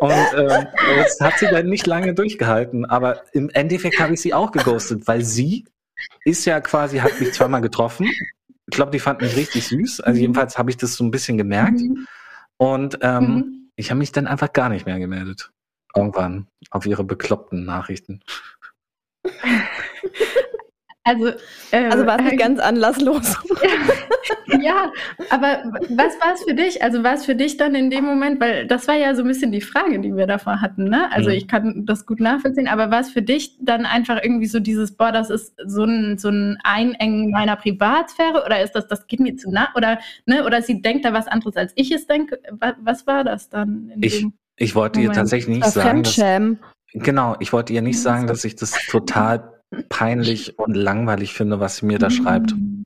Und 0.00 0.12
ähm, 0.36 0.66
das 0.96 1.20
hat 1.20 1.38
sie 1.38 1.46
dann 1.46 1.66
nicht 1.66 1.86
lange 1.86 2.14
durchgehalten. 2.14 2.84
Aber 2.86 3.22
im 3.32 3.50
Endeffekt 3.50 3.98
habe 4.00 4.14
ich 4.14 4.20
sie 4.20 4.32
auch 4.34 4.50
geghostet, 4.52 5.06
weil 5.06 5.22
sie 5.24 5.66
ist 6.24 6.44
ja 6.46 6.60
quasi, 6.60 6.98
hat 6.98 7.20
mich 7.20 7.32
zweimal 7.32 7.60
getroffen. 7.60 8.06
Ich 8.48 8.76
glaube, 8.76 8.92
die 8.92 8.98
fand 9.00 9.20
mich 9.20 9.36
richtig 9.36 9.66
süß. 9.68 10.00
Also 10.00 10.16
Mhm. 10.16 10.20
jedenfalls 10.22 10.56
habe 10.58 10.70
ich 10.70 10.76
das 10.76 10.94
so 10.94 11.04
ein 11.04 11.10
bisschen 11.10 11.36
gemerkt. 11.38 11.80
Mhm. 11.80 12.06
Und 12.56 12.98
ähm, 13.02 13.24
Mhm. 13.34 13.70
ich 13.76 13.90
habe 13.90 13.98
mich 13.98 14.12
dann 14.12 14.26
einfach 14.26 14.52
gar 14.52 14.68
nicht 14.68 14.86
mehr 14.86 14.98
gemeldet. 14.98 15.50
Irgendwann 15.94 16.46
auf 16.70 16.86
ihre 16.86 17.02
bekloppten 17.04 17.64
Nachrichten. 17.64 18.20
Also, 21.02 21.28
äh, 21.70 21.86
Also 21.90 22.04
war 22.04 22.18
es 22.18 22.24
nicht 22.26 22.38
ganz 22.38 22.60
anlasslos. 22.60 23.34
ja, 24.60 24.92
aber 25.30 25.64
was 25.88 26.20
war 26.20 26.34
es 26.34 26.42
für 26.46 26.52
dich? 26.54 26.82
Also 26.82 27.02
war 27.02 27.14
es 27.14 27.24
für 27.24 27.34
dich 27.34 27.56
dann 27.56 27.74
in 27.74 27.88
dem 27.90 28.04
Moment, 28.04 28.38
weil 28.38 28.66
das 28.66 28.86
war 28.86 28.96
ja 28.96 29.14
so 29.14 29.22
ein 29.22 29.28
bisschen 29.28 29.50
die 29.50 29.62
Frage, 29.62 29.98
die 30.00 30.14
wir 30.14 30.26
davor 30.26 30.60
hatten, 30.60 30.84
ne? 30.84 31.10
Also 31.10 31.30
Mhm. 31.30 31.36
ich 31.36 31.48
kann 31.48 31.86
das 31.86 32.04
gut 32.04 32.20
nachvollziehen, 32.20 32.68
aber 32.68 32.90
war 32.90 33.00
es 33.00 33.10
für 33.10 33.22
dich 33.22 33.56
dann 33.62 33.86
einfach 33.86 34.20
irgendwie 34.22 34.46
so 34.46 34.60
dieses, 34.60 34.94
boah, 34.94 35.10
das 35.10 35.30
ist 35.30 35.54
so 35.64 35.84
ein, 35.84 36.18
so 36.18 36.28
ein 36.28 36.58
Einengen 36.64 37.30
meiner 37.30 37.56
Privatsphäre 37.56 38.44
oder 38.44 38.62
ist 38.62 38.72
das, 38.72 38.86
das 38.86 39.06
geht 39.06 39.20
mir 39.20 39.34
zu 39.36 39.50
nah 39.50 39.68
oder, 39.76 40.00
ne? 40.26 40.44
Oder 40.44 40.60
sie 40.60 40.82
denkt 40.82 41.06
da 41.06 41.14
was 41.14 41.28
anderes, 41.28 41.56
als 41.56 41.72
ich 41.76 41.90
es 41.92 42.06
denke. 42.06 42.40
Was, 42.50 42.74
was 42.78 43.06
war 43.06 43.24
das 43.24 43.48
dann? 43.48 43.90
In 43.94 44.02
Ich- 44.02 44.18
dem? 44.20 44.34
Ich 44.62 44.74
wollte 44.74 45.00
ihr 45.00 45.04
Moment. 45.06 45.16
tatsächlich 45.16 45.56
nicht 45.56 45.64
sagen, 45.70 46.02
dass, 46.02 46.12
Fremdschämen. 46.14 46.58
Genau, 46.92 47.36
ich 47.40 47.52
wollte 47.52 47.72
ihr 47.72 47.82
nicht 47.82 47.98
Mhm. 47.98 48.02
sagen, 48.02 48.26
dass 48.26 48.44
ich 48.44 48.56
das 48.56 48.72
total 48.88 49.60
peinlich 49.88 50.58
und 50.58 50.74
langweilig 50.74 51.32
finde, 51.32 51.60
was 51.60 51.76
sie 51.76 51.86
mir 51.86 51.98
da 51.98 52.10
schreibt. 52.10 52.54
Mhm. 52.56 52.84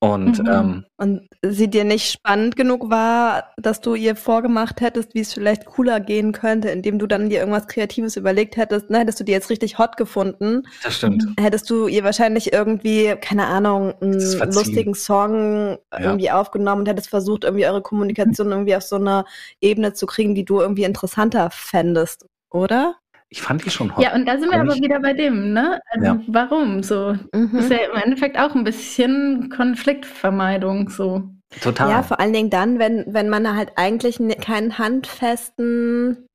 Und 0.00 0.38
Mhm. 0.38 0.44
ähm, 0.48 0.84
Und 0.96 1.28
sie 1.44 1.68
dir 1.68 1.82
nicht 1.82 2.12
spannend 2.12 2.54
genug 2.54 2.88
war, 2.88 3.50
dass 3.56 3.80
du 3.80 3.96
ihr 3.96 4.14
vorgemacht 4.14 4.80
hättest, 4.80 5.12
wie 5.14 5.20
es 5.20 5.32
vielleicht 5.34 5.64
cooler 5.64 5.98
gehen 5.98 6.30
könnte, 6.30 6.68
indem 6.70 7.00
du 7.00 7.08
dann 7.08 7.28
dir 7.28 7.40
irgendwas 7.40 7.66
Kreatives 7.66 8.16
überlegt 8.16 8.56
hättest, 8.56 8.90
ne, 8.90 9.00
hättest 9.00 9.18
du 9.18 9.24
die 9.24 9.32
jetzt 9.32 9.50
richtig 9.50 9.76
hot 9.78 9.96
gefunden, 9.96 10.62
das 10.84 10.94
stimmt. 10.98 11.26
hättest 11.38 11.68
du 11.68 11.88
ihr 11.88 12.04
wahrscheinlich 12.04 12.52
irgendwie, 12.52 13.16
keine 13.20 13.46
Ahnung, 13.46 13.92
einen 14.00 14.20
lustigen 14.52 14.94
Song 14.94 15.78
irgendwie 15.98 16.30
aufgenommen 16.30 16.82
und 16.82 16.88
hättest 16.88 17.08
versucht, 17.10 17.42
irgendwie 17.42 17.66
eure 17.66 17.82
Kommunikation 17.82 18.52
irgendwie 18.52 18.76
auf 18.76 18.84
so 18.84 18.96
eine 18.96 19.24
Ebene 19.60 19.94
zu 19.94 20.06
kriegen, 20.06 20.36
die 20.36 20.44
du 20.44 20.60
irgendwie 20.60 20.84
interessanter 20.84 21.50
fändest, 21.50 22.24
oder? 22.50 22.96
Ich 23.30 23.42
fand 23.42 23.64
die 23.64 23.70
schon 23.70 23.94
hot. 23.96 24.04
Ja, 24.04 24.14
und 24.14 24.26
da 24.26 24.38
sind 24.38 24.50
wir 24.50 24.60
aber 24.60 24.74
wieder 24.76 25.00
bei 25.00 25.12
dem, 25.12 25.52
ne? 25.52 25.80
Also 25.90 26.06
Ja. 26.06 26.20
warum 26.28 26.82
so? 26.82 27.12
Das 27.12 27.64
ist 27.66 27.70
Mhm. 27.70 27.78
ja 27.78 27.90
im 27.92 27.96
Endeffekt 28.02 28.38
auch 28.38 28.54
ein 28.54 28.64
bisschen 28.64 29.50
Konfliktvermeidung 29.50 30.88
so. 30.88 31.22
Total. 31.60 31.90
Ja, 31.90 32.02
vor 32.02 32.20
allen 32.20 32.32
Dingen 32.32 32.50
dann, 32.50 32.78
wenn, 32.78 33.04
wenn 33.08 33.28
man 33.28 33.54
halt 33.56 33.72
eigentlich 33.76 34.20
ne- 34.20 34.36
keinen 34.36 34.78
handfesten, 34.78 36.26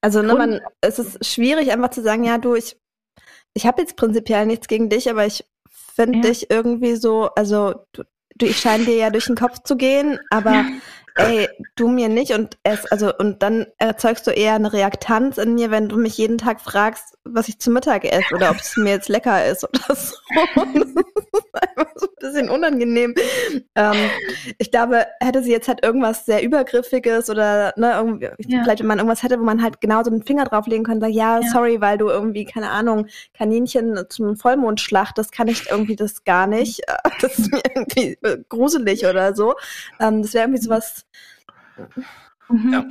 also 0.00 0.22
ne, 0.22 0.34
man, 0.34 0.60
es 0.80 0.98
ist 0.98 1.24
schwierig 1.26 1.72
einfach 1.72 1.90
zu 1.90 2.02
sagen, 2.02 2.24
ja 2.24 2.38
du, 2.38 2.54
ich, 2.54 2.76
ich 3.54 3.66
habe 3.66 3.82
jetzt 3.82 3.96
prinzipiell 3.96 4.46
nichts 4.46 4.68
gegen 4.68 4.88
dich, 4.88 5.10
aber 5.10 5.26
ich 5.26 5.44
finde 5.68 6.18
Ja. 6.18 6.22
dich 6.32 6.50
irgendwie 6.50 6.96
so, 6.96 7.30
also 7.36 7.74
du, 7.92 8.04
du, 8.36 8.46
ich 8.46 8.58
scheine 8.58 8.84
dir 8.84 8.96
ja 8.96 9.10
durch 9.10 9.26
den 9.26 9.36
Kopf 9.36 9.62
zu 9.64 9.76
gehen, 9.76 10.18
aber 10.30 10.64
ey, 11.16 11.48
du 11.76 11.88
mir 11.88 12.08
nicht 12.08 12.32
und 12.32 12.56
es, 12.62 12.84
also 12.86 13.12
und 13.16 13.42
dann 13.42 13.66
erzeugst 13.78 14.26
du 14.26 14.30
eher 14.30 14.54
eine 14.54 14.72
Reaktanz 14.72 15.38
in 15.38 15.54
mir, 15.54 15.70
wenn 15.70 15.88
du 15.88 15.96
mich 15.96 16.16
jeden 16.18 16.38
Tag 16.38 16.60
fragst, 16.60 17.16
was 17.24 17.48
ich 17.48 17.58
zu 17.58 17.70
Mittag 17.70 18.04
esse 18.04 18.34
oder 18.34 18.50
ob 18.50 18.58
es 18.60 18.76
mir 18.76 18.90
jetzt 18.90 19.08
lecker 19.08 19.44
ist 19.46 19.64
oder 19.64 19.80
so. 19.94 20.14
Das 20.74 20.88
ist 20.88 21.54
einfach 21.54 21.92
so 21.96 22.06
ein 22.06 22.14
bisschen 22.20 22.50
unangenehm. 22.50 23.14
Ähm, 23.74 24.10
ich 24.58 24.70
glaube, 24.70 25.06
hätte 25.20 25.42
sie 25.42 25.50
jetzt 25.52 25.68
halt 25.68 25.84
irgendwas 25.84 26.24
sehr 26.26 26.42
Übergriffiges 26.42 27.30
oder 27.30 27.72
ne, 27.76 27.92
irgendwie, 27.96 28.28
Ja. 28.46 28.62
vielleicht 28.62 28.80
wenn 28.80 28.86
man 28.86 28.98
irgendwas 28.98 29.22
hätte, 29.22 29.38
wo 29.40 29.44
man 29.44 29.62
halt 29.62 29.80
genau 29.80 30.02
so 30.02 30.10
einen 30.10 30.22
Finger 30.22 30.44
drauflegen 30.44 30.84
könnte, 30.84 31.06
sagen, 31.06 31.14
ja, 31.14 31.40
Ja. 31.40 31.48
sorry, 31.50 31.80
weil 31.80 31.98
du 31.98 32.08
irgendwie, 32.08 32.44
keine 32.44 32.70
Ahnung, 32.70 33.06
Kaninchen 33.36 33.98
zum 34.08 34.36
Vollmond 34.36 34.80
schlachtest, 34.80 35.32
kann 35.32 35.48
ich 35.48 35.70
irgendwie 35.70 35.96
das 35.96 36.24
gar 36.24 36.46
nicht. 36.46 36.80
Äh, 36.88 36.96
Das 37.20 37.38
ist 37.38 37.50
mir 37.50 37.62
irgendwie 37.74 38.18
äh, 38.22 38.38
gruselig 38.48 39.06
oder 39.06 39.34
so. 39.34 39.54
Ähm, 40.00 40.20
das 40.22 40.34
wäre 40.34 40.44
irgendwie 40.44 40.62
sowas, 40.62 41.05
Mhm. 42.48 42.72
Ja. 42.72 42.84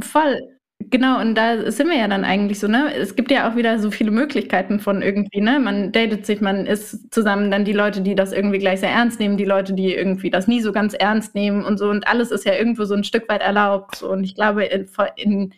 Voll. 0.00 0.40
Genau, 0.88 1.20
und 1.20 1.34
da 1.34 1.70
sind 1.70 1.88
wir 1.90 1.98
ja 1.98 2.08
dann 2.08 2.24
eigentlich 2.24 2.58
so, 2.58 2.66
ne? 2.66 2.94
Es 2.94 3.14
gibt 3.14 3.30
ja 3.30 3.50
auch 3.50 3.54
wieder 3.54 3.78
so 3.78 3.90
viele 3.90 4.10
Möglichkeiten 4.10 4.80
von 4.80 5.02
irgendwie, 5.02 5.42
ne? 5.42 5.60
Man 5.60 5.92
datet 5.92 6.24
sich, 6.24 6.40
man 6.40 6.64
ist 6.66 7.12
zusammen, 7.12 7.50
dann 7.50 7.66
die 7.66 7.74
Leute, 7.74 8.00
die 8.00 8.14
das 8.14 8.32
irgendwie 8.32 8.58
gleich 8.58 8.80
sehr 8.80 8.90
ernst 8.90 9.20
nehmen, 9.20 9.36
die 9.36 9.44
Leute, 9.44 9.74
die 9.74 9.94
irgendwie 9.94 10.30
das 10.30 10.48
nie 10.48 10.60
so 10.62 10.72
ganz 10.72 10.94
ernst 10.94 11.34
nehmen 11.34 11.64
und 11.64 11.76
so. 11.78 11.90
Und 11.90 12.08
alles 12.08 12.30
ist 12.30 12.46
ja 12.46 12.54
irgendwo 12.54 12.84
so 12.84 12.94
ein 12.94 13.04
Stück 13.04 13.28
weit 13.28 13.42
erlaubt. 13.42 13.96
So. 13.96 14.10
Und 14.10 14.24
ich 14.24 14.34
glaube, 14.34 14.64
in, 14.64 14.88
in 15.16 15.52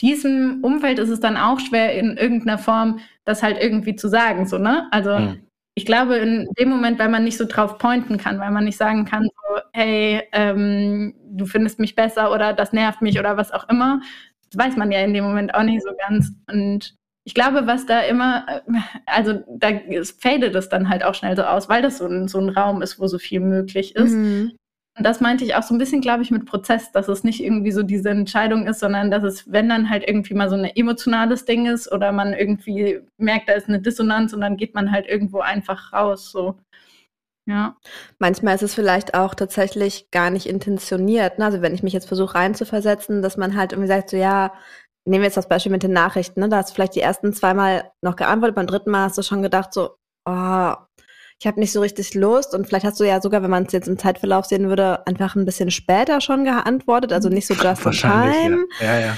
diesem 0.00 0.62
Umfeld 0.62 1.00
ist 1.00 1.08
es 1.08 1.18
dann 1.18 1.36
auch 1.36 1.58
schwer, 1.58 1.94
in 1.94 2.16
irgendeiner 2.16 2.58
Form 2.58 3.00
das 3.24 3.42
halt 3.42 3.58
irgendwie 3.60 3.96
zu 3.96 4.08
sagen, 4.08 4.46
so, 4.46 4.58
ne? 4.58 4.86
Also, 4.92 5.18
Mhm. 5.18 5.40
Ich 5.78 5.86
glaube, 5.86 6.16
in 6.16 6.48
dem 6.58 6.70
Moment, 6.70 6.98
weil 6.98 7.08
man 7.08 7.22
nicht 7.22 7.36
so 7.36 7.44
drauf 7.44 7.78
pointen 7.78 8.18
kann, 8.18 8.40
weil 8.40 8.50
man 8.50 8.64
nicht 8.64 8.76
sagen 8.76 9.04
kann, 9.04 9.22
so, 9.22 9.60
hey, 9.72 10.24
ähm, 10.32 11.14
du 11.30 11.46
findest 11.46 11.78
mich 11.78 11.94
besser 11.94 12.32
oder 12.32 12.52
das 12.52 12.72
nervt 12.72 13.00
mich 13.00 13.16
oder 13.16 13.36
was 13.36 13.52
auch 13.52 13.68
immer, 13.68 14.00
das 14.50 14.58
weiß 14.58 14.76
man 14.76 14.90
ja 14.90 14.98
in 15.02 15.14
dem 15.14 15.22
Moment 15.22 15.54
auch 15.54 15.62
nicht 15.62 15.84
so 15.84 15.90
ganz. 16.08 16.32
Und 16.50 16.96
ich 17.22 17.32
glaube, 17.32 17.68
was 17.68 17.86
da 17.86 18.00
immer, 18.00 18.44
äh, 18.48 18.60
also 19.06 19.44
da 19.46 19.68
fadet 20.20 20.56
es 20.56 20.68
dann 20.68 20.88
halt 20.88 21.04
auch 21.04 21.14
schnell 21.14 21.36
so 21.36 21.44
aus, 21.44 21.68
weil 21.68 21.80
das 21.80 21.98
so 21.98 22.06
ein, 22.06 22.26
so 22.26 22.40
ein 22.40 22.48
Raum 22.48 22.82
ist, 22.82 22.98
wo 22.98 23.06
so 23.06 23.18
viel 23.18 23.38
möglich 23.38 23.94
ist. 23.94 24.14
Mhm. 24.14 24.57
Das 25.00 25.20
meinte 25.20 25.44
ich 25.44 25.54
auch 25.54 25.62
so 25.62 25.74
ein 25.74 25.78
bisschen, 25.78 26.00
glaube 26.00 26.22
ich, 26.22 26.30
mit 26.30 26.46
Prozess, 26.46 26.92
dass 26.92 27.08
es 27.08 27.24
nicht 27.24 27.42
irgendwie 27.42 27.72
so 27.72 27.82
diese 27.82 28.10
Entscheidung 28.10 28.66
ist, 28.66 28.80
sondern 28.80 29.10
dass 29.10 29.22
es, 29.22 29.50
wenn 29.50 29.68
dann 29.68 29.90
halt 29.90 30.06
irgendwie 30.06 30.34
mal 30.34 30.48
so 30.48 30.56
ein 30.56 30.64
emotionales 30.64 31.44
Ding 31.44 31.66
ist 31.66 31.90
oder 31.90 32.12
man 32.12 32.32
irgendwie 32.32 33.00
merkt, 33.16 33.48
da 33.48 33.52
ist 33.52 33.68
eine 33.68 33.80
Dissonanz 33.80 34.32
und 34.32 34.40
dann 34.40 34.56
geht 34.56 34.74
man 34.74 34.90
halt 34.90 35.06
irgendwo 35.06 35.40
einfach 35.40 35.92
raus. 35.92 36.30
So. 36.30 36.58
Ja. 37.48 37.76
Manchmal 38.18 38.56
ist 38.56 38.62
es 38.62 38.74
vielleicht 38.74 39.14
auch 39.14 39.34
tatsächlich 39.34 40.10
gar 40.10 40.30
nicht 40.30 40.46
intentioniert. 40.46 41.38
Ne? 41.38 41.46
Also 41.46 41.62
wenn 41.62 41.74
ich 41.74 41.82
mich 41.82 41.94
jetzt 41.94 42.06
versuche 42.06 42.34
reinzuversetzen, 42.34 43.22
dass 43.22 43.36
man 43.38 43.56
halt 43.56 43.72
irgendwie 43.72 43.88
sagt, 43.88 44.10
so 44.10 44.16
ja, 44.18 44.52
nehmen 45.06 45.22
wir 45.22 45.28
jetzt 45.28 45.38
das 45.38 45.48
Beispiel 45.48 45.72
mit 45.72 45.82
den 45.82 45.92
Nachrichten, 45.92 46.40
ne? 46.40 46.48
da 46.50 46.58
hast 46.58 46.70
du 46.70 46.74
vielleicht 46.74 46.94
die 46.94 47.00
ersten 47.00 47.32
zweimal 47.32 47.90
noch 48.04 48.16
geantwortet, 48.16 48.54
beim 48.54 48.66
dritten 48.66 48.90
Mal 48.90 49.04
hast 49.04 49.16
du 49.16 49.22
schon 49.22 49.42
gedacht, 49.42 49.72
so, 49.72 49.96
oh, 50.28 50.74
ich 51.40 51.46
habe 51.46 51.60
nicht 51.60 51.72
so 51.72 51.80
richtig 51.80 52.14
Lust 52.14 52.52
und 52.54 52.66
vielleicht 52.66 52.84
hast 52.84 52.98
du 52.98 53.04
ja 53.04 53.20
sogar, 53.20 53.42
wenn 53.42 53.50
man 53.50 53.64
es 53.64 53.72
jetzt 53.72 53.86
im 53.86 53.96
Zeitverlauf 53.96 54.46
sehen 54.46 54.68
würde, 54.68 55.06
einfach 55.06 55.36
ein 55.36 55.44
bisschen 55.44 55.70
später 55.70 56.20
schon 56.20 56.44
geantwortet, 56.44 57.12
also 57.12 57.28
nicht 57.28 57.46
so 57.46 57.54
just 57.54 57.86
in 57.86 57.92
time. 57.92 58.66
ja. 58.80 58.98
Ja, 58.98 59.00
ja. 59.00 59.16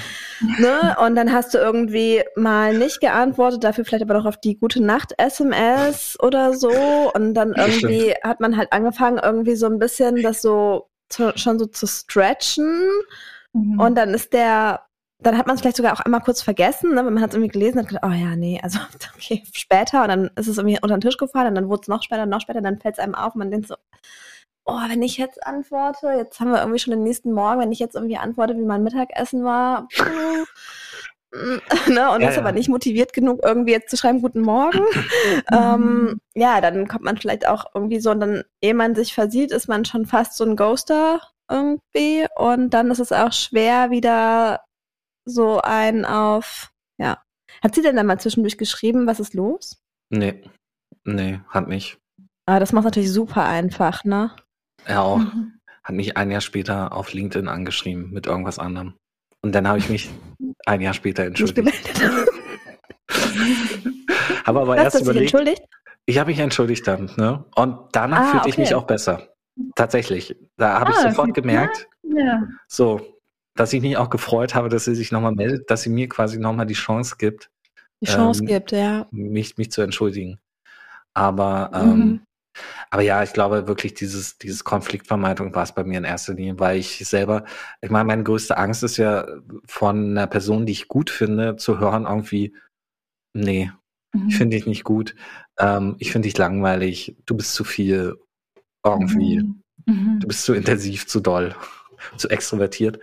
Ne? 0.59 0.95
Und 1.03 1.15
dann 1.15 1.31
hast 1.31 1.53
du 1.53 1.57
irgendwie 1.57 2.23
mal 2.35 2.77
nicht 2.77 2.99
geantwortet, 2.99 3.63
dafür 3.63 3.85
vielleicht 3.85 4.03
aber 4.03 4.15
noch 4.15 4.25
auf 4.25 4.37
die 4.37 4.57
gute 4.57 4.83
Nacht-SMS 4.83 6.17
oder 6.19 6.53
so. 6.53 6.71
Und 7.13 7.33
dann 7.33 7.53
irgendwie 7.53 8.13
hat 8.23 8.39
man 8.39 8.57
halt 8.57 8.71
angefangen, 8.71 9.19
irgendwie 9.21 9.55
so 9.55 9.67
ein 9.67 9.77
bisschen 9.77 10.21
das 10.21 10.41
so 10.41 10.89
zu, 11.09 11.31
schon 11.35 11.59
so 11.59 11.65
zu 11.67 11.85
stretchen. 11.87 12.87
Mhm. 13.53 13.79
Und 13.79 13.95
dann 13.95 14.13
ist 14.13 14.33
der, 14.33 14.81
dann 15.21 15.37
hat 15.37 15.47
man 15.47 15.55
es 15.55 15.61
vielleicht 15.61 15.77
sogar 15.77 15.93
auch 15.93 15.99
einmal 15.99 16.21
kurz 16.21 16.41
vergessen, 16.41 16.95
ne? 16.95 17.05
wenn 17.05 17.13
man 17.13 17.21
hat 17.21 17.29
es 17.29 17.35
irgendwie 17.35 17.51
gelesen 17.51 17.77
und 17.77 17.83
hat 17.83 17.89
gedacht, 17.89 18.05
oh 18.05 18.13
ja, 18.13 18.35
nee, 18.35 18.59
also 18.61 18.79
okay, 19.15 19.43
später. 19.53 20.03
Und 20.03 20.09
dann 20.09 20.31
ist 20.35 20.47
es 20.47 20.57
irgendwie 20.57 20.79
unter 20.81 20.97
den 20.97 21.01
Tisch 21.01 21.17
gefallen 21.17 21.49
und 21.49 21.55
dann 21.55 21.69
wurde 21.69 21.81
es 21.81 21.87
noch 21.87 22.03
später, 22.03 22.25
noch 22.25 22.41
später, 22.41 22.61
dann 22.61 22.79
fällt 22.79 22.95
es 22.95 22.99
einem 22.99 23.15
auf 23.15 23.35
und 23.35 23.39
man 23.39 23.51
denkt 23.51 23.67
so, 23.67 23.75
oh, 24.65 24.79
wenn 24.87 25.01
ich 25.01 25.17
jetzt 25.17 25.45
antworte, 25.45 26.07
jetzt 26.17 26.39
haben 26.39 26.51
wir 26.51 26.59
irgendwie 26.59 26.79
schon 26.79 26.91
den 26.91 27.03
nächsten 27.03 27.31
Morgen, 27.31 27.59
wenn 27.59 27.71
ich 27.71 27.79
jetzt 27.79 27.95
irgendwie 27.95 28.17
antworte, 28.17 28.55
wie 28.55 28.65
mein 28.65 28.83
Mittagessen 28.83 29.43
war, 29.43 29.87
ne, 31.31 32.11
und 32.11 32.21
Ja, 32.21 32.29
ist 32.29 32.35
ja. 32.35 32.41
aber 32.41 32.51
nicht 32.51 32.69
motiviert 32.69 33.13
genug, 33.13 33.39
irgendwie 33.43 33.71
jetzt 33.71 33.89
zu 33.89 33.97
schreiben, 33.97 34.21
guten 34.21 34.41
Morgen. 34.41 34.81
ähm, 35.51 36.19
ja, 36.35 36.61
dann 36.61 36.87
kommt 36.87 37.03
man 37.03 37.17
vielleicht 37.17 37.47
auch 37.47 37.65
irgendwie 37.73 37.99
so, 37.99 38.11
und 38.11 38.19
dann, 38.19 38.43
ehe 38.61 38.73
man 38.73 38.95
sich 38.95 39.13
versieht, 39.13 39.51
ist 39.51 39.67
man 39.67 39.85
schon 39.85 40.05
fast 40.05 40.35
so 40.35 40.43
ein 40.43 40.55
Ghoster 40.55 41.21
irgendwie. 41.49 42.27
Und 42.35 42.71
dann 42.71 42.91
ist 42.91 42.99
es 42.99 43.11
auch 43.11 43.33
schwer, 43.33 43.91
wieder 43.91 44.61
so 45.31 45.59
ein 45.61 46.05
auf, 46.05 46.71
ja. 46.99 47.17
Hat 47.63 47.75
sie 47.75 47.81
denn 47.81 47.95
dann 47.95 48.05
mal 48.07 48.19
zwischendurch 48.19 48.57
geschrieben, 48.57 49.07
was 49.07 49.19
ist 49.19 49.33
los? 49.33 49.81
Nee. 50.09 50.43
Nee, 51.03 51.39
hat 51.49 51.67
nicht. 51.67 51.97
Ah, 52.45 52.59
das 52.59 52.73
macht 52.73 52.85
natürlich 52.85 53.11
super 53.11 53.43
einfach, 53.45 54.03
ne? 54.03 54.35
Er 54.85 55.01
auch. 55.03 55.17
Mhm. 55.17 55.59
Hat 55.83 55.95
mich 55.95 56.15
ein 56.17 56.29
Jahr 56.31 56.41
später 56.41 56.93
auf 56.93 57.13
LinkedIn 57.13 57.47
angeschrieben 57.47 58.11
mit 58.11 58.27
irgendwas 58.27 58.59
anderem. 58.59 58.95
Und 59.41 59.53
dann 59.55 59.67
habe 59.67 59.79
ich 59.79 59.89
mich 59.89 60.09
ein 60.65 60.81
Jahr 60.81 60.93
später 60.93 61.23
entschuldigt. 61.23 61.89
Habe 64.45 64.61
aber 64.61 64.75
Hast 64.75 64.83
erst 64.83 64.95
du 64.95 64.99
dich 64.99 65.05
überlegt, 65.09 65.33
entschuldigt? 65.33 65.63
ich 66.05 66.17
habe 66.17 66.29
mich 66.31 66.39
entschuldigt 66.39 66.87
dann, 66.87 67.11
ne? 67.17 67.45
Und 67.55 67.77
danach 67.91 68.19
Ah, 68.19 68.31
fühlte 68.31 68.49
ich 68.49 68.55
okay. 68.55 68.61
mich 68.61 68.75
auch 68.75 68.85
besser. 68.85 69.27
Tatsächlich. 69.75 70.35
Da 70.57 70.79
habe 70.79 70.91
ich 70.91 70.97
Ah, 70.97 71.09
sofort 71.09 71.29
okay. 71.31 71.41
gemerkt, 71.41 71.87
Ja. 72.03 72.43
so, 72.67 73.19
dass 73.55 73.73
ich 73.73 73.81
mich 73.81 73.97
auch 73.97 74.09
gefreut 74.09 74.55
habe, 74.55 74.69
dass 74.69 74.85
sie 74.85 74.95
sich 74.95 75.11
nochmal 75.11 75.33
meldet, 75.33 75.69
dass 75.69 75.83
sie 75.83 75.89
mir 75.89 76.07
quasi 76.09 76.39
nochmal 76.39 76.65
die 76.65 76.73
Chance 76.73 77.15
gibt, 77.17 77.49
Die 78.01 78.07
Chance 78.07 78.41
Ähm, 78.41 78.47
gibt, 78.47 78.71
ja. 78.71 79.07
mich, 79.11 79.57
mich 79.57 79.71
zu 79.71 79.81
entschuldigen. 79.81 80.39
Aber, 81.13 81.71
Mhm. 81.73 81.91
ähm, 81.91 82.21
aber 82.91 83.01
ja, 83.03 83.23
ich 83.23 83.33
glaube 83.33 83.67
wirklich, 83.67 83.93
dieses, 83.95 84.37
dieses 84.37 84.63
Konfliktvermeidung 84.63 85.55
war 85.55 85.63
es 85.63 85.73
bei 85.73 85.83
mir 85.83 85.97
in 85.99 86.03
erster 86.05 86.33
Linie, 86.33 86.59
weil 86.59 86.77
ich 86.79 86.99
selber, 87.07 87.45
ich 87.81 87.89
meine, 87.89 88.05
meine 88.05 88.23
größte 88.23 88.57
Angst 88.57 88.83
ist 88.83 88.97
ja 88.97 89.25
von 89.65 90.11
einer 90.11 90.27
Person, 90.27 90.65
die 90.65 90.73
ich 90.73 90.87
gut 90.87 91.09
finde, 91.09 91.55
zu 91.57 91.79
hören 91.79 92.05
irgendwie, 92.05 92.55
nee, 93.33 93.71
Mhm. 94.13 94.27
ich 94.29 94.37
finde 94.37 94.57
dich 94.57 94.67
nicht 94.67 94.83
gut, 94.83 95.15
ähm, 95.59 95.95
ich 95.99 96.11
finde 96.11 96.27
dich 96.27 96.37
langweilig, 96.37 97.15
du 97.25 97.35
bist 97.37 97.53
zu 97.53 97.63
viel, 97.63 98.17
irgendwie, 98.85 99.43
Mhm. 99.87 100.19
du 100.21 100.27
bist 100.27 100.43
zu 100.45 100.53
intensiv, 100.53 101.07
zu 101.07 101.19
doll, 101.21 101.55
zu 102.17 102.29
extrovertiert. 102.29 102.99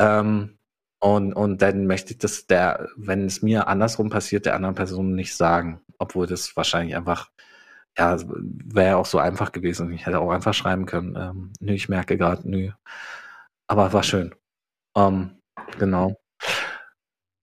Ähm, 0.00 0.58
und, 0.98 1.32
und 1.34 1.62
dann 1.62 1.86
möchte 1.86 2.12
ich 2.12 2.18
das 2.18 2.46
der, 2.46 2.88
wenn 2.96 3.26
es 3.26 3.42
mir 3.42 3.68
andersrum 3.68 4.10
passiert, 4.10 4.46
der 4.46 4.54
anderen 4.56 4.74
Person 4.74 5.14
nicht 5.14 5.36
sagen. 5.36 5.80
Obwohl 5.98 6.26
das 6.26 6.56
wahrscheinlich 6.56 6.96
einfach, 6.96 7.30
ja, 7.98 8.16
wäre 8.26 8.96
auch 8.96 9.06
so 9.06 9.18
einfach 9.18 9.52
gewesen. 9.52 9.92
Ich 9.92 10.06
hätte 10.06 10.20
auch 10.20 10.30
einfach 10.30 10.54
schreiben 10.54 10.86
können, 10.86 11.16
ähm, 11.16 11.52
nö, 11.60 11.72
ich 11.74 11.88
merke 11.88 12.16
gerade, 12.18 12.48
nö. 12.48 12.70
Aber 13.68 13.92
war 13.92 14.02
schön. 14.02 14.34
Ähm, 14.96 15.38
genau. 15.78 16.16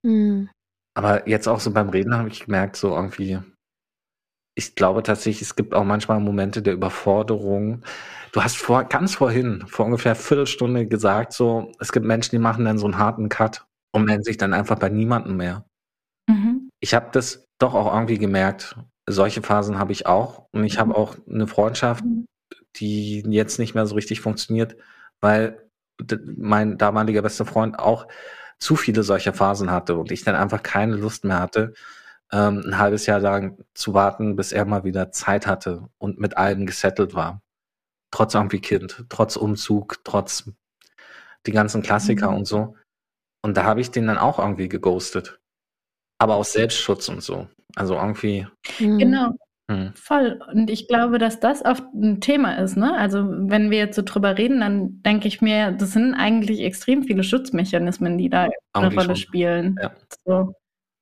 Hm. 0.06 0.50
Aber 0.96 1.28
jetzt 1.28 1.48
auch 1.48 1.60
so 1.60 1.72
beim 1.72 1.90
Reden 1.90 2.16
habe 2.16 2.30
ich 2.30 2.46
gemerkt, 2.46 2.76
so 2.76 2.96
irgendwie, 2.96 3.40
ich 4.58 4.74
glaube 4.74 5.04
tatsächlich, 5.04 5.44
es 5.44 5.56
gibt 5.56 5.76
auch 5.76 5.84
manchmal 5.84 6.20
Momente 6.20 6.64
der 6.64 6.74
Überforderung. 6.74 7.84
Du 8.32 8.44
hast 8.44 8.58
vor, 8.58 8.84
ganz 8.86 9.14
vorhin, 9.14 9.64
vor 9.68 9.86
ungefähr 9.86 10.16
Viertelstunde 10.16 10.88
gesagt, 10.88 11.32
so, 11.32 11.72
es 11.80 11.92
gibt 11.92 12.08
Menschen, 12.08 12.32
die 12.32 12.42
machen 12.42 12.66
dann 12.66 12.80
so 12.80 12.86
einen 12.88 12.98
harten 12.98 13.30
Cut 13.30 13.68
und 13.92 14.06
melden 14.06 14.24
sich 14.24 14.38
dann 14.38 14.56
einfach 14.56 14.80
bei 14.80 14.90
niemandem 14.90 15.38
mehr. 15.38 15.64
Mhm. 16.28 16.72
Ich 16.80 16.96
habe 16.96 17.10
das 17.12 17.46
doch 17.60 17.76
auch 17.76 17.94
irgendwie 17.94 18.18
gemerkt. 18.18 18.76
Solche 19.08 19.44
Phasen 19.44 19.78
habe 19.78 19.92
ich 19.92 20.08
auch. 20.08 20.48
Und 20.52 20.64
ich 20.64 20.80
habe 20.80 20.98
auch 20.98 21.16
eine 21.30 21.46
Freundschaft, 21.46 22.04
die 22.78 23.22
jetzt 23.30 23.60
nicht 23.60 23.76
mehr 23.76 23.86
so 23.86 23.94
richtig 23.94 24.22
funktioniert, 24.22 24.76
weil 25.22 25.70
mein 26.36 26.80
damaliger 26.80 27.22
bester 27.22 27.46
Freund 27.46 27.78
auch 27.78 28.08
zu 28.58 28.76
viele 28.76 29.04
solcher 29.04 29.34
Phasen 29.34 29.70
hatte 29.70 29.98
und 29.98 30.12
ich 30.12 30.24
dann 30.24 30.36
einfach 30.36 30.64
keine 30.64 30.96
Lust 30.96 31.26
mehr 31.26 31.40
hatte, 31.40 31.76
ähm, 32.32 32.64
ein 32.66 32.78
halbes 32.78 33.06
Jahr 33.06 33.20
lang 33.20 33.64
zu 33.74 33.94
warten, 33.94 34.36
bis 34.36 34.52
er 34.52 34.66
mal 34.66 34.84
wieder 34.84 35.12
Zeit 35.12 35.48
hatte 35.48 35.88
und 35.98 36.20
mit 36.20 36.38
allem 36.38 36.66
gesettelt 36.66 37.14
war. 37.14 37.42
Trotz 38.12 38.34
irgendwie 38.36 38.60
Kind, 38.62 39.06
trotz 39.10 39.36
Umzug, 39.36 40.04
trotz 40.04 40.50
die 41.46 41.52
ganzen 41.52 41.82
Klassiker 41.82 42.32
Mhm. 42.32 42.38
und 42.38 42.46
so. 42.46 42.76
Und 43.44 43.56
da 43.56 43.64
habe 43.64 43.82
ich 43.82 43.92
den 43.92 44.08
dann 44.08 44.18
auch 44.18 44.40
irgendwie 44.40 44.68
geghostet. 44.70 45.40
Aber 46.20 46.36
aus 46.36 46.54
Selbstschutz 46.54 47.08
und 47.10 47.22
so. 47.22 47.48
Also 47.76 47.96
irgendwie. 47.96 48.48
Hm. 48.78 48.98
Genau. 48.98 49.32
Hm. 49.70 49.94
Voll. 49.96 50.40
Und 50.54 50.70
ich 50.70 50.88
glaube, 50.88 51.20
dass 51.20 51.40
das 51.40 51.64
oft 51.64 51.84
ein 51.94 52.22
Thema 52.22 52.56
ist. 52.56 52.78
Ne? 52.78 52.98
Also 52.98 53.26
wenn 53.30 53.70
wir 53.70 53.78
jetzt 53.78 53.96
so 53.98 54.02
drüber 54.02 54.38
reden, 54.38 54.62
dann 54.62 55.02
denke 55.04 55.28
ich 55.28 55.42
mir, 55.42 55.72
das 55.74 55.92
sind 55.92 56.14
eigentlich 56.16 56.62
extrem 56.62 57.04
viele 57.04 57.24
Schutzmechanismen, 57.24 58.18
die 58.18 58.30
da 58.30 58.48
eine 58.74 58.88
Rolle 58.88 59.08
schon. 59.08 59.16
spielen. 59.18 59.76
Ja. 59.82 59.92
So. 60.26 60.56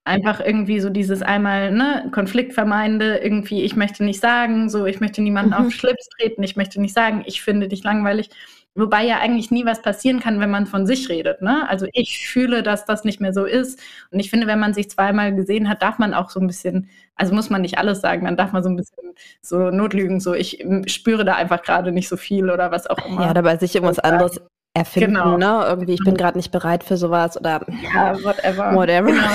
Einfach 0.06 0.40
irgendwie 0.40 0.80
so 0.80 0.90
dieses 0.90 1.22
einmal, 1.24 1.72
ne, 1.72 2.10
konfliktvermeidende, 2.14 3.18
irgendwie, 3.18 3.64
ich 3.64 3.76
möchte 3.76 4.04
nicht 4.04 4.20
sagen, 4.22 4.70
so, 4.70 4.86
ich 4.86 5.00
möchte 5.00 5.22
niemanden 5.22 5.50
Mhm. 5.52 5.56
auf 5.58 5.62
den 5.64 5.72
Schlips 5.72 6.08
treten, 6.10 6.44
ich 6.44 6.56
möchte 6.56 6.80
nicht 6.80 6.94
sagen, 6.94 7.24
ich 7.26 7.42
finde 7.42 7.68
dich 7.68 7.84
langweilig. 7.84 8.30
Wobei 8.78 9.06
ja 9.06 9.20
eigentlich 9.20 9.52
nie 9.52 9.66
was 9.66 9.82
passieren 9.82 10.20
kann, 10.20 10.40
wenn 10.42 10.52
man 10.52 10.66
von 10.68 10.86
sich 10.86 11.08
redet. 11.08 11.42
Ne? 11.42 11.68
Also 11.70 11.88
ich 11.94 12.28
fühle, 12.28 12.62
dass 12.62 12.84
das 12.86 13.06
nicht 13.06 13.22
mehr 13.22 13.32
so 13.34 13.46
ist. 13.46 13.80
Und 14.12 14.20
ich 14.20 14.30
finde, 14.30 14.48
wenn 14.48 14.60
man 14.60 14.74
sich 14.74 14.90
zweimal 14.90 15.34
gesehen 15.34 15.70
hat, 15.70 15.82
darf 15.82 15.98
man 15.98 16.14
auch 16.14 16.30
so 16.30 16.42
ein 16.42 16.48
bisschen, 16.48 16.90
also 17.16 17.34
muss 17.34 17.50
man 17.50 17.62
nicht 17.62 17.78
alles 17.78 18.02
sagen, 18.02 18.26
dann 18.26 18.36
darf 18.36 18.52
man 18.52 18.64
so 18.64 18.70
ein 18.70 18.76
bisschen 18.76 19.14
so 19.42 19.72
notlügen, 19.72 20.20
so 20.20 20.34
ich 20.34 20.60
ähm, 20.60 20.88
spüre 20.90 21.24
da 21.24 21.36
einfach 21.36 21.62
gerade 21.64 21.94
nicht 21.94 22.10
so 22.10 22.18
viel 22.18 22.50
oder 22.52 22.70
was 22.70 22.86
auch 22.88 23.04
immer. 23.08 23.24
Ja, 23.24 23.32
oder 23.32 23.44
bei 23.44 23.56
sich 23.58 23.74
irgendwas 23.76 24.00
anderes 24.00 24.42
erfinden, 24.76 25.14
Genau. 25.16 25.38
ne? 25.38 25.66
Irgendwie, 25.68 25.94
ich 25.94 26.04
bin 26.04 26.16
gerade 26.16 26.38
nicht 26.38 26.52
bereit 26.52 26.84
für 26.84 26.98
sowas 26.98 27.40
oder 27.40 27.66
Ja, 27.94 28.14
whatever. 28.24 28.76
whatever. 28.76 29.08
Genau. 29.12 29.28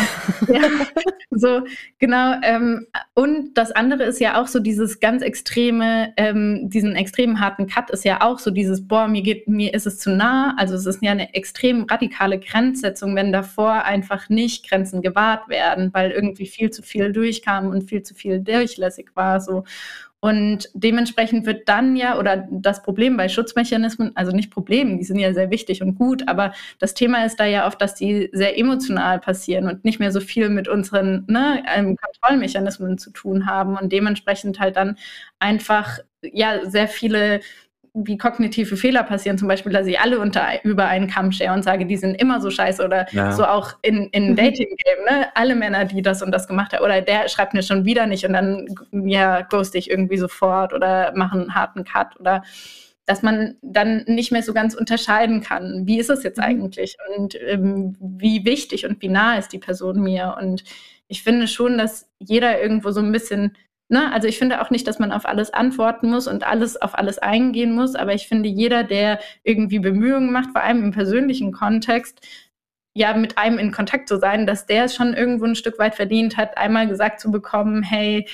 Ja, 0.61 0.63
so, 1.31 1.63
genau. 1.99 2.35
Ähm, 2.43 2.87
und 3.15 3.55
das 3.55 3.71
andere 3.73 4.03
ist 4.05 4.21
ja 4.21 4.41
auch 4.41 4.49
so 4.49 4.59
dieses 4.59 4.99
ganz 5.01 5.23
extreme, 5.23 6.13
ähm, 6.17 6.69
diesen 6.71 6.97
extrem 6.97 7.39
harten 7.41 7.67
Cut 7.69 7.91
ist 7.91 8.05
ja 8.05 8.21
auch 8.23 8.39
so 8.41 8.51
dieses, 8.51 8.87
boah, 8.87 9.07
mir 9.07 9.23
geht, 9.23 9.47
mir 9.49 9.73
ist 9.75 9.87
es 9.87 9.99
zu 9.99 10.11
nah. 10.11 10.55
Also 10.59 10.75
es 10.75 10.87
ist 10.87 11.03
ja 11.03 11.13
eine 11.13 11.33
extrem 11.35 11.85
radikale 11.85 12.39
Grenzsetzung, 12.41 13.15
wenn 13.15 13.33
davor 13.33 13.85
einfach 13.85 14.29
nicht 14.29 14.69
Grenzen 14.69 15.03
gewahrt 15.03 15.49
werden, 15.49 15.91
weil 15.93 16.11
irgendwie 16.11 16.47
viel 16.47 16.71
zu 16.71 16.83
viel 16.83 17.13
durchkam 17.13 17.69
und 17.69 17.89
viel 17.89 18.03
zu 18.03 18.15
viel 18.15 18.41
durchlässig 18.41 19.11
war. 19.15 19.41
So. 19.41 19.65
Und 20.21 20.69
dementsprechend 20.75 21.47
wird 21.47 21.67
dann 21.67 21.97
ja, 21.97 22.19
oder 22.19 22.47
das 22.51 22.83
Problem 22.83 23.17
bei 23.17 23.31
Schutzmechanismen, 23.31 24.13
also 24.15 24.33
nicht 24.33 24.51
Problem, 24.51 24.99
die 24.99 25.05
sind 25.05 25.19
ja 25.19 25.33
sehr 25.33 25.51
wichtig 25.51 25.81
und 25.81 25.95
gut, 25.95 26.29
aber 26.29 26.53
das 26.79 26.93
Thema 26.93 27.25
ist 27.25 27.41
da 27.41 27.47
ja 27.47 27.67
oft, 27.67 27.81
dass 27.81 27.95
die 27.95 28.29
sehr 28.33 28.59
emotional 28.59 29.19
passieren 29.19 29.67
und 29.67 29.83
nicht 29.85 29.99
mehr 29.99 30.13
so 30.13 30.21
viel 30.21 30.51
mit 30.51 30.69
unseren 30.69 31.25
ne, 31.27 31.63
ähm, 31.75 31.97
Kontrollmechanismen 31.97 32.99
zu 32.99 33.11
tun 33.13 33.47
haben 33.47 33.79
und 33.79 33.93
dementsprechend 33.93 34.61
halt 34.61 34.77
dann 34.77 34.99
einfach 35.39 36.01
ja 36.23 36.69
sehr 36.69 36.89
viele 36.89 37.41
wie 37.95 38.19
kognitive 38.19 38.77
Fehler 38.77 39.03
passieren, 39.03 39.39
zum 39.39 39.49
Beispiel, 39.49 39.73
dass 39.73 39.87
ich 39.87 39.99
alle 40.01 40.19
unter 40.21 40.47
über 40.65 40.87
einen 40.87 41.09
Kamm 41.09 41.33
schere 41.33 41.53
und 41.55 41.63
sage, 41.65 41.87
die 41.87 41.97
sind 41.97 42.15
immer 42.15 42.41
so 42.41 42.51
scheiße 42.51 42.85
oder 42.85 43.07
Ja. 43.13 43.33
so 43.33 43.45
auch 43.45 43.73
in, 43.83 44.09
in 44.13 44.31
Mhm. 44.33 44.37
Dating-Game, 44.37 45.05
ne? 45.09 45.27
Alle 45.35 45.55
Männer, 45.57 45.85
die 45.85 46.03
das 46.03 46.23
und 46.23 46.31
das 46.33 46.47
gemacht 46.49 46.73
haben, 46.73 46.85
oder 46.85 47.01
der 47.01 47.29
schreibt 47.29 47.55
mir 47.55 47.63
schon 47.63 47.85
wieder 47.85 48.07
nicht 48.07 48.25
und 48.27 48.33
dann 48.33 48.67
ja, 48.93 49.43
ghost 49.43 49.75
ich 49.75 49.91
irgendwie 49.91 50.19
sofort 50.19 50.73
oder 50.73 51.13
mache 51.15 51.39
einen 51.39 51.55
harten 51.55 51.85
Cut 51.85 52.19
oder 52.21 52.43
dass 53.07 53.23
man 53.23 53.57
dann 53.63 54.05
nicht 54.07 54.31
mehr 54.31 54.43
so 54.43 54.53
ganz 54.53 54.75
unterscheiden 54.75 55.41
kann, 55.41 55.83
wie 55.87 55.99
ist 55.99 56.11
es 56.11 56.23
jetzt 56.23 56.39
Mhm. 56.39 56.45
eigentlich 56.45 56.97
und 57.17 57.35
ähm, 57.49 57.97
wie 58.01 58.45
wichtig 58.45 58.87
und 58.87 59.03
wie 59.03 59.09
nah 59.09 59.37
ist 59.37 59.53
die 59.53 59.59
Person 59.59 60.01
mir. 60.01 60.37
Und 60.41 60.63
ich 61.09 61.25
finde 61.25 61.49
schon, 61.49 61.77
dass 61.77 62.09
jeder 62.21 62.63
irgendwo 62.63 62.93
so 62.93 63.01
ein 63.01 63.11
bisschen, 63.11 63.57
ne, 63.91 64.13
also 64.13 64.29
ich 64.29 64.39
finde 64.39 64.63
auch 64.63 64.71
nicht, 64.71 64.87
dass 64.87 64.99
man 64.99 65.13
auf 65.13 65.27
alles 65.27 65.53
antworten 65.53 66.11
muss 66.11 66.27
und 66.27 66.47
alles 66.47 66.81
auf 66.81 66.97
alles 66.97 67.19
eingehen 67.19 67.75
muss, 67.75 67.95
aber 67.95 68.15
ich 68.15 68.29
finde, 68.29 68.49
jeder, 68.49 68.85
der 68.85 69.21
irgendwie 69.43 69.79
Bemühungen 69.81 70.33
macht, 70.33 70.51
vor 70.53 70.63
allem 70.63 70.83
im 70.85 70.93
persönlichen 70.93 71.53
Kontext, 71.53 72.27
ja, 72.95 73.15
mit 73.15 73.39
einem 73.39 73.59
in 73.59 73.73
Kontakt 73.73 74.09
zu 74.09 74.19
sein, 74.19 74.47
dass 74.47 74.67
der 74.67 74.85
es 74.85 74.95
schon 74.95 75.15
irgendwo 75.15 75.45
ein 75.45 75.55
Stück 75.55 75.79
weit 75.79 75.95
verdient 75.95 76.37
hat, 76.37 76.59
einmal 76.59 76.89
gesagt 76.89 77.21
zu 77.21 77.31
bekommen, 77.31 77.83
hey, 77.83 78.27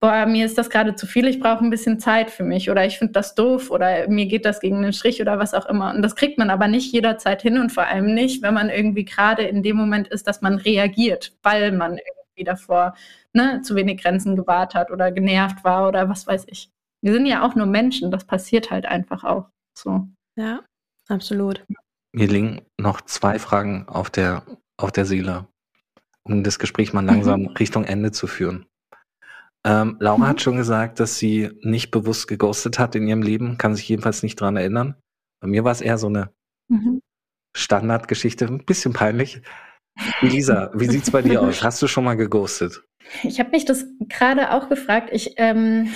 boah, 0.00 0.26
mir 0.26 0.46
ist 0.46 0.56
das 0.58 0.70
gerade 0.70 0.94
zu 0.94 1.06
viel, 1.06 1.28
ich 1.28 1.40
brauche 1.40 1.64
ein 1.64 1.70
bisschen 1.70 2.00
Zeit 2.00 2.30
für 2.30 2.42
mich 2.42 2.70
oder 2.70 2.86
ich 2.86 2.98
finde 2.98 3.12
das 3.12 3.34
doof 3.34 3.70
oder 3.70 4.08
mir 4.08 4.26
geht 4.26 4.46
das 4.46 4.60
gegen 4.60 4.82
den 4.82 4.92
Strich 4.94 5.20
oder 5.20 5.38
was 5.38 5.54
auch 5.54 5.66
immer. 5.66 5.94
Und 5.94 6.02
das 6.02 6.16
kriegt 6.16 6.38
man 6.38 6.50
aber 6.50 6.68
nicht 6.68 6.92
jederzeit 6.92 7.42
hin 7.42 7.58
und 7.58 7.70
vor 7.70 7.86
allem 7.86 8.14
nicht, 8.14 8.42
wenn 8.42 8.54
man 8.54 8.70
irgendwie 8.70 9.04
gerade 9.04 9.42
in 9.42 9.62
dem 9.62 9.76
Moment 9.76 10.08
ist, 10.08 10.26
dass 10.26 10.40
man 10.40 10.54
reagiert, 10.56 11.32
weil 11.42 11.72
man 11.72 11.92
irgendwie 11.92 12.19
davor 12.44 12.94
ne, 13.32 13.62
zu 13.62 13.74
wenig 13.74 14.02
Grenzen 14.02 14.36
gewahrt 14.36 14.74
hat 14.74 14.90
oder 14.90 15.12
genervt 15.12 15.64
war 15.64 15.88
oder 15.88 16.08
was 16.08 16.26
weiß 16.26 16.44
ich. 16.48 16.70
Wir 17.02 17.12
sind 17.12 17.26
ja 17.26 17.42
auch 17.42 17.54
nur 17.54 17.66
Menschen, 17.66 18.10
das 18.10 18.24
passiert 18.24 18.70
halt 18.70 18.86
einfach 18.86 19.24
auch 19.24 19.48
so. 19.76 20.08
Ja, 20.36 20.60
absolut. 21.08 21.64
Mir 22.12 22.26
liegen 22.26 22.62
noch 22.78 23.00
zwei 23.02 23.38
Fragen 23.38 23.88
auf 23.88 24.10
der, 24.10 24.42
auf 24.76 24.92
der 24.92 25.06
Seele, 25.06 25.46
um 26.24 26.42
das 26.42 26.58
Gespräch 26.58 26.92
mal 26.92 27.04
langsam 27.04 27.46
Richtung 27.46 27.84
Ende 27.84 28.12
zu 28.12 28.26
führen. 28.26 28.66
Ähm, 29.64 29.96
Laura 30.00 30.24
Mhm. 30.24 30.28
hat 30.28 30.40
schon 30.40 30.56
gesagt, 30.56 31.00
dass 31.00 31.18
sie 31.18 31.50
nicht 31.62 31.90
bewusst 31.90 32.28
geghostet 32.28 32.78
hat 32.78 32.94
in 32.94 33.06
ihrem 33.06 33.22
Leben, 33.22 33.58
kann 33.58 33.74
sich 33.74 33.88
jedenfalls 33.88 34.22
nicht 34.22 34.40
dran 34.40 34.56
erinnern. 34.56 34.96
Bei 35.40 35.48
mir 35.48 35.64
war 35.64 35.72
es 35.72 35.80
eher 35.80 35.98
so 35.98 36.06
eine 36.06 36.32
Standardgeschichte, 37.56 38.46
ein 38.46 38.64
bisschen 38.64 38.92
peinlich. 38.92 39.42
Elisa, 40.22 40.70
wie 40.74 40.86
sieht's 40.86 41.10
bei 41.10 41.22
dir 41.22 41.42
aus? 41.42 41.62
Hast 41.62 41.80
du 41.82 41.86
schon 41.86 42.04
mal 42.04 42.14
geghostet? 42.14 42.82
Ich 43.24 43.40
habe 43.40 43.50
mich 43.50 43.64
das 43.64 43.86
gerade 44.08 44.52
auch 44.52 44.68
gefragt. 44.68 45.10
Ich 45.12 45.34
ähm, 45.36 45.88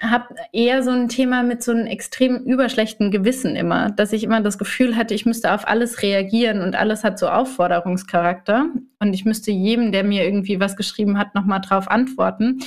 habe 0.00 0.34
eher 0.52 0.82
so 0.82 0.90
ein 0.90 1.08
Thema 1.08 1.42
mit 1.42 1.62
so 1.62 1.70
einem 1.70 1.86
extrem 1.86 2.38
überschlechten 2.38 3.10
Gewissen 3.10 3.54
immer, 3.56 3.90
dass 3.90 4.12
ich 4.12 4.24
immer 4.24 4.40
das 4.40 4.58
Gefühl 4.58 4.96
hatte, 4.96 5.14
ich 5.14 5.26
müsste 5.26 5.52
auf 5.52 5.68
alles 5.68 6.02
reagieren 6.02 6.60
und 6.62 6.74
alles 6.74 7.04
hat 7.04 7.18
so 7.18 7.28
Aufforderungscharakter 7.28 8.66
und 8.98 9.14
ich 9.14 9.24
müsste 9.24 9.52
jedem, 9.52 9.92
der 9.92 10.02
mir 10.02 10.24
irgendwie 10.24 10.58
was 10.58 10.76
geschrieben 10.76 11.18
hat, 11.18 11.34
nochmal 11.34 11.60
drauf 11.60 11.88
antworten. 11.88 12.58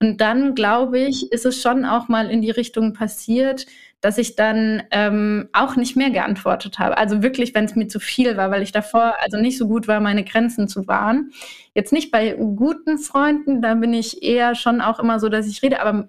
Und 0.00 0.20
dann 0.20 0.54
glaube 0.54 0.98
ich, 0.98 1.32
ist 1.32 1.46
es 1.46 1.60
schon 1.62 1.84
auch 1.84 2.08
mal 2.08 2.30
in 2.30 2.42
die 2.42 2.50
Richtung 2.50 2.92
passiert, 2.92 3.66
dass 4.06 4.18
ich 4.18 4.36
dann 4.36 4.84
ähm, 4.92 5.48
auch 5.52 5.74
nicht 5.74 5.96
mehr 5.96 6.10
geantwortet 6.10 6.78
habe. 6.78 6.96
Also 6.96 7.24
wirklich, 7.24 7.56
wenn 7.56 7.64
es 7.64 7.74
mir 7.74 7.88
zu 7.88 7.98
viel 7.98 8.36
war, 8.36 8.52
weil 8.52 8.62
ich 8.62 8.70
davor 8.70 9.16
also 9.18 9.36
nicht 9.36 9.58
so 9.58 9.66
gut 9.66 9.88
war, 9.88 9.98
meine 9.98 10.22
Grenzen 10.22 10.68
zu 10.68 10.86
wahren. 10.86 11.32
Jetzt 11.74 11.92
nicht 11.92 12.12
bei 12.12 12.34
guten 12.34 12.98
Freunden, 12.98 13.62
da 13.62 13.74
bin 13.74 13.92
ich 13.92 14.22
eher 14.22 14.54
schon 14.54 14.80
auch 14.80 15.00
immer 15.00 15.18
so, 15.18 15.28
dass 15.28 15.48
ich 15.48 15.60
rede, 15.60 15.82
aber 15.82 16.08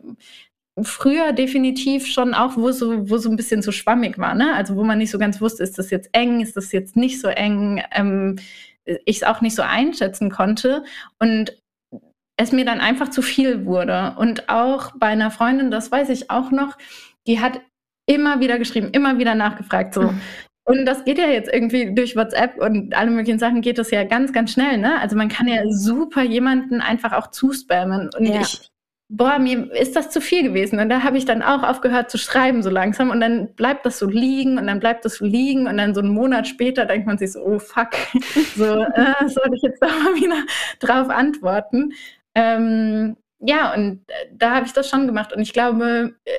früher 0.84 1.34
definitiv 1.34 2.06
schon 2.06 2.36
auch, 2.36 2.56
wo 2.56 2.72
so, 2.72 3.10
wo 3.10 3.18
so 3.18 3.32
ein 3.32 3.36
bisschen 3.36 3.64
so 3.64 3.72
schwammig 3.72 4.20
war, 4.20 4.36
ne? 4.36 4.54
Also 4.54 4.76
wo 4.76 4.84
man 4.84 5.00
nicht 5.00 5.10
so 5.10 5.18
ganz 5.18 5.42
wusste, 5.42 5.64
ist 5.64 5.80
das 5.80 5.90
jetzt 5.90 6.10
eng, 6.12 6.40
ist 6.42 6.56
das 6.56 6.72
jetzt 6.72 6.98
nicht 6.98 7.20
so 7.20 7.30
eng, 7.30 7.82
ähm, 7.94 8.36
ich 8.86 9.18
es 9.18 9.24
auch 9.24 9.42
nicht 9.42 9.56
so 9.56 9.64
einschätzen 9.64 10.30
konnte 10.30 10.84
und 11.18 11.58
es 12.36 12.52
mir 12.52 12.64
dann 12.64 12.80
einfach 12.80 13.10
zu 13.10 13.24
viel 13.24 13.66
wurde. 13.66 14.14
Und 14.20 14.50
auch 14.50 14.92
bei 15.00 15.08
einer 15.08 15.32
Freundin, 15.32 15.72
das 15.72 15.92
weiß 15.92 16.10
ich 16.10 16.30
auch 16.30 16.52
noch, 16.52 16.78
die 17.26 17.40
hat 17.40 17.60
immer 18.08 18.40
wieder 18.40 18.58
geschrieben, 18.58 18.90
immer 18.92 19.20
wieder 19.20 19.36
nachgefragt, 19.36 19.94
so. 19.94 20.12
Und 20.64 20.86
das 20.86 21.06
geht 21.06 21.18
ja 21.18 21.28
jetzt 21.28 21.50
irgendwie 21.54 21.94
durch 21.96 22.18
WhatsApp 22.18 22.58
und 22.58 22.94
alle 22.94 23.10
möglichen 23.10 23.40
Sachen 23.40 23.62
geht 23.62 23.78
das 23.78 23.90
ja 23.90 24.04
ganz, 24.04 24.34
ganz 24.34 24.52
schnell, 24.52 24.78
ne? 24.78 25.00
Also 25.00 25.16
man 25.16 25.30
kann 25.30 25.48
ja 25.48 25.62
super 25.70 26.24
jemanden 26.24 26.82
einfach 26.82 27.14
auch 27.14 27.28
zuspammen. 27.28 28.10
Und 28.18 28.26
Ja. 28.26 28.42
ich, 28.42 28.70
boah, 29.08 29.40
mir 29.40 29.72
ist 29.74 29.96
das 29.96 30.10
zu 30.10 30.20
viel 30.20 30.44
gewesen. 30.44 30.80
Und 30.80 30.90
da 30.90 31.04
habe 31.04 31.18
ich 31.18 31.24
dann 31.24 31.42
auch 31.42 31.64
aufgehört 31.64 32.12
zu 32.12 32.18
schreiben 32.18 32.64
so 32.64 32.70
langsam. 32.70 33.12
Und 33.12 33.22
dann 33.22 33.56
bleibt 33.56 33.86
das 33.86 33.98
so 33.98 34.08
liegen 34.10 34.58
und 34.58 34.68
dann 34.68 34.82
bleibt 34.82 35.06
das 35.06 35.16
so 35.16 35.26
liegen. 35.26 35.68
Und 35.68 35.78
dann 35.78 35.94
so 35.96 36.02
einen 36.02 36.10
Monat 36.10 36.48
später 36.50 36.86
denkt 36.86 37.08
man 37.08 37.18
sich 37.18 37.32
so, 37.32 37.40
oh 37.46 37.60
fuck, 37.60 37.92
so 38.58 38.66
äh, 38.84 39.28
soll 39.28 39.54
ich 39.56 39.62
jetzt 39.62 39.82
da 39.82 39.88
mal 39.88 40.16
wieder 40.16 40.44
drauf 40.82 41.10
antworten. 41.10 41.94
Ähm, 42.36 43.16
ja, 43.40 43.74
und 43.74 44.02
äh, 44.08 44.28
da 44.34 44.56
habe 44.56 44.66
ich 44.66 44.74
das 44.74 44.90
schon 44.90 45.08
gemacht. 45.08 45.32
Und 45.32 45.42
ich 45.42 45.54
glaube, 45.54 46.16
äh, 46.26 46.32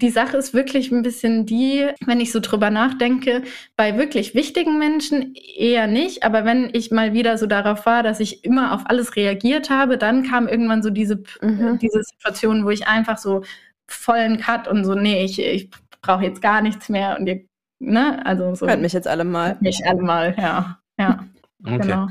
die 0.00 0.10
Sache 0.10 0.36
ist 0.36 0.54
wirklich 0.54 0.90
ein 0.92 1.02
bisschen 1.02 1.44
die, 1.46 1.88
wenn 2.06 2.20
ich 2.20 2.32
so 2.32 2.40
drüber 2.40 2.70
nachdenke, 2.70 3.42
bei 3.76 3.98
wirklich 3.98 4.34
wichtigen 4.34 4.78
Menschen 4.78 5.34
eher 5.34 5.86
nicht. 5.86 6.22
Aber 6.22 6.44
wenn 6.44 6.70
ich 6.72 6.90
mal 6.90 7.12
wieder 7.12 7.36
so 7.38 7.46
darauf 7.46 7.84
war, 7.86 8.02
dass 8.02 8.20
ich 8.20 8.44
immer 8.44 8.72
auf 8.74 8.82
alles 8.86 9.16
reagiert 9.16 9.70
habe, 9.70 9.98
dann 9.98 10.22
kam 10.22 10.48
irgendwann 10.48 10.82
so 10.82 10.90
diese, 10.90 11.22
Mhm. 11.42 11.78
diese 11.78 12.02
Situation, 12.02 12.64
wo 12.64 12.70
ich 12.70 12.86
einfach 12.86 13.18
so 13.18 13.42
vollen 13.88 14.38
Cut 14.40 14.68
und 14.68 14.84
so, 14.84 14.94
nee, 14.94 15.24
ich, 15.24 15.40
ich 15.40 15.70
brauche 16.02 16.24
jetzt 16.24 16.42
gar 16.42 16.62
nichts 16.62 16.88
mehr 16.88 17.16
und 17.18 17.26
ihr, 17.26 17.44
ne, 17.80 18.24
also 18.24 18.54
so. 18.54 18.66
Hört 18.68 18.80
mich 18.80 18.92
jetzt 18.92 19.08
alle 19.08 19.24
mal. 19.24 19.56
Mich 19.60 19.84
alle 19.86 20.02
mal, 20.02 20.34
ja. 20.38 20.78
Ja, 20.98 21.24
Okay. 21.64 21.78
genau. 21.78 22.08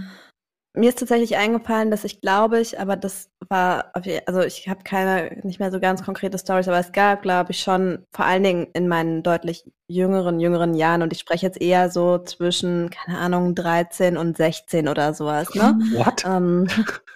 Mir 0.73 0.89
ist 0.89 0.99
tatsächlich 0.99 1.37
eingefallen, 1.37 1.89
dass 1.89 2.03
ich 2.03 2.21
glaube 2.21 2.59
ich, 2.59 2.79
aber 2.79 2.95
das 2.95 3.31
war, 3.49 3.91
also 4.27 4.41
ich 4.41 4.67
habe 4.69 4.83
keine, 4.83 5.39
nicht 5.43 5.59
mehr 5.59 5.71
so 5.71 5.79
ganz 5.79 6.03
konkrete 6.03 6.37
Stories, 6.37 6.67
aber 6.67 6.77
es 6.77 6.91
gab, 6.91 7.23
glaube 7.23 7.51
ich, 7.51 7.61
schon, 7.61 8.05
vor 8.11 8.25
allen 8.25 8.43
Dingen 8.43 8.67
in 8.73 8.87
meinen 8.87 9.23
deutlich 9.23 9.63
jüngeren, 9.87 10.39
jüngeren 10.39 10.75
Jahren 10.75 11.01
und 11.01 11.13
ich 11.13 11.19
spreche 11.19 11.47
jetzt 11.47 11.59
eher 11.59 11.89
so 11.89 12.19
zwischen, 12.19 12.91
keine 12.91 13.17
Ahnung, 13.17 13.55
13 13.55 14.17
und 14.17 14.37
16 14.37 14.87
oder 14.87 15.15
sowas, 15.15 15.55
ne? 15.55 15.79
What? 15.93 16.23
ähm, 16.25 16.67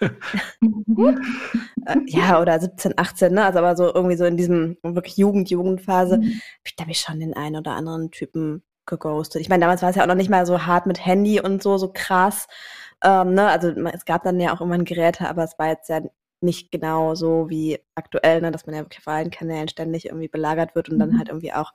äh, 1.86 1.96
ja, 2.06 2.40
oder 2.40 2.60
17, 2.60 2.94
18, 2.96 3.32
ne? 3.34 3.44
Also 3.44 3.58
aber 3.58 3.76
so 3.76 3.92
irgendwie 3.94 4.16
so 4.16 4.24
in 4.24 4.36
diesem 4.36 4.76
wirklich 4.82 5.16
Jugend, 5.16 5.50
Jugendphase, 5.50 6.18
Mhm. 6.18 6.24
hab 6.24 6.66
ich 6.66 6.76
glaube 6.76 6.90
ich 6.92 7.00
schon 7.00 7.20
den 7.20 7.34
einen 7.34 7.56
oder 7.56 7.72
anderen 7.72 8.10
Typen 8.10 8.62
geghostet. 8.86 9.40
Ich 9.40 9.48
meine, 9.48 9.60
damals 9.62 9.82
war 9.82 9.90
es 9.90 9.96
ja 9.96 10.02
auch 10.02 10.08
noch 10.08 10.14
nicht 10.16 10.30
mal 10.30 10.44
so 10.46 10.66
hart 10.66 10.86
mit 10.86 11.04
Handy 11.04 11.40
und 11.40 11.62
so, 11.62 11.78
so 11.78 11.90
krass. 11.92 12.46
Ähm, 13.02 13.34
ne? 13.34 13.48
Also 13.48 13.68
es 13.68 14.04
gab 14.04 14.22
dann 14.24 14.40
ja 14.40 14.54
auch 14.54 14.60
irgendwann 14.60 14.84
Geräte, 14.84 15.28
aber 15.28 15.44
es 15.44 15.58
war 15.58 15.68
jetzt 15.68 15.88
ja 15.88 16.00
nicht 16.40 16.70
genau 16.72 17.14
so 17.14 17.48
wie 17.48 17.78
aktuell, 17.94 18.40
ne? 18.40 18.50
dass 18.50 18.66
man 18.66 18.74
ja 18.74 18.82
auf 18.82 18.88
allen 19.08 19.30
Kanälen 19.30 19.68
ständig 19.68 20.06
irgendwie 20.06 20.28
belagert 20.28 20.74
wird 20.74 20.88
und 20.88 20.98
dann 20.98 21.10
Mhm. 21.10 21.18
halt 21.18 21.28
irgendwie 21.28 21.52
auch. 21.52 21.72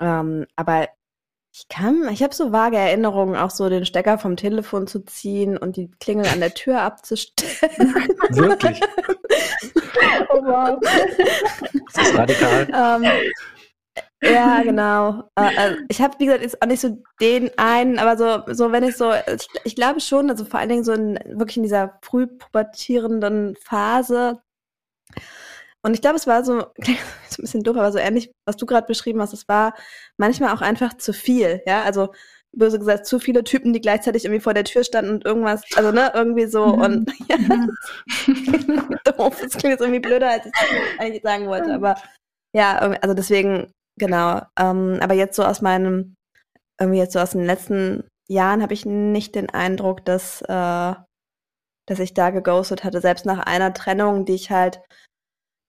Ähm, 0.00 0.46
aber 0.56 0.88
ich 1.54 1.68
kann, 1.68 2.08
ich 2.10 2.22
habe 2.22 2.34
so 2.34 2.50
vage 2.52 2.78
Erinnerungen, 2.78 3.36
auch 3.36 3.50
so 3.50 3.68
den 3.68 3.84
Stecker 3.84 4.18
vom 4.18 4.36
Telefon 4.36 4.86
zu 4.86 5.00
ziehen 5.04 5.56
und 5.58 5.76
die 5.76 5.90
Klingel 6.00 6.26
an 6.26 6.40
der 6.40 6.54
Tür 6.54 6.80
abzustellen. 6.82 7.94
Wirklich? 8.30 8.80
Oh, 10.30 10.42
wow. 10.44 10.78
Das 11.94 12.08
ist 12.08 12.16
radikal. 12.16 12.66
ähm, 12.74 13.10
ja, 14.24 14.62
genau. 14.64 15.24
Also 15.34 15.76
ich 15.88 16.00
habe, 16.00 16.18
wie 16.18 16.26
gesagt, 16.26 16.42
jetzt 16.42 16.62
auch 16.62 16.66
nicht 16.66 16.80
so 16.80 17.02
den 17.20 17.50
einen, 17.58 17.98
aber 17.98 18.16
so, 18.16 18.52
so 18.54 18.72
wenn 18.72 18.84
ich 18.84 18.96
so, 18.96 19.12
ich, 19.64 19.74
glaube 19.76 20.00
schon, 20.00 20.30
also 20.30 20.44
vor 20.44 20.60
allen 20.60 20.68
Dingen 20.68 20.84
so 20.84 20.92
in, 20.92 21.18
wirklich 21.26 21.56
in 21.56 21.62
dieser 21.64 21.98
früh 22.02 22.26
pubertierenden 22.26 23.56
Phase, 23.56 24.40
Und 25.84 25.94
ich 25.94 26.00
glaube, 26.00 26.16
es 26.16 26.26
war 26.26 26.44
so, 26.44 26.60
so 27.28 27.40
ein 27.40 27.42
bisschen 27.42 27.62
doof, 27.62 27.76
aber 27.76 27.92
so 27.92 27.98
ähnlich, 27.98 28.32
was 28.46 28.56
du 28.56 28.66
gerade 28.66 28.86
beschrieben 28.86 29.20
hast, 29.20 29.32
es 29.32 29.48
war 29.48 29.74
manchmal 30.16 30.54
auch 30.54 30.60
einfach 30.60 30.96
zu 30.96 31.12
viel, 31.12 31.62
ja, 31.66 31.82
also 31.82 32.12
böse 32.54 32.78
gesagt, 32.78 33.06
zu 33.06 33.18
viele 33.18 33.44
Typen, 33.44 33.72
die 33.72 33.80
gleichzeitig 33.80 34.24
irgendwie 34.24 34.42
vor 34.42 34.52
der 34.54 34.64
Tür 34.64 34.84
standen 34.84 35.12
und 35.12 35.24
irgendwas, 35.24 35.62
also 35.74 35.90
ne, 35.90 36.12
irgendwie 36.14 36.46
so 36.46 36.66
Mhm. 36.66 36.82
und 36.82 37.12
ja, 37.28 37.38
doof, 39.04 39.40
das 39.40 39.56
klingt 39.56 39.72
jetzt 39.72 39.80
irgendwie 39.80 40.00
blöder, 40.00 40.30
als 40.30 40.46
ich 40.46 40.52
eigentlich 40.98 41.22
sagen 41.22 41.46
wollte, 41.46 41.72
aber 41.72 41.96
ja, 42.54 42.76
also 42.78 43.14
deswegen, 43.14 43.72
genau, 43.96 44.42
ähm, 44.58 44.98
aber 45.00 45.14
jetzt 45.14 45.36
so 45.36 45.44
aus 45.44 45.60
meinem, 45.60 46.16
irgendwie 46.80 46.98
jetzt 46.98 47.12
so 47.12 47.20
aus 47.20 47.32
den 47.32 47.44
letzten 47.44 48.04
Jahren 48.28 48.62
habe 48.62 48.74
ich 48.74 48.86
nicht 48.86 49.34
den 49.34 49.50
Eindruck, 49.50 50.04
dass, 50.04 50.42
äh, 50.42 50.94
dass 51.86 51.98
ich 51.98 52.14
da 52.14 52.30
geghostet 52.30 52.84
hatte, 52.84 53.00
selbst 53.00 53.26
nach 53.26 53.40
einer 53.40 53.74
Trennung, 53.74 54.24
die 54.24 54.34
ich 54.34 54.50
halt, 54.50 54.80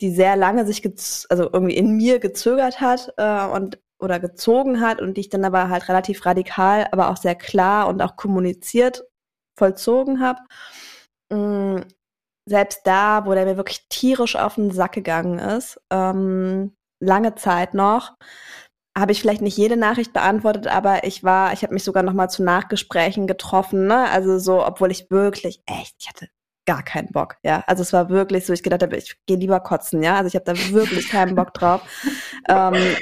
die 0.02 0.12
sehr 0.12 0.36
lange 0.36 0.66
sich, 0.66 0.84
also 1.30 1.50
irgendwie 1.52 1.76
in 1.76 1.96
mir 1.96 2.20
gezögert 2.20 2.82
hat 2.82 3.14
äh, 3.18 3.46
und 3.48 3.80
oder 4.00 4.20
gezogen 4.20 4.82
hat 4.82 5.02
und 5.02 5.16
die 5.16 5.22
ich 5.22 5.30
dann 5.30 5.46
aber 5.46 5.70
halt 5.70 5.88
relativ 5.88 6.26
radikal, 6.26 6.88
aber 6.92 7.10
auch 7.10 7.18
sehr 7.18 7.36
klar 7.36 7.88
und 7.88 8.02
auch 8.02 8.18
kommuniziert 8.18 9.06
vollzogen 9.58 10.20
habe. 10.20 10.40
Mm, 11.30 11.82
selbst 12.46 12.82
da, 12.86 13.26
wo 13.26 13.34
der 13.34 13.46
mir 13.46 13.58
wirklich 13.58 13.88
tierisch 13.90 14.36
auf 14.36 14.56
den 14.56 14.72
Sack 14.72 14.94
gegangen 14.94 15.40
ist, 15.40 15.80
ähm, 15.90 16.76
lange 17.04 17.36
Zeit 17.36 17.74
noch, 17.74 18.16
habe 18.98 19.12
ich 19.12 19.22
vielleicht 19.22 19.42
nicht 19.42 19.58
jede 19.58 19.78
Nachricht 19.78 20.14
beantwortet, 20.14 20.68
aber 20.68 21.04
ich 21.04 21.24
war, 21.24 21.54
ich 21.54 21.64
habe 21.64 21.74
mich 21.74 21.84
sogar 21.84 22.04
noch 22.04 22.14
mal 22.14 22.30
zu 22.30 22.44
Nachgesprächen 22.44 23.28
getroffen, 23.28 23.88
ne? 23.88 24.10
Also 24.12 24.38
so, 24.38 24.66
obwohl 24.66 24.92
ich 24.92 25.10
wirklich 25.10 25.64
echt, 25.66 25.96
ich 26.00 26.10
hatte 26.10 26.28
gar 26.66 26.84
keinen 26.84 27.12
Bock, 27.12 27.36
ja. 27.44 27.64
Also 27.68 27.82
es 27.82 27.92
war 27.92 28.10
wirklich 28.10 28.46
so, 28.46 28.54
ich 28.54 28.64
gedacht 28.64 28.84
habe, 28.84 28.96
ich 28.96 29.18
gehe 29.26 29.38
lieber 29.38 29.60
kotzen, 29.60 30.04
ja. 30.04 30.18
Also 30.18 30.28
ich 30.28 30.36
habe 30.36 30.46
da 30.46 30.54
wirklich 30.72 31.10
keinen 31.10 31.36
Bock 31.36 31.54
drauf. 31.54 31.82
ähm, 32.48 32.96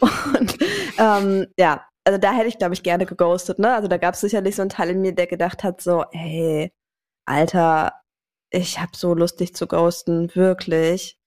und 0.00 0.58
ähm, 0.98 1.46
ja, 1.58 1.84
also 2.04 2.18
da 2.18 2.32
hätte 2.32 2.48
ich, 2.48 2.58
glaube 2.58 2.74
ich, 2.74 2.82
gerne 2.82 3.06
geghostet, 3.06 3.58
ne? 3.58 3.74
Also 3.74 3.88
da 3.88 3.98
gab 3.98 4.14
es 4.14 4.20
sicherlich 4.20 4.56
so 4.56 4.62
einen 4.62 4.70
Teil 4.70 4.90
in 4.90 5.00
mir, 5.02 5.14
der 5.14 5.26
gedacht 5.26 5.62
hat, 5.64 5.80
so, 5.80 6.04
ey, 6.12 6.72
Alter, 7.26 7.92
ich 8.52 8.78
habe 8.80 8.92
so 8.96 9.14
lustig 9.14 9.54
zu 9.54 9.66
ghosten, 9.66 10.34
wirklich. 10.34 11.18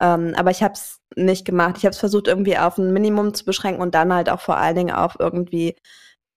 Ähm, 0.00 0.34
aber 0.36 0.50
ich 0.50 0.62
habe 0.62 0.74
es 0.74 1.00
nicht 1.16 1.44
gemacht. 1.44 1.76
Ich 1.78 1.84
habe 1.84 1.92
es 1.92 1.98
versucht, 1.98 2.28
irgendwie 2.28 2.58
auf 2.58 2.78
ein 2.78 2.92
Minimum 2.92 3.34
zu 3.34 3.44
beschränken 3.44 3.82
und 3.82 3.94
dann 3.94 4.12
halt 4.14 4.30
auch 4.30 4.40
vor 4.40 4.56
allen 4.56 4.76
Dingen 4.76 4.94
auf 4.94 5.16
irgendwie 5.20 5.76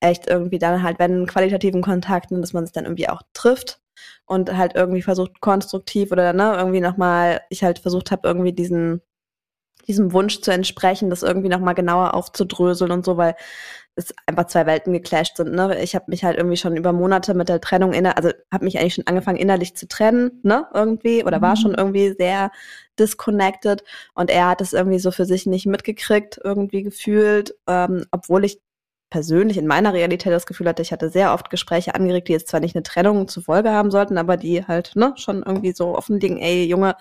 echt 0.01 0.27
irgendwie 0.27 0.59
dann 0.59 0.83
halt, 0.83 0.99
wenn 0.99 1.25
qualitativen 1.27 1.81
Kontakten, 1.81 2.41
dass 2.41 2.53
man 2.53 2.65
sich 2.65 2.73
dann 2.73 2.85
irgendwie 2.85 3.09
auch 3.09 3.21
trifft 3.33 3.81
und 4.25 4.55
halt 4.57 4.75
irgendwie 4.75 5.01
versucht, 5.01 5.39
konstruktiv 5.41 6.11
oder 6.11 6.33
ne, 6.33 6.55
irgendwie 6.57 6.81
nochmal, 6.81 7.41
ich 7.49 7.63
halt 7.63 7.79
versucht 7.79 8.11
habe, 8.11 8.27
irgendwie 8.27 8.53
diesen, 8.53 9.01
diesem 9.87 10.13
Wunsch 10.13 10.41
zu 10.41 10.51
entsprechen, 10.51 11.09
das 11.09 11.23
irgendwie 11.23 11.49
nochmal 11.49 11.75
genauer 11.75 12.13
aufzudröseln 12.15 12.91
und 12.91 13.05
so, 13.05 13.17
weil 13.17 13.35
es 13.95 14.13
einfach 14.25 14.47
zwei 14.47 14.65
Welten 14.65 14.93
geclasht 14.93 15.37
sind. 15.37 15.53
Ne? 15.53 15.81
Ich 15.83 15.93
habe 15.95 16.05
mich 16.07 16.23
halt 16.23 16.37
irgendwie 16.37 16.57
schon 16.57 16.75
über 16.75 16.93
Monate 16.93 17.33
mit 17.33 17.49
der 17.49 17.61
Trennung 17.61 17.93
inner, 17.93 18.17
also 18.17 18.31
habe 18.51 18.65
mich 18.65 18.79
eigentlich 18.79 18.95
schon 18.95 19.07
angefangen 19.07 19.37
innerlich 19.37 19.75
zu 19.75 19.87
trennen, 19.87 20.39
ne, 20.43 20.65
irgendwie, 20.73 21.23
oder 21.23 21.41
war 21.41 21.51
Mhm. 21.51 21.57
schon 21.57 21.73
irgendwie 21.75 22.15
sehr 22.17 22.51
disconnected 22.99 23.83
und 24.13 24.29
er 24.29 24.47
hat 24.49 24.61
es 24.61 24.73
irgendwie 24.73 24.99
so 24.99 25.11
für 25.11 25.25
sich 25.25 25.45
nicht 25.45 25.65
mitgekriegt, 25.65 26.39
irgendwie 26.43 26.83
gefühlt, 26.83 27.55
ähm, 27.67 28.05
obwohl 28.11 28.45
ich 28.45 28.59
persönlich 29.09 29.57
in 29.59 29.67
meiner 29.67 29.93
Realität 29.93 30.33
das 30.33 30.47
Gefühl 30.47 30.67
hatte, 30.67 30.81
ich 30.81 30.91
hatte 30.91 31.09
sehr 31.09 31.33
oft 31.33 31.51
Gespräche 31.51 31.93
angeregt, 31.93 32.29
die 32.29 32.31
jetzt 32.33 32.47
zwar 32.47 32.59
nicht 32.61 32.75
eine 32.75 32.81
Trennung 32.81 33.27
zur 33.27 33.43
Folge 33.43 33.69
haben 33.69 33.91
sollten, 33.91 34.17
aber 34.17 34.37
die 34.37 34.65
halt, 34.65 34.95
ne, 34.95 35.13
schon 35.17 35.43
irgendwie 35.43 35.71
so 35.73 35.95
offenlegen, 35.95 36.39
ey, 36.39 36.65
Junge, 36.65 36.95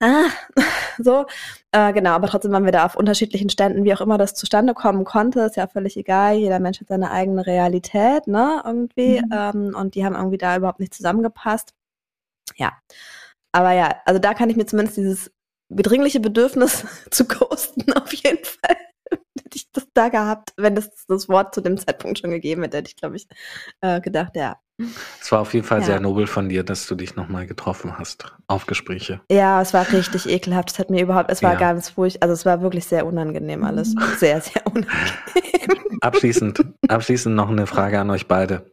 ah, 0.00 0.28
so, 0.98 1.26
äh, 1.72 1.92
genau, 1.92 2.10
aber 2.12 2.28
trotzdem 2.28 2.52
waren 2.52 2.64
wir 2.64 2.72
da 2.72 2.84
auf 2.86 2.96
unterschiedlichen 2.96 3.50
Ständen, 3.50 3.84
wie 3.84 3.94
auch 3.94 4.00
immer 4.00 4.18
das 4.18 4.34
zustande 4.34 4.74
kommen 4.74 5.04
konnte, 5.04 5.40
ist 5.40 5.56
ja 5.56 5.66
völlig 5.66 5.96
egal, 5.96 6.36
jeder 6.36 6.60
Mensch 6.60 6.80
hat 6.80 6.88
seine 6.88 7.10
eigene 7.10 7.46
Realität, 7.46 8.26
ne, 8.26 8.62
irgendwie, 8.64 9.20
Mhm. 9.22 9.32
ähm, 9.32 9.74
und 9.76 9.94
die 9.94 10.04
haben 10.04 10.14
irgendwie 10.14 10.38
da 10.38 10.56
überhaupt 10.56 10.80
nicht 10.80 10.94
zusammengepasst. 10.94 11.74
Ja, 12.56 12.72
aber 13.52 13.72
ja, 13.72 13.96
also 14.06 14.20
da 14.20 14.34
kann 14.34 14.50
ich 14.50 14.56
mir 14.56 14.66
zumindest 14.66 14.96
dieses 14.98 15.32
bedringliche 15.70 16.20
Bedürfnis 16.20 16.84
zu 17.10 17.26
ghosten 17.26 17.92
auf 17.94 18.12
jeden 18.14 18.44
Fall 18.44 18.76
hätte 19.48 19.56
ich 19.56 19.70
das 19.72 19.86
da 19.94 20.08
gehabt, 20.10 20.52
wenn 20.56 20.76
es 20.76 20.90
das 21.06 21.28
Wort 21.28 21.54
zu 21.54 21.60
dem 21.62 21.78
Zeitpunkt 21.78 22.18
schon 22.18 22.30
gegeben 22.30 22.62
hätte, 22.62 22.76
hätte 22.78 22.88
ich, 22.90 22.96
glaube 22.96 23.16
ich, 23.16 23.26
äh, 23.80 24.00
gedacht, 24.00 24.36
ja. 24.36 24.58
Es 25.20 25.32
war 25.32 25.40
auf 25.40 25.54
jeden 25.54 25.66
Fall 25.66 25.80
Ja. 25.80 25.86
sehr 25.86 26.00
nobel 26.00 26.26
von 26.28 26.48
dir, 26.48 26.62
dass 26.62 26.86
du 26.86 26.94
dich 26.94 27.16
nochmal 27.16 27.46
getroffen 27.46 27.98
hast 27.98 28.36
auf 28.46 28.66
Gespräche. 28.66 29.20
Ja, 29.30 29.60
es 29.60 29.74
war 29.74 29.90
richtig 29.90 30.28
ekelhaft. 30.28 30.70
Es 30.70 30.78
hat 30.78 30.90
mir 30.90 31.02
überhaupt, 31.02 31.30
es 31.32 31.42
war 31.42 31.54
Ja. 31.54 31.58
ganz 31.58 31.88
furchtbar, 31.90 32.24
also 32.28 32.34
es 32.34 32.46
war 32.46 32.60
wirklich 32.62 32.84
sehr 32.84 33.04
unangenehm 33.06 33.64
alles. 33.64 33.94
Sehr, 34.18 34.40
sehr 34.40 34.64
unangenehm. 34.66 34.88
Abschließend, 36.00 36.64
abschließend 36.86 37.34
noch 37.34 37.48
eine 37.48 37.66
Frage 37.66 37.98
an 37.98 38.10
euch 38.10 38.28
beide. 38.28 38.70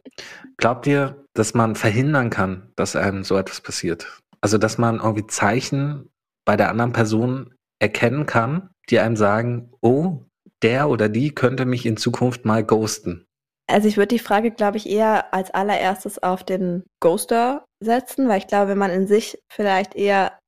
Glaubt 0.58 0.86
ihr, 0.86 1.24
dass 1.34 1.54
man 1.54 1.74
verhindern 1.74 2.30
kann, 2.30 2.70
dass 2.76 2.94
einem 2.94 3.24
so 3.24 3.36
etwas 3.36 3.60
passiert? 3.60 4.20
Also, 4.40 4.58
dass 4.58 4.78
man 4.78 5.00
irgendwie 5.00 5.26
Zeichen 5.26 6.08
bei 6.44 6.56
der 6.56 6.70
anderen 6.70 6.92
Person 6.92 7.52
erkennen 7.80 8.26
kann, 8.26 8.70
die 8.90 9.00
einem 9.00 9.16
sagen, 9.16 9.72
oh, 9.80 10.22
der 10.62 10.88
oder 10.88 11.08
die 11.08 11.34
könnte 11.34 11.64
mich 11.64 11.86
in 11.86 11.96
Zukunft 11.96 12.44
mal 12.44 12.64
ghosten. 12.64 13.26
Also 13.68 13.88
ich 13.88 13.96
würde 13.96 14.14
die 14.14 14.20
Frage, 14.20 14.52
glaube 14.52 14.76
ich, 14.76 14.88
eher 14.88 15.34
als 15.34 15.50
allererstes 15.50 16.22
auf 16.22 16.44
den 16.44 16.84
Ghoster 17.00 17.64
setzen, 17.82 18.28
weil 18.28 18.38
ich 18.38 18.46
glaube, 18.46 18.70
wenn 18.70 18.78
man 18.78 18.92
in 18.92 19.06
sich 19.06 19.38
vielleicht 19.52 19.96
eher 19.96 20.38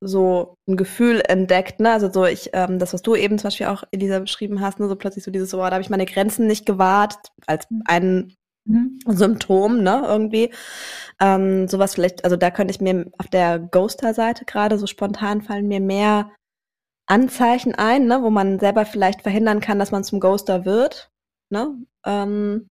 so 0.00 0.54
ein 0.68 0.76
Gefühl 0.76 1.20
entdeckt, 1.26 1.80
ne, 1.80 1.90
also 1.92 2.10
so 2.12 2.24
ich, 2.24 2.50
ähm, 2.52 2.78
das, 2.78 2.94
was 2.94 3.02
du 3.02 3.16
eben 3.16 3.36
zum 3.36 3.48
Beispiel 3.48 3.66
auch, 3.66 3.82
Elisa, 3.90 4.20
beschrieben 4.20 4.60
hast, 4.60 4.78
ne, 4.78 4.88
so 4.88 4.94
plötzlich 4.94 5.24
so 5.24 5.32
dieses, 5.32 5.52
oh, 5.54 5.58
da 5.58 5.72
habe 5.72 5.80
ich 5.80 5.90
meine 5.90 6.06
Grenzen 6.06 6.46
nicht 6.46 6.66
gewahrt, 6.66 7.16
als 7.46 7.66
ein 7.86 8.32
Mhm. 8.68 8.98
Symptom, 9.06 9.82
ne, 9.82 10.02
irgendwie. 10.06 10.52
Ähm, 11.20 11.68
sowas 11.68 11.94
vielleicht, 11.94 12.24
also 12.24 12.36
da 12.36 12.50
könnte 12.50 12.70
ich 12.70 12.80
mir 12.80 13.06
auf 13.18 13.26
der 13.28 13.58
Ghoster-Seite 13.58 14.44
gerade 14.44 14.78
so 14.78 14.86
spontan 14.86 15.40
fallen 15.42 15.68
mir 15.68 15.80
mehr 15.80 16.30
Anzeichen 17.08 17.74
ein, 17.74 18.06
ne, 18.06 18.22
wo 18.22 18.30
man 18.30 18.58
selber 18.60 18.84
vielleicht 18.86 19.22
verhindern 19.22 19.60
kann, 19.60 19.78
dass 19.78 19.90
man 19.90 20.04
zum 20.04 20.20
Ghoster 20.20 20.64
wird. 20.64 21.10
Ne? 21.50 21.74
Ähm, 22.04 22.68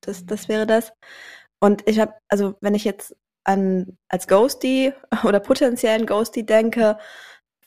das, 0.00 0.24
das 0.26 0.48
wäre 0.48 0.66
das. 0.66 0.92
Und 1.60 1.86
ich 1.88 1.98
habe, 1.98 2.14
also 2.28 2.54
wenn 2.60 2.74
ich 2.74 2.84
jetzt 2.84 3.16
an 3.44 3.98
als 4.08 4.28
Ghosty 4.28 4.92
oder 5.24 5.40
potenziellen 5.40 6.06
Ghosty 6.06 6.46
denke, 6.46 6.98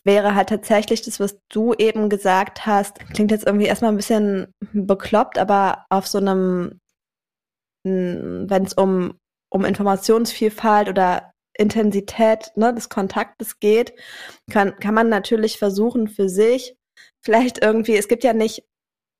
wäre 0.05 0.35
halt 0.35 0.49
tatsächlich 0.49 1.01
das, 1.01 1.19
was 1.19 1.37
du 1.49 1.73
eben 1.73 2.09
gesagt 2.09 2.65
hast, 2.65 2.99
klingt 3.13 3.31
jetzt 3.31 3.45
irgendwie 3.45 3.67
erstmal 3.67 3.91
ein 3.91 3.97
bisschen 3.97 4.53
bekloppt, 4.73 5.37
aber 5.37 5.85
auf 5.89 6.07
so 6.07 6.17
einem, 6.17 6.79
wenn 7.83 8.63
es 8.65 8.73
um, 8.73 9.17
um 9.49 9.65
Informationsvielfalt 9.65 10.89
oder 10.89 11.32
Intensität 11.57 12.51
ne, 12.55 12.73
des 12.73 12.89
Kontaktes 12.89 13.59
geht, 13.59 13.93
kann, 14.51 14.75
kann 14.79 14.93
man 14.93 15.09
natürlich 15.09 15.57
versuchen 15.57 16.07
für 16.07 16.29
sich, 16.29 16.75
vielleicht 17.23 17.63
irgendwie, 17.63 17.97
es 17.97 18.07
gibt 18.07 18.23
ja 18.23 18.33
nicht 18.33 18.63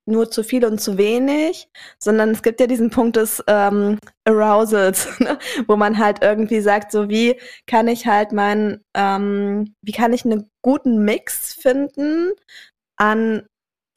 nur 0.05 0.29
zu 0.29 0.43
viel 0.43 0.65
und 0.65 0.81
zu 0.81 0.97
wenig, 0.97 1.69
sondern 1.97 2.31
es 2.31 2.43
gibt 2.43 2.59
ja 2.59 2.67
diesen 2.67 2.89
Punkt 2.89 3.15
des 3.15 3.41
ähm, 3.47 3.99
Arousals, 4.25 5.07
ne? 5.19 5.38
wo 5.67 5.75
man 5.75 5.97
halt 5.97 6.21
irgendwie 6.21 6.59
sagt, 6.59 6.91
so 6.91 7.09
wie 7.09 7.39
kann 7.67 7.88
ich 7.88 8.05
halt 8.05 8.31
meinen, 8.31 8.84
ähm, 8.95 9.75
wie 9.81 9.93
kann 9.93 10.13
ich 10.13 10.25
einen 10.25 10.49
guten 10.61 11.05
Mix 11.05 11.53
finden 11.53 12.31
an 12.97 13.47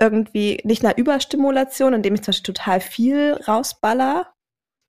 irgendwie 0.01 0.61
nicht 0.65 0.85
einer 0.85 0.99
Überstimulation, 0.99 1.95
indem 1.95 2.15
ich 2.15 2.23
zum 2.23 2.33
Beispiel 2.33 2.55
total 2.55 2.81
viel 2.81 3.33
rausballer 3.49 4.33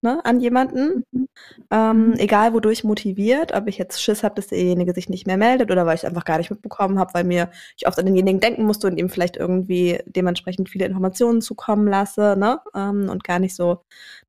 ne, 0.08 0.22
an 0.26 0.40
jemanden, 0.40 1.04
ähm, 1.72 2.14
egal 2.18 2.54
wodurch 2.54 2.84
motiviert, 2.84 3.54
ob 3.54 3.68
ich 3.68 3.78
jetzt 3.78 4.02
Schiss 4.02 4.24
habe, 4.24 4.36
dass 4.36 4.48
derjenige 4.48 4.94
sich 4.94 5.10
nicht 5.10 5.28
mehr 5.28 5.38
meldet 5.38 5.70
oder 5.72 5.86
weil 5.86 5.96
ich 5.96 6.06
einfach 6.06 6.24
gar 6.26 6.38
nicht 6.38 6.50
mitbekommen 6.50 6.98
habe, 7.00 7.14
weil 7.14 7.26
mir 7.26 7.50
ich 7.78 7.88
oft 7.88 8.00
an 8.00 8.06
denjenigen 8.06 8.40
denken 8.40 8.64
musste 8.64 8.88
und 8.88 8.98
ihm 8.98 9.10
vielleicht 9.10 9.36
irgendwie 9.38 10.00
dementsprechend 10.06 10.70
viele 10.70 10.86
Informationen 10.86 11.42
zukommen 11.42 11.88
lasse, 11.88 12.36
ne, 12.38 12.60
ähm, 12.76 13.10
und 13.10 13.24
gar 13.26 13.40
nicht 13.40 13.56
so, 13.56 13.82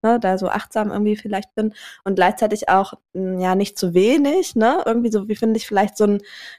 ne, 0.03 0.19
da 0.21 0.37
so 0.39 0.49
achtsam 0.49 0.91
irgendwie 0.91 1.17
vielleicht 1.17 1.55
bin. 1.55 1.75
Und 2.05 2.17
gleichzeitig 2.17 2.69
auch, 2.69 2.95
mh, 3.13 3.41
ja, 3.41 3.55
nicht 3.55 3.79
zu 3.79 3.95
wenig, 3.95 4.57
ne, 4.57 4.83
irgendwie 4.87 5.11
so, 5.13 5.29
wie 5.29 5.37
finde 5.37 5.59
ich 5.59 5.67
vielleicht 5.67 5.97
so 5.97 6.05
ein 6.05 6.19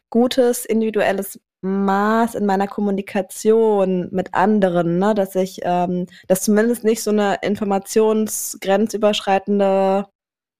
gutes 0.10 0.66
individuelles 0.66 1.40
Maß 1.62 2.36
in 2.36 2.46
meiner 2.46 2.68
Kommunikation 2.68 4.10
mit 4.12 4.34
anderen, 4.34 5.00
ne, 5.00 5.14
dass 5.14 5.36
ich, 5.36 5.60
ähm, 5.64 6.08
dass 6.28 6.42
zumindest 6.44 6.84
nicht 6.84 7.04
so 7.04 7.12
eine 7.12 7.38
informationsgrenzüberschreitende, 7.42 10.06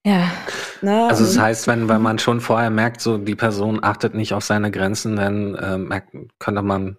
ja, 0.06 0.32
ne, 0.82 1.08
Also 1.10 1.24
das 1.26 1.36
und- 1.36 1.42
heißt, 1.42 1.68
wenn, 1.68 1.90
wenn 1.90 2.02
man 2.02 2.20
schon 2.20 2.42
vorher 2.42 2.70
merkt, 2.70 3.02
so 3.02 3.18
die 3.18 3.36
Person 3.36 3.80
achtet 3.84 4.14
nicht 4.16 4.34
auf 4.34 4.44
seine 4.44 4.72
Grenzen, 4.72 5.16
dann 5.16 5.56
äh, 5.56 5.78
merkt, 5.78 6.16
könnte 6.40 6.62
man, 6.62 6.98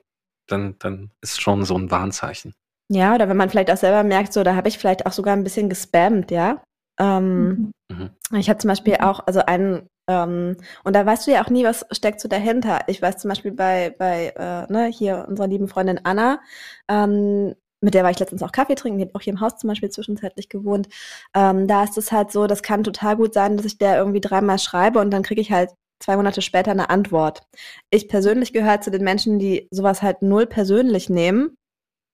dann, 0.49 0.77
dann 0.79 1.11
ist 1.21 1.41
schon 1.41 1.65
so 1.65 1.77
ein 1.77 1.91
Warnzeichen. 1.91 2.55
ja, 2.93 3.15
oder 3.15 3.29
wenn 3.29 3.37
man 3.37 3.51
vielleicht 3.51 3.71
auch 3.71 3.77
selber 3.77 4.03
merkt, 4.03 4.33
so, 4.33 4.43
da 4.43 4.57
habe 4.57 4.69
ich 4.69 4.79
vielleicht 4.79 5.07
auch 5.07 5.13
sogar 5.13 5.35
ein 5.37 5.45
bisschen 5.45 5.69
gespammt, 5.69 6.31
ja. 6.31 6.63
Ähm, 6.99 7.73
Mhm. 7.93 8.11
Ich 8.37 8.49
habe 8.49 8.61
zum 8.61 8.69
Beispiel 8.69 8.99
auch, 9.01 9.27
also 9.27 9.41
ein 9.47 9.89
Ähm, 10.11 10.57
und 10.85 10.97
da 10.97 11.07
weißt 11.07 11.27
du 11.27 11.31
ja 11.31 11.45
auch 11.45 11.51
nie, 11.51 11.65
was 11.65 11.87
steckt 11.93 12.21
so 12.21 12.29
dahinter. 12.29 12.81
Ich 12.89 13.01
weiß 13.01 13.19
zum 13.19 13.29
Beispiel 13.29 13.53
bei, 13.53 13.95
bei 13.97 14.33
äh, 14.37 14.73
ne, 14.73 14.87
hier 14.87 15.25
unserer 15.29 15.47
lieben 15.47 15.69
Freundin 15.69 16.01
Anna, 16.05 16.41
ähm, 16.89 17.55
mit 17.81 17.95
der 17.95 18.03
war 18.03 18.11
ich 18.11 18.19
letztens 18.19 18.43
auch 18.43 18.53
Kaffee 18.53 18.75
trinken, 18.75 18.99
die 18.99 19.05
hat 19.07 19.15
auch 19.15 19.21
hier 19.23 19.33
im 19.33 19.41
Haus 19.41 19.57
zum 19.57 19.69
Beispiel 19.69 19.89
zwischenzeitlich 19.91 20.49
gewohnt. 20.49 20.89
Ähm, 21.35 21.67
da 21.69 21.85
ist 21.85 21.97
es 21.97 22.11
halt 22.13 22.33
so, 22.33 22.47
das 22.47 22.63
kann 22.63 22.85
total 22.85 23.17
gut 23.17 23.33
sein, 23.35 23.57
dass 23.57 23.65
ich 23.67 23.79
der 23.79 23.97
irgendwie 23.99 24.21
dreimal 24.21 24.59
schreibe 24.59 24.99
und 25.01 25.11
dann 25.13 25.23
kriege 25.23 25.41
ich 25.41 25.53
halt 25.53 25.71
zwei 26.01 26.17
Monate 26.17 26.43
später 26.43 26.73
eine 26.73 26.91
Antwort. 26.91 27.43
Ich 27.91 28.09
persönlich 28.09 28.53
gehöre 28.53 28.81
zu 28.81 28.91
den 28.91 29.05
Menschen, 29.05 29.39
die 29.39 29.69
sowas 29.71 30.03
halt 30.03 30.23
null 30.23 30.47
persönlich 30.47 31.09
nehmen. 31.09 31.57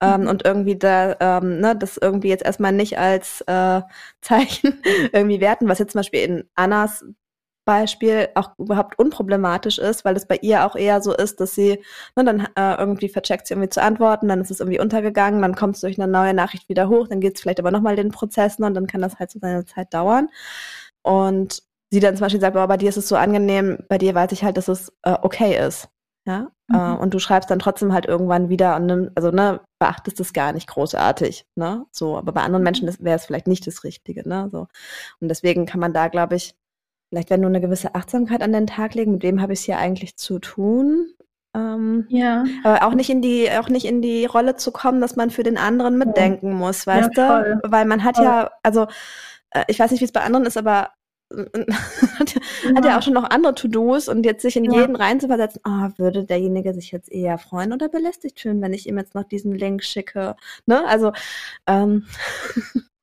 Ähm, 0.03 0.23
Mhm. 0.23 0.29
und 0.29 0.45
irgendwie 0.45 0.77
da, 0.79 1.17
ähm, 1.21 1.61
ne, 1.61 1.75
das 1.77 1.97
irgendwie 1.97 2.29
jetzt 2.29 2.45
erstmal 2.45 2.73
nicht 2.73 2.99
als 2.99 3.41
äh, 3.47 3.81
Zeichen 4.21 4.83
irgendwie 5.13 5.41
werten, 5.41 5.69
was 5.69 5.79
jetzt 5.79 5.93
zum 5.93 6.01
Beispiel 6.01 6.21
in 6.21 6.45
Annas 6.55 7.05
Beispiel 7.67 8.29
auch 8.35 8.53
überhaupt 8.59 8.99
unproblematisch 8.99 9.79
ist, 9.79 10.07
weil 10.07 10.17
es 10.17 10.27
bei 10.27 10.39
ihr 10.41 10.65
auch 10.67 10.77
eher 10.77 11.03
so 11.03 11.15
ist, 11.15 11.41
dass 11.41 11.55
sie 11.55 11.83
ne, 12.17 12.25
dann 12.25 12.49
äh, 12.57 12.77
irgendwie 12.79 13.11
vercheckt 13.11 13.47
sie 13.49 13.55
irgendwie 13.55 13.69
zu 13.71 13.83
antworten, 13.83 14.29
dann 14.29 14.41
ist 14.41 14.51
es 14.51 14.61
irgendwie 14.61 14.81
untergegangen, 14.81 15.43
dann 15.43 15.55
kommt 15.57 15.75
es 15.77 15.83
durch 15.83 16.01
eine 16.01 16.11
neue 16.11 16.33
Nachricht 16.35 16.69
wieder 16.71 16.89
hoch, 16.89 17.09
dann 17.09 17.21
geht 17.21 17.37
es 17.37 17.43
vielleicht 17.43 17.61
aber 17.61 17.71
nochmal 17.73 17.97
den 17.97 18.11
Prozess 18.13 18.59
ne, 18.59 18.67
und 18.67 18.75
dann 18.75 18.87
kann 18.87 19.03
das 19.03 19.19
halt 19.19 19.31
so 19.31 19.39
seine 19.41 19.67
Zeit 19.67 19.93
dauern. 19.93 20.29
Und 21.03 21.63
sie 21.91 22.01
dann 22.01 22.17
zum 22.17 22.25
Beispiel 22.25 22.41
sagt, 22.41 22.57
oh, 22.57 22.67
bei 22.67 22.77
dir 22.77 22.89
ist 22.89 22.97
es 22.97 23.09
so 23.09 23.17
angenehm, 23.17 23.79
bei 23.89 23.99
dir 23.99 24.15
weiß 24.15 24.33
ich 24.33 24.45
halt, 24.45 24.57
dass 24.57 24.69
es 24.69 24.93
äh, 25.03 25.17
okay 25.23 25.57
ist. 25.67 25.89
Ja, 26.27 26.49
Mhm. 26.69 26.75
äh, 26.77 26.97
und 26.97 27.15
du 27.15 27.21
schreibst 27.21 27.51
dann 27.51 27.61
trotzdem 27.61 27.93
halt 27.93 28.07
irgendwann 28.07 28.49
wieder 28.49 28.75
und 28.77 28.87
nimm, 28.87 29.11
also 29.15 29.31
ne, 29.31 29.61
beachtest 29.79 30.19
es 30.21 30.33
gar 30.33 30.53
nicht 30.53 30.67
großartig, 30.69 31.47
ne? 31.55 31.87
So, 31.93 32.17
aber 32.19 32.33
bei 32.33 32.43
anderen 32.43 32.65
Menschen 32.65 32.89
wäre 32.99 33.17
es 33.17 33.25
vielleicht 33.27 33.47
nicht 33.47 33.67
das 33.69 33.85
Richtige, 33.85 34.29
ne? 34.29 34.49
So. 34.51 34.67
Und 35.21 35.29
deswegen 35.29 35.67
kann 35.67 35.79
man 35.81 35.93
da, 35.93 36.09
glaube 36.09 36.35
ich, 36.37 36.57
vielleicht 37.09 37.31
wenn 37.31 37.41
nur 37.41 37.51
eine 37.51 37.61
gewisse 37.61 37.95
Achtsamkeit 37.95 38.43
an 38.43 38.53
den 38.53 38.67
Tag 38.67 38.95
legen, 38.95 39.13
mit 39.13 39.23
wem 39.23 39.41
habe 39.41 39.53
ich 39.53 39.61
es 39.61 39.65
hier 39.65 39.79
eigentlich 39.79 40.17
zu 40.17 40.39
tun? 40.39 41.07
Ähm, 41.55 42.07
Ja. 42.09 42.45
aber 42.65 42.87
auch 42.87 42.95
nicht 42.95 43.09
in 43.11 43.23
die, 43.23 43.51
auch 43.51 43.69
nicht 43.69 43.87
in 43.87 44.03
die 44.03 44.27
Rolle 44.27 44.57
zu 44.57 44.73
kommen, 44.73 45.01
dass 45.01 45.17
man 45.17 45.31
für 45.31 45.43
den 45.43 45.57
anderen 45.57 45.97
mitdenken 45.99 46.53
muss, 46.53 46.87
weißt 46.87 47.17
Ja, 47.17 47.43
du? 47.43 47.61
Weil 47.71 47.85
man 47.87 48.05
hat 48.05 48.17
Voll. 48.17 48.25
ja, 48.25 48.51
also 48.63 48.87
äh, 49.51 49.65
ich 49.69 49.79
weiß 49.79 49.91
nicht, 49.91 50.01
wie 50.01 50.05
es 50.07 50.13
bei 50.13 50.23
anderen 50.23 50.47
ist, 50.47 50.57
aber 50.59 50.91
hat, 51.33 52.35
ja, 52.35 52.75
hat 52.77 52.85
ja 52.85 52.99
auch 52.99 53.03
schon 53.03 53.15
noch 53.15 53.29
andere 53.31 53.55
To-Dos 53.55 54.09
und 54.09 54.25
jetzt 54.25 54.43
sich 54.43 54.57
in 54.57 54.65
Ja. 54.65 54.73
jeden 54.73 54.95
reinzuversetzen, 54.97 55.61
ah, 55.65 55.91
würde 55.97 56.25
derjenige 56.25 56.73
sich 56.75 56.93
jetzt 56.93 57.11
eher 57.11 57.39
freuen 57.39 57.73
oder 57.73 57.89
belästigt 57.89 58.41
fühlen, 58.41 58.63
wenn 58.63 58.73
ich 58.73 58.87
ihm 58.89 58.97
jetzt 58.99 59.15
noch 59.15 59.25
diesen 59.25 59.53
Link 59.53 59.83
schicke. 59.83 60.37
Ne? 60.67 60.87
Also 60.87 61.13
ähm, 61.67 62.07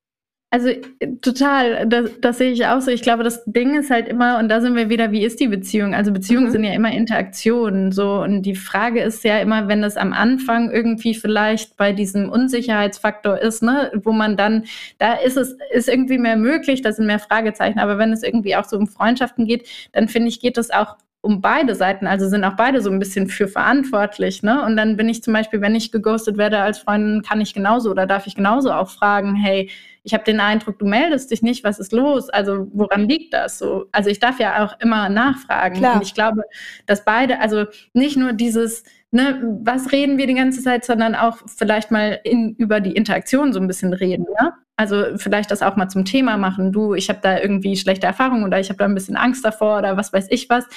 Also 0.54 0.68
äh, 0.70 0.84
total, 1.24 1.88
das, 1.88 2.12
das 2.22 2.38
sehe 2.38 2.52
ich 2.52 2.68
auch 2.68 2.80
so. 2.80 2.92
Ich 2.92 3.02
glaube, 3.02 3.24
das 3.24 3.44
Ding 3.46 3.74
ist 3.76 3.90
halt 3.90 4.08
immer, 4.08 4.38
und 4.38 4.50
da 4.50 4.62
sind 4.62 4.76
wir 4.76 4.88
wieder, 4.88 5.12
wie 5.12 5.24
ist 5.26 5.40
die 5.40 5.48
Beziehung? 5.48 5.96
Also 5.96 6.12
Beziehungen 6.12 6.46
Mhm. 6.50 6.52
sind 6.52 6.64
ja 6.64 6.74
immer 6.74 6.92
Interaktionen, 6.92 7.92
so. 7.92 8.22
Und 8.22 8.44
die 8.44 8.54
Frage 8.54 9.02
ist 9.02 9.24
ja 9.24 9.40
immer, 9.40 9.68
wenn 9.68 9.84
es 9.84 9.98
am 9.98 10.14
Anfang 10.14 10.70
irgendwie 10.70 11.16
vielleicht 11.16 11.76
bei 11.76 11.92
diesem 11.92 12.30
Unsicherheitsfaktor 12.30 13.40
ist, 13.40 13.64
ne, 13.64 13.92
wo 14.04 14.12
man 14.12 14.38
dann, 14.38 14.66
da 15.00 15.14
ist 15.16 15.38
es, 15.38 15.58
ist 15.72 15.90
irgendwie 15.90 16.20
mehr 16.20 16.38
möglich, 16.38 16.84
da 16.84 16.92
sind 16.92 17.08
mehr 17.08 17.18
Fragezeichen. 17.18 17.80
Aber 17.80 17.98
wenn 17.98 18.14
es 18.14 18.22
irgendwie 18.22 18.56
auch 18.56 18.66
so 18.66 18.78
um 18.78 18.86
Freundschaften 18.86 19.48
geht, 19.48 19.68
dann 19.92 20.08
finde 20.08 20.28
ich, 20.28 20.40
geht 20.40 20.60
es 20.60 20.70
auch 20.70 20.98
um 21.22 21.42
beide 21.42 21.74
Seiten, 21.74 22.06
also 22.06 22.28
sind 22.28 22.44
auch 22.44 22.58
beide 22.58 22.82
so 22.82 22.92
ein 22.92 23.00
bisschen 23.00 23.28
für 23.28 23.48
verantwortlich, 23.48 24.44
ne? 24.44 24.62
Und 24.66 24.76
dann 24.76 24.98
bin 24.98 25.08
ich 25.08 25.24
zum 25.24 25.34
Beispiel, 25.34 25.62
wenn 25.62 25.74
ich 25.74 25.92
geghostet 25.92 26.38
werde 26.38 26.60
als 26.60 26.80
Freundin, 26.80 27.22
kann 27.24 27.40
ich 27.42 27.54
genauso 27.54 27.90
oder 27.90 28.06
darf 28.06 28.28
ich 28.28 28.36
genauso 28.36 28.72
auch 28.74 28.90
fragen, 28.90 29.34
hey, 29.34 29.70
ich 30.04 30.14
habe 30.14 30.24
den 30.24 30.40
Eindruck, 30.40 30.80
du 30.80 30.86
meldest 30.86 31.32
dich 31.32 31.42
nicht, 31.42 31.64
was 31.64 31.80
ist 31.80 31.94
los? 31.94 32.30
Also 32.30 32.68
woran 32.74 33.08
liegt 33.08 33.34
das 33.34 33.58
so? 33.58 33.86
Also 33.92 34.10
ich 34.10 34.20
darf 34.20 34.40
ja 34.40 34.66
auch 34.66 34.78
immer 34.80 35.08
nachfragen. 35.10 35.78
Klar. 35.78 35.96
Und 35.96 36.04
ich 36.04 36.14
glaube, 36.14 36.44
dass 36.86 37.06
beide, 37.06 37.40
also 37.40 37.66
nicht 37.94 38.18
nur 38.18 38.34
dieses, 38.34 38.84
ne, 39.14 39.60
was 39.64 39.92
reden 39.92 40.18
wir 40.18 40.28
die 40.28 40.34
ganze 40.34 40.62
Zeit, 40.62 40.84
sondern 40.84 41.16
auch 41.16 41.38
vielleicht 41.46 41.92
mal 41.92 42.20
in, 42.24 42.56
über 42.56 42.80
die 42.80 42.94
Interaktion 42.94 43.54
so 43.54 43.60
ein 43.60 43.68
bisschen 43.68 43.94
reden, 43.94 44.26
ja? 44.42 44.54
Also 44.76 45.18
vielleicht 45.18 45.52
das 45.52 45.62
auch 45.62 45.76
mal 45.76 45.88
zum 45.88 46.04
Thema 46.04 46.36
machen. 46.36 46.72
Du, 46.72 46.96
ich 46.96 47.08
habe 47.08 47.20
da 47.22 47.40
irgendwie 47.40 47.76
schlechte 47.76 48.08
Erfahrungen 48.08 48.44
oder 48.44 48.60
ich 48.60 48.70
habe 48.70 48.80
da 48.80 48.86
ein 48.86 48.96
bisschen 48.96 49.16
Angst 49.16 49.46
davor 49.46 49.78
oder 49.78 49.98
was 49.98 50.12
weiß 50.12 50.26
ich 50.32 50.50
was. 50.50 50.68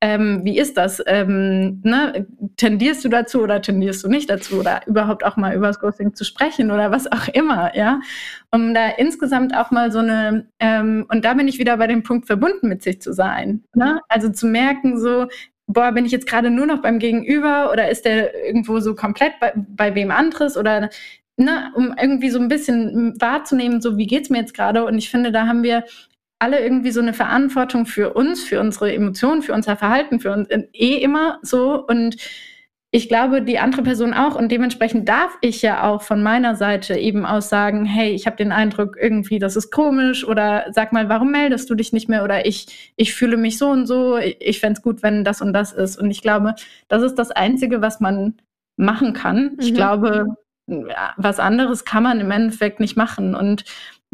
Ähm, 0.00 0.40
wie 0.42 0.58
ist 0.58 0.76
das? 0.76 1.00
Ähm, 1.06 1.80
ne? 1.84 2.26
Tendierst 2.56 3.04
du 3.04 3.08
dazu 3.08 3.42
oder 3.42 3.62
tendierst 3.62 4.02
du 4.02 4.08
nicht 4.08 4.28
dazu 4.28 4.58
oder 4.58 4.80
überhaupt 4.88 5.24
auch 5.24 5.36
mal 5.36 5.54
über 5.54 5.68
das 5.68 5.78
Ghosting 5.78 6.14
zu 6.14 6.24
sprechen 6.24 6.72
oder 6.72 6.90
was 6.90 7.10
auch 7.10 7.28
immer, 7.28 7.76
ja? 7.76 8.00
Um 8.50 8.74
da 8.74 8.88
insgesamt 8.88 9.56
auch 9.56 9.70
mal 9.70 9.92
so 9.92 10.00
eine, 10.00 10.48
ähm, 10.58 11.06
und 11.08 11.24
da 11.24 11.34
bin 11.34 11.46
ich 11.46 11.60
wieder 11.60 11.76
bei 11.76 11.86
dem 11.86 12.02
Punkt, 12.02 12.26
verbunden 12.26 12.68
mit 12.68 12.82
sich 12.82 13.00
zu 13.00 13.12
sein. 13.12 13.62
Ne? 13.72 14.00
Also 14.08 14.30
zu 14.30 14.48
merken, 14.48 14.98
so, 14.98 15.28
boah, 15.66 15.92
bin 15.92 16.04
ich 16.04 16.12
jetzt 16.12 16.26
gerade 16.26 16.50
nur 16.50 16.66
noch 16.66 16.82
beim 16.82 16.98
Gegenüber 16.98 17.70
oder 17.72 17.90
ist 17.90 18.04
der 18.04 18.34
irgendwo 18.44 18.80
so 18.80 18.94
komplett 18.94 19.32
bei, 19.40 19.52
bei 19.56 19.94
wem 19.94 20.10
anderes 20.10 20.56
oder 20.56 20.90
ne, 21.36 21.72
um 21.74 21.94
irgendwie 22.00 22.30
so 22.30 22.38
ein 22.38 22.48
bisschen 22.48 23.14
wahrzunehmen, 23.20 23.80
so 23.80 23.96
wie 23.96 24.06
geht's 24.06 24.30
mir 24.30 24.38
jetzt 24.38 24.54
gerade? 24.54 24.84
Und 24.84 24.98
ich 24.98 25.10
finde, 25.10 25.32
da 25.32 25.46
haben 25.46 25.62
wir 25.62 25.84
alle 26.38 26.60
irgendwie 26.60 26.90
so 26.90 27.00
eine 27.00 27.14
Verantwortung 27.14 27.86
für 27.86 28.12
uns, 28.14 28.44
für 28.44 28.60
unsere 28.60 28.92
Emotionen, 28.92 29.42
für 29.42 29.54
unser 29.54 29.76
Verhalten, 29.76 30.20
für 30.20 30.32
uns 30.32 30.48
eh 30.72 30.96
immer 30.96 31.38
so. 31.42 31.84
Und 31.86 32.16
ich 32.94 33.08
glaube, 33.08 33.42
die 33.42 33.58
andere 33.58 33.82
Person 33.82 34.14
auch. 34.14 34.36
Und 34.36 34.52
dementsprechend 34.52 35.08
darf 35.08 35.36
ich 35.40 35.62
ja 35.62 35.82
auch 35.82 36.00
von 36.02 36.22
meiner 36.22 36.54
Seite 36.54 36.96
eben 36.96 37.26
aus 37.26 37.48
sagen, 37.48 37.84
hey, 37.84 38.12
ich 38.12 38.24
habe 38.24 38.36
den 38.36 38.52
Eindruck, 38.52 38.96
irgendwie, 38.96 39.40
das 39.40 39.56
ist 39.56 39.72
komisch 39.72 40.24
oder 40.24 40.66
sag 40.70 40.92
mal, 40.92 41.08
warum 41.08 41.32
meldest 41.32 41.68
du 41.68 41.74
dich 41.74 41.92
nicht 41.92 42.08
mehr? 42.08 42.22
Oder 42.22 42.46
ich, 42.46 42.92
ich 42.94 43.12
fühle 43.12 43.36
mich 43.36 43.58
so 43.58 43.68
und 43.68 43.88
so, 43.88 44.16
ich, 44.16 44.60
fände 44.60 44.78
es 44.78 44.82
gut, 44.82 45.02
wenn 45.02 45.24
das 45.24 45.42
und 45.42 45.52
das 45.52 45.72
ist. 45.72 45.96
Und 45.96 46.08
ich 46.12 46.22
glaube, 46.22 46.54
das 46.86 47.02
ist 47.02 47.16
das 47.16 47.32
Einzige, 47.32 47.82
was 47.82 47.98
man 47.98 48.34
machen 48.76 49.12
kann. 49.12 49.56
Ich 49.58 49.72
Mhm. 49.72 49.74
glaube, 49.74 50.26
was 51.16 51.40
anderes 51.40 51.84
kann 51.84 52.04
man 52.04 52.20
im 52.20 52.30
Endeffekt 52.30 52.78
nicht 52.78 52.96
machen. 52.96 53.34
Und 53.34 53.64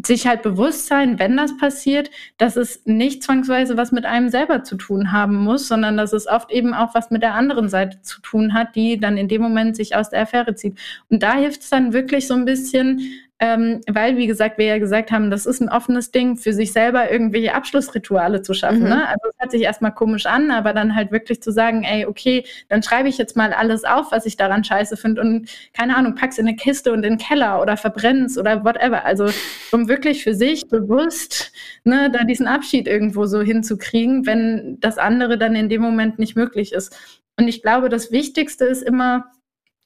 sich 0.04 0.26
halt 0.26 0.42
bewusst 0.42 0.86
sein, 0.86 1.18
wenn 1.18 1.36
das 1.36 1.56
passiert, 1.56 2.10
dass 2.38 2.56
es 2.56 2.82
nicht 2.84 3.22
zwangsweise 3.22 3.76
was 3.76 3.92
mit 3.92 4.04
einem 4.04 4.28
selber 4.28 4.62
zu 4.62 4.76
tun 4.76 5.12
haben 5.12 5.36
muss, 5.36 5.68
sondern 5.68 5.96
dass 5.96 6.12
es 6.12 6.26
oft 6.26 6.50
eben 6.50 6.74
auch 6.74 6.94
was 6.94 7.10
mit 7.10 7.22
der 7.22 7.34
anderen 7.34 7.68
Seite 7.68 8.00
zu 8.02 8.20
tun 8.20 8.54
hat, 8.54 8.74
die 8.76 8.98
dann 8.98 9.16
in 9.16 9.28
dem 9.28 9.42
Moment 9.42 9.76
sich 9.76 9.96
aus 9.96 10.10
der 10.10 10.22
Affäre 10.22 10.54
zieht. 10.54 10.78
Und 11.08 11.22
da 11.22 11.34
hilft 11.34 11.62
es 11.62 11.70
dann 11.70 11.92
wirklich 11.92 12.26
so 12.26 12.34
ein 12.34 12.44
bisschen, 12.44 13.00
ähm, 13.42 13.80
weil, 13.90 14.18
wie 14.18 14.26
gesagt, 14.26 14.58
wir 14.58 14.66
ja 14.66 14.78
gesagt 14.78 15.10
haben, 15.10 15.30
das 15.30 15.46
ist 15.46 15.62
ein 15.62 15.70
offenes 15.70 16.10
Ding, 16.10 16.36
für 16.36 16.52
sich 16.52 16.72
selber 16.72 17.10
irgendwelche 17.10 17.54
Abschlussrituale 17.54 18.42
zu 18.42 18.52
schaffen. 18.52 18.82
Mhm. 18.82 18.88
Ne? 18.88 19.08
Also 19.08 19.28
es 19.30 19.40
hört 19.40 19.50
sich 19.50 19.62
erstmal 19.62 19.94
komisch 19.94 20.26
an, 20.26 20.50
aber 20.50 20.74
dann 20.74 20.94
halt 20.94 21.10
wirklich 21.10 21.42
zu 21.42 21.50
sagen, 21.50 21.82
ey, 21.82 22.04
okay, 22.04 22.44
dann 22.68 22.82
schreibe 22.82 23.08
ich 23.08 23.16
jetzt 23.16 23.36
mal 23.36 23.54
alles 23.54 23.84
auf, 23.84 24.12
was 24.12 24.26
ich 24.26 24.36
daran 24.36 24.62
scheiße 24.62 24.98
finde 24.98 25.22
und 25.22 25.48
keine 25.72 25.96
Ahnung, 25.96 26.16
pack's 26.16 26.36
in 26.36 26.46
eine 26.46 26.56
Kiste 26.56 26.92
und 26.92 26.98
in 27.02 27.16
den 27.16 27.18
Keller 27.18 27.62
oder 27.62 27.78
verbrenn's 27.78 28.36
oder 28.36 28.62
whatever. 28.62 29.06
Also 29.06 29.30
um 29.72 29.88
wirklich 29.88 30.22
für 30.22 30.34
sich 30.34 30.68
bewusst 30.68 31.50
ne, 31.84 32.10
da 32.12 32.24
diesen 32.24 32.46
Abschied 32.46 32.86
irgendwo 32.86 33.24
so 33.24 33.40
hinzukriegen, 33.40 34.26
wenn 34.26 34.76
das 34.80 34.98
andere 34.98 35.38
dann 35.38 35.56
in 35.56 35.70
dem 35.70 35.80
Moment 35.80 36.18
nicht 36.18 36.36
möglich 36.36 36.72
ist. 36.72 36.94
Und 37.38 37.48
ich 37.48 37.62
glaube, 37.62 37.88
das 37.88 38.12
Wichtigste 38.12 38.66
ist 38.66 38.82
immer, 38.82 39.32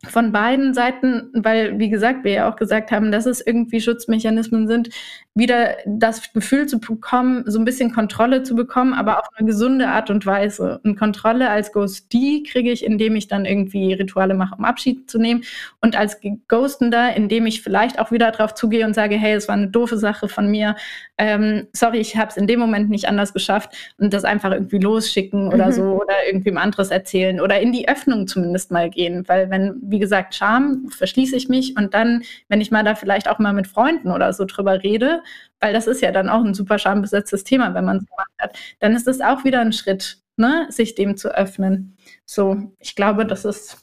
von 0.08 0.32
beiden 0.32 0.74
Seiten, 0.74 1.30
weil, 1.34 1.78
wie 1.78 1.90
gesagt, 1.90 2.24
wir 2.24 2.32
ja 2.32 2.50
auch 2.50 2.56
gesagt 2.56 2.90
haben, 2.90 3.12
dass 3.12 3.26
es 3.26 3.40
irgendwie 3.44 3.80
Schutzmechanismen 3.80 4.66
sind, 4.66 4.90
wieder 5.36 5.74
das 5.84 6.32
Gefühl 6.32 6.66
zu 6.66 6.78
bekommen, 6.78 7.42
so 7.46 7.58
ein 7.58 7.64
bisschen 7.64 7.92
Kontrolle 7.92 8.44
zu 8.44 8.54
bekommen, 8.54 8.94
aber 8.94 9.18
auf 9.18 9.26
eine 9.34 9.46
gesunde 9.46 9.88
Art 9.88 10.08
und 10.08 10.24
Weise. 10.26 10.80
Und 10.84 10.96
Kontrolle 10.96 11.50
als 11.50 11.72
Ghost, 11.72 12.12
die 12.12 12.44
kriege 12.44 12.70
ich, 12.70 12.84
indem 12.84 13.16
ich 13.16 13.26
dann 13.26 13.44
irgendwie 13.44 13.94
Rituale 13.94 14.34
mache, 14.34 14.54
um 14.56 14.64
Abschied 14.64 15.10
zu 15.10 15.18
nehmen. 15.18 15.42
Und 15.80 15.96
als 15.96 16.20
Ghostender, 16.46 17.16
indem 17.16 17.46
ich 17.46 17.62
vielleicht 17.62 17.98
auch 17.98 18.12
wieder 18.12 18.30
drauf 18.30 18.54
zugehe 18.54 18.86
und 18.86 18.94
sage, 18.94 19.16
hey, 19.16 19.34
es 19.34 19.48
war 19.48 19.56
eine 19.56 19.68
doofe 19.68 19.98
Sache 19.98 20.28
von 20.28 20.48
mir. 20.48 20.76
Ähm, 21.18 21.66
sorry, 21.72 21.98
ich 21.98 22.16
habe 22.16 22.28
es 22.30 22.36
in 22.36 22.46
dem 22.46 22.60
Moment 22.60 22.88
nicht 22.88 23.08
anders 23.08 23.32
geschafft 23.32 23.72
und 23.98 24.14
das 24.14 24.24
einfach 24.24 24.52
irgendwie 24.52 24.78
losschicken 24.78 25.48
oder 25.52 25.66
Mhm. 25.66 25.72
so 25.72 25.82
oder 26.00 26.14
irgendwem 26.28 26.58
anderes 26.58 26.90
erzählen 26.92 27.40
oder 27.40 27.58
in 27.58 27.72
die 27.72 27.88
Öffnung 27.88 28.28
zumindest 28.28 28.70
mal 28.70 28.88
gehen. 28.88 29.24
Weil 29.26 29.50
wenn, 29.50 29.74
wie 29.82 29.98
gesagt, 29.98 30.36
Scham, 30.36 30.88
verschließe 30.90 31.34
ich 31.34 31.48
mich 31.48 31.76
und 31.76 31.92
dann, 31.92 32.22
wenn 32.48 32.60
ich 32.60 32.70
mal 32.70 32.84
da 32.84 32.94
vielleicht 32.94 33.28
auch 33.28 33.40
mal 33.40 33.52
mit 33.52 33.66
Freunden 33.66 34.12
oder 34.12 34.32
so 34.32 34.44
drüber 34.44 34.82
rede, 34.84 35.22
weil 35.60 35.72
das 35.72 35.86
ist 35.86 36.02
ja 36.02 36.12
dann 36.12 36.28
auch 36.28 36.44
ein 36.44 36.54
super 36.54 36.78
schambesetztes 36.78 37.44
Thema, 37.44 37.74
wenn 37.74 37.84
man 37.84 37.98
es 37.98 38.06
gemacht 38.06 38.32
hat, 38.38 38.58
dann 38.80 38.94
ist 38.94 39.08
es 39.08 39.20
auch 39.20 39.44
wieder 39.44 39.60
ein 39.60 39.72
Schritt, 39.72 40.18
ne, 40.36 40.66
sich 40.70 40.94
dem 40.94 41.16
zu 41.16 41.34
öffnen. 41.34 41.96
So, 42.26 42.72
ich 42.78 42.94
glaube, 42.94 43.26
das 43.26 43.44
ist, 43.44 43.78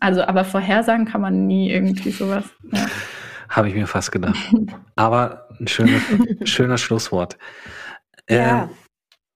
also, 0.00 0.22
aber 0.22 0.44
vorhersagen 0.44 1.06
kann 1.06 1.20
man 1.20 1.46
nie 1.46 1.70
irgendwie 1.70 2.10
sowas. 2.10 2.44
Ja. 2.72 2.86
Habe 3.48 3.68
ich 3.68 3.74
mir 3.74 3.86
fast 3.86 4.10
gedacht. 4.12 4.38
Aber 4.96 5.46
ein 5.60 5.68
schönes, 5.68 6.00
schöner 6.44 6.78
Schlusswort. 6.78 7.36
Ja. 8.26 8.62
Ähm, 8.62 8.70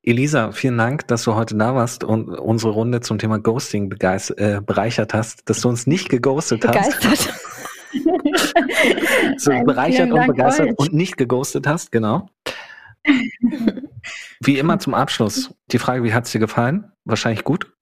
Elisa, 0.03 0.53
vielen 0.53 0.79
Dank, 0.79 1.07
dass 1.09 1.25
du 1.25 1.35
heute 1.35 1.57
da 1.57 1.75
warst 1.75 2.03
und 2.03 2.29
unsere 2.29 2.73
Runde 2.73 3.01
zum 3.01 3.19
Thema 3.19 3.39
Ghosting 3.39 3.93
äh, 3.93 4.61
bereichert 4.65 5.13
hast, 5.13 5.51
dass 5.51 5.61
du 5.61 5.69
uns 5.69 5.87
nicht 5.87 6.09
geghostet 6.09 6.65
hast, 6.67 7.01
begeistert. 7.01 7.35
so 9.37 9.51
Nein, 9.51 9.65
bereichert 9.65 10.11
und 10.13 10.27
begeistert 10.27 10.69
euch. 10.69 10.79
und 10.79 10.93
nicht 10.93 11.17
geghostet 11.17 11.67
hast, 11.67 11.93
genau. 11.93 12.29
Wie 14.41 14.59
immer 14.59 14.79
zum 14.79 14.95
Abschluss 14.95 15.55
die 15.73 15.79
Frage, 15.79 16.03
wie 16.03 16.13
hat 16.13 16.27
es 16.27 16.33
dir 16.33 16.41
gefallen? 16.41 16.93
Wahrscheinlich 17.05 17.45
gut. 17.45 17.73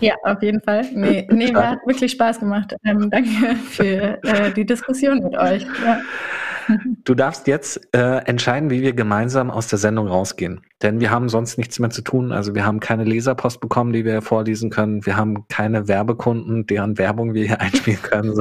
Ja, 0.00 0.14
auf 0.24 0.42
jeden 0.42 0.60
Fall. 0.60 0.86
Nee, 0.92 1.26
nee 1.30 1.54
hat 1.54 1.78
wirklich 1.86 2.12
Spaß 2.12 2.40
gemacht. 2.40 2.74
Ähm, 2.84 3.10
danke 3.10 3.56
für 3.56 4.22
äh, 4.22 4.52
die 4.52 4.66
Diskussion 4.66 5.22
mit 5.22 5.36
euch. 5.36 5.62
Ja. 5.84 6.00
Du 7.04 7.14
darfst 7.14 7.46
jetzt 7.46 7.80
äh, 7.94 8.18
entscheiden, 8.24 8.70
wie 8.70 8.82
wir 8.82 8.92
gemeinsam 8.92 9.50
aus 9.50 9.68
der 9.68 9.78
Sendung 9.78 10.08
rausgehen. 10.08 10.62
Denn 10.82 11.00
wir 11.00 11.10
haben 11.10 11.28
sonst 11.28 11.56
nichts 11.58 11.78
mehr 11.78 11.90
zu 11.90 12.02
tun. 12.02 12.32
Also 12.32 12.54
wir 12.54 12.64
haben 12.64 12.80
keine 12.80 13.04
Leserpost 13.04 13.60
bekommen, 13.60 13.92
die 13.92 14.04
wir 14.04 14.20
vorlesen 14.20 14.70
können. 14.70 15.06
Wir 15.06 15.16
haben 15.16 15.48
keine 15.48 15.88
Werbekunden, 15.88 16.66
deren 16.66 16.98
Werbung 16.98 17.34
wir 17.34 17.46
hier 17.46 17.60
einspielen 17.62 18.02
können. 18.02 18.36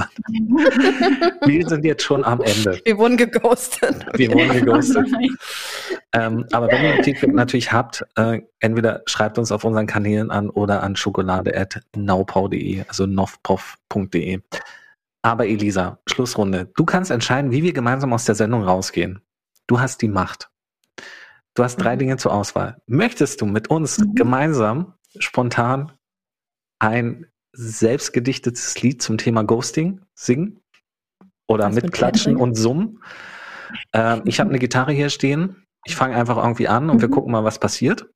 wir 1.45 1.67
sind 1.67 1.85
jetzt 1.85 2.03
schon 2.03 2.23
am 2.23 2.41
Ende. 2.41 2.81
Wir 2.83 2.97
wurden 2.97 3.17
geghostet. 3.17 4.05
Wir 4.15 4.31
wurden 4.33 4.53
geghostet. 4.53 5.07
ähm, 6.13 6.45
aber 6.51 6.67
wenn 6.67 6.83
ihr 6.83 7.03
Feedback 7.03 7.33
natürlich 7.33 7.71
habt, 7.71 8.05
äh, 8.15 8.41
entweder 8.59 9.03
schreibt 9.05 9.37
uns 9.37 9.51
auf 9.51 9.63
unseren 9.63 9.87
Kanälen 9.87 10.31
an 10.31 10.49
oder 10.49 10.83
an 10.83 10.95
schokolade.naupau.de, 10.95 12.83
also 12.87 13.05
novpov.de. 13.05 14.41
Aber 15.25 15.47
Elisa, 15.47 15.97
Schlussrunde. 16.05 16.71
Du 16.75 16.85
kannst 16.85 17.09
entscheiden, 17.09 17.49
wie 17.49 17.63
wir 17.63 17.73
gemeinsam 17.73 18.13
aus 18.13 18.25
der 18.25 18.35
Sendung 18.35 18.61
rausgehen. 18.61 19.21
Du 19.65 19.79
hast 19.79 20.03
die 20.03 20.07
Macht. 20.07 20.51
Du 21.55 21.63
hast 21.63 21.77
drei 21.77 21.95
mhm. 21.95 21.99
Dinge 21.99 22.17
zur 22.17 22.31
Auswahl. 22.31 22.79
Möchtest 22.85 23.41
du 23.41 23.47
mit 23.47 23.71
uns 23.71 23.97
mhm. 23.97 24.13
gemeinsam 24.13 24.93
spontan 25.17 25.93
ein 26.77 27.25
selbstgedichtetes 27.53 28.79
Lied 28.83 29.01
zum 29.01 29.17
Thema 29.17 29.43
Ghosting 29.43 30.01
singen? 30.13 30.61
Oder 31.47 31.71
mit 31.71 31.91
Klatschen 31.91 32.37
und 32.37 32.53
Summen? 32.53 33.01
Ähm, 33.93 34.21
ich 34.25 34.39
habe 34.39 34.51
eine 34.51 34.59
Gitarre 34.59 34.91
hier 34.91 35.09
stehen. 35.09 35.65
Ich 35.85 35.95
fange 35.95 36.15
einfach 36.15 36.37
irgendwie 36.37 36.67
an 36.67 36.91
und 36.91 36.97
mhm. 36.97 37.01
wir 37.01 37.09
gucken 37.09 37.31
mal, 37.31 37.43
was 37.43 37.57
passiert. 37.57 38.07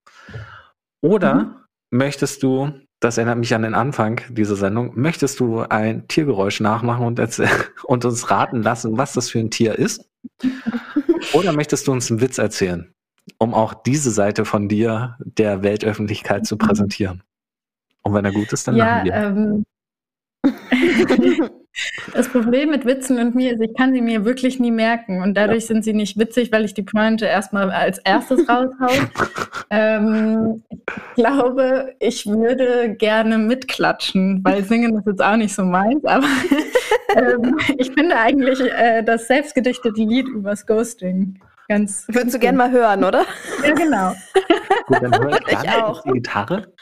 Oder 1.02 1.34
mhm. 1.34 1.56
möchtest 1.90 2.44
du 2.44 2.72
das 2.99 3.17
erinnert 3.17 3.38
mich 3.38 3.53
an 3.55 3.61
den 3.61 3.76
Anfang 3.76 4.21
dieser 4.30 4.55
Sendung. 4.55 4.91
Möchtest 4.95 5.39
du 5.39 5.61
ein 5.61 6.07
Tiergeräusch 6.07 6.59
nachmachen 6.59 7.05
und, 7.05 7.19
und 7.84 8.05
uns 8.05 8.30
raten 8.30 8.61
lassen, 8.61 8.97
was 8.97 9.13
das 9.13 9.30
für 9.30 9.39
ein 9.39 9.51
Tier 9.51 9.77
ist? 9.77 10.09
Oder 11.34 11.53
möchtest 11.53 11.88
du 11.88 11.91
uns 11.91 12.11
einen 12.11 12.21
Witz 12.21 12.38
erzählen, 12.38 12.93
um 13.38 13.53
auch 13.53 13.73
diese 13.73 14.11
Seite 14.11 14.45
von 14.45 14.67
dir 14.67 15.17
der 15.19 15.63
Weltöffentlichkeit 15.63 16.45
zu 16.45 16.57
präsentieren? 16.57 17.23
Und 18.01 18.13
wenn 18.13 18.26
er 18.26 18.31
gut 18.31 18.51
ist, 18.51 18.67
dann 18.67 18.76
ja, 18.76 19.03
wir. 19.03 19.13
Ähm, 19.13 19.65
das 22.13 22.27
Problem 22.30 22.71
mit 22.71 22.85
Witzen 22.85 23.19
und 23.19 23.35
mir 23.35 23.53
ist, 23.53 23.61
ich 23.61 23.76
kann 23.77 23.93
sie 23.93 24.01
mir 24.01 24.26
wirklich 24.26 24.59
nie 24.59 24.71
merken 24.71 25.21
und 25.21 25.35
dadurch 25.35 25.63
ja. 25.63 25.67
sind 25.67 25.84
sie 25.84 25.93
nicht 25.93 26.17
witzig, 26.17 26.51
weil 26.51 26.65
ich 26.65 26.73
die 26.73 26.84
Pointe 26.84 27.26
erstmal 27.26 27.71
als 27.71 27.99
erstes 27.99 28.47
raushaue. 28.49 29.09
ähm, 29.69 30.63
ich 30.69 30.80
glaube, 31.15 31.95
ich 31.99 32.26
würde 32.26 32.95
gerne 32.95 33.38
mitklatschen, 33.38 34.41
weil 34.43 34.63
singen 34.63 34.97
ist 34.97 35.07
jetzt 35.07 35.23
auch 35.23 35.38
nicht 35.38 35.53
so 35.53 35.63
meins, 35.63 36.03
aber 36.05 36.27
ähm, 37.15 37.57
ich 37.77 37.91
finde 37.91 38.17
eigentlich 38.17 38.59
äh, 38.61 39.03
das 39.03 39.27
selbstgedichtete 39.27 40.01
Lied 40.01 40.27
übers 40.27 40.65
Ghosting 40.65 41.39
ganz. 41.69 42.05
Würdest 42.09 42.35
du 42.35 42.39
gerne 42.39 42.57
mal 42.57 42.71
hören, 42.71 43.05
oder? 43.05 43.26
Ja, 43.63 43.73
genau. 43.73 44.13
Gut, 44.88 44.97
dann 45.01 45.23
höre 45.23 45.39
ich, 45.47 45.63
ich 45.63 45.69
auch. 45.69 46.03
die 46.03 46.11
Gitarre. 46.11 46.73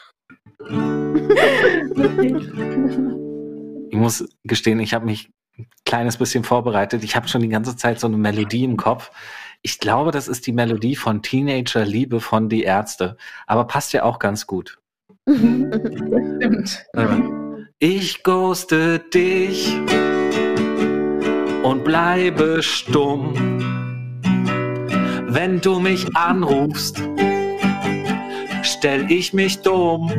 Ich 3.90 3.96
muss 3.96 4.28
gestehen, 4.44 4.80
ich 4.80 4.94
habe 4.94 5.06
mich 5.06 5.30
ein 5.58 5.66
kleines 5.84 6.16
bisschen 6.16 6.44
vorbereitet. 6.44 7.04
Ich 7.04 7.16
habe 7.16 7.28
schon 7.28 7.42
die 7.42 7.48
ganze 7.48 7.76
Zeit 7.76 8.00
so 8.00 8.06
eine 8.06 8.16
Melodie 8.16 8.64
im 8.64 8.76
Kopf. 8.76 9.10
Ich 9.62 9.78
glaube, 9.80 10.10
das 10.10 10.28
ist 10.28 10.46
die 10.46 10.52
Melodie 10.52 10.94
von 10.94 11.22
Teenager 11.22 11.84
Liebe 11.84 12.20
von 12.20 12.48
Die 12.48 12.62
Ärzte. 12.62 13.16
Aber 13.46 13.66
passt 13.66 13.92
ja 13.92 14.04
auch 14.04 14.18
ganz 14.18 14.46
gut. 14.46 14.78
Stimmt. 15.28 16.86
Ich 17.78 18.22
ghoste 18.22 18.98
dich 18.98 19.76
und 21.62 21.84
bleibe 21.84 22.62
stumm. 22.62 23.34
Wenn 25.28 25.60
du 25.60 25.80
mich 25.80 26.16
anrufst, 26.16 27.02
stell 28.62 29.10
ich 29.10 29.32
mich 29.32 29.60
dumm. 29.60 30.10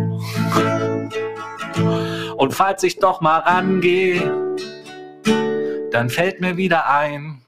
Und 2.40 2.54
falls 2.54 2.84
ich 2.84 3.00
doch 3.00 3.20
mal 3.20 3.40
rangehe, 3.40 4.56
dann 5.92 6.10
fällt 6.10 6.40
mir 6.40 6.56
wieder 6.56 6.90
ein, 6.90 7.42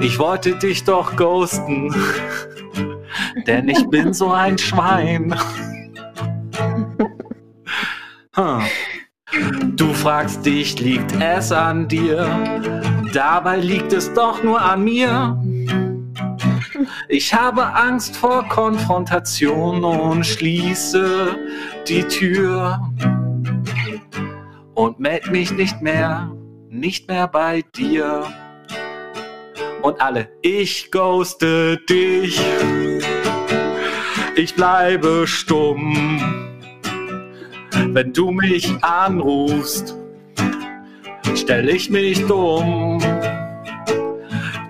ich 0.00 0.18
wollte 0.18 0.56
dich 0.56 0.82
doch 0.82 1.14
ghosten, 1.14 1.94
denn 3.46 3.68
ich 3.68 3.88
bin 3.90 4.12
so 4.12 4.32
ein 4.32 4.58
Schwein. 4.58 5.38
Du 9.76 9.92
fragst 9.92 10.44
dich, 10.44 10.80
liegt 10.80 11.12
es 11.20 11.52
an 11.52 11.86
dir? 11.86 12.26
Dabei 13.12 13.58
liegt 13.58 13.92
es 13.92 14.12
doch 14.14 14.42
nur 14.42 14.60
an 14.60 14.82
mir. 14.82 15.40
Ich 17.08 17.34
habe 17.34 17.64
Angst 17.66 18.16
vor 18.16 18.48
Konfrontation 18.48 19.84
und 19.84 20.24
schließe 20.24 21.36
die 21.88 22.02
Tür 22.04 22.80
und 24.74 24.98
meld 25.00 25.30
mich 25.30 25.50
nicht 25.52 25.80
mehr, 25.82 26.30
nicht 26.68 27.08
mehr 27.08 27.28
bei 27.28 27.62
dir. 27.76 28.24
Und 29.82 30.00
alle, 30.00 30.28
ich 30.42 30.90
ghoste 30.90 31.78
dich, 31.88 32.40
ich 34.36 34.54
bleibe 34.54 35.24
stumm. 35.26 36.46
Wenn 37.92 38.12
du 38.12 38.30
mich 38.30 38.72
anrufst, 38.82 39.96
stell 41.34 41.68
ich 41.68 41.90
mich 41.90 42.24
dumm 42.26 43.00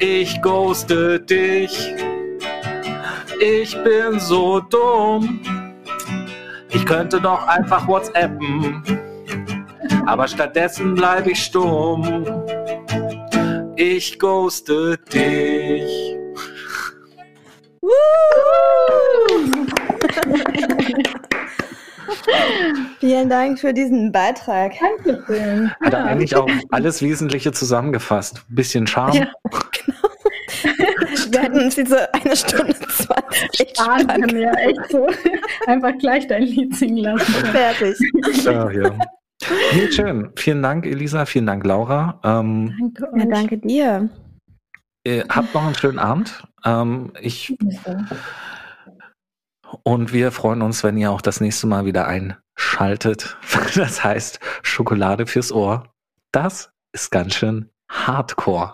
ich 0.00 0.40
ghoste 0.40 1.20
dich. 1.20 1.94
Ich 3.38 3.76
bin 3.84 4.18
so 4.18 4.60
dumm. 4.60 5.40
Ich 6.72 6.86
könnte 6.86 7.20
doch 7.20 7.46
einfach 7.46 7.86
WhatsAppen, 7.86 8.82
aber 10.06 10.28
stattdessen 10.28 10.94
bleibe 10.94 11.32
ich 11.32 11.44
stumm. 11.44 12.24
Ich 13.76 14.18
ghoste 14.18 14.98
dich. 15.12 16.16
Vielen 23.00 23.28
Dank 23.30 23.58
für 23.58 23.72
diesen 23.72 24.12
Beitrag. 24.12 24.72
Dankeschön. 24.78 25.70
Hat 25.80 25.92
er 25.92 26.04
eigentlich 26.04 26.36
auch 26.36 26.48
alles 26.70 27.02
Wesentliche 27.02 27.52
zusammengefasst. 27.52 28.44
Bisschen 28.48 28.86
Charme. 28.86 29.14
Ja, 29.14 29.26
genau. 29.86 29.99
Wir 31.32 31.40
hätten 31.42 31.58
uns 31.60 31.74
diese 31.74 32.12
eine 32.14 32.36
Stunde 32.36 32.74
20 32.74 33.78
Wahnsinn, 33.78 34.40
ja, 34.40 34.52
echt 34.52 34.90
so. 34.90 35.08
Einfach 35.66 35.96
gleich 35.98 36.26
dein 36.26 36.42
Lied 36.42 36.74
singen 36.74 36.98
lassen. 36.98 37.32
Fertig. 37.46 37.96
Ja, 38.44 38.70
ja. 38.70 38.98
Nee, 39.74 39.90
schön. 39.90 40.30
Vielen 40.36 40.62
Dank, 40.62 40.86
Elisa. 40.86 41.24
Vielen 41.24 41.46
Dank, 41.46 41.64
Laura. 41.64 42.20
Ähm, 42.24 42.74
danke, 42.78 43.18
ja, 43.18 43.24
danke 43.26 43.58
dir. 43.58 44.08
Ihr 45.04 45.24
habt 45.28 45.54
noch 45.54 45.64
einen 45.64 45.74
schönen 45.74 45.98
Abend. 45.98 46.42
Ähm, 46.64 47.12
ich 47.20 47.56
und 49.82 50.12
wir 50.12 50.32
freuen 50.32 50.62
uns, 50.62 50.82
wenn 50.84 50.96
ihr 50.96 51.10
auch 51.10 51.20
das 51.20 51.40
nächste 51.40 51.66
Mal 51.66 51.84
wieder 51.84 52.06
einschaltet. 52.06 53.36
Das 53.74 54.02
heißt 54.02 54.40
Schokolade 54.62 55.26
fürs 55.26 55.52
Ohr. 55.52 55.84
Das 56.32 56.72
ist 56.92 57.10
ganz 57.10 57.34
schön 57.34 57.70
Hardcore. 57.88 58.72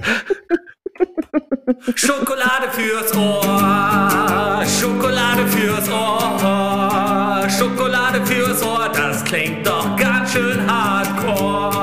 Schokolade 1.94 2.70
fürs 2.72 3.14
Ohr, 3.14 4.64
Schokolade 4.66 5.46
fürs 5.46 5.88
Ohr, 5.88 7.48
Schokolade 7.48 8.24
fürs 8.26 8.62
Ohr, 8.62 8.90
das 8.92 9.24
klingt 9.24 9.66
doch 9.66 9.96
ganz 9.96 10.32
schön 10.32 10.60
hardcore. 10.70 11.79